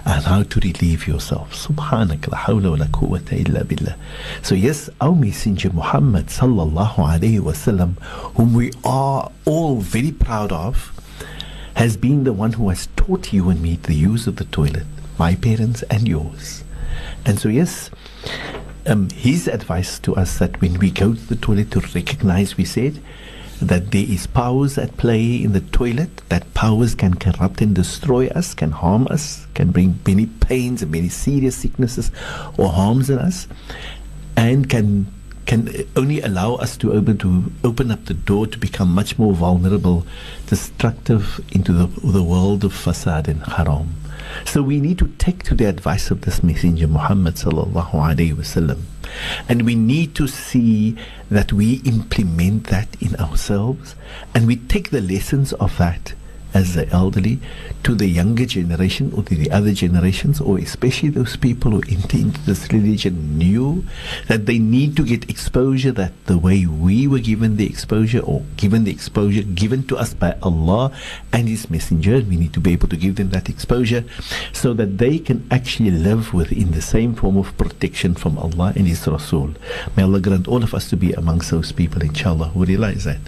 and 0.05 0.23
how 0.23 0.43
to 0.43 0.59
relieve 0.59 1.07
yourself. 1.07 1.53
Subhanak 1.53 2.27
la 2.31 2.37
hawla 2.37 2.71
wa 2.71 2.77
la 2.77 2.85
quwwata 2.85 3.33
illa 3.33 3.63
billah. 3.63 3.95
So 4.41 4.55
yes, 4.55 4.89
our 4.99 5.15
messenger 5.15 5.71
Muhammad 5.71 6.27
sallallahu 6.27 6.95
alayhi 6.95 7.39
wasallam, 7.39 7.99
whom 8.35 8.53
we 8.53 8.71
are 8.83 9.31
all 9.45 9.77
very 9.77 10.11
proud 10.11 10.51
of, 10.51 10.91
has 11.75 11.97
been 11.97 12.23
the 12.23 12.33
one 12.33 12.53
who 12.53 12.69
has 12.69 12.87
taught 12.95 13.31
you 13.33 13.49
and 13.49 13.61
me 13.61 13.77
the 13.77 13.93
use 13.93 14.27
of 14.27 14.35
the 14.35 14.45
toilet, 14.45 14.85
my 15.17 15.35
parents 15.35 15.83
and 15.83 16.07
yours. 16.07 16.63
And 17.25 17.39
so, 17.39 17.49
yes, 17.49 17.89
um, 18.87 19.09
his 19.09 19.47
advice 19.47 19.99
to 19.99 20.15
us 20.15 20.39
that 20.39 20.59
when 20.61 20.79
we 20.79 20.91
go 20.91 21.13
to 21.13 21.27
the 21.27 21.35
toilet 21.35 21.71
to 21.71 21.81
recognize, 21.93 22.57
we 22.57 22.65
said, 22.65 23.01
that 23.61 23.91
there 23.91 24.05
is 24.07 24.25
powers 24.25 24.77
at 24.77 24.97
play 24.97 25.35
in 25.35 25.53
the 25.53 25.61
toilet, 25.61 26.27
that 26.29 26.51
powers 26.55 26.95
can 26.95 27.13
corrupt 27.13 27.61
and 27.61 27.75
destroy 27.75 28.27
us, 28.29 28.55
can 28.55 28.71
harm 28.71 29.07
us, 29.11 29.45
can 29.53 29.71
bring 29.71 29.99
many 30.05 30.25
pains 30.25 30.81
and 30.81 30.91
many 30.91 31.09
serious 31.09 31.57
sicknesses 31.57 32.11
or 32.57 32.69
harms 32.69 33.09
in 33.09 33.19
us, 33.19 33.47
and 34.35 34.69
can 34.69 35.05
can 35.45 35.67
only 35.95 36.21
allow 36.21 36.55
us 36.55 36.77
to 36.77 36.93
open 36.93 37.17
to 37.17 37.51
open 37.63 37.91
up 37.91 38.05
the 38.05 38.13
door 38.13 38.47
to 38.47 38.57
become 38.57 38.89
much 38.89 39.19
more 39.19 39.33
vulnerable, 39.33 40.05
destructive 40.47 41.39
into 41.51 41.73
the, 41.73 41.87
the 42.01 42.23
world 42.23 42.63
of 42.63 42.73
fasad 42.73 43.27
and 43.27 43.43
haram. 43.43 43.93
So 44.45 44.61
we 44.61 44.79
need 44.79 44.97
to 44.99 45.07
take 45.17 45.43
to 45.43 45.55
the 45.55 45.65
advice 45.65 46.11
of 46.11 46.21
this 46.21 46.43
messenger 46.43 46.87
Muhammad 46.87 47.35
sallallahu 47.35 47.91
alaihi 47.91 48.33
wasallam, 48.33 48.81
and 49.49 49.63
we 49.63 49.75
need 49.75 50.15
to 50.15 50.27
see 50.27 50.95
that 51.29 51.51
we 51.53 51.81
implement 51.85 52.67
that 52.67 52.87
in 53.01 53.15
ourselves, 53.17 53.95
and 54.33 54.47
we 54.47 54.55
take 54.55 54.89
the 54.91 55.01
lessons 55.01 55.53
of 55.53 55.77
that 55.77 56.13
as 56.53 56.75
the 56.75 56.87
elderly 56.89 57.39
to 57.83 57.95
the 57.95 58.07
younger 58.07 58.45
generation 58.45 59.11
or 59.15 59.23
to 59.23 59.35
the 59.35 59.49
other 59.51 59.73
generations, 59.73 60.39
or 60.41 60.57
especially 60.57 61.09
those 61.09 61.35
people 61.35 61.71
who 61.71 61.81
enter 61.89 62.17
into 62.17 62.41
this 62.41 62.71
religion 62.71 63.37
knew 63.37 63.83
that 64.27 64.45
they 64.45 64.59
need 64.59 64.95
to 64.97 65.03
get 65.03 65.29
exposure 65.29 65.91
that 65.91 66.13
the 66.25 66.37
way 66.37 66.65
we 66.65 67.07
were 67.07 67.19
given 67.19 67.57
the 67.57 67.65
exposure 67.65 68.19
or 68.19 68.43
given 68.57 68.83
the 68.83 68.91
exposure 68.91 69.43
given 69.43 69.83
to 69.87 69.97
us 69.97 70.13
by 70.13 70.35
Allah 70.41 70.91
and 71.33 71.47
His 71.47 71.69
Messenger, 71.69 72.21
we 72.21 72.37
need 72.37 72.53
to 72.53 72.59
be 72.59 72.73
able 72.73 72.87
to 72.89 72.97
give 72.97 73.15
them 73.15 73.29
that 73.29 73.49
exposure 73.49 74.03
so 74.53 74.73
that 74.73 74.97
they 74.97 75.19
can 75.19 75.47
actually 75.49 75.91
live 75.91 76.33
within 76.33 76.71
the 76.71 76.81
same 76.81 77.15
form 77.15 77.37
of 77.37 77.55
protection 77.57 78.15
from 78.15 78.37
Allah 78.37 78.73
and 78.75 78.87
His 78.87 79.07
Rasul. 79.07 79.53
May 79.95 80.03
Allah 80.03 80.19
grant 80.19 80.47
all 80.47 80.63
of 80.63 80.73
us 80.73 80.89
to 80.89 80.97
be 80.97 81.13
amongst 81.13 81.51
those 81.51 81.71
people, 81.71 82.01
inshallah, 82.01 82.49
who 82.49 82.65
realize 82.65 83.05
that. 83.05 83.19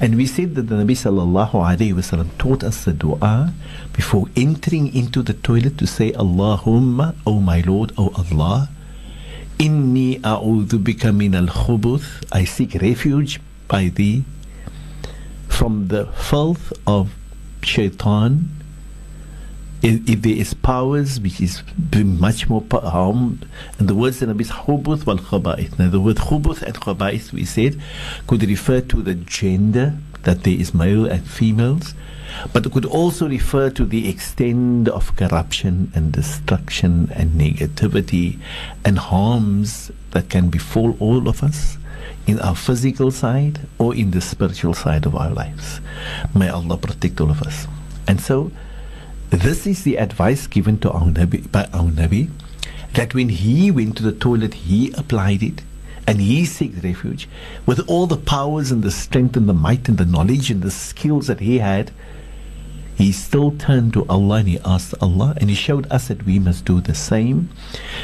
And 0.00 0.16
we 0.16 0.26
said 0.26 0.54
that 0.54 0.68
the 0.68 0.76
Nabi 0.76 0.94
sallallahu 0.94 1.52
alayhi 1.52 1.92
wasallam 1.92 2.28
taught 2.38 2.62
us 2.62 2.84
the 2.84 2.92
dua 2.92 3.52
before 3.92 4.26
entering 4.36 4.94
into 4.94 5.22
the 5.22 5.32
toilet 5.34 5.76
to 5.78 5.86
say, 5.88 6.12
Allahumma, 6.12 7.16
O 7.26 7.40
my 7.40 7.62
Lord, 7.62 7.92
O 7.98 8.12
Allah, 8.16 8.68
inni 9.58 10.20
a'udhu 10.20 10.78
bika 10.78 11.14
min 11.14 11.34
al-khubuth, 11.34 12.24
I 12.30 12.44
seek 12.44 12.74
refuge 12.74 13.40
by 13.66 13.88
thee 13.88 14.24
from 15.48 15.88
the 15.88 16.06
filth 16.06 16.72
of 16.86 17.12
shaitan. 17.62 18.50
If, 19.80 20.22
there 20.22 20.32
is 20.32 20.54
powers 20.54 21.20
which 21.20 21.40
is 21.40 21.62
much 21.94 22.48
more 22.48 22.64
harm, 22.72 23.40
and 23.78 23.88
the 23.88 23.94
words 23.94 24.20
in 24.22 24.28
Nabi 24.28 24.40
is 24.42 24.50
khubuth 24.50 25.06
wal 25.06 25.18
khaba'ith. 25.18 25.78
Now 25.78 25.88
the 25.88 26.00
word 26.00 26.16
khubuth 26.16 26.62
and 26.62 26.74
khaba'ith 26.74 27.32
we 27.32 27.44
said 27.44 27.80
could 28.26 28.42
refer 28.42 28.80
to 28.80 29.02
the 29.02 29.14
gender 29.14 29.94
that 30.24 30.42
there 30.42 30.54
is 30.54 30.74
male 30.74 31.06
and 31.06 31.24
females, 31.26 31.94
but 32.52 32.66
it 32.66 32.72
could 32.72 32.84
also 32.84 33.28
refer 33.28 33.70
to 33.70 33.84
the 33.84 34.08
extent 34.08 34.88
of 34.88 35.14
corruption 35.16 35.92
and 35.94 36.12
destruction 36.12 37.10
and 37.14 37.40
negativity 37.40 38.38
and 38.84 38.98
harms 38.98 39.90
that 40.10 40.28
can 40.28 40.50
befall 40.50 40.96
all 41.00 41.28
of 41.28 41.42
us 41.42 41.78
in 42.26 42.38
our 42.40 42.54
physical 42.54 43.10
side 43.10 43.60
or 43.78 43.94
in 43.94 44.10
the 44.10 44.20
spiritual 44.20 44.74
side 44.74 45.06
of 45.06 45.14
our 45.14 45.30
lives. 45.30 45.80
May 46.34 46.48
Allah 46.48 46.76
protect 46.76 47.20
all 47.20 47.30
of 47.30 47.42
us. 47.42 47.66
And 48.06 48.20
so, 48.20 48.50
this 49.30 49.66
is 49.66 49.84
the 49.84 49.98
advice 49.98 50.46
given 50.46 50.78
to 50.80 50.90
our 50.90 51.06
Nabi, 51.06 51.50
by 51.50 51.64
our 51.72 51.90
Nabi 51.90 52.30
that 52.94 53.14
when 53.14 53.28
he 53.28 53.70
went 53.70 53.96
to 53.98 54.02
the 54.02 54.12
toilet, 54.12 54.54
he 54.54 54.92
applied 54.92 55.42
it 55.42 55.62
and 56.06 56.20
he 56.20 56.46
seeks 56.46 56.82
refuge 56.82 57.28
with 57.66 57.86
all 57.88 58.06
the 58.06 58.16
powers 58.16 58.70
and 58.70 58.82
the 58.82 58.90
strength 58.90 59.36
and 59.36 59.46
the 59.46 59.52
might 59.52 59.88
and 59.88 59.98
the 59.98 60.06
knowledge 60.06 60.50
and 60.50 60.62
the 60.62 60.70
skills 60.70 61.26
that 61.26 61.40
he 61.40 61.58
had. 61.58 61.90
He 62.98 63.12
still 63.12 63.52
turned 63.52 63.92
to 63.92 64.04
Allah 64.08 64.38
and 64.38 64.48
he 64.48 64.58
asked 64.64 64.92
Allah 65.00 65.32
and 65.36 65.48
he 65.48 65.54
showed 65.54 65.86
us 65.88 66.08
that 66.08 66.26
we 66.26 66.40
must 66.40 66.64
do 66.64 66.80
the 66.80 66.96
same. 66.96 67.48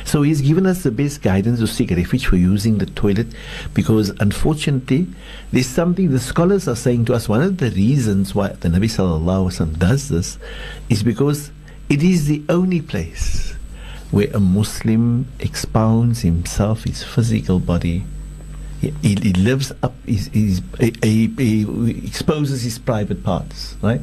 So 0.05 0.23
he's 0.23 0.41
given 0.41 0.67
us 0.67 0.85
the 0.85 0.93
best 0.93 1.21
guidance 1.21 1.59
to 1.59 1.67
seek 1.67 1.91
refuge 1.91 2.27
for 2.27 2.37
using 2.37 2.79
the 2.79 2.87
toilet 2.87 3.27
because 3.75 4.11
unfortunately 4.21 5.09
there's 5.51 5.67
something 5.67 6.13
the 6.13 6.21
scholars 6.21 6.69
are 6.69 6.77
saying 6.77 7.07
to 7.07 7.15
us. 7.15 7.29
One 7.29 7.43
of 7.43 7.59
the 7.59 7.71
reasons 7.73 8.37
why 8.37 8.51
the 8.51 8.69
Nabi 8.69 8.85
Sallallahu 8.85 9.81
does 9.81 10.11
this 10.11 10.39
is 10.89 11.03
because 11.03 11.51
it 11.89 12.05
is 12.05 12.29
the 12.29 12.45
only 12.49 12.81
place 12.81 13.53
where 14.13 14.29
a 14.33 14.39
Muslim 14.39 15.27
expounds 15.41 16.21
himself, 16.21 16.85
his 16.85 17.03
physical 17.03 17.59
body. 17.59 18.05
He, 18.81 18.95
he, 19.03 19.17
he 19.17 19.33
lives 19.33 19.73
up, 19.83 19.95
he, 20.07 20.19
he, 21.03 21.27
he 21.37 22.07
exposes 22.07 22.63
his 22.63 22.79
private 22.79 23.25
parts, 23.25 23.77
right? 23.83 24.01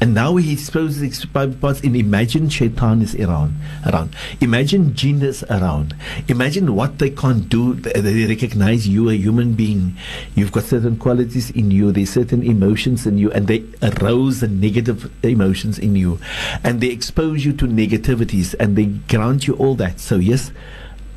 And 0.00 0.14
now 0.14 0.36
he 0.36 0.52
exposes 0.52 1.00
his 1.00 1.24
parts 1.24 1.80
and 1.80 1.96
imagine 1.96 2.48
shaitan 2.48 3.02
is 3.02 3.16
around. 3.16 3.54
around. 3.84 4.14
Imagine 4.40 4.94
jinn 4.94 5.22
is 5.22 5.42
around. 5.50 5.94
Imagine 6.28 6.74
what 6.76 6.98
they 6.98 7.10
can't 7.10 7.48
do. 7.48 7.74
They 7.74 8.26
recognize 8.26 8.86
you 8.86 9.10
a 9.10 9.14
human 9.14 9.54
being. 9.54 9.96
You've 10.36 10.52
got 10.52 10.64
certain 10.64 10.96
qualities 10.96 11.50
in 11.50 11.72
you. 11.72 11.90
There's 11.90 12.10
certain 12.10 12.44
emotions 12.44 13.06
in 13.06 13.18
you 13.18 13.32
and 13.32 13.48
they 13.48 13.64
arouse 13.82 14.38
the 14.40 14.48
negative 14.48 15.10
emotions 15.24 15.78
in 15.78 15.96
you. 15.96 16.20
And 16.62 16.80
they 16.80 16.88
expose 16.88 17.44
you 17.44 17.52
to 17.54 17.66
negativities 17.66 18.54
and 18.60 18.76
they 18.76 18.86
grant 18.86 19.48
you 19.48 19.54
all 19.54 19.74
that. 19.76 19.98
So 19.98 20.16
yes, 20.16 20.52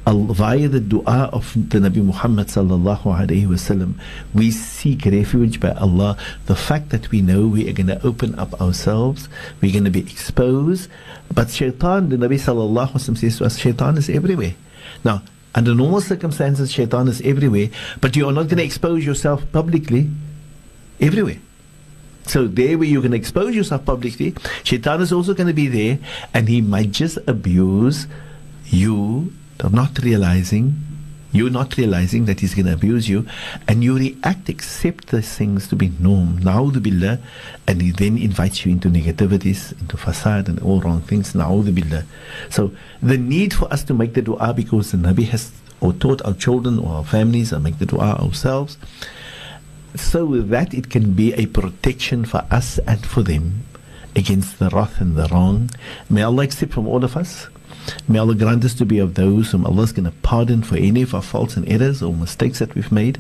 via 0.06 0.68
the 0.68 0.80
dua 0.80 1.30
of 1.32 1.54
the 1.54 1.78
Nabi 1.80 2.04
Muhammad 2.04 2.48
sallallahu 2.48 3.04
alaihi 3.04 3.46
wasallam, 3.48 3.94
we 4.34 4.50
seek 4.50 5.06
refuge 5.06 5.60
by 5.60 5.72
Allah. 5.72 6.18
The 6.48 6.56
fact 6.56 6.90
that 6.90 7.12
we 7.12 7.22
know 7.22 7.48
we 7.48 7.70
are 7.70 7.74
going 7.74 7.88
to 7.88 8.04
open 8.06 8.38
up 8.40 8.60
ourselves, 8.60 9.30
we're 9.62 9.72
going 9.72 9.86
to 9.86 9.92
be 9.92 10.00
exposed. 10.00 10.90
But 11.34 11.50
shaitan, 11.50 12.10
the 12.10 12.18
Nabi 12.18 12.40
sallallahu 12.40 12.90
alaihi 12.90 12.94
wasallam 12.94 13.18
says 13.18 13.38
to 13.38 13.46
us, 13.46 13.58
shaitan 13.58 13.98
is 13.98 14.10
everywhere. 14.10 14.56
Now, 15.04 15.22
under 15.54 15.76
normal 15.76 16.02
circumstances, 16.02 16.72
shaitan 16.72 17.08
is 17.08 17.22
everywhere, 17.22 17.70
but 18.00 18.16
you 18.16 18.28
are 18.28 18.34
not 18.34 18.44
going 18.44 18.58
to 18.58 18.64
expose 18.64 19.06
yourself 19.06 19.44
publicly 19.52 20.10
everywhere. 21.00 21.38
So 22.26 22.48
there 22.48 22.78
where 22.78 22.88
you 22.88 23.02
can 23.02 23.14
expose 23.14 23.56
yourself 23.56 23.86
publicly, 23.86 24.34
shaitan 24.64 25.02
is 25.02 25.12
also 25.12 25.34
going 25.34 25.48
to 25.48 25.54
be 25.54 25.68
there, 25.68 26.00
and 26.34 26.48
he 26.48 26.62
might 26.62 26.92
just 26.92 27.18
abuse 27.28 28.08
you 28.66 29.34
not 29.70 30.00
realizing, 30.00 30.76
you 31.32 31.50
not 31.50 31.78
realizing 31.78 32.26
that 32.26 32.42
he's 32.42 32.54
going 32.54 32.66
to 32.66 32.74
abuse 32.74 33.08
you, 33.08 33.26
and 33.68 33.84
you 33.84 33.98
react, 33.98 34.50
accept 34.50 35.08
these 35.08 35.34
things 35.34 35.68
to 35.70 35.76
be 35.76 35.92
norm, 36.00 36.40
na'udhu 36.40 36.82
billah, 36.82 37.20
and 37.68 37.82
he 37.82 37.92
then 37.92 38.18
invites 38.18 38.66
you 38.66 38.72
into 38.72 38.90
negativities, 38.90 39.72
into 39.80 39.96
fasad, 39.96 40.50
and 40.50 40.60
all 40.60 40.82
wrong 40.82 41.02
things, 41.02 41.34
na'udhu 41.34 41.74
billah. 41.74 42.04
So 42.50 42.74
the 43.02 43.18
need 43.18 43.54
for 43.54 43.72
us 43.72 43.84
to 43.86 43.94
make 43.94 44.14
the 44.14 44.22
dua 44.22 44.54
because 44.54 44.92
the 44.92 44.98
Nabi 44.98 45.28
has 45.30 45.52
or 45.80 45.94
taught 45.94 46.22
our 46.26 46.34
children 46.34 46.78
or 46.78 46.96
our 46.98 47.06
families 47.06 47.52
or 47.52 47.60
make 47.60 47.80
the 47.80 47.86
dua 47.86 48.16
ourselves, 48.16 48.78
so 49.96 50.26
that 50.42 50.74
it 50.74 50.90
can 50.90 51.14
be 51.14 51.34
a 51.34 51.46
protection 51.48 52.24
for 52.26 52.46
us 52.52 52.78
and 52.80 53.06
for 53.06 53.24
them 53.24 53.64
against 54.16 54.60
the 54.60 54.70
wrath 54.70 55.00
and 55.02 55.16
the 55.16 55.28
wrong. 55.32 55.70
May 56.10 56.24
Allah 56.24 56.44
accept 56.44 56.74
from 56.74 56.88
all 56.88 57.04
of 57.04 57.16
us. 57.16 57.48
May 58.08 58.20
Allah 58.20 58.36
grant 58.36 58.66
us 58.66 58.74
to 58.76 58.86
be 58.86 59.00
of 59.00 59.16
those 59.16 59.52
whom 59.52 59.66
Allah 59.66 59.84
is 59.84 59.92
going 59.92 60.06
to 60.06 60.18
pardon 60.22 60.64
for 60.64 60.76
any 60.76 61.02
of 61.02 61.14
our 61.14 61.22
faults 61.22 61.56
and 61.58 61.68
errors 61.70 62.02
or 62.02 62.14
mistakes 62.14 62.60
that 62.60 62.76
we've 62.76 62.92
made. 62.92 63.20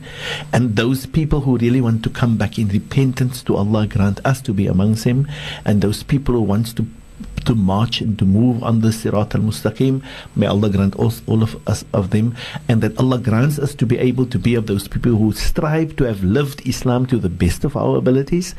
And 0.53 0.75
those 0.75 1.05
people 1.05 1.41
who 1.41 1.57
really 1.57 1.81
want 1.81 2.03
to 2.03 2.09
come 2.09 2.37
back 2.37 2.57
in 2.57 2.67
repentance 2.67 3.41
to 3.43 3.55
Allah, 3.55 3.87
grant 3.87 4.19
us 4.25 4.41
to 4.41 4.53
be 4.53 4.67
amongst 4.67 5.03
them. 5.03 5.27
And 5.65 5.81
those 5.81 6.03
people 6.03 6.35
who 6.35 6.41
want 6.41 6.75
to 6.77 6.85
to 7.45 7.55
march 7.55 8.01
and 8.01 8.17
to 8.19 8.25
move 8.25 8.63
on 8.63 8.81
the 8.81 8.89
Sirat 8.89 9.35
al 9.35 9.41
Mustaqim. 9.41 10.03
May 10.35 10.45
Allah 10.45 10.69
grant 10.69 10.99
us, 10.99 11.21
all 11.27 11.43
of 11.43 11.55
us 11.67 11.83
of 11.93 12.11
them, 12.11 12.35
and 12.67 12.81
that 12.81 12.97
Allah 12.97 13.19
grants 13.19 13.59
us 13.59 13.73
to 13.75 13.85
be 13.85 13.97
able 13.97 14.25
to 14.27 14.39
be 14.39 14.55
of 14.55 14.67
those 14.67 14.87
people 14.87 15.15
who 15.15 15.31
strive 15.33 15.95
to 15.97 16.03
have 16.05 16.23
lived 16.23 16.65
Islam 16.67 17.05
to 17.07 17.17
the 17.17 17.29
best 17.29 17.63
of 17.63 17.75
our 17.75 17.97
abilities, 17.97 18.55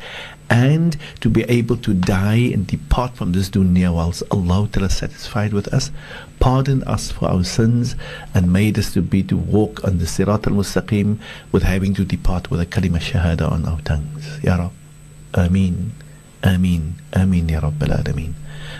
and 0.49 0.97
to 1.21 1.29
be 1.29 1.43
able 1.43 1.77
to 1.77 1.93
die 1.93 2.51
and 2.53 2.67
depart 2.67 3.15
from 3.15 3.31
this 3.31 3.49
dunya 3.49 3.93
whilst 3.93 4.23
Allah 4.29 4.69
is 4.75 4.97
satisfied 4.97 5.53
with 5.53 5.73
us. 5.73 5.89
Pardon 6.39 6.83
us 6.83 7.11
for 7.11 7.29
our 7.29 7.43
sins 7.43 7.95
and 8.33 8.51
made 8.51 8.77
us 8.77 8.93
to 8.93 9.01
be 9.01 9.23
to 9.23 9.37
walk 9.37 9.83
on 9.83 9.97
the 9.97 10.05
Sirat 10.05 10.45
al 10.45 10.53
Mustaqim 10.53 11.19
with 11.51 11.63
having 11.63 11.93
to 11.95 12.03
depart 12.03 12.51
with 12.51 12.59
a 12.59 12.65
kalima 12.65 12.99
shahada 12.99 13.49
on 13.49 13.65
our 13.65 13.81
tongues. 13.81 14.39
Ya 14.43 14.57
Rab. 14.57 14.71
Ameen. 15.33 15.93
Ameen. 16.43 16.95
Ameen. 17.13 17.49
Ya 17.49 17.61
Rabbil 17.61 18.03
Alameen. 18.03 18.33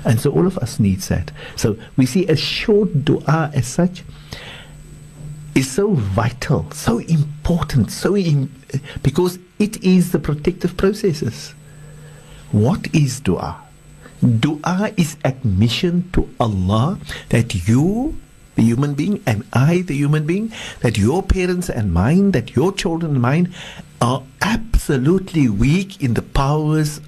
And 0.06 0.20
so 0.20 0.32
all 0.32 0.46
of 0.46 0.58
us 0.58 0.80
needs 0.80 1.08
that. 1.08 1.32
So 1.56 1.78
we 1.98 2.06
see 2.06 2.28
a 2.28 2.36
short 2.36 3.06
dua 3.06 3.52
as 3.54 3.68
such 3.68 4.04
is 5.56 5.72
so 5.72 5.94
vital, 5.94 6.70
so 6.72 6.98
important, 7.00 7.92
so 7.92 8.18
Im- 8.18 8.54
because 9.02 9.38
it 9.60 9.82
is 9.84 10.12
the 10.12 10.20
protective 10.20 10.76
processes. 10.78 11.54
What 12.52 12.94
is 12.94 13.20
dua? 13.20 13.62
Dua 14.40 14.92
is 14.98 15.18
admission 15.24 16.10
to 16.14 16.28
Allah 16.40 17.00
that 17.30 17.68
you, 17.68 18.18
the 18.56 18.64
human 18.64 18.94
being, 18.94 19.22
and 19.28 19.44
I, 19.54 19.82
the 19.82 19.96
human 19.96 20.26
being, 20.26 20.52
that 20.82 20.98
your 20.98 21.22
parents 21.22 21.70
and 21.70 21.94
mine, 21.94 22.32
that 22.32 22.56
your 22.56 22.72
children 22.72 23.14
and 23.14 23.22
mine 23.22 23.54
are 24.02 24.24
absolutely 24.42 25.50
weak 25.50 26.02
in 26.02 26.14
the 26.14 26.22
powers 26.22 27.00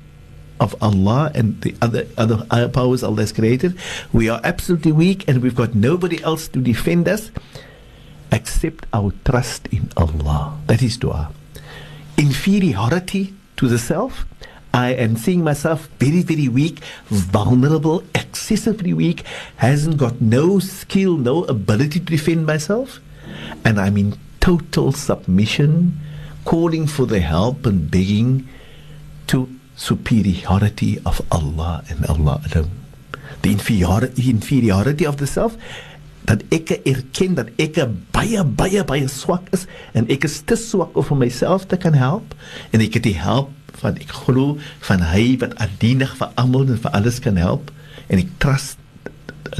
of 0.59 0.75
Allah 0.81 1.31
and 1.35 1.61
the 1.61 1.75
other 1.81 2.07
other 2.17 2.45
uh, 2.49 2.67
powers 2.69 3.03
Allah 3.03 3.21
has 3.21 3.31
created. 3.31 3.77
We 4.13 4.29
are 4.29 4.39
absolutely 4.43 4.91
weak 4.91 5.27
and 5.27 5.41
we've 5.41 5.55
got 5.55 5.75
nobody 5.75 6.23
else 6.23 6.47
to 6.49 6.59
defend 6.59 7.07
us 7.07 7.31
except 8.31 8.85
our 8.93 9.13
trust 9.23 9.67
in 9.67 9.89
Allah. 9.97 10.57
That 10.67 10.81
is 10.81 10.97
dua. 10.97 11.31
Inferiority 12.17 13.33
to 13.57 13.67
the 13.67 13.79
self. 13.79 14.25
I 14.73 14.89
am 14.89 15.15
seeing 15.15 15.41
myself 15.41 15.87
very, 15.99 16.21
very 16.21 16.49
weak, 16.49 16.79
vulnerable, 17.07 18.03
excessively 18.13 18.93
weak, 18.93 19.23
hasn't 19.55 19.95
got 19.95 20.19
no 20.19 20.59
skill, 20.59 21.15
no 21.15 21.45
ability 21.45 21.99
to 21.99 22.05
defend 22.05 22.45
myself, 22.45 22.99
and 23.63 23.79
I'm 23.79 23.95
in 23.95 24.19
total 24.41 24.91
submission, 24.91 25.97
calling 26.43 26.87
for 26.87 27.05
the 27.05 27.21
help 27.21 27.65
and 27.65 27.89
begging 27.89 28.49
to 29.27 29.47
superiority 29.75 30.99
of 31.05 31.21
Allah 31.29 31.83
and 31.89 32.05
Allah 32.07 32.41
alone. 32.51 32.71
The 33.41 33.51
inferiority, 33.51 34.29
inferiority 34.29 35.05
of 35.05 35.17
the 35.17 35.27
self 35.27 35.57
dat 36.25 36.41
ek 36.49 36.79
erken 36.89 37.35
dat 37.37 37.51
ek 37.61 37.77
baie 38.15 38.41
baie 38.43 38.81
baie 38.87 39.07
swak 39.11 39.45
is 39.53 39.67
en 39.93 40.07
ek 40.09 40.25
is 40.25 40.39
te 40.49 40.57
swak 40.57 40.95
om 40.97 41.05
vir 41.05 41.19
myself 41.27 41.67
te 41.69 41.77
kan 41.77 41.93
help 41.93 42.33
en 42.73 42.81
ek 42.81 42.97
het 42.97 43.05
die 43.05 43.19
help 43.19 43.51
van 43.81 43.99
ek 44.01 44.15
glo 44.25 44.55
van 44.87 45.03
hy 45.11 45.35
wat 45.43 45.53
alleenig 45.61 46.15
vir 46.17 46.33
almal 46.41 46.65
en 46.65 46.81
vir 46.81 46.97
alles 46.97 47.21
kan 47.21 47.37
help 47.37 47.69
en 48.09 48.23
ek 48.23 48.31
trust 48.41 48.81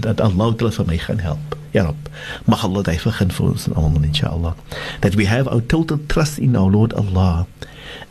dat 0.02 0.22
Allah 0.24 0.56
dit 0.58 0.76
vir 0.76 0.88
my 0.90 0.98
gaan 0.98 1.22
help. 1.22 1.54
Ja 1.76 1.86
Rab, 1.86 2.10
mag 2.50 2.64
Allah 2.66 2.84
dit 2.88 3.02
vergun 3.04 3.32
vir 3.32 3.46
ons 3.52 3.68
almal 3.76 4.08
inshallah. 4.08 4.56
That 5.02 5.16
we 5.16 5.28
have 5.30 5.48
our 5.48 5.62
total 5.62 6.00
trust 6.08 6.40
in 6.40 6.56
our 6.56 6.72
Lord 6.72 6.94
Allah 6.98 7.46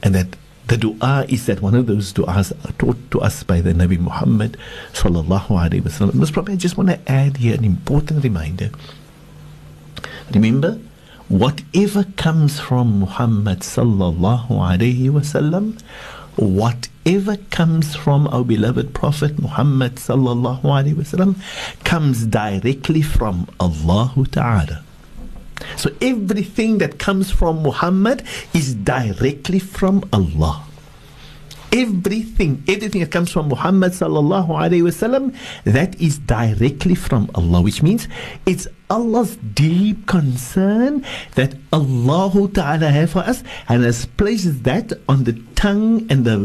and 0.03 0.15
that 0.15 0.37
the 0.67 0.77
dua 0.77 1.27
is 1.29 1.47
that 1.47 1.61
one 1.61 1.75
of 1.75 1.87
those 1.87 2.13
du'as 2.13 2.53
taught 2.79 3.11
to 3.11 3.21
us 3.21 3.43
by 3.43 3.61
the 3.61 3.73
Nabi 3.73 3.99
Muhammad 3.99 4.57
sallallahu 4.93 5.49
alaihi 5.49 5.83
wasallam. 5.83 6.15
Most 6.15 6.33
probably 6.33 6.55
I 6.55 6.57
just 6.57 6.79
want 6.79 6.89
to 6.89 7.01
add 7.11 7.37
here 7.37 7.55
an 7.55 7.65
important 7.65 8.25
reminder. 8.25 8.71
Remember, 10.33 10.79
whatever 11.29 12.05
comes 12.17 12.61
from 12.61 13.01
Muhammad 13.01 13.61
sallallahu 13.61 14.49
alaihi 14.49 15.11
wasallam, 15.11 15.81
whatever 16.37 17.37
comes 17.51 17.95
from 17.95 18.27
our 18.29 18.43
beloved 18.43 18.95
Prophet 18.95 19.39
Muhammad 19.39 19.97
sallallahu 19.97 20.63
alaihi 20.63 20.95
wasallam, 20.95 21.37
comes 21.85 22.27
directly 22.27 23.03
from 23.03 23.47
Allah 23.61 24.13
Ta'ala. 24.31 24.83
So 25.77 25.91
everything 26.01 26.79
that 26.79 26.99
comes 26.99 27.31
from 27.31 27.63
Muhammad 27.63 28.23
is 28.53 28.75
directly 28.75 29.59
from 29.59 30.09
Allah. 30.13 30.65
Everything, 31.73 32.63
everything 32.69 33.01
that 33.01 33.11
comes 33.11 33.33
from 33.33 33.49
Muhammad 33.49 33.93
sallallahu 33.93 34.47
alaihi 34.47 34.87
wasallam, 34.87 35.35
that 35.65 36.01
is 36.01 36.19
directly 36.19 36.95
from 36.95 37.29
Allah, 37.35 37.63
which 37.63 37.83
means 37.83 38.07
it's 38.47 38.69
Allah's 38.91 39.35
deep 39.59 40.07
concern 40.07 41.05
that 41.35 41.57
Allah 41.73 42.49
Ta'ala 42.49 42.91
have 42.91 43.11
for 43.11 43.21
us 43.21 43.43
and 43.69 43.83
has 43.83 44.07
placed 44.07 44.63
that 44.65 44.93
on 45.09 45.25
the 45.25 45.33
tongue 45.57 46.07
and 46.11 46.25
the, 46.25 46.37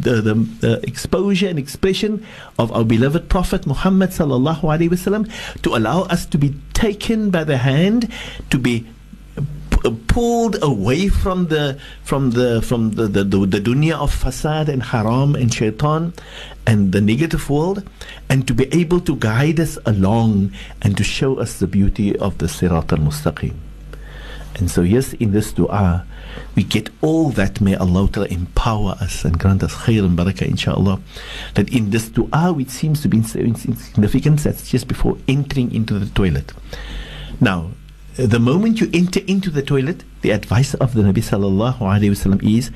the, 0.00 0.22
the, 0.22 0.34
the 0.60 0.86
exposure 0.86 1.48
and 1.48 1.58
expression 1.58 2.24
of 2.58 2.72
our 2.72 2.84
beloved 2.84 3.28
Prophet 3.28 3.66
Muhammad 3.66 4.10
Sallallahu 4.10 4.62
Alaihi 4.62 4.88
Wasallam 4.88 5.28
to 5.62 5.76
allow 5.76 6.02
us 6.04 6.24
to 6.26 6.38
be 6.38 6.54
taken 6.82 7.30
by 7.30 7.44
the 7.44 7.58
hand, 7.58 8.10
to 8.50 8.58
be 8.58 8.86
pulled 10.08 10.62
away 10.62 11.08
from 11.08 11.46
the 11.46 11.78
from 12.04 12.30
the 12.32 12.62
from 12.62 12.92
the, 12.92 13.06
the, 13.06 13.24
the, 13.24 13.38
the 13.46 13.60
dunya 13.60 13.94
of 13.94 14.14
fasad 14.14 14.68
and 14.68 14.82
haram 14.82 15.34
and 15.34 15.52
shaitan 15.52 16.12
and 16.66 16.92
the 16.92 17.00
negative 17.00 17.50
world 17.50 17.82
and 18.28 18.46
to 18.46 18.54
be 18.54 18.66
able 18.70 19.00
to 19.00 19.16
guide 19.16 19.58
us 19.58 19.78
along 19.86 20.52
and 20.82 20.96
to 20.96 21.02
show 21.02 21.40
us 21.40 21.58
the 21.58 21.66
beauty 21.66 22.16
of 22.18 22.38
the 22.38 22.46
sirat 22.46 22.92
al-mustaqim. 22.92 23.54
And 24.58 24.70
so 24.70 24.82
yes 24.82 25.14
in 25.14 25.32
this 25.32 25.52
dua 25.52 26.06
we 26.54 26.62
get 26.62 26.90
all 27.00 27.30
that 27.30 27.60
may 27.60 27.74
Allah 27.76 28.08
Ta'ala 28.10 28.28
empower 28.28 28.92
us 29.00 29.24
and 29.24 29.38
grant 29.38 29.62
us 29.62 29.74
khair 29.74 30.04
and 30.04 30.18
barakah 30.18 30.46
inshallah 30.46 31.00
that 31.54 31.72
in 31.72 31.90
this 31.90 32.08
dua 32.08 32.52
which 32.52 32.70
seems 32.70 33.00
to 33.02 33.08
be 33.08 33.18
insignificant 33.18 34.40
that's 34.40 34.70
just 34.70 34.88
before 34.88 35.16
entering 35.28 35.74
into 35.74 35.98
the 35.98 36.06
toilet 36.06 36.52
now 37.40 37.70
the 38.16 38.38
moment 38.38 38.78
you 38.78 38.90
enter 38.92 39.20
into 39.26 39.48
the 39.48 39.62
toilet, 39.62 40.04
the 40.20 40.32
advice 40.32 40.74
of 40.74 40.92
the 40.92 41.00
Nabi 41.00 41.22
sallallahu 41.24 41.78
alaihi 41.78 42.10
wasallam 42.10 42.42
is, 42.44 42.70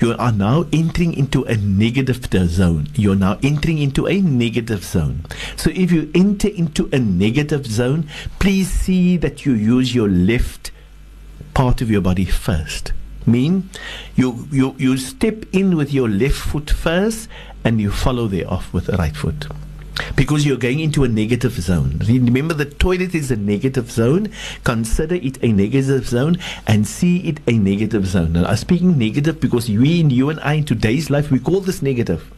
you 0.00 0.14
are 0.18 0.32
now 0.32 0.66
entering 0.70 1.14
into 1.14 1.44
a 1.44 1.56
negative 1.56 2.26
zone. 2.50 2.88
You 2.94 3.12
are 3.12 3.16
now 3.16 3.38
entering 3.42 3.78
into 3.78 4.06
a 4.06 4.20
negative 4.20 4.84
zone. 4.84 5.24
So 5.56 5.70
if 5.70 5.92
you 5.92 6.10
enter 6.14 6.48
into 6.48 6.90
a 6.92 6.98
negative 6.98 7.64
zone, 7.64 8.06
please 8.38 8.70
see 8.70 9.16
that 9.16 9.46
you 9.46 9.54
use 9.54 9.94
your 9.94 10.10
left 10.10 10.72
part 11.54 11.80
of 11.80 11.90
your 11.90 12.02
body 12.02 12.26
first. 12.26 12.92
Mean 13.26 13.70
you 14.16 14.48
you 14.50 14.74
you 14.78 14.96
step 14.96 15.44
in 15.52 15.76
with 15.76 15.92
your 15.92 16.08
left 16.08 16.36
foot 16.36 16.70
first, 16.70 17.28
and 17.64 17.80
you 17.80 17.90
follow 17.90 18.26
there 18.26 18.50
off 18.50 18.72
with 18.72 18.86
the 18.86 18.96
right 18.96 19.16
foot 19.16 19.46
because 20.16 20.46
you're 20.46 20.56
going 20.56 20.80
into 20.80 21.04
a 21.04 21.08
negative 21.08 21.52
zone. 21.52 22.00
Remember, 22.06 22.54
the 22.54 22.64
toilet 22.64 23.14
is 23.14 23.30
a 23.30 23.36
negative 23.36 23.90
zone. 23.90 24.30
Consider 24.64 25.16
it 25.16 25.42
a 25.42 25.52
negative 25.52 26.08
zone 26.08 26.38
and 26.66 26.86
see 26.86 27.18
it 27.28 27.40
a 27.46 27.52
negative 27.52 28.06
zone. 28.06 28.32
Now, 28.32 28.46
I'm 28.46 28.56
speaking 28.56 28.98
negative 28.98 29.40
because 29.40 29.68
we, 29.68 30.00
in 30.00 30.10
you 30.10 30.30
and 30.30 30.40
I, 30.40 30.54
in 30.54 30.64
today's 30.64 31.10
life, 31.10 31.30
we 31.30 31.38
call 31.38 31.60
this 31.60 31.82
negative. 31.82 32.30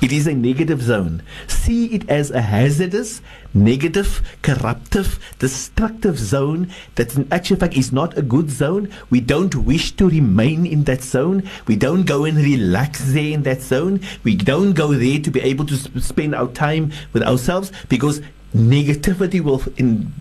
It 0.00 0.12
is 0.12 0.26
a 0.26 0.34
negative 0.34 0.82
zone. 0.82 1.22
See 1.46 1.86
it 1.86 2.08
as 2.08 2.30
a 2.30 2.40
hazardous, 2.40 3.20
negative, 3.52 4.22
corruptive, 4.42 5.18
destructive 5.38 6.18
zone 6.18 6.70
that 6.96 7.16
in 7.16 7.28
actual 7.30 7.56
fact 7.56 7.76
is 7.76 7.92
not 7.92 8.16
a 8.18 8.22
good 8.22 8.50
zone. 8.50 8.90
We 9.10 9.20
don't 9.20 9.54
wish 9.54 9.92
to 9.92 10.08
remain 10.08 10.66
in 10.66 10.84
that 10.84 11.02
zone. 11.02 11.48
We 11.66 11.76
don't 11.76 12.04
go 12.04 12.24
and 12.24 12.36
relax 12.36 13.12
there 13.12 13.32
in 13.32 13.42
that 13.44 13.62
zone. 13.62 14.00
We 14.22 14.36
don't 14.36 14.72
go 14.72 14.92
there 14.94 15.20
to 15.20 15.30
be 15.30 15.40
able 15.40 15.66
to 15.66 15.76
spend 16.00 16.34
our 16.34 16.48
time 16.48 16.92
with 17.12 17.22
ourselves 17.22 17.72
because 17.88 18.20
negativity 18.54 19.40
will 19.40 19.62
in 19.76 20.12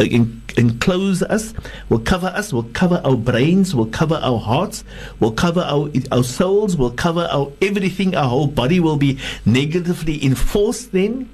Uh, 0.00 0.04
enclose 0.56 1.22
us, 1.22 1.54
will 1.88 2.00
cover 2.00 2.26
us, 2.28 2.52
will 2.52 2.68
cover 2.74 3.00
our 3.04 3.16
brains, 3.16 3.74
will 3.74 3.86
cover 3.86 4.16
our 4.22 4.38
hearts, 4.38 4.82
will 5.20 5.32
cover 5.32 5.60
our 5.60 5.88
our 6.10 6.24
souls, 6.24 6.76
will 6.76 6.90
cover 6.90 7.28
our 7.30 7.52
everything. 7.62 8.16
Our 8.16 8.28
whole 8.28 8.46
body 8.48 8.80
will 8.80 8.96
be 8.96 9.18
negatively 9.46 10.24
enforced 10.24 10.92
then. 10.92 11.30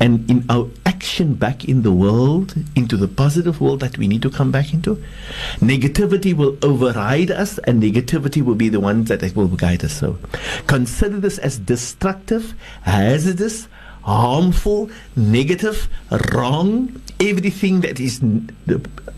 And 0.00 0.30
in 0.30 0.44
our 0.48 0.68
action 0.86 1.34
back 1.34 1.64
in 1.64 1.82
the 1.82 1.90
world, 1.90 2.54
into 2.76 2.96
the 2.96 3.08
positive 3.08 3.60
world 3.60 3.80
that 3.80 3.98
we 3.98 4.06
need 4.06 4.22
to 4.22 4.30
come 4.30 4.52
back 4.52 4.72
into, 4.72 5.02
negativity 5.58 6.32
will 6.34 6.56
override 6.62 7.32
us 7.32 7.58
and 7.58 7.82
negativity 7.82 8.42
will 8.42 8.54
be 8.54 8.68
the 8.68 8.78
one 8.78 9.04
that 9.04 9.34
will 9.34 9.48
guide 9.48 9.82
us. 9.82 9.94
So 9.94 10.16
consider 10.68 11.18
this 11.18 11.38
as 11.38 11.58
destructive, 11.58 12.54
hazardous, 12.82 13.66
harmful, 14.02 14.88
negative, 15.16 15.88
wrong, 16.32 17.02
everything 17.20 17.80
that 17.80 18.00
is 18.00 18.20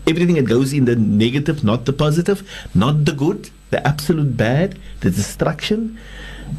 everything 0.07 0.35
that 0.35 0.47
goes 0.47 0.73
in 0.73 0.85
the 0.85 0.95
negative, 0.95 1.63
not 1.63 1.85
the 1.85 1.93
positive, 1.93 2.47
not 2.73 3.05
the 3.05 3.11
good, 3.11 3.49
the 3.69 3.85
absolute 3.87 4.35
bad, 4.37 4.77
the 5.01 5.11
destruction. 5.11 5.97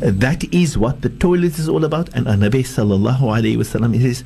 Uh, 0.02 0.10
that 0.10 0.42
is 0.54 0.78
what 0.78 1.02
the 1.02 1.10
toilet 1.10 1.58
is 1.58 1.68
all 1.68 1.84
about. 1.84 2.08
And 2.14 2.26
Nabi 2.26 2.64
sallallahu 2.64 3.20
alayhi 3.20 3.56
wasallam 3.56 4.00
says, 4.00 4.24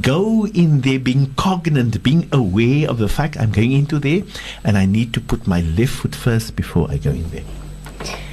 go 0.00 0.46
in 0.46 0.80
there 0.80 0.98
being 0.98 1.34
cognizant, 1.34 2.02
being 2.02 2.28
aware 2.32 2.88
of 2.88 2.98
the 2.98 3.08
fact 3.08 3.36
I'm 3.38 3.52
going 3.52 3.72
into 3.72 3.98
there 3.98 4.22
and 4.64 4.78
I 4.78 4.86
need 4.86 5.12
to 5.14 5.20
put 5.20 5.46
my 5.46 5.60
left 5.60 5.92
foot 5.92 6.14
first 6.14 6.56
before 6.56 6.90
I 6.90 6.96
go 6.96 7.10
in 7.10 7.28
there. 7.30 7.44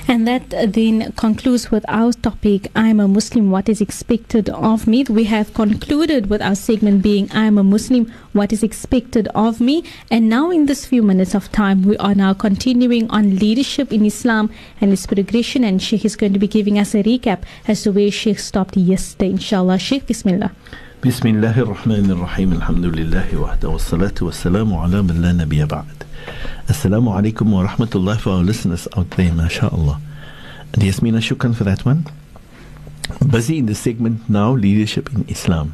And 0.06 0.28
that 0.28 0.50
then 0.50 1.12
concludes 1.12 1.70
with 1.70 1.84
our 1.88 2.12
topic 2.12 2.70
I'm 2.76 3.00
a 3.00 3.08
Muslim, 3.08 3.50
what 3.50 3.70
is 3.70 3.80
expected 3.80 4.50
of 4.50 4.86
me. 4.86 5.02
We 5.08 5.24
have 5.24 5.54
concluded 5.54 6.28
with 6.28 6.42
our 6.42 6.54
segment 6.54 7.02
being 7.02 7.30
I'm 7.32 7.56
a 7.56 7.64
Muslim, 7.64 8.12
what 8.34 8.52
is 8.52 8.62
expected 8.62 9.28
of 9.34 9.62
me. 9.62 9.82
And 10.10 10.28
now, 10.28 10.50
in 10.50 10.66
this 10.66 10.84
few 10.84 11.02
minutes 11.02 11.34
of 11.34 11.50
time, 11.52 11.82
we 11.82 11.96
are 11.96 12.14
now 12.14 12.34
continuing 12.34 13.10
on 13.10 13.36
leadership 13.36 13.92
in 13.92 14.04
Islam 14.04 14.50
and 14.78 14.92
its 14.92 15.06
progression. 15.06 15.64
And 15.64 15.82
Sheikh 15.82 16.04
is 16.04 16.16
going 16.16 16.34
to 16.34 16.38
be 16.38 16.48
giving 16.48 16.78
us 16.78 16.94
a 16.94 17.02
recap 17.02 17.42
as 17.66 17.82
to 17.84 17.92
where 17.92 18.10
Sheikh 18.10 18.38
stopped 18.38 18.76
yesterday. 18.76 19.30
Inshallah, 19.30 19.78
Sheikh, 19.78 20.06
Bismillah. 20.06 20.52
بسم 21.04 21.28
الله 21.28 21.58
الرحمن 21.58 22.10
الرحيم 22.10 22.52
الحمد 22.52 22.84
لله 22.84 23.36
وحده 23.36 23.68
والصلاة 23.68 24.14
والسلام 24.22 24.74
على 24.74 25.02
من 25.02 25.22
لا 25.22 25.32
نبي 25.32 25.64
بعد 25.64 26.04
Assalamu 26.67 27.09
alaikum 27.13 27.51
wa 27.51 27.67
rahmatullah 27.67 28.19
for 28.19 28.31
our 28.31 28.43
listeners 28.43 28.87
out 28.95 29.09
there, 29.11 29.33
mashallah. 29.33 29.99
And 30.73 30.83
Yasmina, 30.83 31.17
shukran 31.17 31.55
for 31.55 31.63
that 31.63 31.85
one. 31.85 32.05
Busy 33.29 33.57
in 33.57 33.65
the 33.65 33.75
segment 33.75 34.29
now, 34.29 34.51
leadership 34.51 35.09
in 35.13 35.25
Islam. 35.27 35.73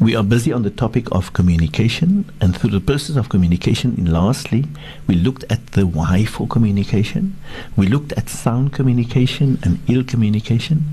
We 0.00 0.14
are 0.14 0.22
busy 0.22 0.52
on 0.52 0.62
the 0.62 0.70
topic 0.70 1.10
of 1.10 1.32
communication, 1.32 2.30
and 2.40 2.56
through 2.56 2.70
the 2.70 2.80
process 2.80 3.16
of 3.16 3.28
communication, 3.28 4.04
lastly, 4.04 4.64
we 5.08 5.16
looked 5.16 5.42
at 5.50 5.66
the 5.72 5.88
why 5.88 6.24
for 6.24 6.46
communication. 6.46 7.36
We 7.76 7.88
looked 7.88 8.12
at 8.12 8.28
sound 8.28 8.72
communication 8.72 9.58
and 9.64 9.80
ill 9.88 10.04
communication. 10.04 10.84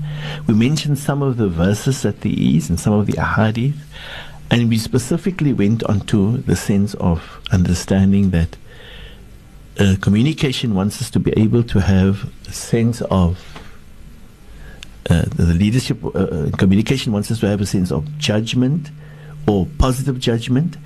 We 0.48 0.54
mentioned 0.54 0.98
some 0.98 1.22
of 1.22 1.36
the 1.36 1.46
verses 1.46 2.02
that 2.02 2.22
there 2.22 2.34
is 2.36 2.68
and 2.68 2.80
some 2.80 2.94
of 2.94 3.06
the 3.06 3.12
ahadith, 3.12 3.78
and 4.50 4.68
we 4.68 4.78
specifically 4.78 5.52
went 5.52 5.82
on 5.84 6.00
to 6.00 6.38
the 6.38 6.56
sense 6.56 6.94
of 6.94 7.40
understanding 7.50 8.30
that 8.30 8.56
uh, 9.78 9.96
communication 10.00 10.74
wants 10.74 11.02
us 11.02 11.10
to 11.10 11.20
be 11.20 11.32
able 11.36 11.62
to 11.62 11.80
have 11.80 12.30
a 12.48 12.52
sense 12.52 13.02
of 13.02 13.56
uh, 15.10 15.22
the 15.36 15.54
leadership 15.54 16.02
uh, 16.04 16.08
uh, 16.08 16.50
communication 16.56 17.12
wants 17.12 17.30
us 17.30 17.40
to 17.40 17.46
have 17.46 17.60
a 17.60 17.66
sense 17.66 17.92
of 17.92 18.18
judgment 18.18 18.90
or 19.46 19.66
positive 19.78 20.18
judgment 20.18 20.76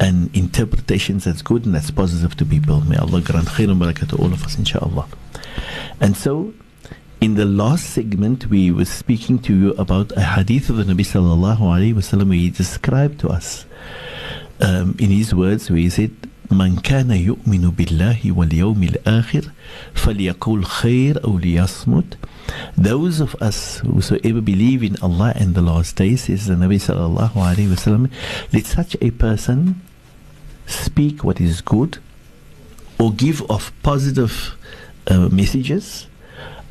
and 0.00 0.34
interpretations 0.34 1.24
that's 1.24 1.42
good 1.42 1.66
and 1.66 1.74
that's 1.74 1.90
positive 1.90 2.36
to 2.36 2.44
people. 2.44 2.80
May 2.82 2.96
Allah 2.96 3.20
grant 3.20 3.48
khair 3.48 3.70
and 3.70 3.80
barakah 3.80 4.08
to 4.10 4.16
all 4.16 4.32
of 4.32 4.44
us, 4.44 4.56
inshallah. 4.56 5.06
And 6.00 6.16
so, 6.16 6.54
in 7.20 7.34
the 7.34 7.44
last 7.44 7.90
segment, 7.90 8.46
we 8.46 8.70
were 8.70 8.84
speaking 8.84 9.40
to 9.40 9.52
you 9.52 9.72
about 9.72 10.12
a 10.12 10.20
hadith 10.20 10.70
of 10.70 10.76
the 10.76 10.84
Nabi 10.84 11.00
sallallahu 11.00 11.58
alaihi 11.58 11.92
wasallam. 11.92 12.32
He 12.32 12.48
described 12.48 13.18
to 13.18 13.28
us, 13.28 13.66
um, 14.60 14.94
in 15.00 15.10
his 15.10 15.34
words, 15.34 15.68
where 15.68 15.80
he 15.80 15.90
said, 15.90 16.12
kana 16.48 17.14
yu'minu 17.14 17.72
billahi. 17.72 18.30
Those 22.76 23.20
of 23.20 23.34
us 23.42 23.78
whosoever 23.78 24.40
believe 24.40 24.84
in 24.84 24.96
Allah 25.02 25.32
and 25.34 25.56
the 25.56 25.62
last 25.62 25.96
day, 25.96 26.14
says 26.14 26.46
the 26.46 26.54
Nabi 26.54 26.76
sallallahu 26.76 27.32
alaihi 27.32 27.66
wasallam, 27.66 28.12
let 28.52 28.64
such 28.64 28.96
a 29.00 29.10
person 29.10 29.82
speak 30.66 31.24
what 31.24 31.40
is 31.40 31.62
good, 31.62 31.98
or 32.96 33.12
give 33.12 33.42
off 33.50 33.72
positive 33.82 34.56
uh, 35.08 35.28
messages 35.30 36.06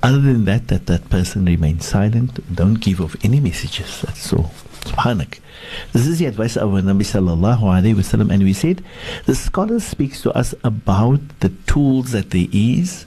other 0.03 0.19
than 0.19 0.45
that, 0.45 0.67
that 0.67 0.85
that 0.85 1.09
person 1.09 1.45
remains 1.45 1.87
silent. 1.87 2.53
Don't 2.53 2.75
give 2.75 3.01
off 3.01 3.15
any 3.23 3.39
messages. 3.39 4.01
That's 4.01 4.31
all. 4.31 4.51
Subhanak. 4.81 5.39
This 5.91 6.07
is 6.07 6.19
the 6.19 6.25
advice 6.27 6.55
of 6.55 6.73
our 6.73 6.81
Nabi 6.81 7.01
sallallahu 7.01 7.61
alayhi 7.61 7.95
wasallam, 7.95 8.31
and 8.31 8.43
we 8.43 8.53
said 8.53 8.83
the 9.25 9.35
scholar 9.35 9.79
speaks 9.79 10.21
to 10.21 10.31
us 10.31 10.53
about 10.63 11.19
the 11.39 11.49
tools 11.65 12.11
that 12.11 12.29
there 12.29 12.47
is. 12.51 13.05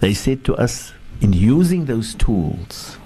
They 0.00 0.14
said 0.14 0.44
to 0.46 0.56
us, 0.56 0.92
in 1.20 1.32
using 1.32 1.84
those 1.84 2.14
tools, 2.14 2.98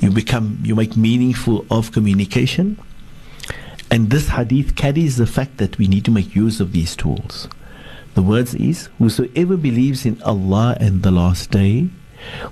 you 0.00 0.10
become 0.10 0.60
you 0.62 0.74
make 0.74 0.96
meaningful 0.96 1.64
of 1.70 1.92
communication. 1.92 2.78
And 3.90 4.10
this 4.10 4.28
hadith 4.28 4.76
carries 4.76 5.16
the 5.16 5.26
fact 5.26 5.56
that 5.56 5.78
we 5.78 5.88
need 5.88 6.04
to 6.04 6.10
make 6.10 6.34
use 6.34 6.60
of 6.60 6.72
these 6.72 6.94
tools. 6.94 7.48
The 8.14 8.22
words 8.22 8.54
is, 8.54 8.90
whosoever 8.98 9.56
believes 9.56 10.04
in 10.04 10.20
Allah 10.22 10.76
and 10.78 11.02
the 11.02 11.10
last 11.10 11.50
day, 11.50 11.88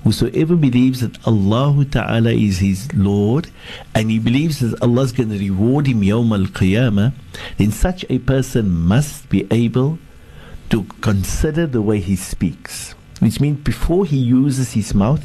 whosoever 0.04 0.56
believes 0.56 1.00
that 1.00 1.26
Allah 1.26 1.84
Ta'ala 1.84 2.30
is 2.30 2.58
his 2.58 2.92
Lord 2.94 3.48
and 3.94 4.10
he 4.10 4.18
believes 4.18 4.60
that 4.60 4.80
Allah 4.82 5.02
is 5.02 5.12
going 5.12 5.30
to 5.30 5.38
reward 5.38 5.86
him 5.86 6.00
Yawm 6.02 6.32
al 6.32 6.46
Qiyamah, 6.46 7.12
then 7.56 7.72
such 7.72 8.04
a 8.08 8.18
person 8.18 8.70
must 8.70 9.28
be 9.28 9.46
able 9.50 9.98
to 10.70 10.84
consider 11.00 11.66
the 11.66 11.82
way 11.82 12.00
he 12.00 12.16
speaks. 12.16 12.94
Which 13.20 13.40
means 13.40 13.60
before 13.60 14.04
he 14.04 14.18
uses 14.18 14.72
his 14.72 14.94
mouth, 14.94 15.24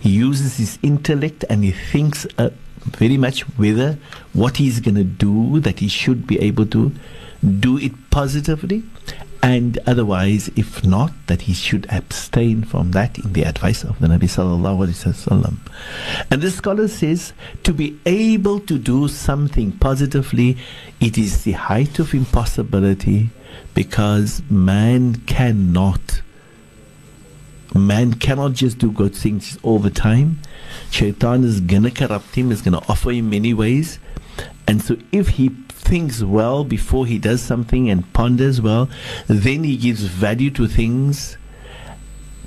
he 0.00 0.10
uses 0.10 0.58
his 0.58 0.78
intellect 0.82 1.44
and 1.48 1.64
he 1.64 1.70
thinks 1.70 2.26
uh, 2.36 2.50
very 2.84 3.16
much 3.16 3.42
whether 3.56 3.98
what 4.32 4.58
he's 4.58 4.80
going 4.80 4.96
to 4.96 5.04
do, 5.04 5.60
that 5.60 5.78
he 5.78 5.88
should 5.88 6.26
be 6.26 6.38
able 6.40 6.66
to 6.66 6.92
do 7.42 7.78
it 7.78 7.92
positively 8.10 8.82
and 9.42 9.80
otherwise, 9.86 10.48
if 10.54 10.84
not, 10.84 11.12
that 11.26 11.42
he 11.42 11.52
should 11.52 11.86
abstain 11.90 12.62
from 12.62 12.92
that 12.92 13.18
in 13.18 13.32
the 13.32 13.42
advice 13.42 13.82
of 13.82 13.98
the 13.98 14.06
Nabi 14.06 14.30
sallallahu 14.30 14.86
alaihi 14.86 15.12
wasallam. 15.12 15.56
And 16.30 16.40
the 16.40 16.50
scholar 16.50 16.86
says 16.86 17.32
to 17.64 17.74
be 17.74 17.98
able 18.06 18.60
to 18.60 18.78
do 18.78 19.08
something 19.08 19.72
positively, 19.72 20.56
it 21.00 21.18
is 21.18 21.42
the 21.42 21.52
height 21.52 21.98
of 21.98 22.14
impossibility 22.14 23.30
because 23.74 24.42
man 24.48 25.16
cannot. 25.26 26.22
Man 27.74 28.14
cannot 28.14 28.52
just 28.52 28.78
do 28.78 28.92
good 28.92 29.14
things 29.14 29.58
all 29.64 29.80
the 29.80 29.90
time. 29.90 30.40
Shaitan 30.92 31.42
is 31.42 31.60
gonna 31.60 31.90
corrupt 31.90 32.34
him, 32.36 32.52
is 32.52 32.62
gonna 32.62 32.82
offer 32.88 33.10
him 33.10 33.30
many 33.30 33.54
ways. 33.54 33.98
And 34.68 34.80
so 34.80 34.96
if 35.10 35.30
he 35.30 35.50
thinks 35.92 36.22
well 36.22 36.64
before 36.64 37.04
he 37.04 37.18
does 37.18 37.42
something 37.42 37.90
and 37.90 38.10
ponders 38.14 38.62
well, 38.62 38.88
then 39.26 39.62
he 39.62 39.76
gives 39.76 40.04
value 40.04 40.50
to 40.50 40.66
things 40.66 41.36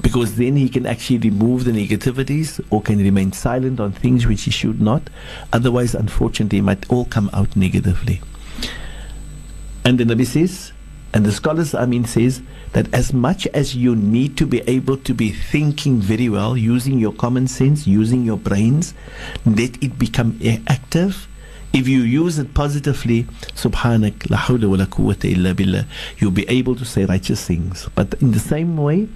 because 0.02 0.36
then 0.36 0.56
he 0.56 0.68
can 0.68 0.88
actually 0.88 1.20
remove 1.20 1.64
the 1.64 1.72
negativities 1.72 2.60
or 2.72 2.82
can 2.82 2.98
remain 2.98 3.32
silent 3.32 3.80
on 3.80 3.91
things 3.91 4.26
which 4.26 4.41
he 4.41 4.50
should 4.50 4.82
not. 4.82 5.12
Otherwise, 5.54 5.93
unfortunately, 5.93 6.58
it 6.58 6.64
might 6.64 6.89
all 6.89 7.06
come 7.06 7.30
out 7.34 7.56
negatively. 7.56 8.20
And 9.84 10.00
the 10.00 10.06
Nabi 10.06 10.26
says, 10.26 10.74
and 11.14 11.24
the 11.24 11.32
scholars, 11.32 11.76
I 11.76 11.86
mean, 11.86 12.06
says 12.06 12.41
that 12.72 12.91
as 12.96 13.14
much 13.14 13.46
as 13.54 13.76
you 13.76 13.96
need 13.96 14.38
to 14.38 14.48
be 14.48 14.62
able 14.62 14.98
to 14.98 15.14
be 15.14 15.30
thinking 15.30 16.00
very 16.00 16.30
well, 16.30 16.58
using 16.58 16.98
your 16.98 17.14
common 17.14 17.48
sense, 17.48 17.86
using 17.86 18.26
your 18.26 18.39
brains, 18.39 18.96
let 19.46 19.84
it 19.84 20.00
become 20.00 20.39
active 20.66 21.28
if 21.74 21.88
you 21.88 22.01
use 22.01 22.39
it 22.39 22.53
positively, 22.53 23.24
subhanak, 23.55 24.30
la 24.30 24.38
hawla 24.38 24.70
wa 24.70 24.78
la 24.78 24.86
quwwata 24.86 25.32
illa 25.32 25.53
billah, 25.53 25.86
you'll 26.18 26.32
be 26.32 26.47
able 26.49 26.76
to 26.76 26.86
say 26.86 27.05
righteous 27.05 27.45
things. 27.45 27.89
But 27.95 28.13
in 28.22 28.32
the 28.32 28.39
same 28.39 28.78
way, 28.78 29.09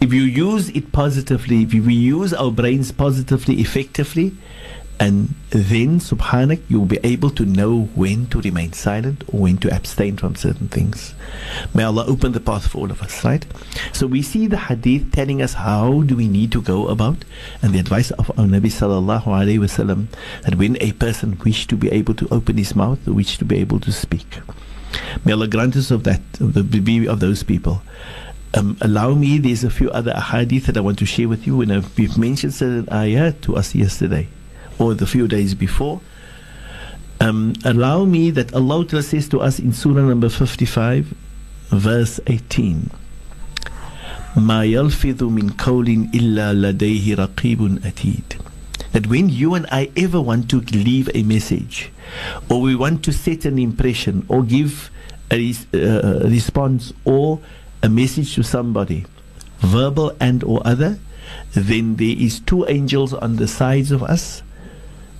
if 0.00 0.12
you 0.12 0.22
use 0.22 0.68
it 0.70 0.92
positively, 0.92 1.62
if 1.62 1.72
we 1.72 1.94
use 1.94 2.34
our 2.34 2.50
brains 2.50 2.92
positively, 2.92 3.60
effectively, 3.60 4.32
and 4.98 5.34
then, 5.50 6.00
subhanak, 6.00 6.62
you'll 6.68 6.86
be 6.86 6.98
able 7.04 7.28
to 7.30 7.44
know 7.44 7.82
when 7.94 8.26
to 8.28 8.40
remain 8.40 8.72
silent 8.72 9.24
or 9.28 9.40
when 9.40 9.58
to 9.58 9.74
abstain 9.74 10.16
from 10.16 10.34
certain 10.34 10.68
things. 10.68 11.14
May 11.74 11.84
Allah 11.84 12.06
open 12.06 12.32
the 12.32 12.40
path 12.40 12.68
for 12.68 12.78
all 12.78 12.90
of 12.90 13.02
us, 13.02 13.22
right? 13.22 13.44
So 13.92 14.06
we 14.06 14.22
see 14.22 14.46
the 14.46 14.56
hadith 14.56 15.12
telling 15.12 15.42
us 15.42 15.52
how 15.52 16.02
do 16.02 16.16
we 16.16 16.28
need 16.28 16.50
to 16.52 16.62
go 16.62 16.88
about 16.88 17.26
and 17.60 17.74
the 17.74 17.78
advice 17.78 18.10
of 18.12 18.30
our 18.38 18.46
Nabi 18.46 18.72
sallallahu 18.72 19.24
alayhi 19.24 19.58
wasallam 19.60 20.06
that 20.42 20.54
when 20.54 20.78
a 20.80 20.92
person 20.92 21.38
wish 21.44 21.66
to 21.66 21.76
be 21.76 21.90
able 21.90 22.14
to 22.14 22.26
open 22.30 22.56
his 22.56 22.74
mouth, 22.74 23.06
wish 23.06 23.36
to 23.36 23.44
be 23.44 23.58
able 23.58 23.80
to 23.80 23.92
speak. 23.92 24.40
May 25.26 25.32
Allah 25.32 25.48
grant 25.48 25.76
us 25.76 25.90
of 25.90 26.04
that, 26.04 26.22
of 26.40 26.54
the 26.54 27.06
of 27.06 27.20
those 27.20 27.42
people. 27.42 27.82
Um, 28.54 28.78
allow 28.80 29.12
me, 29.12 29.36
there's 29.36 29.64
a 29.64 29.70
few 29.70 29.90
other 29.90 30.12
ahadith 30.12 30.64
that 30.64 30.78
I 30.78 30.80
want 30.80 30.98
to 31.00 31.06
share 31.06 31.28
with 31.28 31.46
you, 31.46 31.60
and 31.60 31.84
we've 31.98 32.16
mentioned 32.16 32.54
certain 32.54 32.86
ayat 32.86 33.42
to 33.42 33.56
us 33.56 33.74
yesterday 33.74 34.28
or 34.79 34.93
the 34.93 35.05
few 35.05 35.27
days 35.27 35.53
before. 35.55 36.01
Um, 37.19 37.53
allow 37.63 38.05
me 38.05 38.31
that 38.31 38.53
Allah 38.53 39.01
says 39.01 39.29
to 39.29 39.41
us 39.41 39.59
in 39.59 39.73
Surah 39.73 40.01
number 40.01 40.29
55, 40.29 41.13
verse 41.69 42.19
18. 42.27 42.89
ما 44.35 44.63
يلفظ 44.63 45.23
من 45.23 45.49
قول 45.57 46.07
إلا 46.15 46.53
لديه 46.53 47.15
رقيب 47.15 47.79
أتيد 47.85 48.41
that 48.93 49.07
when 49.07 49.29
you 49.29 49.53
and 49.55 49.65
I 49.71 49.89
ever 49.95 50.19
want 50.19 50.49
to 50.49 50.59
leave 50.59 51.09
a 51.13 51.23
message 51.23 51.91
or 52.49 52.59
we 52.61 52.75
want 52.75 53.03
to 53.05 53.13
set 53.13 53.45
an 53.45 53.57
impression 53.57 54.25
or 54.27 54.43
give 54.43 54.89
a, 55.29 55.37
res- 55.37 55.67
uh, 55.73 56.21
a 56.25 56.29
response 56.29 56.91
or 57.05 57.39
a 57.83 57.89
message 57.89 58.35
to 58.35 58.43
somebody 58.43 59.05
verbal 59.59 60.13
and 60.19 60.43
or 60.43 60.61
other 60.65 60.99
then 61.53 61.95
there 61.97 62.15
is 62.17 62.39
two 62.41 62.65
angels 62.67 63.13
on 63.13 63.37
the 63.37 63.47
sides 63.47 63.91
of 63.91 64.03
us 64.03 64.43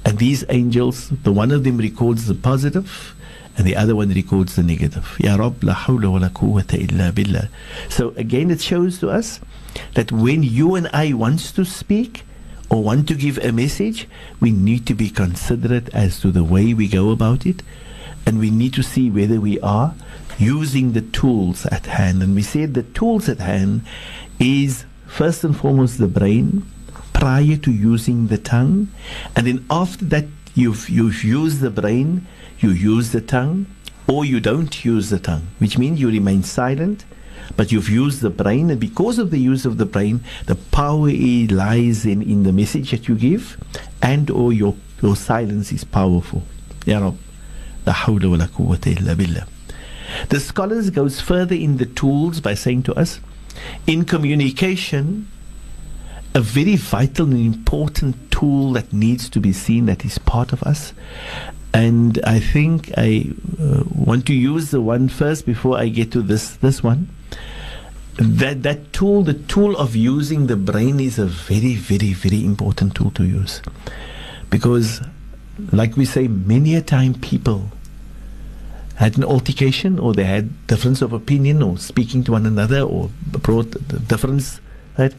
and 0.06 0.18
these 0.18 0.44
angels, 0.48 1.08
the 1.24 1.32
one 1.32 1.50
of 1.50 1.64
them 1.64 1.78
records 1.78 2.26
the 2.26 2.34
positive 2.34 3.16
and 3.58 3.66
the 3.66 3.74
other 3.74 3.96
one 3.96 4.10
records 4.10 4.54
the 4.54 4.62
negative. 4.62 5.16
Ya 5.18 5.34
Rab, 5.34 5.64
la 5.64 5.74
hawla 5.74 6.12
wa 6.12 6.18
la 6.18 6.28
quwwata 6.28 6.78
illa 6.78 7.10
billah. 7.10 7.48
So 7.88 8.10
again, 8.16 8.52
it 8.52 8.60
shows 8.60 9.00
to 9.00 9.10
us 9.10 9.40
that 9.94 10.12
when 10.12 10.44
you 10.44 10.76
and 10.76 10.88
I 10.92 11.12
want 11.12 11.40
to 11.56 11.64
speak 11.64 12.24
or 12.70 12.84
want 12.84 13.08
to 13.08 13.14
give 13.14 13.38
a 13.38 13.50
message, 13.50 14.06
we 14.38 14.52
need 14.52 14.86
to 14.86 14.94
be 14.94 15.10
considerate 15.10 15.88
as 15.92 16.20
to 16.20 16.30
the 16.30 16.44
way 16.44 16.72
we 16.72 16.86
go 16.86 17.10
about 17.10 17.44
it. 17.44 17.64
And 18.24 18.38
we 18.38 18.50
need 18.50 18.74
to 18.74 18.84
see 18.84 19.10
whether 19.10 19.40
we 19.40 19.58
are 19.58 19.92
using 20.38 20.92
the 20.92 21.00
tools 21.00 21.66
at 21.66 21.86
hand. 21.86 22.22
And 22.22 22.36
we 22.36 22.42
said 22.42 22.74
the 22.74 22.84
tools 22.84 23.28
at 23.28 23.38
hand 23.38 23.82
is 24.38 24.84
first 25.08 25.42
and 25.42 25.56
foremost 25.56 25.98
the 25.98 26.06
brain, 26.06 26.64
prior 27.16 27.56
to 27.56 27.72
using 27.72 28.26
the 28.26 28.36
tongue, 28.36 28.88
and 29.34 29.46
then 29.46 29.64
after 29.70 30.04
that 30.04 30.26
you've 30.54 30.88
you've 30.90 31.24
used 31.24 31.60
the 31.60 31.70
brain, 31.70 32.26
you 32.60 32.70
use 32.70 33.12
the 33.12 33.20
tongue, 33.20 33.66
or 34.06 34.24
you 34.24 34.38
don't 34.38 34.84
use 34.84 35.08
the 35.08 35.18
tongue, 35.18 35.46
which 35.58 35.78
means 35.78 35.98
you 35.98 36.08
remain 36.08 36.42
silent, 36.42 37.04
but 37.56 37.72
you've 37.72 37.88
used 37.88 38.20
the 38.20 38.30
brain, 38.30 38.70
and 38.70 38.78
because 38.78 39.18
of 39.18 39.30
the 39.30 39.38
use 39.38 39.64
of 39.64 39.78
the 39.78 39.86
brain, 39.86 40.22
the 40.46 40.56
power 40.56 41.10
lies 41.48 42.04
in, 42.04 42.20
in 42.22 42.42
the 42.42 42.52
message 42.52 42.90
that 42.90 43.08
you 43.08 43.14
give, 43.14 43.56
and 44.02 44.30
or 44.30 44.52
your 44.52 44.76
your 45.02 45.16
silence 45.16 45.72
is 45.72 45.84
powerful. 45.84 46.42
Ya 46.84 47.00
Rab, 47.00 47.16
la 47.86 47.94
hawla 47.94 48.30
wa 48.30 48.36
la 48.36 48.46
quwwata 48.46 48.96
illa 48.98 49.14
billah. 49.14 49.46
The 50.28 50.40
scholars 50.40 50.90
goes 50.90 51.20
further 51.20 51.54
in 51.54 51.78
the 51.78 51.86
tools 51.86 52.40
by 52.40 52.54
saying 52.54 52.84
to 52.84 52.94
us, 52.94 53.20
in 53.86 54.04
communication, 54.04 55.28
a 56.36 56.40
very 56.40 56.76
vital 56.76 57.24
and 57.24 57.54
important 57.54 58.30
tool 58.30 58.74
that 58.74 58.92
needs 58.92 59.30
to 59.30 59.40
be 59.40 59.54
seen 59.54 59.86
that 59.86 60.04
is 60.04 60.18
part 60.18 60.52
of 60.52 60.62
us. 60.64 60.92
And 61.72 62.20
I 62.24 62.40
think 62.40 62.92
I 62.98 63.32
uh, 63.58 63.84
want 63.94 64.26
to 64.26 64.34
use 64.34 64.70
the 64.70 64.82
one 64.82 65.08
first 65.08 65.46
before 65.46 65.78
I 65.78 65.88
get 65.88 66.12
to 66.12 66.20
this 66.20 66.56
this 66.56 66.82
one. 66.82 67.08
That 68.18 68.62
that 68.64 68.92
tool, 68.92 69.22
the 69.22 69.32
tool 69.34 69.76
of 69.78 69.96
using 69.96 70.46
the 70.46 70.56
brain, 70.56 71.00
is 71.00 71.18
a 71.18 71.24
very, 71.24 71.74
very, 71.74 72.12
very 72.12 72.44
important 72.44 72.94
tool 72.94 73.10
to 73.12 73.24
use, 73.24 73.62
because, 74.50 75.00
like 75.72 75.96
we 75.96 76.04
say, 76.04 76.28
many 76.28 76.74
a 76.74 76.82
time 76.82 77.14
people 77.14 77.70
had 78.96 79.16
an 79.16 79.24
altercation 79.24 79.98
or 79.98 80.12
they 80.12 80.24
had 80.24 80.66
difference 80.66 81.02
of 81.02 81.12
opinion 81.12 81.62
or 81.62 81.78
speaking 81.78 82.24
to 82.24 82.32
one 82.32 82.46
another 82.46 82.80
or 82.80 83.10
brought 83.42 83.70
difference 84.08 84.60
right? 84.98 85.14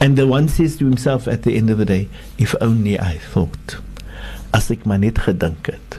And 0.00 0.16
the 0.16 0.26
one 0.26 0.48
says 0.48 0.76
to 0.76 0.84
himself 0.84 1.28
at 1.28 1.42
the 1.42 1.56
end 1.56 1.70
of 1.70 1.78
the 1.78 1.84
day, 1.84 2.08
if 2.38 2.54
only 2.60 2.98
I 2.98 3.18
thought, 3.18 3.76
as 4.52 4.70
ek 4.70 4.84
maar 4.84 4.98
net 4.98 5.18
gedink 5.18 5.66
het. 5.66 5.98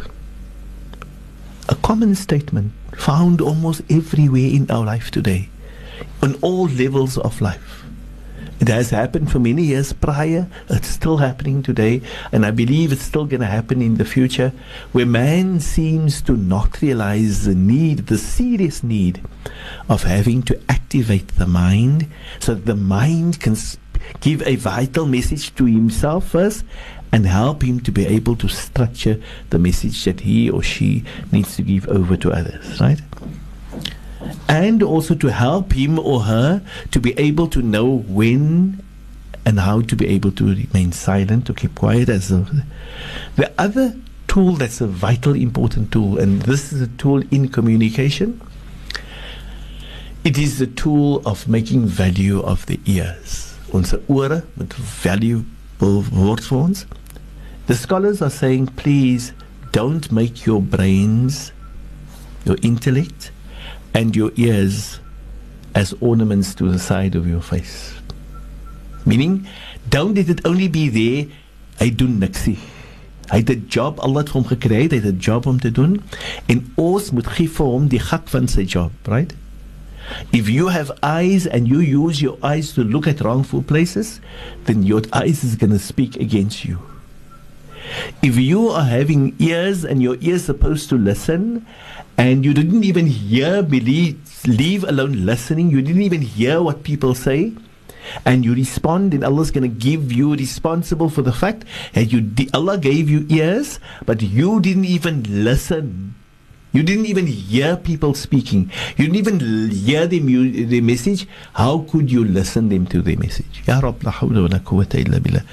A 1.70 1.76
common 1.76 2.16
statement 2.16 2.74
found 2.98 3.42
almost 3.42 3.82
everywhere 3.90 4.52
in 4.52 4.70
our 4.70 4.86
life 4.86 5.10
today, 5.12 5.50
on 6.22 6.36
all 6.42 6.68
levels 6.68 7.18
of 7.18 7.42
life. 7.42 7.83
It 8.60 8.68
has 8.68 8.92
happened 8.92 9.32
for 9.32 9.40
many 9.40 9.64
years 9.64 9.94
prior. 9.94 10.48
It's 10.70 10.88
still 10.88 11.18
happening 11.18 11.64
today. 11.64 12.02
And 12.32 12.46
I 12.46 12.52
believe 12.52 12.92
it's 12.92 13.04
still 13.04 13.26
going 13.26 13.42
to 13.42 13.48
happen 13.48 13.82
in 13.82 13.96
the 13.96 14.06
future, 14.06 14.54
where 14.92 15.06
man 15.06 15.60
seems 15.60 16.22
to 16.24 16.38
not 16.38 16.82
realize 16.82 17.46
the 17.46 17.56
need, 17.56 18.08
the 18.08 18.18
serious 18.18 18.84
need 18.84 19.22
of 19.90 20.04
having 20.04 20.44
to 20.44 20.60
activate 20.70 21.28
the 21.36 21.48
mind 21.48 22.08
so 22.40 22.54
that 22.54 22.66
the 22.66 22.76
mind 22.76 23.40
can 23.40 23.56
give 24.22 24.42
a 24.46 24.56
vital 24.56 25.06
message 25.06 25.54
to 25.56 25.66
himself 25.66 26.30
first 26.30 26.64
and 27.12 27.26
help 27.26 27.64
him 27.64 27.80
to 27.80 27.92
be 27.92 28.06
able 28.08 28.36
to 28.36 28.48
structure 28.48 29.22
the 29.50 29.60
message 29.60 30.04
that 30.06 30.22
he 30.22 30.50
or 30.50 30.64
she 30.64 31.04
needs 31.32 31.56
to 31.56 31.62
give 31.62 31.88
over 31.88 32.18
to 32.18 32.32
others, 32.32 32.82
right? 32.82 33.00
And 34.48 34.84
also 34.84 35.16
to 35.16 35.28
help 35.28 35.74
him 35.74 36.00
or 36.00 36.22
her 36.22 36.62
to 36.92 37.00
be 37.00 37.18
able 37.20 37.48
to 37.48 37.62
know 37.62 37.88
when 38.08 38.84
and 39.46 39.60
how 39.60 39.82
to 39.82 39.96
be 39.96 40.08
able 40.08 40.32
to 40.32 40.46
remain 40.46 40.92
silent, 40.92 41.46
to 41.48 41.54
keep 41.54 41.76
quiet. 41.76 42.10
As 42.10 42.32
a, 42.32 42.46
the 43.36 43.52
other 43.58 43.96
tool 44.28 44.54
that's 44.54 44.82
a 44.82 44.88
vital, 44.88 45.36
important 45.36 45.92
tool, 45.92 46.18
and 46.18 46.42
this 46.44 46.72
is 46.72 46.82
a 46.82 46.88
tool 46.88 47.22
in 47.32 47.50
communication. 47.50 48.42
It 50.24 50.38
is 50.38 50.60
the 50.60 50.68
tool 50.68 51.22
of 51.26 51.48
making 51.50 51.86
value 51.86 52.42
of 52.42 52.66
the 52.68 52.80
ears. 52.86 53.58
Onze 53.74 54.02
ore 54.08 54.44
met 54.56 54.74
valuable 54.74 56.06
word 56.14 56.42
for 56.42 56.64
ons. 56.64 56.86
The 57.68 57.76
scholars 57.76 58.22
are 58.22 58.30
saying, 58.30 58.68
please 58.68 59.34
don't 59.74 60.10
make 60.12 60.46
your 60.46 60.62
brains, 60.62 61.52
your 62.46 62.56
intellect, 62.62 63.32
and 63.94 64.16
your 64.16 64.32
ears 64.36 65.00
as 65.76 65.94
ornaments 66.02 66.54
to 66.56 66.72
the 66.72 66.80
side 66.80 67.16
of 67.16 67.28
your 67.28 67.42
face. 67.42 67.94
Meaning, 69.06 69.48
don't 69.90 70.16
let 70.16 70.30
it 70.30 70.46
only 70.46 70.68
be 70.68 70.90
there, 70.90 71.28
hy 71.80 71.90
doen 71.90 72.20
niksie. 72.20 72.58
Hy 73.32 73.40
het 73.42 73.50
'n 73.50 73.66
job, 73.68 74.00
Allah 74.00 74.24
het 74.24 74.30
hom 74.30 74.46
gekry, 74.46 74.88
hy 74.88 74.96
het 74.96 75.06
'n 75.06 75.18
job 75.20 75.46
om 75.46 75.60
te 75.60 75.72
doen 75.72 76.02
en 76.48 76.72
ons 76.76 77.12
moet 77.12 77.28
gee 77.28 77.50
vir 77.50 77.66
hom 77.66 77.88
die 77.88 78.00
gat 78.00 78.30
van 78.30 78.48
sy 78.48 78.64
job, 78.64 78.92
right? 79.08 79.34
If 80.32 80.50
you 80.50 80.68
have 80.70 80.92
eyes 81.02 81.48
and 81.48 81.68
you 81.68 81.80
use 81.80 82.22
your 82.22 82.38
eyes 82.42 82.74
to 82.74 82.84
look 82.84 83.08
at 83.08 83.22
wrongful 83.22 83.62
places, 83.62 84.20
then 84.66 84.84
your 84.84 85.02
eyes 85.12 85.44
is 85.44 85.56
going 85.56 85.72
to 85.72 85.80
speak 85.80 86.20
against 86.20 86.66
you. 86.66 86.78
If 88.22 88.38
you 88.38 88.70
are 88.70 88.86
having 88.86 89.36
ears 89.40 89.84
and 89.86 90.02
your 90.02 90.18
ears 90.22 90.44
supposed 90.46 90.90
to 90.90 90.98
listen 90.98 91.66
and 92.18 92.46
you 92.46 92.54
didn't 92.54 92.84
even 92.84 93.08
hear, 93.08 93.64
believe, 93.64 94.20
leave 94.46 94.84
alone 94.84 95.26
listening, 95.26 95.70
you 95.72 95.82
didn't 95.82 96.02
even 96.02 96.22
hear 96.22 96.62
what 96.62 96.84
people 96.84 97.16
say, 97.16 97.54
and 98.26 98.44
you 98.44 98.54
respond, 98.54 99.14
and 99.14 99.24
Allah's 99.24 99.52
going 99.52 99.64
to 99.64 99.76
give 99.76 100.12
you 100.12 100.36
responsible 100.36 101.10
for 101.10 101.22
the 101.22 101.32
fact 101.32 101.64
that 101.94 102.12
you 102.12 102.32
Allah 102.54 102.78
gave 102.78 103.10
you 103.10 103.26
ears, 103.30 103.80
but 104.06 104.22
you 104.22 104.60
didn't 104.60 104.86
even 104.86 105.24
listen. 105.44 106.16
You 106.74 106.82
didn't 106.82 107.06
even 107.06 107.28
hear 107.28 107.78
people 107.78 108.16
speaking. 108.16 108.72
You 108.98 109.06
didn't 109.06 109.18
even 109.18 109.70
hear 109.70 110.08
the, 110.08 110.20
mu- 110.20 110.66
the 110.66 110.82
message. 110.82 111.28
How 111.54 111.86
could 111.90 112.12
you 112.12 112.26
listen 112.26 112.70
them 112.70 112.88
to 112.88 113.02
the 113.02 113.16
message? 113.16 113.62
Ya 113.68 113.80
la 113.80 113.92
hawla 113.94 114.50
wa 114.50 114.50
la 114.50 114.84
illa 114.98 115.20
billah. 115.20 115.44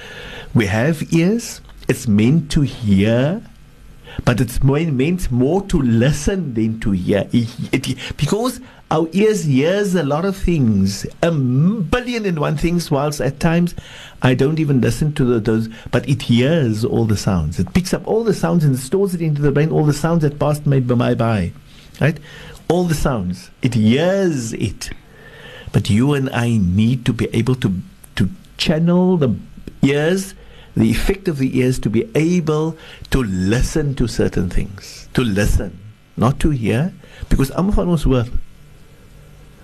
We 0.54 0.66
have 0.66 1.12
ears. 1.12 1.60
It's 1.88 2.08
meant 2.08 2.50
to 2.52 2.62
hear 2.62 3.42
but 4.24 4.40
it's 4.40 4.62
meant 4.62 5.30
more 5.30 5.62
to 5.66 5.80
listen 5.80 6.54
than 6.54 6.80
to 6.80 6.92
hear. 6.92 7.28
Because 8.16 8.60
our 8.90 9.08
ears 9.12 9.44
hears 9.44 9.94
a 9.94 10.02
lot 10.02 10.24
of 10.24 10.36
things, 10.36 11.06
a 11.22 11.30
billion 11.30 12.26
and 12.26 12.38
one 12.38 12.56
things, 12.56 12.90
whilst 12.90 13.20
at 13.20 13.38
times 13.38 13.74
I 14.22 14.34
don't 14.34 14.58
even 14.58 14.80
listen 14.80 15.12
to 15.14 15.24
the, 15.24 15.40
those, 15.40 15.68
but 15.90 16.08
it 16.08 16.22
hears 16.22 16.84
all 16.84 17.04
the 17.04 17.16
sounds. 17.16 17.60
It 17.60 17.72
picks 17.72 17.94
up 17.94 18.06
all 18.06 18.24
the 18.24 18.34
sounds 18.34 18.64
and 18.64 18.76
stores 18.78 19.14
it 19.14 19.22
into 19.22 19.42
the 19.42 19.52
brain, 19.52 19.70
all 19.70 19.84
the 19.84 19.92
sounds 19.92 20.22
that 20.22 20.38
passed 20.38 20.66
my, 20.66 20.80
my 20.80 21.14
by, 21.14 21.52
right? 22.00 22.18
All 22.68 22.84
the 22.84 22.94
sounds. 22.94 23.50
It 23.62 23.74
hears 23.74 24.52
it. 24.54 24.90
But 25.72 25.88
you 25.88 26.14
and 26.14 26.28
I 26.30 26.56
need 26.56 27.06
to 27.06 27.12
be 27.12 27.28
able 27.32 27.54
to, 27.56 27.72
to 28.16 28.28
channel 28.56 29.16
the 29.16 29.36
ears 29.82 30.34
the 30.76 30.90
effect 30.90 31.28
of 31.28 31.38
the 31.38 31.58
ears 31.58 31.78
to 31.80 31.90
be 31.90 32.08
able 32.14 32.76
to 33.10 33.22
listen 33.22 33.94
to 33.96 34.06
certain 34.06 34.48
things. 34.48 35.08
To 35.14 35.22
listen, 35.22 35.78
not 36.16 36.38
to 36.40 36.50
hear, 36.50 36.92
because 37.28 37.50
almal 37.50 37.74
van 37.74 37.88
ons 37.88 38.04
hoor. 38.04 38.26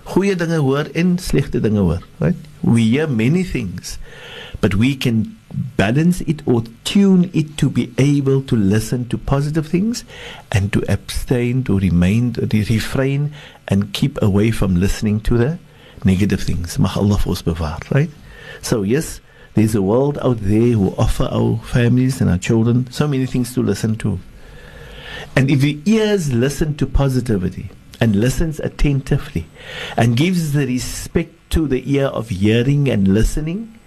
Goeie 0.07 0.35
dinge 0.39 0.59
hoor 0.63 0.87
en 0.95 1.17
slegte 1.17 1.61
dinge 1.63 1.79
hoor, 1.79 2.01
right? 2.19 2.35
We 2.61 2.89
hear 2.89 3.07
many 3.07 3.43
things, 3.43 3.97
but 4.61 4.75
we 4.75 4.95
can 4.95 5.37
balance 5.77 6.21
it 6.21 6.41
or 6.45 6.63
tune 6.83 7.29
it 7.33 7.57
to 7.57 7.69
be 7.69 7.93
able 7.97 8.41
to 8.43 8.55
listen 8.55 9.07
to 9.09 9.17
positive 9.17 9.67
things 9.67 10.03
and 10.51 10.71
to 10.73 10.83
abstain, 10.89 11.63
to 11.63 11.79
remain, 11.79 12.33
to 12.33 12.45
refrain 12.45 13.33
and 13.67 13.93
keep 13.93 14.21
away 14.21 14.51
from 14.51 14.75
listening 14.75 15.19
to 15.21 15.37
the 15.37 15.59
negative 16.03 16.41
things. 16.41 16.77
Mag 16.79 16.97
Allah 16.97 17.19
ons 17.25 17.41
bewaar, 17.41 17.79
right? 17.91 18.09
So 18.61 18.83
yes, 18.83 19.21
there's 19.57 19.73
a 19.73 19.81
world 19.81 20.19
out 20.21 20.37
there 20.39 20.73
who 20.73 20.93
offer 20.99 21.27
our 21.31 21.57
families 21.57 22.21
and 22.21 22.29
our 22.29 22.37
children 22.37 22.85
so 22.91 23.07
many 23.07 23.25
things 23.25 23.55
to 23.55 23.63
listen 23.63 23.95
to. 23.97 24.19
And 25.35 25.49
if 25.49 25.61
the 25.61 25.79
ears 25.85 26.31
listen 26.31 26.77
to 26.77 26.85
positivity 26.85 27.71
and 27.99 28.15
listens 28.15 28.59
attentively 28.59 29.47
and 29.97 30.15
gives 30.15 30.53
the 30.53 30.67
respect 30.67 31.33
to 31.49 31.67
the 31.67 31.91
ear 31.91 32.05
of 32.05 32.29
hearing 32.29 32.87
and 32.87 33.07
listening, 33.07 33.79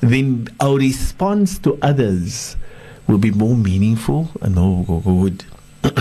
then 0.00 0.48
our 0.60 0.76
response 0.76 1.58
to 1.60 1.78
others 1.80 2.54
will 3.08 3.16
be 3.16 3.30
more 3.30 3.56
meaningful 3.56 4.28
and 4.42 4.56
more 4.56 5.00
good. 5.00 5.46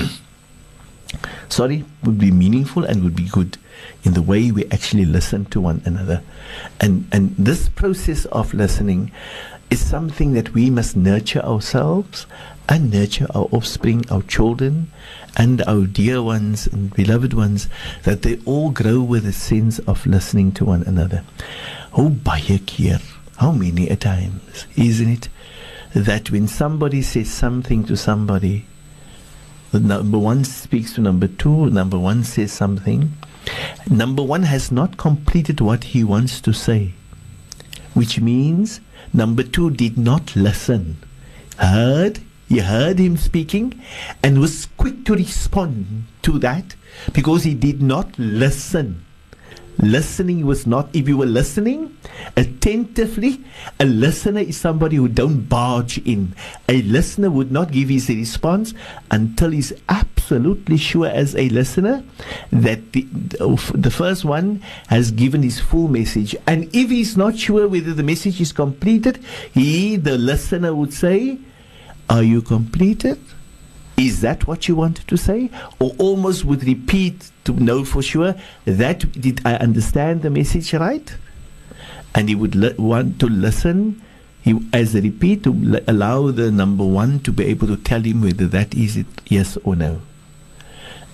Sorry, 1.47 1.86
would 2.03 2.20
be 2.20 2.32
meaningful 2.32 2.84
and 2.84 3.01
would 3.01 3.16
be 3.16 3.30
good 3.30 3.57
in 4.06 4.14
the 4.14 4.22
way 4.22 4.51
we 4.51 4.66
actually 4.66 5.06
listen 5.06 5.45
to 5.45 5.60
one 5.60 5.82
another. 5.84 6.22
And, 6.80 7.08
and 7.12 7.36
this 7.38 7.68
process 7.70 8.26
of 8.26 8.53
listening 8.53 9.12
is 9.70 9.84
something 9.84 10.34
that 10.34 10.53
we 10.53 10.70
must 10.70 10.95
nurture 10.95 11.41
ourselves 11.41 12.28
and 12.70 12.91
nurture 12.91 13.28
our 13.34 13.47
offspring, 13.51 14.06
our 14.10 14.22
children, 14.24 14.91
and 15.38 15.62
our 15.64 15.86
dear 15.86 16.22
ones 16.22 16.68
and 16.68 16.93
beloved 16.93 17.34
ones, 17.34 17.68
that 18.03 18.22
they 18.22 18.39
all 18.45 18.70
grow 18.70 19.01
with 19.01 19.26
a 19.26 19.34
sense 19.34 19.80
of 19.80 20.06
listening 20.06 20.51
to 20.53 20.66
one 20.66 20.84
another. 20.84 21.24
Oh, 21.93 22.10
baie 22.10 22.99
how 23.38 23.51
many 23.51 23.89
a 23.89 23.95
times, 23.95 24.66
isn't 24.78 25.10
it, 25.10 25.30
that 25.93 26.32
when 26.32 26.47
somebody 26.47 27.01
says 27.01 27.30
something 27.30 27.84
to 27.86 27.97
somebody, 27.97 28.66
number 29.74 30.18
one 30.18 30.45
speaks 30.45 30.93
to 30.93 31.01
number 31.01 31.28
two, 31.28 31.70
number 31.70 31.99
one 31.99 32.24
says 32.24 32.53
something, 32.53 33.14
Number 33.89 34.24
one 34.24 34.43
has 34.43 34.72
not 34.72 34.98
completed 34.98 35.62
what 35.62 35.86
he 35.86 36.04
wants 36.04 36.41
to 36.41 36.54
say, 36.54 36.93
which 37.93 38.20
means 38.20 38.82
number 39.14 39.43
two 39.43 39.70
did 39.70 39.98
not 39.98 40.36
listen. 40.36 40.98
Heard, 41.58 42.20
he 42.50 42.60
heard 42.60 43.00
him 43.00 43.18
speaking 43.18 43.82
and 44.24 44.39
was 44.39 44.68
quick 44.78 45.06
to 45.06 45.16
respond 45.16 46.06
to 46.24 46.39
that 46.39 46.76
because 47.14 47.43
he 47.43 47.54
did 47.54 47.82
not 47.82 48.18
listen. 48.18 49.05
Listening 49.78 50.46
was 50.46 50.66
not, 50.66 50.90
if 50.94 51.08
you 51.08 51.18
were 51.18 51.26
listening 51.26 51.98
attentively, 52.38 53.44
a 53.80 53.86
listener 53.86 54.40
is 54.40 54.58
somebody 54.58 54.96
who 54.96 55.08
don't 55.08 55.42
barge 55.50 55.98
in. 56.00 56.34
A 56.70 56.82
listener 56.84 57.30
would 57.30 57.52
not 57.52 57.72
give 57.72 57.90
his 57.90 58.08
response 58.08 58.74
until 59.12 59.52
he's 59.52 59.74
absolutely 59.90 60.78
sure 60.78 61.08
as 61.08 61.36
a 61.36 61.50
listener 61.50 62.04
that 62.52 62.94
the, 62.94 63.02
the 63.74 63.92
first 63.92 64.24
one 64.24 64.64
has 64.88 65.12
given 65.12 65.44
his 65.44 65.60
full 65.60 65.90
message. 65.90 66.36
And 66.48 66.64
if 66.74 66.90
he's 66.90 67.18
not 67.18 67.38
sure 67.38 67.68
whether 67.68 67.94
the 67.94 68.04
message 68.04 68.40
is 68.40 68.54
completed, 68.54 69.20
he, 69.54 69.98
the 69.98 70.18
listener, 70.18 70.74
would 70.74 70.94
say, 70.94 71.38
Are 72.10 72.24
you 72.24 72.42
completed? 72.42 73.20
Is 73.98 74.22
that 74.22 74.48
what 74.48 74.68
you 74.68 74.76
wanted 74.76 75.08
to 75.08 75.18
say? 75.18 75.50
Or 75.80 75.96
almost 75.98 76.46
would 76.46 76.64
repeat 76.64 77.32
to 77.46 77.54
know 77.54 77.86
for 77.86 78.02
sure 78.02 78.36
that 78.66 79.10
did 79.20 79.41
I 79.46 79.56
understand 79.56 80.22
the 80.22 80.30
message 80.30 80.74
right? 80.74 81.16
And 82.14 82.30
he 82.30 82.36
would 82.36 82.78
want 82.78 83.20
to 83.20 83.28
listen 83.28 84.02
he, 84.41 84.60
as 84.74 84.93
a 84.93 85.02
repeat 85.02 85.43
to 85.43 85.54
l- 85.54 85.82
allow 85.88 86.30
the 86.32 86.52
number 86.52 86.86
one 86.86 87.20
to 87.22 87.32
be 87.32 87.46
able 87.46 87.68
to 87.68 87.78
tell 87.78 88.02
him 88.02 88.22
whether 88.22 88.46
that 88.48 88.76
is 88.76 88.96
it 88.96 89.08
yes 89.26 89.58
or 89.64 89.76
no. 89.76 90.02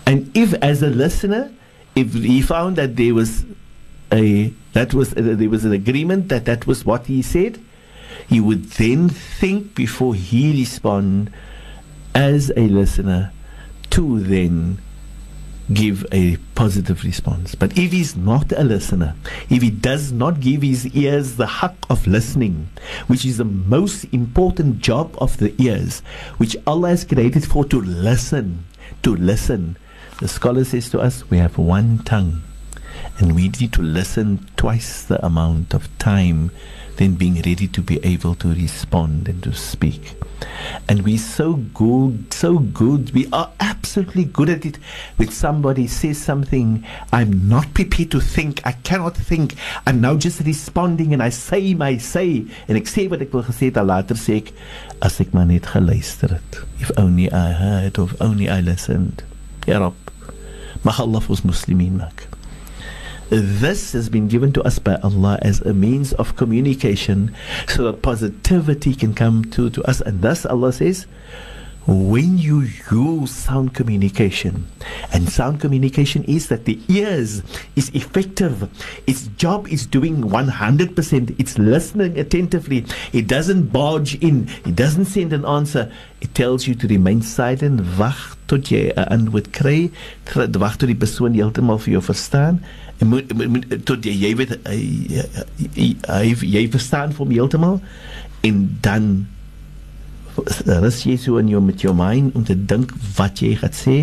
And 0.06 0.36
if 0.36 0.54
as 0.56 0.84
a 0.84 0.90
listener, 0.90 1.52
if 1.96 2.14
he 2.14 2.42
found 2.42 2.76
that 2.76 2.98
there 2.98 3.14
was 3.14 3.46
a 4.12 4.54
that 4.74 4.94
was 4.94 5.14
uh, 5.14 5.22
there 5.22 5.50
was 5.50 5.64
an 5.64 5.72
agreement 5.72 6.30
that 6.30 6.46
that 6.46 6.68
was 6.68 6.86
what 6.86 7.08
he 7.08 7.22
said, 7.22 7.60
he 8.28 8.40
would 8.40 8.66
then 8.72 9.10
think 9.10 9.76
before 9.76 10.14
he 10.14 10.52
respond 10.60 11.32
as 12.14 12.52
a 12.58 12.68
listener 12.68 13.32
to 13.92 14.20
then 14.20 14.78
give 15.74 16.06
a 16.12 16.38
positive 16.56 17.04
response. 17.04 17.56
But 17.56 17.78
if 17.78 17.92
he's 17.92 18.16
not 18.16 18.52
a 18.52 18.64
listener, 18.64 19.16
if 19.50 19.62
he 19.62 19.70
does 19.70 20.12
not 20.12 20.40
give 20.40 20.62
his 20.62 20.88
ears 20.96 21.36
the 21.36 21.48
haq 21.48 21.76
of 21.90 22.06
listening, 22.08 22.70
which 23.08 23.26
is 23.26 23.38
the 23.38 23.46
most 23.46 24.06
important 24.06 24.80
job 24.80 25.16
of 25.20 25.38
the 25.38 25.54
ears, 25.62 26.02
which 26.38 26.56
Allah 26.68 26.90
has 26.90 27.06
created 27.06 27.46
for 27.46 27.66
to 27.66 27.82
listen, 27.82 28.66
to 29.04 29.16
listen. 29.16 29.78
The 30.20 30.28
scholar 30.28 30.64
says 30.64 30.90
to 30.92 31.00
us, 31.00 31.30
we 31.30 31.38
have 31.38 31.58
one 31.58 32.00
tongue 32.00 32.42
and 33.18 33.36
we 33.36 33.50
need 33.50 33.74
to 33.74 33.82
listen 33.82 34.48
twice 34.58 35.04
the 35.04 35.24
amount 35.26 35.74
of 35.74 35.96
time 35.98 36.52
than 36.98 37.16
being 37.16 37.36
ready 37.36 37.68
to 37.68 37.82
be 37.82 38.04
able 38.04 38.36
to 38.36 38.54
respond 38.54 39.28
and 39.28 39.42
to 39.44 39.54
speak. 39.54 40.16
And 40.90 41.04
we're 41.04 41.18
so 41.18 41.54
good, 41.54 42.34
so 42.34 42.60
good. 42.60 43.12
We 43.12 43.28
are 43.32 43.52
absolutely 43.60 44.26
good 44.26 44.50
at 44.50 44.66
it. 44.66 44.78
When 45.18 45.30
somebody 45.30 45.88
says 45.88 46.18
something, 46.18 46.86
I'm 47.14 47.48
not 47.48 47.74
prepared 47.74 48.12
to 48.12 48.20
think. 48.20 48.62
I 48.66 48.74
cannot 48.74 49.16
think. 49.16 49.56
I'm 49.86 50.02
now 50.02 50.16
just 50.16 50.42
responding 50.42 51.14
and 51.14 51.22
I 51.22 51.30
say 51.30 51.74
my 51.74 51.98
say. 51.98 52.46
En 52.68 52.78
ek 52.78 52.90
sê 52.90 53.08
wat 53.10 53.22
ek 53.22 53.34
wil 53.34 53.46
gesê 53.46 53.72
dan 53.74 53.88
later 53.88 54.18
sê 54.18 54.42
ek 54.42 54.54
as 55.02 55.20
ek 55.22 55.34
maar 55.34 55.46
net. 55.46 55.68
If 56.80 56.92
only 56.98 57.32
I 57.32 57.54
heard 57.54 58.00
of 58.00 58.16
only 58.22 58.50
I 58.50 58.62
listened. 58.62 59.24
Ya 59.68 59.80
Rab, 59.80 59.96
mag 60.84 61.00
Allah 61.00 61.22
ons 61.30 61.46
muslimin. 61.46 62.02
This 63.32 63.94
has 63.94 64.10
been 64.10 64.28
given 64.28 64.52
to 64.52 64.62
us 64.64 64.78
by 64.78 64.96
Allah 64.96 65.40
as 65.42 65.62
a 65.62 65.74
means 65.74 66.12
of 66.20 66.36
communication 66.36 67.34
so 67.66 67.84
that 67.90 68.02
positivity 68.02 68.94
can 68.94 69.14
come 69.14 69.46
to, 69.56 69.70
to 69.70 69.82
us. 69.84 70.02
And 70.02 70.22
thus 70.22 70.46
Allah 70.46 70.74
says, 70.74 71.08
when 71.88 72.38
you 72.38 72.68
use 72.92 73.32
sound 73.32 73.74
communication, 73.74 74.68
and 75.14 75.30
sound 75.30 75.62
communication 75.62 76.26
is 76.26 76.50
that 76.50 76.66
the 76.66 76.78
ears 76.90 77.42
is 77.78 77.88
effective, 77.96 78.70
its 79.08 79.28
job 79.40 79.66
is 79.70 79.88
doing 79.88 80.24
100%, 80.24 81.40
it's 81.40 81.58
listening 81.58 82.20
attentively, 82.20 82.86
it 83.14 83.28
doesn't 83.28 83.68
barge 83.68 84.16
in, 84.16 84.50
it 84.66 84.76
doesn't 84.76 85.06
send 85.06 85.32
an 85.32 85.46
answer, 85.46 85.90
it 86.20 86.36
tells 86.36 86.68
you 86.68 86.76
to 86.76 86.88
remain 86.88 87.22
silent, 87.22 87.80
wag 87.98 88.20
tot 88.46 88.68
jy 88.68 88.92
'n 88.92 89.08
antwoord 89.08 89.54
kry, 89.56 89.90
wag 90.36 90.76
tot 90.78 90.92
die 90.92 91.00
persoon 91.00 91.34
heeltemal 91.34 91.80
vir 91.80 91.94
jou 91.96 92.04
verstaan 92.12 92.60
moet, 93.06 93.48
moet 93.50 93.86
tot 93.86 94.06
jy 94.06 94.36
weet 94.38 94.58
jy 95.76 96.64
verstaan 96.72 97.14
vir 97.16 97.26
hom 97.26 97.36
heeltemal 97.36 97.80
en 98.48 98.66
dan 98.86 99.12
rus 100.66 101.02
jy 101.06 101.18
so 101.20 101.40
in 101.42 101.50
jou 101.52 101.62
met 101.64 101.82
jou 101.84 101.94
mind 101.96 102.36
om 102.38 102.46
te 102.48 102.56
dink 102.56 102.94
wat 103.18 103.42
jy 103.44 103.56
gaan 103.60 103.76
sê 103.76 103.98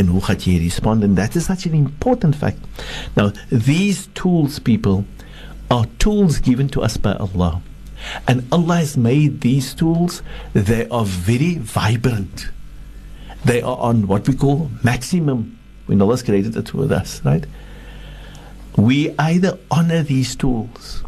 en 0.00 0.10
hoe 0.12 0.22
gaan 0.26 0.40
jy 0.42 0.58
respond 0.64 1.04
and 1.06 1.16
that 1.16 1.36
is 1.36 1.46
such 1.46 1.66
an 1.66 1.76
important 1.78 2.36
fact. 2.36 2.58
Now 3.16 3.30
these 3.50 4.08
tools 4.14 4.58
people 4.58 5.04
are 5.70 5.86
tools 5.98 6.40
given 6.40 6.68
to 6.70 6.82
us 6.82 6.96
by 6.96 7.14
Allah. 7.14 7.60
And 8.26 8.46
Allah 8.52 8.76
has 8.78 8.96
made 8.96 9.40
these 9.40 9.74
tools 9.74 10.22
they 10.52 10.88
are 10.88 11.04
very 11.04 11.58
vibrant. 11.58 12.48
They 13.44 13.62
are 13.62 13.76
on 13.78 14.06
what 14.06 14.26
we 14.28 14.34
call 14.34 14.70
maximum. 14.82 15.56
When 15.86 16.02
Allah's 16.02 16.22
created 16.22 16.56
it 16.56 16.74
with 16.74 16.92
us, 16.92 17.22
right? 17.24 17.46
We 18.76 19.14
either 19.18 19.58
honor 19.70 20.02
these 20.02 20.36
tools 20.36 21.02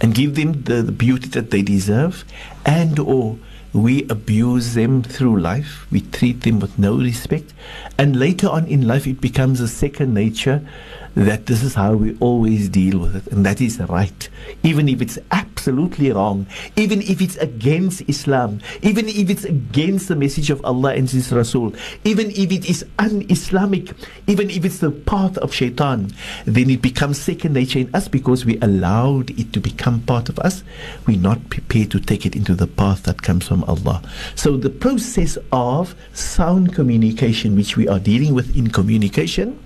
and 0.00 0.14
give 0.14 0.34
them 0.34 0.64
the, 0.64 0.82
the 0.82 0.92
beauty 0.92 1.28
that 1.28 1.50
they 1.50 1.62
deserve, 1.62 2.24
and 2.66 2.98
or 2.98 3.38
we 3.72 4.06
abuse 4.08 4.74
them 4.74 5.02
through 5.02 5.40
life. 5.40 5.86
We 5.90 6.00
treat 6.00 6.42
them 6.42 6.60
with 6.60 6.78
no 6.78 6.96
respect, 6.96 7.54
and 7.98 8.18
later 8.18 8.48
on 8.48 8.66
in 8.66 8.86
life, 8.86 9.06
it 9.06 9.20
becomes 9.20 9.60
a 9.60 9.68
second 9.68 10.12
nature 10.12 10.66
that 11.14 11.46
this 11.46 11.62
is 11.62 11.74
how 11.74 11.94
we 11.94 12.16
always 12.18 12.68
deal 12.68 12.98
with 12.98 13.16
it, 13.16 13.26
and 13.32 13.44
that 13.44 13.60
is 13.60 13.78
right, 13.80 14.28
even 14.62 14.88
if 14.88 15.02
it's 15.02 15.18
absolutely 15.30 16.10
wrong, 16.10 16.46
even 16.76 17.02
if 17.02 17.20
it's 17.20 17.36
against 17.36 18.02
Islam, 18.08 18.60
even 18.82 19.08
if 19.08 19.28
it's 19.28 19.44
against 19.44 20.08
the 20.08 20.16
message 20.16 20.50
of 20.50 20.64
Allah 20.64 20.94
and 20.94 21.08
His 21.08 21.32
Rasul, 21.32 21.74
even 22.04 22.30
if 22.30 22.50
it 22.50 22.68
is 22.68 22.84
un 22.98 23.26
Islamic, 23.28 23.92
even 24.26 24.50
if 24.50 24.64
it's 24.64 24.78
the 24.78 24.90
path 24.90 25.36
of 25.38 25.52
shaitan, 25.52 26.12
then 26.46 26.70
it 26.70 26.80
becomes 26.82 27.20
second 27.20 27.52
nature 27.52 27.80
in 27.80 27.94
us 27.94 28.08
because 28.08 28.44
we 28.44 28.58
allowed 28.60 29.30
it 29.38 29.52
to 29.52 29.60
become 29.60 30.00
part 30.02 30.28
of 30.28 30.38
us. 30.38 30.64
We're 31.06 31.18
not 31.18 31.50
prepared 31.50 31.90
to 31.92 32.00
take 32.00 32.24
it 32.24 32.34
into 32.34 32.54
the 32.54 32.66
path 32.66 33.02
that 33.04 33.22
comes 33.22 33.46
from 33.46 33.64
Allah. 33.64 34.02
So 34.34 34.56
the 34.56 34.70
process 34.70 35.36
of 35.52 35.94
sound 36.14 36.74
communication, 36.74 37.56
which 37.56 37.76
we 37.76 37.86
are 37.88 37.98
dealing 37.98 38.34
with 38.34 38.56
in 38.56 38.70
communication, 38.70 39.58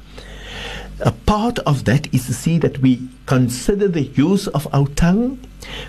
a 1.01 1.13
part 1.13 1.59
of 1.61 1.85
that 1.85 2.13
is 2.15 2.27
to 2.27 2.35
see 2.35 2.59
that 2.59 2.79
we 2.79 3.09
consider 3.27 3.89
the 3.89 4.03
use 4.03 4.49
of 4.49 4.67
our 4.75 4.87
tongue, 4.89 5.39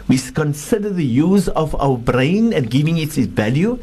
we 0.07 0.17
consider 0.17 0.89
the 0.89 1.05
use 1.05 1.47
of 1.49 1.75
our 1.75 1.97
brain 1.97 2.51
and 2.51 2.69
giving 2.69 2.97
it 2.97 3.17
its 3.17 3.27
value, 3.27 3.79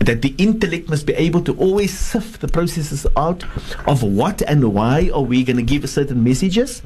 that 0.00 0.22
the 0.22 0.34
intellect 0.38 0.88
must 0.88 1.06
be 1.06 1.14
able 1.14 1.40
to 1.42 1.56
always 1.56 1.96
sift 1.96 2.40
the 2.40 2.48
processes 2.48 3.06
out 3.16 3.44
of 3.86 4.02
what 4.02 4.42
and 4.42 4.74
why 4.74 5.10
are 5.14 5.22
we 5.22 5.44
going 5.44 5.56
to 5.56 5.62
give 5.62 5.88
certain 5.88 6.24
messages. 6.24 6.82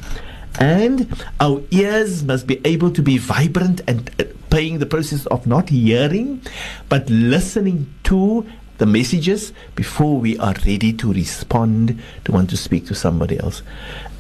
And 0.60 1.24
our 1.40 1.62
ears 1.70 2.24
must 2.24 2.46
be 2.46 2.60
able 2.64 2.90
to 2.90 3.02
be 3.02 3.16
vibrant 3.16 3.80
and 3.86 4.10
uh, 4.18 4.24
paying 4.50 4.78
the 4.78 4.86
process 4.86 5.26
of 5.26 5.46
not 5.46 5.68
hearing, 5.68 6.42
but 6.88 7.08
listening 7.08 7.92
to 8.04 8.46
the 8.78 8.86
messages 8.86 9.52
before 9.74 10.18
we 10.18 10.38
are 10.38 10.54
ready 10.64 10.92
to 10.92 11.12
respond 11.12 12.00
to 12.24 12.32
want 12.32 12.48
to 12.50 12.56
speak 12.56 12.86
to 12.86 12.94
somebody 12.94 13.38
else. 13.38 13.62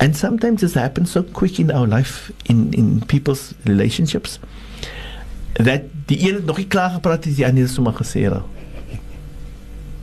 And 0.00 0.16
sometimes 0.16 0.60
this 0.60 0.74
happens 0.74 1.10
so 1.10 1.22
quick 1.22 1.58
in 1.58 1.70
our 1.70 1.86
life, 1.86 2.30
in, 2.46 2.72
in 2.74 3.00
people's 3.02 3.54
relationships, 3.64 4.38
that 5.54 5.82
een 6.06 6.34
het 6.34 6.44
nog 6.44 6.56
nie 6.56 6.66
klaar 6.66 6.90
gepraat 6.90 7.24
het, 7.24 7.36
die 7.36 7.46
ander 7.46 7.62
het 7.62 7.72
sommer 7.72 7.94
gesê 7.94 8.26
al. 8.30 8.46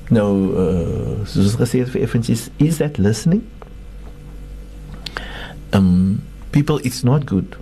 Nou, 0.10 0.32
uh, 0.54 1.26
soos 1.26 1.56
gesê 1.58 1.82
het 1.82 1.90
vir 1.90 2.06
is 2.58 2.78
that 2.78 2.98
listening? 2.98 3.44
Um, 5.74 6.22
people, 6.52 6.80
it's 6.84 7.04
not 7.04 7.26
good. 7.26 7.58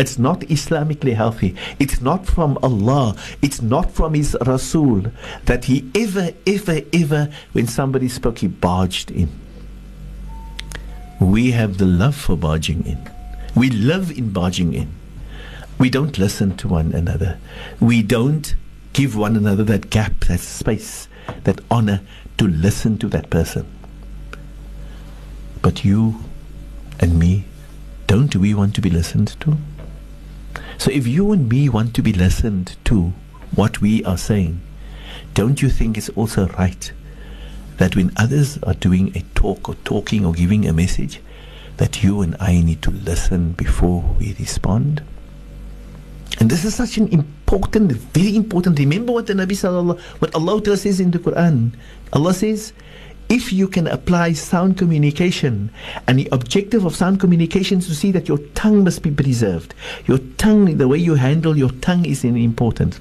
It's 0.00 0.18
not 0.18 0.40
Islamically 0.40 1.14
healthy. 1.14 1.54
It's 1.78 2.00
not 2.00 2.24
from 2.24 2.58
Allah. 2.62 3.14
It's 3.42 3.60
not 3.60 3.90
from 3.90 4.14
His 4.14 4.34
Rasul 4.46 5.12
that 5.44 5.66
He 5.66 5.90
ever, 5.94 6.30
ever, 6.46 6.80
ever, 6.94 7.30
when 7.52 7.66
somebody 7.66 8.08
spoke, 8.08 8.38
He 8.38 8.46
barged 8.46 9.10
in. 9.10 9.28
We 11.20 11.50
have 11.50 11.76
the 11.76 11.84
love 11.84 12.16
for 12.16 12.34
barging 12.34 12.86
in. 12.86 13.10
We 13.54 13.68
live 13.68 14.10
in 14.10 14.32
barging 14.32 14.72
in. 14.72 14.90
We 15.76 15.90
don't 15.90 16.16
listen 16.16 16.56
to 16.56 16.68
one 16.68 16.92
another. 16.92 17.38
We 17.78 18.02
don't 18.02 18.54
give 18.94 19.14
one 19.16 19.36
another 19.36 19.64
that 19.64 19.90
gap, 19.90 20.20
that 20.28 20.40
space, 20.40 21.08
that 21.44 21.60
honor 21.70 22.00
to 22.38 22.46
listen 22.46 22.96
to 22.98 23.08
that 23.08 23.28
person. 23.28 23.66
But 25.60 25.84
you 25.84 26.20
and 26.98 27.18
me, 27.18 27.44
don't 28.06 28.34
we 28.34 28.54
want 28.54 28.74
to 28.76 28.80
be 28.80 28.88
listened 28.88 29.38
to? 29.40 29.58
So 30.80 30.90
if 30.90 31.06
you 31.06 31.30
and 31.32 31.46
me 31.46 31.68
want 31.68 31.92
to 31.96 32.02
be 32.02 32.14
listened 32.14 32.78
to 32.84 33.12
what 33.54 33.82
we 33.82 34.02
are 34.04 34.16
saying, 34.16 34.62
don't 35.34 35.60
you 35.60 35.68
think 35.68 35.98
it's 35.98 36.08
also 36.16 36.46
right 36.56 36.90
that 37.76 37.96
when 37.96 38.10
others 38.16 38.56
are 38.62 38.72
doing 38.72 39.14
a 39.14 39.20
talk 39.34 39.68
or 39.68 39.74
talking 39.84 40.24
or 40.24 40.32
giving 40.32 40.66
a 40.66 40.72
message, 40.72 41.20
that 41.76 42.02
you 42.02 42.22
and 42.22 42.34
I 42.40 42.62
need 42.62 42.80
to 42.80 42.90
listen 42.90 43.52
before 43.52 44.00
we 44.18 44.34
respond? 44.38 45.02
And 46.38 46.48
this 46.50 46.64
is 46.64 46.74
such 46.76 46.96
an 46.96 47.08
important, 47.08 47.92
very 47.92 48.34
important. 48.34 48.78
Remember 48.78 49.12
what 49.12 49.26
the 49.26 49.34
Nabi 49.34 49.52
Sallallahu, 49.52 50.00
what 50.00 50.34
Allah 50.34 50.76
says 50.78 50.98
in 50.98 51.10
the 51.10 51.18
Quran. 51.18 51.72
Allah 52.14 52.32
says, 52.32 52.72
if 53.30 53.52
you 53.52 53.68
can 53.68 53.86
apply 53.86 54.32
sound 54.32 54.76
communication, 54.76 55.70
and 56.08 56.18
the 56.18 56.28
objective 56.32 56.84
of 56.84 56.96
sound 56.96 57.20
communication 57.20 57.78
is 57.78 57.86
to 57.86 57.94
see 57.94 58.10
that 58.10 58.28
your 58.28 58.38
tongue 58.54 58.82
must 58.82 59.02
be 59.02 59.10
preserved. 59.10 59.72
Your 60.06 60.18
tongue, 60.36 60.76
the 60.76 60.88
way 60.88 60.98
you 60.98 61.14
handle 61.14 61.56
your 61.56 61.70
tongue 61.70 62.04
is 62.04 62.24
important. 62.24 62.98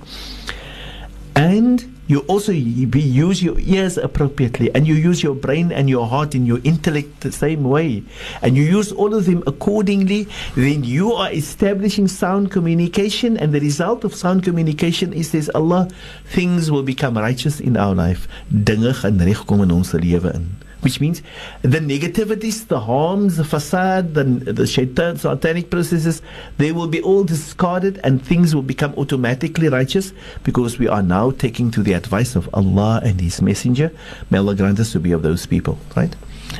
And 1.35 1.98
you 2.09 2.21
also 2.21 2.51
be, 2.51 2.99
use 2.99 3.43
your 3.43 3.59
ears 3.59 3.95
appropriately 3.97 4.73
and 4.73 4.87
you 4.87 4.95
use 4.95 5.21
your 5.21 5.35
brain 5.35 5.71
and 5.71 5.87
your 5.87 6.07
heart 6.07 6.33
and 6.33 6.47
your 6.47 6.59
intellect 6.63 7.21
the 7.21 7.31
same 7.31 7.63
way. 7.63 8.03
And 8.41 8.57
you 8.57 8.63
use 8.63 8.91
all 8.91 9.13
of 9.13 9.25
them 9.25 9.43
accordingly 9.45 10.27
then 10.55 10.83
you 10.83 11.13
are 11.13 11.31
establishing 11.31 12.07
sound 12.07 12.49
communication 12.49 13.37
and 13.37 13.53
the 13.53 13.59
result 13.59 14.03
of 14.03 14.15
sound 14.15 14.43
communication 14.43 15.13
is 15.13 15.29
says 15.29 15.51
Allah 15.53 15.87
things 16.33 16.71
will 16.71 16.81
become 16.81 17.15
righteous 17.15 17.59
in 17.59 17.77
our 17.77 17.93
life. 17.93 18.27
Dinge 18.49 18.95
gaan 18.97 19.21
reg 19.21 19.45
kom 19.45 19.61
in 19.61 19.71
ons 19.77 19.93
lewe 19.93 20.33
in 20.33 20.49
which 20.81 21.01
means 21.01 21.21
the 21.61 21.79
negativities, 21.79 22.67
the 22.67 22.79
harms, 22.79 23.37
the 23.37 23.43
fasad, 23.43 24.13
the, 24.13 24.23
the 24.23 24.65
shaitan, 24.65 25.17
satanic 25.17 25.69
processes, 25.69 26.21
they 26.57 26.71
will 26.71 26.87
be 26.87 27.01
all 27.01 27.23
discarded 27.23 27.99
and 28.03 28.25
things 28.25 28.55
will 28.55 28.63
become 28.63 28.93
automatically 28.95 29.67
righteous 29.69 30.13
because 30.43 30.79
we 30.79 30.87
are 30.87 31.03
now 31.03 31.31
taking 31.31 31.69
to 31.71 31.83
the 31.83 31.93
advice 31.93 32.35
of 32.35 32.49
Allah 32.53 33.01
and 33.03 33.19
His 33.19 33.41
Messenger. 33.41 33.91
May 34.29 34.37
Allah 34.37 34.55
grant 34.55 34.79
us 34.79 34.91
to 34.93 34.99
be 34.99 35.11
of 35.11 35.21
those 35.21 35.45
people, 35.45 35.77
right? 35.95 36.15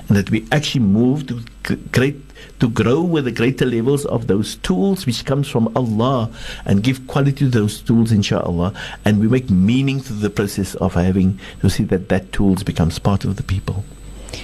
And 0.08 0.18
that 0.18 0.30
we 0.30 0.48
actually 0.52 0.84
move 0.84 1.28
to 1.28 1.44
great 1.92 2.16
to 2.60 2.70
grow 2.70 3.02
with 3.02 3.26
the 3.26 3.32
greater 3.32 3.66
levels 3.66 4.06
of 4.06 4.28
those 4.28 4.56
tools 4.58 5.06
which 5.06 5.26
comes 5.26 5.48
from 5.48 5.72
Allah 5.76 6.32
and 6.66 6.84
give 6.84 7.08
quality 7.08 7.32
to 7.46 7.50
those 7.50 7.82
tools 7.82 8.12
inshallah 8.12 8.74
and 9.06 9.20
we 9.20 9.28
make 9.28 9.50
meaning 9.50 10.02
to 10.02 10.14
the 10.14 10.30
process 10.30 10.76
of 10.76 10.94
having 10.94 11.40
to 11.62 11.70
see 11.70 11.84
that 11.86 12.10
that 12.10 12.32
tools 12.32 12.64
becomes 12.64 13.00
part 13.00 13.24
of 13.26 13.36
the 13.36 13.44
people. 13.44 13.84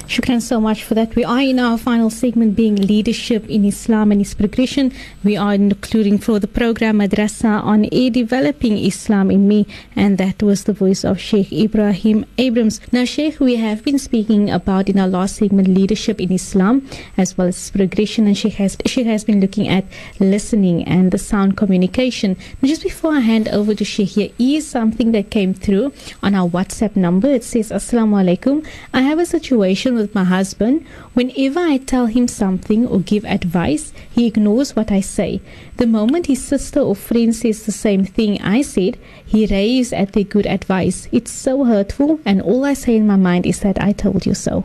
Shukran 0.08 0.42
so 0.42 0.62
much 0.62 0.84
for 0.84 0.94
that. 0.96 1.16
We 1.16 1.24
are 1.24 1.42
in 1.42 1.60
our 1.60 1.78
final 1.78 2.10
segment 2.10 2.56
being 2.56 2.76
leadership 2.76 3.50
in 3.50 3.66
Islam 3.66 4.12
and 4.12 4.22
its 4.22 4.34
progression. 4.34 4.94
We 5.24 5.36
are 5.36 5.54
including 5.54 6.20
for 6.20 6.40
the 6.40 6.48
program 6.48 7.00
Madrasa 7.00 7.64
on 7.64 7.88
a 7.92 8.10
developing 8.10 8.78
Islam 8.78 9.32
in 9.32 9.48
me 9.48 9.68
and 9.96 10.18
that 10.18 10.42
was 10.42 10.64
the 10.64 10.74
voice 10.74 11.04
of 11.04 11.20
Sheikh 11.20 11.50
Ebrahim 11.50 12.26
Abrahams. 12.38 12.80
Now 12.92 13.06
Sheikh, 13.06 13.40
we 13.40 13.56
have 13.56 13.84
been 13.84 14.00
speaking 14.00 14.50
about 14.50 14.90
in 14.90 15.00
our 15.00 15.08
last 15.08 15.38
segment 15.38 15.68
leadership 15.68 16.22
in 16.22 16.32
Islam 16.32 16.88
as 17.18 17.38
well 17.38 17.48
as 17.48 17.72
progression 17.72 18.28
and 18.28 18.38
Sheikh 18.38 18.54
has, 18.54 18.78
Sheikh 18.86 19.08
has 19.08 19.24
been 19.24 19.42
looking 19.42 19.68
at 19.68 19.86
listening 20.20 20.84
and 20.86 21.12
the 21.12 21.18
sound 21.18 21.58
communication. 21.58 22.38
Now 22.62 22.68
just 22.70 22.84
before 22.84 23.14
I 23.14 23.20
hand 23.20 23.48
over 23.50 23.76
to 23.76 23.84
Sheikh 23.84 24.10
here 24.10 24.30
is 24.40 24.68
something 24.68 25.12
that 25.12 25.30
came 25.30 25.54
through 25.54 25.94
on 26.24 26.36
our 26.36 26.48
WhatsApp 26.48 26.96
number. 26.96 27.30
It 27.30 27.44
says 27.44 27.72
Assalamu 27.72 28.24
alaikum. 28.24 28.66
I 28.94 29.02
have 29.02 29.20
a 29.20 29.26
situation 29.26 29.75
with 29.84 30.16
my 30.16 30.24
husband, 30.24 30.86
whenever 31.14 31.60
I 31.60 31.78
tell 31.78 32.06
him 32.06 32.28
something 32.28 32.88
or 32.88 33.00
give 33.00 33.26
advice, 33.26 33.92
he 34.10 34.26
ignores 34.26 34.76
what 34.76 34.92
I 34.92 35.02
say. 35.02 35.42
The 35.78 35.86
moment 35.86 36.28
his 36.28 36.44
sister 36.44 36.80
or 36.80 36.96
friend 36.96 37.36
says 37.36 37.66
the 37.66 37.72
same 37.72 38.06
thing 38.06 38.42
I 38.42 38.62
said, 38.62 38.98
he 39.26 39.46
raves 39.46 39.92
at 39.92 40.14
their 40.14 40.24
good 40.24 40.46
advice. 40.46 41.08
It's 41.12 41.32
so 41.32 41.66
hurtful, 41.66 42.20
and 42.26 42.42
all 42.42 42.64
I 42.64 42.74
say 42.74 42.96
in 42.96 43.06
my 43.06 43.18
mind 43.18 43.46
is 43.46 43.60
that 43.60 43.82
I 43.82 43.92
told 43.92 44.26
you 44.26 44.34
so. 44.34 44.64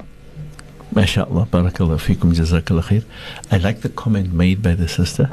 MashaAllah, 0.95 1.47
barakallah 1.49 1.99
fikum, 1.99 2.33
jazakallah 2.35 2.83
khair. 2.83 3.05
I 3.51 3.59
like 3.59 3.81
the 3.81 3.89
comment 3.89 4.33
made 4.33 4.63
by 4.63 4.75
the 4.75 4.89
sister. 4.89 5.31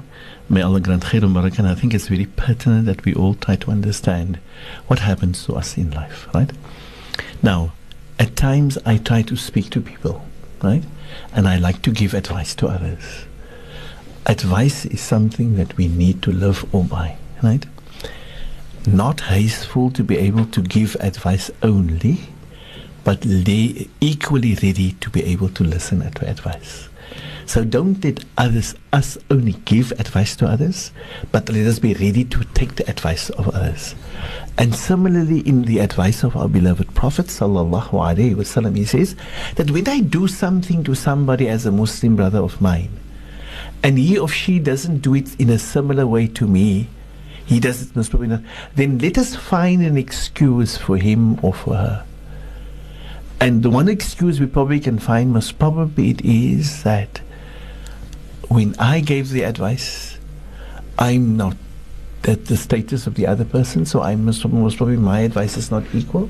May 0.50 0.62
Allah 0.62 0.80
grant 0.80 1.04
khair 1.04 1.24
and 1.24 1.36
barakah. 1.36 1.66
I 1.66 1.76
think 1.76 1.94
it's 1.94 2.08
very 2.08 2.26
pertinent 2.26 2.86
that 2.86 3.06
we 3.06 3.14
all 3.14 3.34
try 3.34 3.56
to 3.58 3.72
understand 3.72 4.40
what 4.88 5.00
happens 5.00 5.46
to 5.46 5.54
us 5.56 5.78
in 5.78 5.92
life, 5.92 6.28
right? 6.34 6.52
Now, 7.42 7.74
at 8.20 8.36
times 8.36 8.78
I 8.86 8.98
try 8.98 9.22
to 9.24 9.36
speak 9.36 9.70
to 9.72 9.82
people, 9.82 10.26
right? 10.64 10.84
And 11.34 11.48
I 11.48 11.58
like 11.58 11.82
to 11.84 11.92
give 11.92 12.14
advice 12.14 12.56
to 12.56 12.68
others. 12.68 13.26
Advice 14.26 14.86
is 14.86 15.02
something 15.02 15.56
that 15.56 15.78
we 15.78 15.88
need 15.88 16.22
to 16.24 16.32
live 16.32 16.66
or 16.74 16.84
by, 16.84 17.18
right? 17.42 17.66
Not 18.86 19.22
hasteful 19.22 19.92
to 19.92 20.04
be 20.04 20.18
able 20.18 20.46
to 20.48 20.62
give 20.62 20.96
advice 21.00 21.52
only, 21.62 22.20
but 23.04 23.26
equally 23.26 24.56
ready 24.56 24.94
to 24.94 25.10
be 25.10 25.24
able 25.24 25.50
to 25.50 25.64
listen 25.64 26.00
to 26.12 26.30
advice. 26.30 26.87
So 27.48 27.64
don't 27.64 28.04
let 28.04 28.26
others 28.38 28.76
us 28.92 29.18
only 29.32 29.54
give 29.64 29.94
advice 29.94 30.36
to 30.36 30.48
others, 30.48 30.92
but 31.32 31.48
let 31.48 31.66
us 31.66 31.80
be 31.80 31.94
ready 31.94 32.26
to 32.26 32.44
take 32.54 32.76
the 32.76 32.88
advice 32.90 33.30
of 33.30 33.48
others. 33.56 33.96
And 34.58 34.76
similarly, 34.76 35.40
in 35.48 35.62
the 35.62 35.80
advice 35.80 36.24
of 36.24 36.36
our 36.36 36.50
beloved 36.50 36.94
Prophet 36.94 37.28
sallallahu 37.28 37.92
alaihi 37.92 38.36
wasallam, 38.36 38.76
he 38.76 38.84
says 38.84 39.16
that 39.56 39.72
when 39.72 39.88
I 39.88 40.02
do 40.02 40.28
something 40.28 40.84
to 40.84 40.94
somebody 40.94 41.48
as 41.48 41.66
a 41.66 41.72
Muslim 41.72 42.18
brother 42.18 42.40
of 42.40 42.60
mine, 42.60 43.00
and 43.82 43.98
he 43.98 44.20
or 44.20 44.28
she 44.28 44.60
doesn't 44.60 44.98
do 44.98 45.16
it 45.16 45.40
in 45.40 45.50
a 45.50 45.58
similar 45.58 46.06
way 46.06 46.28
to 46.28 46.48
me, 46.48 46.90
he 47.46 47.62
does 47.62 47.82
it 47.82 47.96
most 47.96 48.10
probably 48.10 48.28
not, 48.28 48.42
then 48.76 49.00
let 49.00 49.18
us 49.18 49.36
find 49.38 49.82
an 49.82 49.96
excuse 49.96 50.76
for 50.76 50.98
him 50.98 51.40
or 51.42 51.54
for 51.54 51.76
her. 51.76 52.06
And 53.40 53.64
the 53.64 53.70
one 53.70 53.88
excuse 53.88 54.42
we 54.42 54.48
probably 54.48 54.82
can 54.82 55.00
find 55.00 55.32
most 55.32 55.58
probably 55.58 56.10
it 56.10 56.26
is 56.26 56.84
that 56.84 57.22
when 58.50 58.76
I 58.80 59.00
gave 59.02 59.30
the 59.30 59.44
advice, 59.44 60.18
I'm 60.98 61.38
not 61.38 61.56
at 62.24 62.46
the 62.46 62.58
status 62.58 63.08
of 63.08 63.16
the 63.16 63.28
other 63.28 63.46
person, 63.46 63.86
so 63.86 64.02
I 64.02 64.16
must 64.16 64.46
most 64.48 64.78
probably 64.78 64.98
my 64.98 65.22
advice 65.22 65.58
is 65.58 65.72
not 65.72 65.84
equal. 65.94 66.30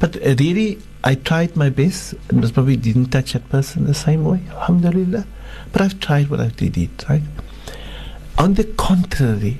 But 0.00 0.16
really, 0.16 0.80
I 1.02 1.14
tried 1.14 1.56
my 1.56 1.70
best 1.70 2.14
and 2.28 2.40
most 2.40 2.54
probably 2.54 2.76
didn't 2.76 3.06
touch 3.06 3.32
that 3.34 3.48
person 3.48 3.86
the 3.86 3.94
same 3.94 4.24
way. 4.24 4.42
Alhamdulillah. 4.50 5.26
But 5.72 5.82
I've 5.82 6.00
tried 6.00 6.30
what 6.30 6.40
I 6.40 6.48
did, 6.48 7.04
right? 7.08 7.22
On 8.38 8.54
the 8.54 8.64
contrary, 8.64 9.58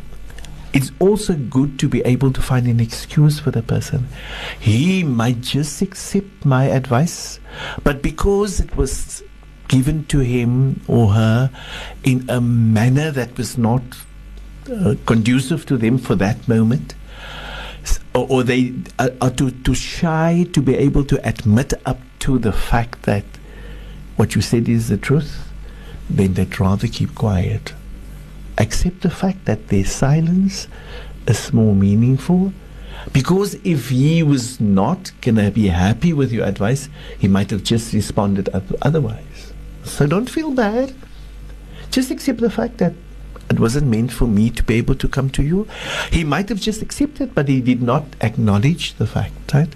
it's 0.72 0.90
also 0.98 1.34
good 1.34 1.78
to 1.78 1.88
be 1.88 2.00
able 2.02 2.32
to 2.32 2.42
find 2.42 2.66
an 2.66 2.80
excuse 2.80 3.38
for 3.38 3.52
the 3.52 3.62
person. 3.62 4.08
He 4.58 5.04
might 5.04 5.40
just 5.40 5.80
accept 5.82 6.44
my 6.44 6.64
advice, 6.64 7.38
but 7.84 8.02
because 8.02 8.58
it 8.58 8.74
was 8.76 9.22
given 9.68 10.04
to 10.06 10.20
him 10.20 10.80
or 10.88 11.12
her 11.12 11.50
in 12.02 12.28
a 12.28 12.40
manner 12.40 13.10
that 13.10 13.36
was 13.36 13.56
not 13.56 13.82
uh, 14.70 14.94
conducive 15.06 15.66
to 15.66 15.76
them 15.76 15.98
for 15.98 16.14
that 16.14 16.46
moment, 16.48 16.94
or, 18.14 18.26
or 18.28 18.42
they 18.42 18.72
are, 18.98 19.10
are 19.20 19.30
too, 19.30 19.50
too 19.50 19.74
shy 19.74 20.46
to 20.52 20.62
be 20.62 20.74
able 20.76 21.04
to 21.04 21.28
admit 21.28 21.74
up 21.84 22.00
to 22.20 22.38
the 22.38 22.52
fact 22.52 23.02
that 23.02 23.24
what 24.16 24.34
you 24.34 24.40
said 24.40 24.68
is 24.68 24.88
the 24.88 24.96
truth, 24.96 25.52
then 26.08 26.34
they'd 26.34 26.58
rather 26.60 26.86
keep 26.86 27.14
quiet. 27.14 27.74
Accept 28.56 29.00
the 29.00 29.10
fact 29.10 29.44
that 29.46 29.68
their 29.68 29.84
silence 29.84 30.68
is 31.26 31.52
more 31.52 31.74
meaningful. 31.74 32.52
Because 33.12 33.54
if 33.64 33.90
he 33.90 34.22
was 34.22 34.60
not 34.60 35.12
going 35.20 35.36
to 35.36 35.50
be 35.50 35.68
happy 35.68 36.12
with 36.12 36.32
your 36.32 36.46
advice, 36.46 36.88
he 37.18 37.28
might 37.28 37.50
have 37.50 37.62
just 37.62 37.92
responded 37.92 38.48
otherwise. 38.80 39.33
So 39.84 40.06
don't 40.06 40.28
feel 40.28 40.50
bad. 40.50 40.94
Just 41.90 42.10
accept 42.10 42.40
the 42.40 42.50
fact 42.50 42.78
that 42.78 42.94
it 43.50 43.60
wasn't 43.60 43.86
meant 43.86 44.12
for 44.12 44.26
me 44.26 44.50
to 44.50 44.62
be 44.62 44.74
able 44.74 44.94
to 44.96 45.08
come 45.08 45.30
to 45.30 45.42
you. 45.42 45.68
He 46.10 46.24
might 46.24 46.48
have 46.48 46.60
just 46.60 46.82
accepted, 46.82 47.34
but 47.34 47.46
he 47.46 47.60
did 47.60 47.82
not 47.82 48.04
acknowledge 48.20 48.94
the 48.94 49.06
fact, 49.06 49.52
right? 49.52 49.68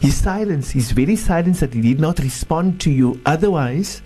His 0.00 0.16
silence, 0.16 0.70
his 0.70 0.92
very 0.92 1.16
silence 1.16 1.60
that 1.60 1.74
he 1.74 1.80
did 1.80 1.98
not 1.98 2.20
respond 2.20 2.80
to 2.82 2.90
you 2.90 3.20
otherwise, 3.26 4.00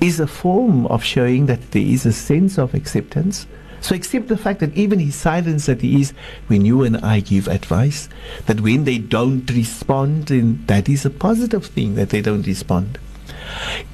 is 0.00 0.20
a 0.20 0.26
form 0.26 0.86
of 0.86 1.02
showing 1.02 1.46
that 1.46 1.72
there 1.72 1.82
is 1.82 2.06
a 2.06 2.12
sense 2.12 2.58
of 2.58 2.74
acceptance. 2.74 3.46
So 3.80 3.94
accept 3.94 4.28
the 4.28 4.36
fact 4.36 4.60
that 4.60 4.76
even 4.76 4.98
his 4.98 5.14
silence 5.14 5.66
that 5.66 5.80
he 5.80 6.00
is 6.00 6.12
when 6.46 6.64
you 6.64 6.84
and 6.84 6.98
I 6.98 7.20
give 7.20 7.48
advice, 7.48 8.08
that 8.46 8.60
when 8.60 8.84
they 8.84 8.98
don't 8.98 9.50
respond, 9.50 10.26
then 10.26 10.62
that 10.66 10.88
is 10.88 11.04
a 11.04 11.10
positive 11.10 11.66
thing 11.66 11.94
that 11.94 12.10
they 12.10 12.20
don't 12.20 12.46
respond. 12.46 12.98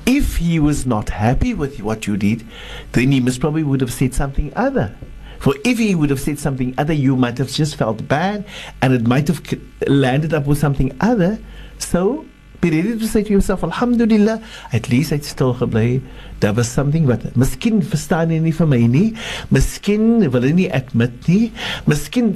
If 0.05 0.37
he 0.37 0.59
was 0.59 0.87
not 0.87 1.11
happy 1.11 1.55
with 1.55 1.81
what 1.81 2.07
you 2.07 2.17
did, 2.17 2.47
then 2.93 3.13
he 3.13 3.21
most 3.21 3.41
probably 3.41 3.63
would 3.63 3.81
have 3.81 3.93
said 3.93 4.15
something 4.15 4.53
other. 4.55 4.97
For 5.39 5.55
if 5.65 5.79
he 5.79 5.95
would 5.95 6.11
have 6.11 6.21
said 6.21 6.39
something 6.39 6.75
other, 6.79 6.93
you 6.93 7.17
might 7.17 7.39
have 7.39 7.51
just 7.51 7.77
felt 7.77 8.09
bad 8.09 8.47
and 8.81 8.93
it 8.95 9.07
might 9.07 9.29
have 9.29 9.43
landed 9.87 10.33
up 10.33 10.47
with 10.47 10.59
something 10.59 10.97
other. 11.01 11.39
So 11.79 12.25
be 12.61 12.71
ready 12.71 12.99
to 12.99 13.07
say 13.07 13.23
to 13.23 13.31
yourself, 13.31 13.63
Alhamdulillah, 13.63 14.43
at 14.73 14.89
least 14.89 15.11
het 15.11 15.25
stil 15.25 15.55
gebly. 15.55 16.01
Daar 16.39 16.55
was 16.55 16.73
something 16.73 17.07
wat 17.07 17.23
miskien 17.37 17.81
verstaan 17.83 18.29
hy 18.29 18.39
nie 18.45 18.53
vir 18.53 18.69
my 18.69 18.81
nie. 18.91 19.15
Miskien 19.49 20.27
wil 20.33 20.43
hy 20.45 20.53
nie 20.53 20.71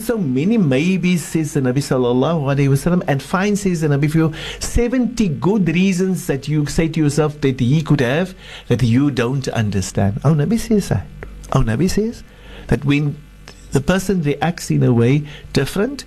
so 0.01 0.17
many 0.19 0.57
maybes 0.57 1.23
says 1.23 1.53
the 1.53 1.61
Nabi 1.61 1.83
sallallahu 1.85 2.49
alaihi 2.49 2.71
wasallam 2.73 3.03
and 3.07 3.23
fine 3.23 3.57
says 3.57 3.83
the 3.83 3.89
Nabi 3.89 4.11
for 4.11 4.33
70 4.61 5.29
good 5.41 5.69
reasons 5.69 6.27
that 6.27 6.49
you 6.49 6.65
say 6.67 6.89
to 6.89 7.01
yourself 7.01 7.41
that 7.43 7.61
he 7.61 7.83
could 7.83 8.01
have 8.01 8.35
that 8.69 8.83
you 8.83 9.11
don't 9.11 9.49
understand. 9.49 10.21
Oh 10.25 10.35
Nabi 10.35 10.59
says 10.59 10.89
that. 10.89 11.07
Oh 11.53 11.61
Nabi 11.61 11.91
says 11.91 12.23
that 12.69 12.85
when 12.85 13.17
the 13.73 13.81
person 13.81 14.23
reacts 14.23 14.71
in 14.71 14.83
a 14.83 14.93
way 14.93 15.27
different, 15.53 16.05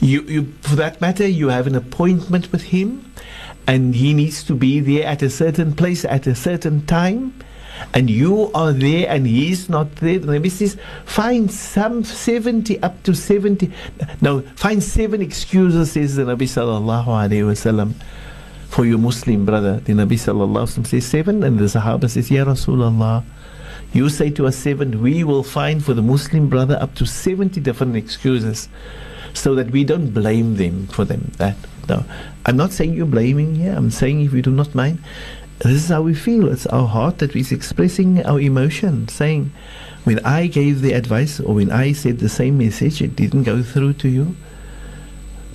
you, 0.00 0.22
you 0.22 0.52
for 0.60 0.74
that 0.76 1.00
matter, 1.00 1.26
you 1.26 1.48
have 1.48 1.66
an 1.66 1.76
appointment 1.76 2.50
with 2.50 2.62
him 2.64 3.12
and 3.66 3.94
he 3.94 4.14
needs 4.14 4.42
to 4.44 4.54
be 4.54 4.80
there 4.80 5.06
at 5.06 5.22
a 5.22 5.30
certain 5.30 5.74
place 5.74 6.04
at 6.04 6.26
a 6.26 6.34
certain 6.34 6.84
time 6.86 7.32
and 7.94 8.10
you 8.10 8.50
are 8.54 8.72
there 8.72 9.08
and 9.08 9.26
he's 9.26 9.68
not 9.68 9.96
there. 9.96 10.18
The 10.18 10.26
Nabi 10.26 10.50
says, 10.50 10.76
find 11.04 11.50
some 11.50 12.04
70 12.04 12.82
up 12.82 13.02
to 13.04 13.14
70. 13.14 13.72
No, 14.20 14.42
find 14.56 14.82
seven 14.82 15.20
excuses, 15.22 15.92
says 15.92 16.16
the 16.16 16.22
Nabi 16.22 16.42
sallallahu 16.42 17.06
alayhi 17.06 17.42
wasallam, 17.42 17.94
for 18.68 18.84
your 18.84 18.98
Muslim 18.98 19.44
brother. 19.44 19.80
The 19.80 19.94
Nabi 19.94 20.12
sallallahu 20.12 20.66
alayhi 20.66 20.78
wasallam 20.78 20.86
says 20.86 21.06
seven 21.06 21.42
and 21.42 21.58
the 21.58 21.64
Sahaba 21.64 22.08
says, 22.08 22.30
Ya 22.30 22.44
Rasulullah, 22.44 23.24
you 23.92 24.08
say 24.08 24.30
to 24.30 24.46
us 24.46 24.56
seven, 24.56 25.02
we 25.02 25.24
will 25.24 25.42
find 25.42 25.84
for 25.84 25.94
the 25.94 26.02
Muslim 26.02 26.48
brother 26.48 26.78
up 26.80 26.94
to 26.96 27.06
70 27.06 27.60
different 27.60 27.96
excuses. 27.96 28.68
so 29.34 29.54
that 29.54 29.70
we 29.70 29.84
don't 29.84 30.10
blame 30.10 30.56
them 30.56 30.86
for 30.88 31.04
them. 31.04 31.32
That 31.38 31.56
no, 31.88 32.04
I'm 32.46 32.56
not 32.56 32.72
saying 32.72 32.94
you're 32.94 33.06
blaming 33.06 33.54
here. 33.54 33.74
I'm 33.76 33.90
saying 33.90 34.20
if 34.20 34.32
you 34.32 34.42
do 34.42 34.50
not 34.50 34.74
mind, 34.74 34.98
this 35.60 35.84
is 35.84 35.88
how 35.88 36.02
we 36.02 36.14
feel. 36.14 36.48
It's 36.48 36.66
our 36.66 36.88
heart 36.88 37.18
that 37.18 37.36
is 37.36 37.52
expressing 37.52 38.24
our 38.26 38.40
emotion, 38.40 39.08
saying, 39.08 39.52
when 40.04 40.18
I 40.24 40.48
gave 40.48 40.80
the 40.80 40.92
advice 40.92 41.38
or 41.38 41.54
when 41.54 41.70
I 41.70 41.92
said 41.92 42.18
the 42.18 42.28
same 42.28 42.58
message, 42.58 43.00
it 43.00 43.14
didn't 43.14 43.44
go 43.44 43.62
through 43.62 43.94
to 43.94 44.08
you. 44.08 44.34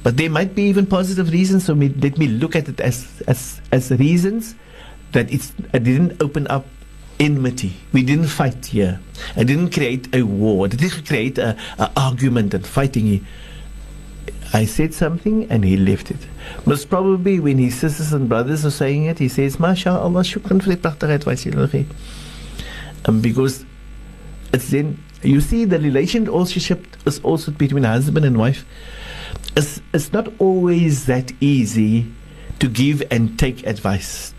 But 0.03 0.15
there 0.15 0.29
might 0.29 0.55
be 0.55 0.63
even 0.63 0.85
positive 0.85 1.31
reasons. 1.31 1.65
So 1.65 1.75
me, 1.75 1.89
let 1.89 2.17
me 2.17 2.27
look 2.27 2.55
at 2.55 2.69
it 2.69 2.79
as 2.79 3.21
as 3.27 3.59
as 3.73 3.91
reasons 3.91 4.55
that 5.11 5.29
it's 5.29 5.51
it 5.73 5.83
didn't 5.83 6.21
open 6.23 6.47
up 6.47 6.65
enmity. 7.19 7.73
We 7.91 8.03
didn't 8.03 8.27
fight 8.27 8.67
here. 8.67 9.01
I 9.35 9.43
didn't 9.43 9.73
create 9.73 10.15
a 10.15 10.23
war. 10.23 10.65
I 10.65 10.69
didn't 10.69 11.05
create 11.05 11.37
a, 11.37 11.57
a 11.77 11.91
argument 11.97 12.53
and 12.53 12.65
fighting. 12.65 13.25
I 14.53 14.65
said 14.65 14.93
something 14.93 15.49
and 15.51 15.63
he 15.65 15.77
left 15.77 16.11
it. 16.11 16.19
Most 16.65 16.89
probably 16.89 17.39
when 17.39 17.57
his 17.57 17.77
sisters 17.77 18.13
and 18.13 18.29
brothers 18.29 18.65
are 18.65 18.71
saying 18.71 19.05
it, 19.05 19.19
he 19.19 19.27
says, 19.27 19.57
MashaAllah, 19.57 20.23
shukran 20.23 20.61
prachtige 20.61 21.13
advies 21.13 21.43
julle 21.43 21.69
gee. 21.69 21.85
Um, 23.05 23.21
because 23.21 23.65
it's 24.53 24.69
then, 24.69 25.03
you 25.21 25.41
see 25.41 25.65
the 25.65 25.79
relationship 25.79 26.85
is 27.05 27.19
also 27.19 27.51
between 27.51 27.83
husband 27.83 28.25
and 28.25 28.37
wife. 28.37 28.65
It's, 29.55 29.81
it's 29.93 30.13
not 30.13 30.31
always 30.39 31.05
that 31.07 31.31
easy 31.41 32.11
to 32.59 32.67
give 32.67 33.03
and 33.11 33.37
take 33.37 33.65
advice 33.67 34.33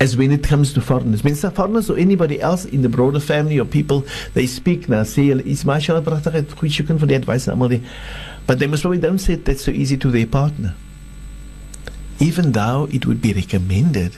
as 0.00 0.16
when 0.16 0.32
it 0.32 0.42
comes 0.42 0.72
to 0.72 0.80
foreigners. 0.80 1.22
When 1.22 1.34
foreigners 1.34 1.90
or 1.90 1.98
anybody 1.98 2.40
else 2.40 2.64
in 2.64 2.82
the 2.82 2.88
broader 2.88 3.20
family 3.20 3.58
or 3.58 3.64
people, 3.64 4.06
they 4.34 4.46
speak 4.46 4.88
now, 4.88 5.02
say, 5.02 5.28
is 5.28 5.64
mashallah 5.64 6.02
prachtig, 6.02 6.46
goeie 6.54 6.70
shukran 6.70 6.98
vir 6.98 7.06
die 7.06 7.16
advice 7.16 7.48
en 7.48 7.56
almal 7.56 7.70
die. 7.70 7.82
But 8.46 8.58
they 8.58 8.66
most 8.66 8.82
probably 8.82 8.98
don't 8.98 9.18
say 9.18 9.34
that 9.34 9.58
so 9.58 9.70
easy 9.70 9.96
to 9.98 10.10
their 10.10 10.26
partner. 10.26 10.74
Even 12.18 12.52
though 12.52 12.88
it 12.90 13.06
would 13.06 13.20
be 13.20 13.32
recommended 13.32 14.16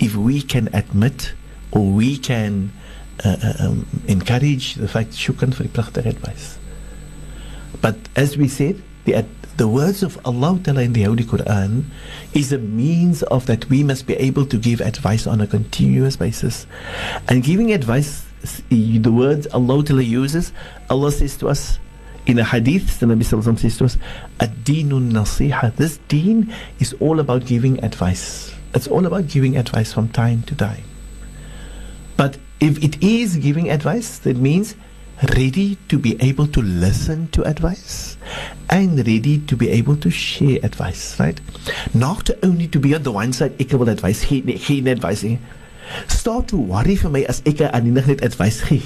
if 0.00 0.16
we 0.16 0.42
can 0.42 0.68
admit 0.72 1.34
or 1.70 1.84
we 1.92 2.16
can 2.16 2.72
uh, 3.24 3.36
uh 3.42 3.52
um, 3.66 3.86
encourage 4.06 4.74
the 4.74 4.88
fact 4.88 5.10
shukran 5.10 5.52
for 5.52 5.64
the 5.64 5.68
prachtig 5.68 6.06
advice. 6.06 6.58
But 7.80 7.96
as 8.16 8.36
we 8.36 8.48
said, 8.48 8.82
the, 9.04 9.24
the 9.56 9.68
words 9.68 10.02
of 10.02 10.18
Allah 10.24 10.58
Ta'ala 10.62 10.82
in 10.82 10.92
the 10.92 11.02
Holy 11.02 11.24
Quran 11.24 11.84
is 12.32 12.52
a 12.52 12.58
means 12.58 13.22
of 13.24 13.46
that 13.46 13.68
we 13.68 13.82
must 13.82 14.06
be 14.06 14.14
able 14.14 14.46
to 14.46 14.56
give 14.56 14.80
advice 14.80 15.26
on 15.26 15.40
a 15.40 15.46
continuous 15.46 16.16
basis. 16.16 16.66
And 17.28 17.42
giving 17.42 17.72
advice, 17.72 18.24
the 18.70 19.12
words 19.12 19.46
Allah 19.48 19.84
Ta'ala 19.84 20.02
uses, 20.02 20.52
Allah 20.90 21.12
says 21.12 21.36
to 21.38 21.48
us, 21.48 21.78
in 22.28 22.38
a 22.38 22.44
hadith, 22.44 23.00
the 23.00 23.06
Nabi 23.06 23.24
Sallallahu 23.24 23.58
says 23.58 23.78
to 23.78 23.86
us, 23.86 23.96
Ad-deenun 24.38 25.10
nasiha. 25.12 25.74
This 25.76 25.96
deen 26.08 26.54
is 26.78 26.92
all 27.00 27.20
about 27.20 27.46
giving 27.46 27.82
advice. 27.82 28.54
It's 28.74 28.86
all 28.86 29.06
about 29.06 29.28
giving 29.28 29.56
advice 29.56 29.94
from 29.94 30.10
time 30.10 30.42
to 30.42 30.54
time. 30.54 30.84
But 32.18 32.36
if 32.60 32.84
it 32.84 33.02
is 33.02 33.36
giving 33.36 33.70
advice, 33.70 34.18
that 34.20 34.36
means 34.36 34.76
ready 35.36 35.76
to 35.88 35.98
be 35.98 36.20
able 36.20 36.46
to 36.48 36.60
listen 36.60 37.28
to 37.28 37.42
advice 37.44 38.18
and 38.68 38.98
ready 38.98 39.40
to 39.40 39.56
be 39.56 39.70
able 39.70 39.96
to 39.96 40.10
share 40.10 40.58
advice, 40.62 41.18
right? 41.18 41.40
Not 41.94 42.28
only 42.42 42.68
to 42.68 42.78
be 42.78 42.94
on 42.94 43.04
the 43.04 43.10
one 43.10 43.32
side, 43.32 43.58
ek 43.58 43.72
advice 43.72 44.28
gee, 44.28 44.42
nee, 44.42 44.58
geen 44.58 44.86
advice. 44.86 45.38
Start 46.08 46.48
to 46.48 46.58
worry 46.58 46.94
vir 46.94 47.08
my 47.08 47.22
as 47.22 47.42
ek 47.46 47.62
aan 47.72 47.94
net 47.94 48.22
advice 48.22 48.60
gee. 48.68 48.84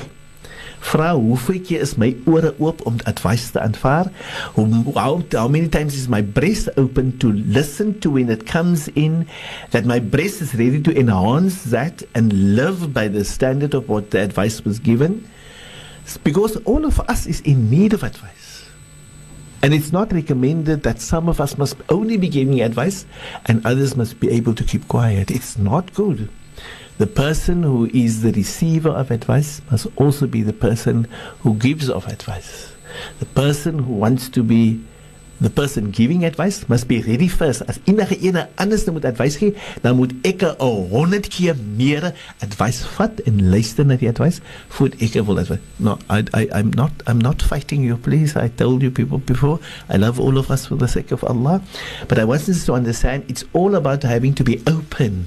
Vra, 0.82 1.12
hoeveel 1.14 1.60
keer 1.62 1.80
is 1.80 1.94
my 1.96 2.10
ore 2.26 2.54
oop 2.58 2.80
om 2.86 2.96
advice 3.06 3.52
te 3.54 3.60
aanvaar? 3.62 4.10
How, 4.56 4.66
how, 4.94 5.22
how 5.30 5.48
many 5.48 5.68
times 5.68 5.94
is 5.94 6.08
my 6.08 6.20
breast 6.22 6.68
open 6.76 7.16
to 7.18 7.30
listen 7.32 7.98
to 8.00 8.10
when 8.10 8.28
it 8.28 8.46
comes 8.46 8.88
in? 8.88 9.28
That 9.70 9.86
my 9.86 10.00
breast 10.00 10.42
is 10.42 10.54
ready 10.54 10.82
to 10.82 10.98
enhance 10.98 11.62
that 11.70 12.02
and 12.14 12.56
live 12.56 12.92
by 12.92 13.06
the 13.08 13.24
standard 13.24 13.74
of 13.74 13.88
what 13.88 14.10
the 14.10 14.20
advice 14.20 14.64
was 14.64 14.80
given? 14.80 15.22
Because 16.24 16.56
all 16.66 16.84
of 16.84 16.98
us 17.08 17.26
is 17.26 17.40
in 17.42 17.70
need 17.70 17.94
of 17.94 18.02
advice. 18.02 18.66
And 19.62 19.72
it's 19.72 19.92
not 19.92 20.12
recommended 20.12 20.82
that 20.82 21.00
some 21.00 21.28
of 21.28 21.40
us 21.40 21.56
must 21.56 21.76
only 21.88 22.16
be 22.16 22.28
giving 22.28 22.60
advice 22.60 23.06
and 23.46 23.64
others 23.64 23.96
must 23.96 24.18
be 24.18 24.28
able 24.30 24.54
to 24.54 24.64
keep 24.64 24.88
quiet. 24.88 25.30
It's 25.30 25.56
not 25.56 25.94
good. 25.94 26.28
The 26.98 27.06
person 27.06 27.62
who 27.62 27.86
is 27.92 28.22
the 28.22 28.32
receiver 28.32 28.90
of 28.90 29.10
advice 29.10 29.62
must 29.70 29.86
also 29.96 30.26
be 30.26 30.42
the 30.42 30.52
person 30.52 31.08
who 31.40 31.54
gives 31.54 31.88
of 31.88 32.06
advice. 32.06 32.72
The 33.18 33.26
person 33.26 33.78
who 33.80 33.94
wants 33.94 34.28
to 34.30 34.42
be 34.42 34.80
the 35.42 35.50
person 35.50 35.90
giving 35.90 36.24
advice 36.24 36.68
must 36.68 36.86
be 36.86 37.02
ready 37.02 37.26
first. 37.26 37.62
As 37.66 37.80
enige 37.90 38.14
ene 38.22 38.46
anders 38.62 38.84
moet 38.86 39.04
advies 39.04 39.36
gee, 39.40 39.54
dan 39.82 39.96
moet 39.96 40.12
ek 40.22 40.44
'n 40.46 40.54
100 40.60 41.26
keer 41.28 41.56
meer 41.76 42.14
advies 42.38 42.84
vat 42.94 43.18
en 43.26 43.48
luister 43.50 43.84
na 43.84 43.96
die 43.96 44.08
advies 44.08 44.38
voor 44.68 44.94
ek 44.98 45.18
wil. 45.26 45.42
No, 45.76 45.98
I 46.08 46.22
I 46.30 46.46
I'm 46.54 46.70
not 46.78 46.92
I'm 47.08 47.18
not 47.18 47.42
fighting 47.42 47.82
you 47.82 47.96
please. 47.96 48.36
I 48.36 48.48
told 48.54 48.82
you 48.82 48.90
people 48.90 49.18
before, 49.18 49.58
I 49.90 49.96
love 49.96 50.20
all 50.20 50.38
of 50.38 50.50
us 50.50 50.66
for 50.66 50.76
the 50.76 50.86
sake 50.86 51.10
of 51.10 51.24
Allah, 51.24 51.60
but 52.06 52.18
I 52.18 52.24
want 52.24 52.48
us 52.48 52.64
to 52.66 52.74
understand 52.74 53.24
it's 53.26 53.44
all 53.52 53.74
about 53.74 54.02
having 54.04 54.34
to 54.34 54.44
be 54.44 54.62
open 54.66 55.26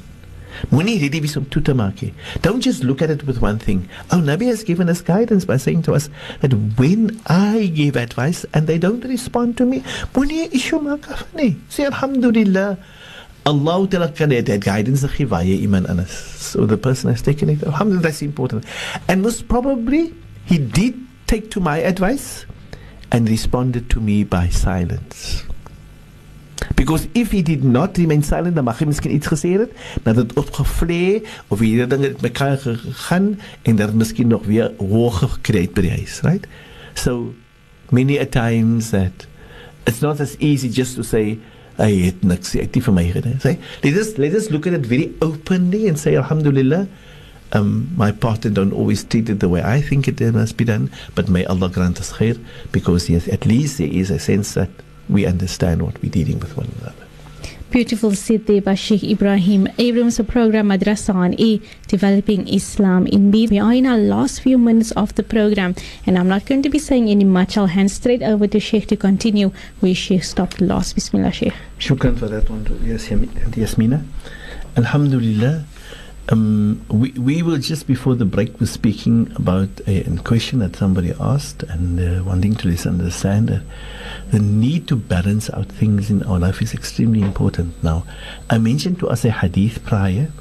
Om 0.72 1.50
toe 1.50 1.62
te. 1.62 2.14
Don't 2.42 2.62
just 2.62 2.84
look 2.84 3.02
at 3.02 3.10
it 3.10 3.26
with 3.26 3.42
one 3.42 3.60
thing. 3.60 3.88
Oh, 4.12 4.18
Nabi 4.18 4.48
has 4.48 4.64
given 4.64 4.90
us 4.90 5.02
guidance 5.02 5.46
by 5.46 5.58
saying 5.58 5.84
to 5.84 5.94
us 5.94 6.10
that 6.42 6.54
when 6.78 7.20
I 7.28 7.72
give 7.74 7.96
advice 7.96 8.46
and 8.54 8.68
they 8.68 8.78
don't 8.78 9.04
respond 9.04 9.58
to 9.58 9.66
me, 9.66 9.84
issue 10.52 10.80
maak 10.80 11.10
af. 11.10 11.26
Say 11.70 11.86
alhamdulillah. 11.86 12.78
Allah 13.46 13.88
Ta'ala 13.88 14.08
het 14.08 14.62
guidance 14.62 15.06
waar 15.30 15.44
jy 15.44 15.62
iemand. 15.62 15.88
So 16.10 16.66
the 16.66 16.78
person 16.78 17.12
has 17.12 17.22
taken 17.22 17.50
it. 17.50 17.64
Alhamdulillah, 17.64 18.02
that's 18.02 18.22
important. 18.22 18.66
And 19.08 19.22
most 19.22 19.48
probably 19.48 20.14
he 20.46 20.58
did 20.58 20.96
take 21.28 21.52
to 21.52 21.60
my 21.60 21.78
advice 21.78 22.46
and 23.12 23.30
responded 23.30 23.90
to 23.92 24.00
me 24.00 24.24
by 24.24 24.50
silence. 24.50 25.44
Because 26.76 27.08
if 27.14 27.32
he 27.32 27.42
did 27.42 27.64
not 27.64 27.98
remain 27.98 28.24
silent, 28.24 28.56
dan 28.56 28.68
mag 28.68 28.80
hy 28.80 28.88
miskien 28.90 29.16
iets 29.16 29.32
gesê 29.32 29.56
het, 29.56 29.72
dat 30.04 30.20
dit 30.20 30.34
opgevlee 30.40 31.24
of 31.48 31.64
hierdie 31.64 31.88
dinge 31.88 32.12
het 32.12 32.22
mekaar 32.26 32.58
gegaan 32.60 33.36
en 33.64 33.80
dat 33.80 33.96
miskien 33.96 34.28
nog 34.28 34.46
weer 34.46 34.72
by 35.74 35.82
die 35.82 35.96
huis, 35.96 36.20
right? 36.28 36.48
So 36.94 37.34
many 37.92 38.20
a 38.20 38.26
times 38.26 38.92
that 38.92 39.28
it's 39.86 40.02
not 40.02 40.20
as 40.20 40.36
easy 40.40 40.70
just 40.70 40.96
to 40.96 41.04
say 41.04 41.38
I 41.78 41.92
het 42.08 42.24
niks 42.24 42.54
het 42.56 42.76
vir 42.76 42.94
my 42.96 43.04
let 43.84 43.98
us 44.00 44.16
let 44.18 44.34
us 44.34 44.50
look 44.50 44.66
at 44.68 44.74
it 44.74 44.86
very 44.88 45.12
openly 45.22 45.88
and 45.88 46.00
say 46.00 46.16
alhamdulillah 46.16 46.88
um, 47.52 47.90
my 47.96 48.12
partner 48.12 48.50
don't 48.50 48.74
always 48.74 49.04
treat 49.04 49.30
it 49.30 49.40
the 49.40 49.50
way 49.50 49.62
I 49.64 49.82
think 49.82 50.08
it 50.08 50.20
must 50.34 50.58
be 50.58 50.66
done, 50.66 50.90
but 51.14 51.30
may 51.30 51.46
Allah 51.46 51.70
grant 51.70 52.00
us 52.00 52.14
khair 52.14 52.38
because 52.72 53.10
yes, 53.10 53.28
at 53.28 53.46
least 53.46 53.78
there 53.78 53.88
is 53.88 54.10
a 54.10 54.20
sense 54.20 54.54
that 54.56 54.70
we 55.10 55.26
understand 55.26 55.82
what 55.82 56.02
we're 56.02 56.12
dealing 56.12 56.40
with 56.40 56.56
one 56.58 56.70
another. 56.82 57.06
Beautiful 57.72 58.16
said 58.16 58.46
there 58.46 58.62
by 58.62 58.76
Sheikh 58.76 59.02
Ebrahim 59.02 59.68
Abrahams, 59.78 60.18
a 60.18 60.24
program 60.24 60.70
Madrasa 60.70 61.14
on 61.14 61.34
E, 61.38 61.62
Developing 61.88 62.48
Islam 62.48 63.06
in 63.08 63.32
B. 63.32 63.48
We 63.48 63.60
are 63.60 63.74
in 63.74 63.86
our 63.86 63.98
last 63.98 64.42
few 64.42 64.58
minutes 64.58 64.92
of 64.92 65.14
the 65.16 65.24
program, 65.24 65.76
and 66.06 66.18
I'm 66.18 66.30
not 66.30 66.46
going 66.46 66.62
to 66.62 66.70
be 66.70 66.80
saying 66.80 67.10
any 67.10 67.26
much. 67.26 67.58
I'll 67.58 67.66
hand 67.66 67.92
straight 67.92 68.24
over 68.24 68.48
to 68.48 68.60
Sheikh 68.62 68.88
to 68.88 68.96
continue 68.96 69.52
where 69.82 69.94
Sheikh 69.94 70.24
stopped 70.24 70.62
last. 70.62 70.96
Bismillah, 70.96 71.34
Sheikh. 71.34 71.54
Shukran 71.80 72.18
for 72.18 72.28
that 72.28 72.50
one, 72.50 72.66
yes, 72.82 73.10
Yasmina. 73.10 74.06
Alhamdulillah. 74.78 75.66
Um, 76.30 76.86
we, 76.90 77.12
we 77.12 77.44
were 77.44 77.58
just 77.58 77.88
before 77.88 78.16
the 78.16 78.26
break 78.26 78.60
was 78.60 78.72
speaking 78.72 79.32
about 79.36 79.70
a, 79.86 80.04
a 80.06 80.18
question 80.20 80.60
that 80.60 80.76
somebody 80.76 81.14
asked 81.20 81.62
and 81.64 82.00
uh, 82.00 82.24
wanting 82.24 82.56
to 82.56 82.68
listen 82.68 83.00
understand 83.00 83.50
that 83.50 83.62
the 84.32 84.40
need 84.40 84.88
to 84.88 84.96
balance 84.96 85.50
out 85.52 85.68
things 85.68 86.10
in 86.10 86.24
our 86.24 86.40
life 86.40 86.62
is 86.62 86.74
extremely 86.74 87.22
important 87.22 87.82
now. 87.84 88.06
I 88.50 88.58
mentioned 88.58 89.00
to 89.00 89.08
us 89.08 89.24
a 89.26 89.32
hadith 89.32 89.84
prior, 89.86 90.32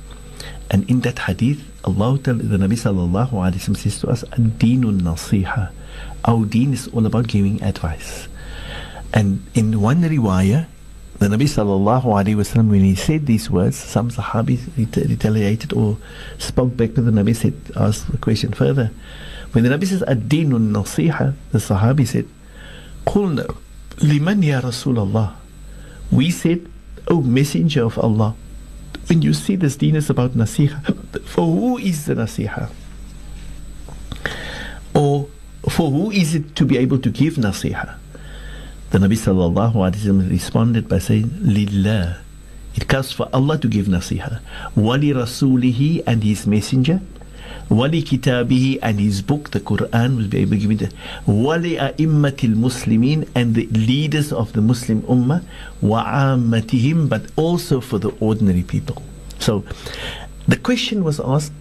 and 0.70 0.88
in 0.88 1.00
that 1.02 1.18
hadith, 1.20 1.62
Allah, 1.84 2.18
the 2.18 2.32
Nabi 2.32 2.74
sallallahu 2.74 3.76
says 3.76 4.00
to 4.00 4.08
us, 4.08 4.24
Deenun 4.24 5.02
nasiha. 5.02 5.70
Our 6.24 6.46
deen 6.46 6.72
is 6.72 6.88
all 6.88 7.04
about 7.04 7.28
giving 7.28 7.62
advice. 7.62 8.26
And 9.12 9.44
in 9.54 9.80
one 9.80 10.02
riwayah, 10.02 10.66
the 11.18 11.26
Nabi 11.26 11.42
sallallahu 11.42 12.04
wasallam, 12.04 12.70
when 12.70 12.80
he 12.80 12.94
said 12.94 13.26
these 13.26 13.50
words, 13.50 13.76
some 13.76 14.10
Sahabis 14.10 14.76
retaliated 14.76 15.72
or 15.74 15.98
spoke 16.38 16.76
back 16.76 16.94
to 16.94 17.02
the 17.02 17.10
Nabi, 17.10 17.36
said, 17.36 17.54
asked 17.76 18.10
the 18.10 18.18
question 18.18 18.52
further. 18.52 18.90
When 19.52 19.62
the 19.62 19.70
Nabi 19.70 19.86
says, 19.86 20.02
Ad-deenun 20.02 20.72
nasiha, 20.72 21.34
the 21.52 21.58
Sahabi 21.58 22.06
said, 22.06 22.26
Qulna, 23.06 23.56
Liman 24.00 24.42
ya 24.42 24.60
Rasulullah. 24.60 25.34
We 26.10 26.30
said, 26.30 26.66
O 27.08 27.20
Messenger 27.20 27.84
of 27.84 27.98
Allah, 27.98 28.34
when 29.06 29.22
you 29.22 29.34
see 29.34 29.56
this 29.56 29.76
deen 29.76 29.96
is 29.96 30.10
about 30.10 30.32
nasiha, 30.32 30.80
for 31.26 31.44
who 31.46 31.78
is 31.78 32.06
the 32.06 32.14
nasiha? 32.14 32.70
Or 34.94 35.28
for 35.68 35.90
who 35.90 36.10
is 36.10 36.34
it 36.34 36.56
to 36.56 36.64
be 36.64 36.78
able 36.78 36.98
to 36.98 37.10
give 37.10 37.34
nasiha? 37.34 37.96
The 38.90 38.98
Nabi 38.98 39.18
sallallahu 39.18 39.74
alaihi 39.74 40.06
wasallam 40.06 40.30
responded 40.30 40.88
by 40.88 40.98
saying, 40.98 41.30
Lillah. 41.42 42.18
It 42.74 42.88
comes 42.88 43.12
for 43.12 43.28
Allah 43.32 43.58
to 43.58 43.68
give 43.68 43.86
nasiha. 43.86 44.40
Wali 44.74 45.12
rasulihi 45.12 46.02
and 46.06 46.22
his 46.22 46.46
messenger. 46.46 47.00
Kitabihi 47.70 48.78
and 48.82 49.00
his 49.00 49.22
book, 49.22 49.50
the 49.50 49.60
Quran, 49.60 50.16
will 50.16 50.28
be 50.28 50.38
able 50.38 50.52
to 50.52 50.58
give 50.58 50.82
it. 50.82 50.94
Muslimin 51.26 53.28
and 53.34 53.54
the 53.54 53.66
leaders 53.66 54.32
of 54.32 54.52
the 54.52 54.60
Muslim 54.60 55.02
ummah. 55.02 55.42
Wa'ammatihim, 55.82 57.08
but 57.08 57.22
also 57.36 57.80
for 57.80 57.98
the 57.98 58.10
ordinary 58.20 58.62
people. 58.62 59.02
So, 59.38 59.64
the 60.46 60.56
question 60.56 61.04
was 61.04 61.20
asked, 61.20 61.52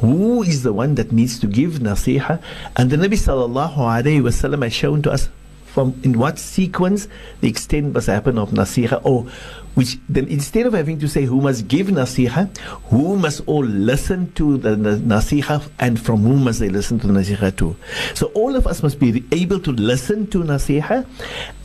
who 0.00 0.42
is 0.42 0.62
the 0.62 0.72
one 0.72 0.94
that 0.96 1.12
needs 1.12 1.38
to 1.40 1.46
give 1.46 1.74
nasiha? 1.74 2.42
And 2.76 2.90
the 2.90 2.96
Nabi 2.96 3.14
sallallahu 3.14 3.76
alayhi 3.76 4.20
wasallam 4.20 4.62
has 4.62 4.72
shown 4.72 5.02
to 5.02 5.10
us 5.10 5.28
from 5.76 5.92
in 6.02 6.18
what 6.18 6.38
sequence 6.38 7.06
the 7.42 7.48
extent 7.48 7.92
must 7.92 8.06
happen 8.06 8.38
of 8.38 8.48
nasiha 8.48 8.98
or 9.04 9.26
which 9.74 9.98
then 10.08 10.26
instead 10.28 10.64
of 10.64 10.72
having 10.72 10.98
to 10.98 11.06
say 11.06 11.26
who 11.26 11.38
must 11.42 11.68
give 11.68 11.88
nasiha, 11.88 12.48
who 12.88 13.14
must 13.16 13.42
all 13.46 13.62
listen 13.62 14.32
to 14.32 14.56
the 14.56 14.70
nasiha 14.70 15.62
and 15.78 16.00
from 16.00 16.22
whom 16.22 16.44
must 16.44 16.60
they 16.60 16.70
listen 16.70 16.98
to 16.98 17.08
nasiha 17.08 17.54
to. 17.58 17.76
So 18.14 18.28
all 18.28 18.56
of 18.56 18.66
us 18.66 18.82
must 18.82 18.98
be 18.98 19.22
able 19.32 19.60
to 19.60 19.72
listen 19.72 20.26
to 20.28 20.42
nasiha 20.42 21.04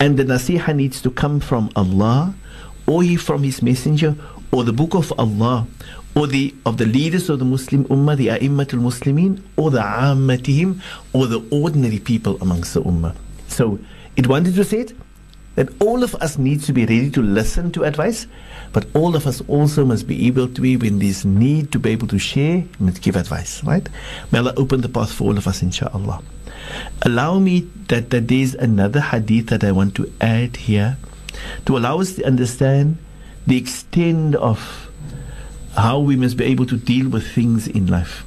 and 0.02 0.18
the 0.18 0.26
nasiha 0.26 0.76
needs 0.76 1.02
to 1.04 1.10
come 1.10 1.40
from 1.40 1.70
Allah 1.78 2.36
or 2.88 3.06
from 3.18 3.44
his 3.44 3.62
messenger 3.62 4.14
or 4.52 4.66
the 4.66 4.74
book 4.74 4.94
of 4.94 5.14
Allah 5.18 5.66
or 6.16 6.28
the 6.28 6.54
of 6.66 6.76
the 6.76 6.86
leaders 6.86 7.30
of 7.30 7.40
the 7.40 7.46
Muslim 7.46 7.86
Ummah, 7.86 8.18
the 8.18 8.28
A'immatul 8.28 8.84
Muslimin, 8.84 9.42
or 9.56 9.72
the 9.72 9.80
Ammatihim, 9.80 10.82
or 11.14 11.28
the 11.28 11.42
ordinary 11.50 12.00
people 12.00 12.38
amongst 12.42 12.74
the 12.74 12.82
Ummah. 12.82 13.16
So 13.48 13.80
it 14.16 14.28
wanted 14.28 14.56
to 14.56 14.64
say 14.64 14.80
it, 14.82 14.94
that 15.56 15.70
all 15.82 16.04
of 16.04 16.16
us 16.16 16.38
needs 16.38 16.66
to 16.66 16.74
be 16.74 16.82
ready 16.82 17.10
to 17.12 17.22
listen 17.22 17.72
to 17.74 17.84
advice, 17.84 18.26
but 18.72 18.86
all 18.96 19.16
of 19.16 19.28
us 19.28 19.42
also 19.48 19.84
must 19.84 20.08
be 20.08 20.28
able 20.28 20.48
to 20.48 20.62
be 20.62 20.78
when 20.78 21.00
there's 21.00 21.26
need 21.26 21.72
to 21.74 21.80
be 21.80 21.92
able 21.92 22.08
to 22.08 22.18
share 22.18 22.64
and 22.80 23.02
give 23.02 23.16
advice, 23.16 23.64
right? 23.64 23.88
May 24.32 24.40
Allah 24.40 24.54
open 24.56 24.82
the 24.82 24.90
path 24.90 25.12
for 25.12 25.26
all 25.26 25.38
of 25.38 25.48
us, 25.48 25.62
inshallah. 25.62 26.22
Allow 27.02 27.40
me 27.40 27.68
that, 27.90 28.12
that 28.12 28.28
there's 28.30 28.56
another 28.56 29.02
hadith 29.02 29.48
that 29.48 29.64
I 29.64 29.74
want 29.74 29.96
to 29.96 30.12
add 30.22 30.56
here 30.56 30.98
to 31.66 31.78
allow 31.78 32.00
us 32.00 32.16
to 32.16 32.24
understand 32.26 32.98
the 33.46 33.58
extent 33.58 34.36
of 34.36 34.90
how 35.76 36.00
we 36.00 36.16
must 36.16 36.38
be 36.38 36.46
able 36.46 36.66
to 36.68 36.78
deal 36.78 37.10
with 37.10 37.28
things 37.28 37.68
in 37.68 37.88
life. 37.88 38.26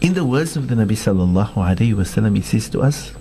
In 0.00 0.14
the 0.14 0.24
words 0.24 0.56
of 0.56 0.68
the 0.68 0.74
Nabi 0.74 0.92
sallallahu 0.92 1.54
alayhi 1.54 1.94
wasallam, 1.94 2.36
he 2.36 2.42
says 2.42 2.68
to 2.70 2.80
us, 2.80 3.12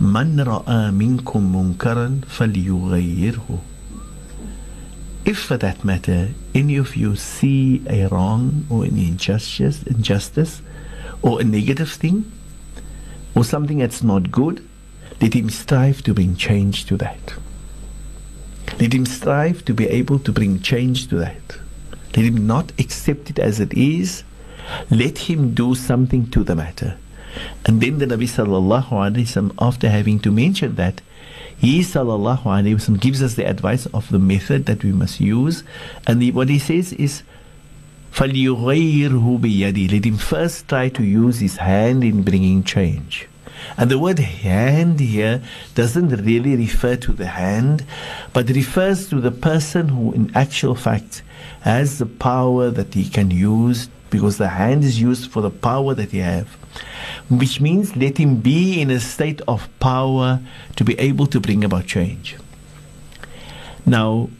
"Man 0.00 0.36
ra'a 0.36 0.90
minkum 0.92 1.52
munkaran 1.52 2.20
falyughayyirhu." 2.26 3.60
If, 5.24 5.38
for 5.38 5.56
that 5.56 5.84
matter, 5.84 6.30
any 6.54 6.76
of 6.76 6.96
you 6.96 7.14
see 7.14 7.82
a 7.88 8.06
wrong 8.08 8.66
or 8.68 8.84
an 8.84 8.98
injustice, 8.98 9.82
injustice, 9.84 10.62
or 11.22 11.40
a 11.40 11.44
negative 11.44 11.92
thing, 11.92 12.30
or 13.34 13.44
something 13.44 13.78
that's 13.78 14.02
not 14.02 14.32
good, 14.32 14.66
let 15.20 15.34
him 15.34 15.48
strive 15.48 16.02
to 16.02 16.14
bring 16.14 16.34
change 16.34 16.86
to 16.86 16.96
that. 16.96 17.34
Let 18.80 18.92
him 18.92 19.06
strive 19.06 19.64
to 19.66 19.74
be 19.74 19.86
able 19.86 20.18
to 20.18 20.32
bring 20.32 20.60
change 20.60 21.08
to 21.08 21.16
that. 21.18 21.58
Let 22.16 22.26
him 22.26 22.46
not 22.46 22.72
accept 22.78 23.30
it 23.30 23.38
as 23.38 23.60
it 23.60 23.72
is. 23.74 24.24
Let 24.90 25.18
him 25.18 25.54
do 25.54 25.74
something 25.76 26.28
to 26.30 26.42
the 26.42 26.56
matter. 26.56 26.96
And 27.65 27.81
then 27.81 27.97
the 27.99 28.05
Nabi 28.05 28.23
sallallahu 28.23 28.89
alaihi 28.89 29.27
wasallam, 29.27 29.53
after 29.59 29.89
having 29.89 30.19
to 30.19 30.31
mention 30.31 30.75
that, 30.75 31.01
he 31.57 31.81
sallallahu 31.81 32.43
alaihi 32.43 32.75
wasallam 32.75 32.99
gives 32.99 33.21
us 33.21 33.33
the 33.35 33.47
advice 33.47 33.85
of 33.87 34.09
the 34.09 34.19
method 34.19 34.65
that 34.67 34.83
we 34.83 34.91
must 34.91 35.19
use. 35.19 35.63
And 36.05 36.21
the, 36.21 36.31
what 36.31 36.49
he 36.49 36.59
says 36.59 36.93
is, 36.93 37.23
فَلْيُغَيِّرْهُ 38.13 39.39
بِيَدِهِ 39.39 39.91
Let 39.91 40.05
him 40.05 40.17
first 40.17 40.67
try 40.67 40.89
to 40.89 41.03
use 41.03 41.39
his 41.39 41.57
hand 41.57 42.03
in 42.03 42.23
bringing 42.23 42.63
change. 42.63 43.27
And 43.75 43.91
the 43.91 43.99
word 43.99 44.19
hand 44.19 44.99
here 44.99 45.41
doesn't 45.75 46.09
really 46.09 46.55
refer 46.55 46.95
to 46.95 47.11
the 47.11 47.27
hand, 47.27 47.85
but 48.33 48.49
refers 48.49 49.09
to 49.09 49.19
the 49.19 49.31
person 49.31 49.89
who, 49.89 50.13
in 50.13 50.31
actual 50.35 50.75
fact, 50.75 51.23
has 51.61 51.97
the 51.97 52.05
power 52.05 52.69
that 52.69 52.93
he 52.93 53.09
can 53.09 53.31
use 53.31 53.89
because 54.09 54.37
the 54.37 54.47
hand 54.47 54.83
is 54.83 55.01
used 55.01 55.29
for 55.29 55.41
the 55.41 55.49
power 55.49 55.93
that 55.93 56.11
he 56.11 56.19
have 56.19 56.57
which 57.28 57.60
means 57.60 57.96
let 57.96 58.18
him 58.18 58.36
be 58.36 58.80
in 58.80 58.90
a 58.90 59.00
state 59.00 59.40
of 59.48 59.68
power 59.80 60.40
to 60.76 60.84
be 60.84 60.98
able 60.98 61.26
to 61.26 61.40
bring 61.40 61.64
about 61.64 61.86
change. 61.86 62.36
Now 63.86 64.30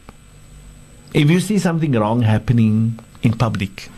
if 1.13 1.29
you 1.29 1.39
see 1.39 1.59
something 1.59 1.91
wrong 1.91 2.21
happening 2.21 2.99
in 3.21 3.37
public 3.37 3.89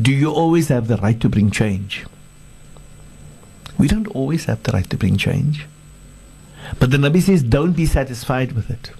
do 0.00 0.12
you 0.12 0.30
always 0.30 0.68
have 0.68 0.86
the 0.86 0.98
right 0.98 1.18
to 1.20 1.28
bring 1.28 1.50
change? 1.50 2.04
We 3.78 3.88
don't 3.88 4.06
always 4.08 4.44
have 4.44 4.62
the 4.62 4.72
right 4.72 4.88
to 4.90 4.96
bring 4.96 5.16
change. 5.16 5.66
But 6.78 6.90
the 6.90 6.98
nabi 6.98 7.22
says 7.22 7.42
don't 7.42 7.72
be 7.72 7.86
satisfied 7.86 8.52
with 8.52 8.70
it 8.70 8.90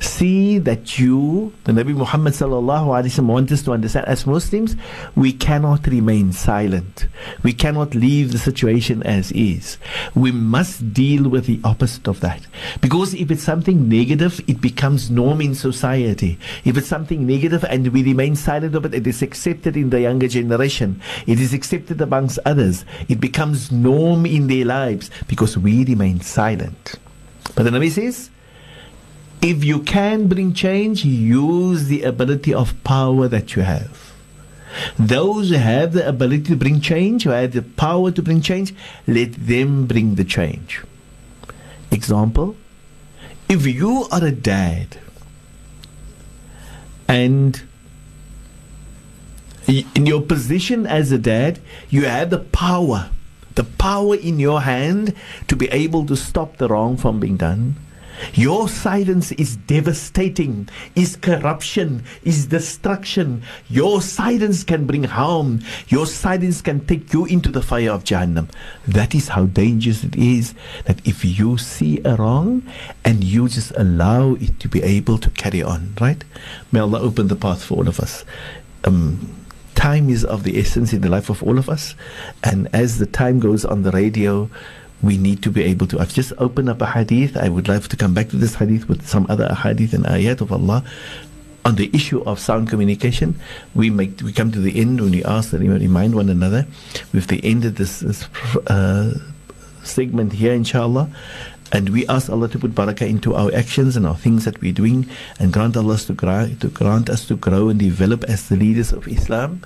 see 0.00 0.58
that 0.58 0.98
you, 0.98 1.52
the 1.64 1.72
Nabi 1.72 1.94
Muhammad 1.94 2.32
sallallahu 2.34 2.86
alaihi 2.86 3.06
wasallam, 3.06 3.26
wants 3.26 3.52
us 3.52 3.62
to 3.62 3.72
understand. 3.72 4.06
As 4.06 4.26
Muslims, 4.26 4.76
we 5.14 5.32
cannot 5.32 5.86
remain 5.86 6.32
silent. 6.32 7.06
We 7.42 7.52
cannot 7.52 7.94
leave 7.94 8.32
the 8.32 8.38
situation 8.38 9.02
as 9.02 9.32
is. 9.32 9.78
We 10.14 10.32
must 10.32 10.92
deal 10.92 11.28
with 11.28 11.46
the 11.46 11.60
opposite 11.64 12.08
of 12.08 12.20
that. 12.20 12.46
Because 12.80 13.14
if 13.14 13.30
it's 13.30 13.42
something 13.42 13.88
negative, 13.88 14.40
it 14.46 14.60
becomes 14.60 15.10
norm 15.10 15.40
in 15.40 15.54
society. 15.54 16.38
If 16.64 16.76
it's 16.76 16.88
something 16.88 17.26
negative 17.26 17.64
and 17.64 17.88
we 17.88 18.02
remain 18.02 18.36
silent 18.36 18.74
of 18.74 18.84
it, 18.84 18.94
it 18.94 19.06
is 19.06 19.22
accepted 19.22 19.76
in 19.76 19.90
the 19.90 20.00
younger 20.00 20.28
generation. 20.28 21.00
It 21.26 21.40
is 21.40 21.52
accepted 21.54 22.00
amongst 22.00 22.38
others. 22.44 22.84
It 23.08 23.20
becomes 23.20 23.70
norm 23.72 24.26
in 24.26 24.46
their 24.46 24.64
lives 24.64 25.10
because 25.28 25.56
we 25.58 25.84
remain 25.84 26.20
silent. 26.20 26.94
But 27.54 27.64
the 27.64 27.70
Nabi 27.70 27.90
says, 27.90 28.30
if 29.44 29.62
you 29.62 29.80
can 29.80 30.26
bring 30.26 30.54
change, 30.54 31.04
use 31.04 31.84
the 31.88 32.02
ability 32.02 32.54
of 32.54 32.82
power 32.82 33.28
that 33.28 33.54
you 33.54 33.60
have. 33.60 34.14
Those 34.98 35.50
who 35.50 35.56
have 35.56 35.92
the 35.92 36.08
ability 36.08 36.44
to 36.44 36.56
bring 36.56 36.80
change, 36.80 37.24
who 37.24 37.30
have 37.30 37.52
the 37.52 37.60
power 37.60 38.10
to 38.10 38.22
bring 38.22 38.40
change, 38.40 38.74
let 39.06 39.34
them 39.34 39.84
bring 39.86 40.14
the 40.14 40.24
change. 40.24 40.82
Example 41.90 42.56
if 43.46 43.66
you 43.66 44.06
are 44.10 44.24
a 44.24 44.32
dad 44.32 44.98
and 47.06 47.62
in 49.68 50.06
your 50.06 50.22
position 50.22 50.86
as 50.86 51.12
a 51.12 51.18
dad, 51.18 51.60
you 51.90 52.06
have 52.06 52.30
the 52.30 52.38
power, 52.38 53.10
the 53.54 53.64
power 53.64 54.14
in 54.16 54.38
your 54.38 54.62
hand 54.62 55.14
to 55.48 55.54
be 55.54 55.68
able 55.68 56.06
to 56.06 56.16
stop 56.16 56.56
the 56.56 56.66
wrong 56.66 56.96
from 56.96 57.20
being 57.20 57.36
done 57.36 57.76
your 58.32 58.68
silence 58.68 59.32
is 59.32 59.56
devastating, 59.56 60.68
is 60.94 61.16
corruption, 61.16 62.04
is 62.22 62.46
destruction. 62.46 63.42
Your 63.68 64.00
silence 64.00 64.64
can 64.64 64.86
bring 64.86 65.04
harm. 65.04 65.60
Your 65.88 66.06
silence 66.06 66.62
can 66.62 66.86
take 66.86 67.12
you 67.12 67.26
into 67.26 67.50
the 67.50 67.62
fire 67.62 67.90
of 67.90 68.04
Jahannam. 68.04 68.50
That 68.86 69.14
is 69.14 69.28
how 69.28 69.44
dangerous 69.46 70.04
it 70.04 70.16
is 70.16 70.54
that 70.86 71.06
if 71.06 71.24
you 71.24 71.58
see 71.58 72.00
a 72.04 72.16
wrong 72.16 72.62
and 73.04 73.22
you 73.22 73.48
just 73.48 73.72
allow 73.76 74.34
it 74.34 74.58
to 74.60 74.68
be 74.68 74.82
able 74.82 75.18
to 75.18 75.30
carry 75.30 75.62
on, 75.62 75.94
right? 76.00 76.24
May 76.72 76.80
Allah 76.80 77.00
open 77.00 77.28
the 77.28 77.36
path 77.36 77.62
for 77.62 77.78
all 77.78 77.88
of 77.88 78.00
us. 78.00 78.24
Um, 78.84 79.44
time 79.74 80.08
is 80.08 80.24
of 80.24 80.44
the 80.44 80.58
essence 80.58 80.92
in 80.92 81.00
the 81.00 81.08
life 81.08 81.30
of 81.30 81.42
all 81.42 81.58
of 81.58 81.68
us. 81.68 81.94
And 82.42 82.68
as 82.72 82.98
the 82.98 83.06
time 83.06 83.40
goes 83.40 83.64
on 83.64 83.82
the 83.82 83.90
radio, 83.90 84.48
we 85.04 85.18
need 85.18 85.42
to 85.42 85.50
be 85.50 85.62
able 85.62 85.86
to. 85.88 86.00
I've 86.00 86.14
just 86.14 86.32
opened 86.38 86.68
up 86.68 86.80
a 86.80 86.86
hadith. 86.86 87.36
I 87.36 87.48
would 87.48 87.68
love 87.68 87.88
to 87.88 87.96
come 87.96 88.14
back 88.14 88.28
to 88.30 88.36
this 88.36 88.54
hadith 88.54 88.88
with 88.88 89.06
some 89.06 89.26
other 89.28 89.52
hadith 89.54 89.92
and 89.92 90.04
ayat 90.04 90.40
of 90.40 90.50
Allah 90.52 90.84
on 91.64 91.76
the 91.76 91.90
issue 91.92 92.22
of 92.24 92.38
sound 92.38 92.68
communication. 92.68 93.38
We 93.74 93.90
make 93.90 94.20
we 94.22 94.32
come 94.32 94.52
to 94.52 94.60
the 94.60 94.80
end 94.80 95.00
when 95.00 95.12
we 95.12 95.24
ask 95.24 95.50
that 95.50 95.60
we 95.60 95.68
remind 95.68 96.14
one 96.14 96.28
another. 96.28 96.66
We've 97.12 97.26
the 97.26 97.44
end 97.44 97.64
of 97.64 97.76
this, 97.76 98.00
this 98.00 98.24
uh, 98.66 99.18
segment 99.82 100.32
here, 100.32 100.52
inshallah. 100.52 101.10
And 101.72 101.88
we 101.88 102.06
ask 102.06 102.30
Allah 102.30 102.48
to 102.50 102.58
put 102.58 102.72
barakah 102.72 103.08
into 103.08 103.34
our 103.34 103.52
actions 103.52 103.96
and 103.96 104.06
our 104.06 104.16
things 104.16 104.44
that 104.44 104.60
we're 104.60 104.72
doing, 104.72 105.08
and 105.40 105.52
grant 105.52 105.76
Allah 105.76 105.98
to, 105.98 106.14
to 106.14 106.68
grant 106.68 107.10
us 107.10 107.26
to 107.26 107.36
grow 107.36 107.68
and 107.68 107.80
develop 107.80 108.24
as 108.24 108.48
the 108.48 108.56
leaders 108.56 108.92
of 108.92 109.08
Islam. 109.08 109.62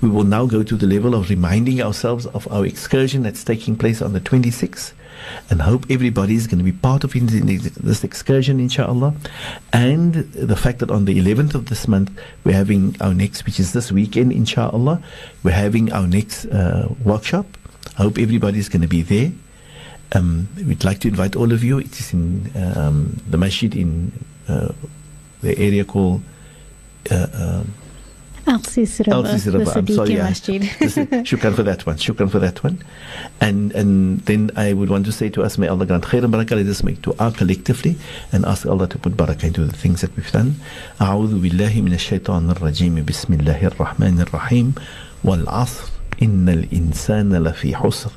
We 0.00 0.08
will 0.08 0.24
now 0.24 0.46
go 0.46 0.62
to 0.62 0.76
the 0.76 0.86
level 0.86 1.14
of 1.14 1.30
reminding 1.30 1.82
ourselves 1.82 2.26
of 2.26 2.50
our 2.52 2.66
excursion 2.66 3.22
that's 3.22 3.44
taking 3.44 3.76
place 3.76 4.02
on 4.02 4.12
the 4.12 4.20
26th 4.20 4.92
and 5.50 5.62
hope 5.62 5.86
everybody 5.90 6.34
is 6.34 6.46
going 6.46 6.58
to 6.58 6.64
be 6.64 6.72
part 6.72 7.04
of 7.04 7.12
this 7.12 8.04
excursion, 8.04 8.60
inshallah. 8.60 9.14
And 9.72 10.14
the 10.32 10.56
fact 10.56 10.80
that 10.80 10.90
on 10.90 11.04
the 11.04 11.18
11th 11.18 11.54
of 11.54 11.66
this 11.66 11.88
month, 11.88 12.10
we're 12.44 12.52
having 12.52 12.96
our 13.00 13.14
next, 13.14 13.44
which 13.46 13.60
is 13.60 13.72
this 13.72 13.90
weekend, 13.92 14.32
inshallah, 14.32 15.02
we're 15.42 15.50
having 15.52 15.92
our 15.92 16.06
next 16.06 16.46
uh, 16.46 16.88
workshop. 17.04 17.46
I 17.98 18.02
hope 18.02 18.18
everybody 18.18 18.58
is 18.58 18.68
going 18.68 18.82
to 18.82 18.88
be 18.88 19.02
there. 19.02 19.32
Um, 20.12 20.48
we'd 20.56 20.84
like 20.84 21.00
to 21.00 21.08
invite 21.08 21.34
all 21.34 21.52
of 21.52 21.64
you. 21.64 21.78
It 21.78 21.98
is 21.98 22.12
in 22.12 22.50
um, 22.54 23.20
the 23.28 23.38
masjid 23.38 23.74
in 23.74 24.12
uh, 24.48 24.72
the 25.42 25.58
area 25.58 25.84
called 25.84 26.22
uh, 27.10 27.26
um, 27.34 27.74
Al-Sis 28.47 28.99
River, 28.99 29.13
Al-Sis 29.13 29.43
the 29.45 29.51
River. 29.51 29.71
I'm 29.71 29.85
Siddiqui 29.85 29.95
sorry, 29.95 30.13
yeah. 30.15 30.23
Masjid. 30.29 30.61
This 30.79 30.97
is- 30.97 31.07
Shukran 31.29 31.53
for 31.55 31.61
that 31.63 31.85
one. 31.85 31.97
Shukran 31.97 32.29
for 32.29 32.39
that 32.39 32.63
one. 32.63 32.77
And 33.39 33.71
and 33.73 34.19
then 34.25 34.49
I 34.55 34.73
would 34.73 34.89
want 34.89 35.05
to 35.05 35.11
say 35.11 35.29
to 35.29 35.43
us, 35.43 35.57
may 35.59 35.67
Allah 35.67 35.85
grant 35.85 36.03
khair 36.05 36.23
and 36.23 36.33
barakah. 36.33 36.57
Let 36.57 36.65
us 36.65 36.83
make 36.83 37.01
dua 37.03 37.31
collectively 37.37 37.95
and 38.31 38.43
ask 38.45 38.65
Allah 38.65 38.87
to 38.89 38.97
put 38.97 39.15
barakah 39.15 39.43
into 39.43 39.63
the 39.65 39.77
things 39.83 40.01
that 40.01 40.15
we've 40.17 40.31
done. 40.31 40.55
أعوذ 41.01 41.37
بالله 41.39 41.81
من 41.81 41.93
الشيطان 41.93 42.49
الرجيم 42.49 43.05
بسم 43.05 43.33
الله 43.33 43.67
الرحمن 43.67 44.21
الرحيم 44.21 44.73
والعصر 45.23 45.83
إن 46.21 46.49
الإنسان 46.49 47.33
لفي 47.33 47.75
حسر 47.75 48.11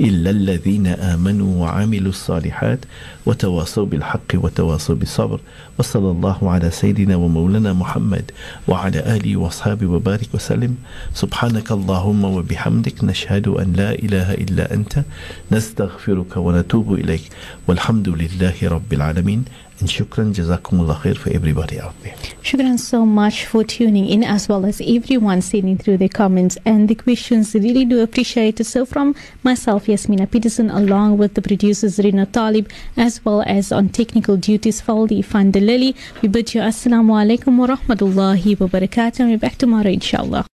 إلا 0.00 0.30
الذين 0.30 0.86
آمنوا 0.86 1.62
وعملوا 1.62 2.08
الصالحات 2.08 2.78
وتواصوا 3.26 3.86
بالحق 3.86 4.30
وتواصوا 4.34 4.94
بالصبر. 4.94 5.40
وصلى 5.78 6.10
الله 6.10 6.50
على 6.50 6.70
سيدنا 6.70 7.16
ومولانا 7.16 7.72
محمد 7.72 8.30
وعلى 8.68 8.98
آله 9.16 9.36
وأصحابه 9.36 9.86
وبارك 9.86 10.28
وسلم. 10.34 10.76
سبحانك 11.14 11.72
اللهم 11.72 12.24
وبحمدك 12.24 13.04
نشهد 13.04 13.48
أن 13.48 13.72
لا 13.72 13.92
إله 13.92 14.34
إلا 14.34 14.74
أنت. 14.74 15.04
نستغفرك 15.52 16.36
ونتوب 16.36 16.94
إليك. 16.94 17.22
والحمد 17.68 18.08
لله 18.08 18.54
رب 18.62 18.92
العالمين. 18.92 19.44
And 19.80 19.88
shukran 19.88 20.34
jazakumullah 20.34 20.96
khair 21.02 21.16
for 21.16 21.30
everybody 21.30 21.80
out 21.80 21.94
there 22.02 22.14
Shukran 22.42 22.78
so 22.78 23.04
much 23.04 23.44
for 23.44 23.62
tuning 23.62 24.08
in 24.08 24.24
as 24.24 24.48
well 24.48 24.64
as 24.64 24.80
everyone 24.80 25.42
sending 25.42 25.76
through 25.76 25.98
their 25.98 26.08
comments 26.08 26.56
and 26.64 26.88
the 26.88 26.94
questions. 26.94 27.54
Really 27.54 27.84
do 27.84 28.00
appreciate 28.00 28.58
it. 28.58 28.64
So 28.64 28.86
from 28.86 29.14
myself, 29.42 29.86
Yasmina 29.86 30.26
Peterson, 30.30 30.70
along 30.70 31.18
with 31.18 31.34
the 31.34 31.42
producers 31.42 31.98
Rina 31.98 32.24
Talib, 32.26 32.70
as 32.96 33.22
well 33.24 33.42
as 33.46 33.70
on 33.70 33.90
technical 33.90 34.36
duties, 34.36 34.80
Faldi 34.80 35.22
Fandalili, 35.24 35.94
we 36.22 36.28
bid 36.28 36.54
you 36.54 36.62
Assalamu 36.62 37.12
alaikum 37.22 37.58
wa 37.58 37.66
rahmatullahi 37.66 38.58
wa 38.58 38.66
barakatuh. 38.66 39.20
And 39.20 39.30
we're 39.30 39.38
back 39.38 39.56
tomorrow, 39.56 39.90
inshallah. 39.90 40.46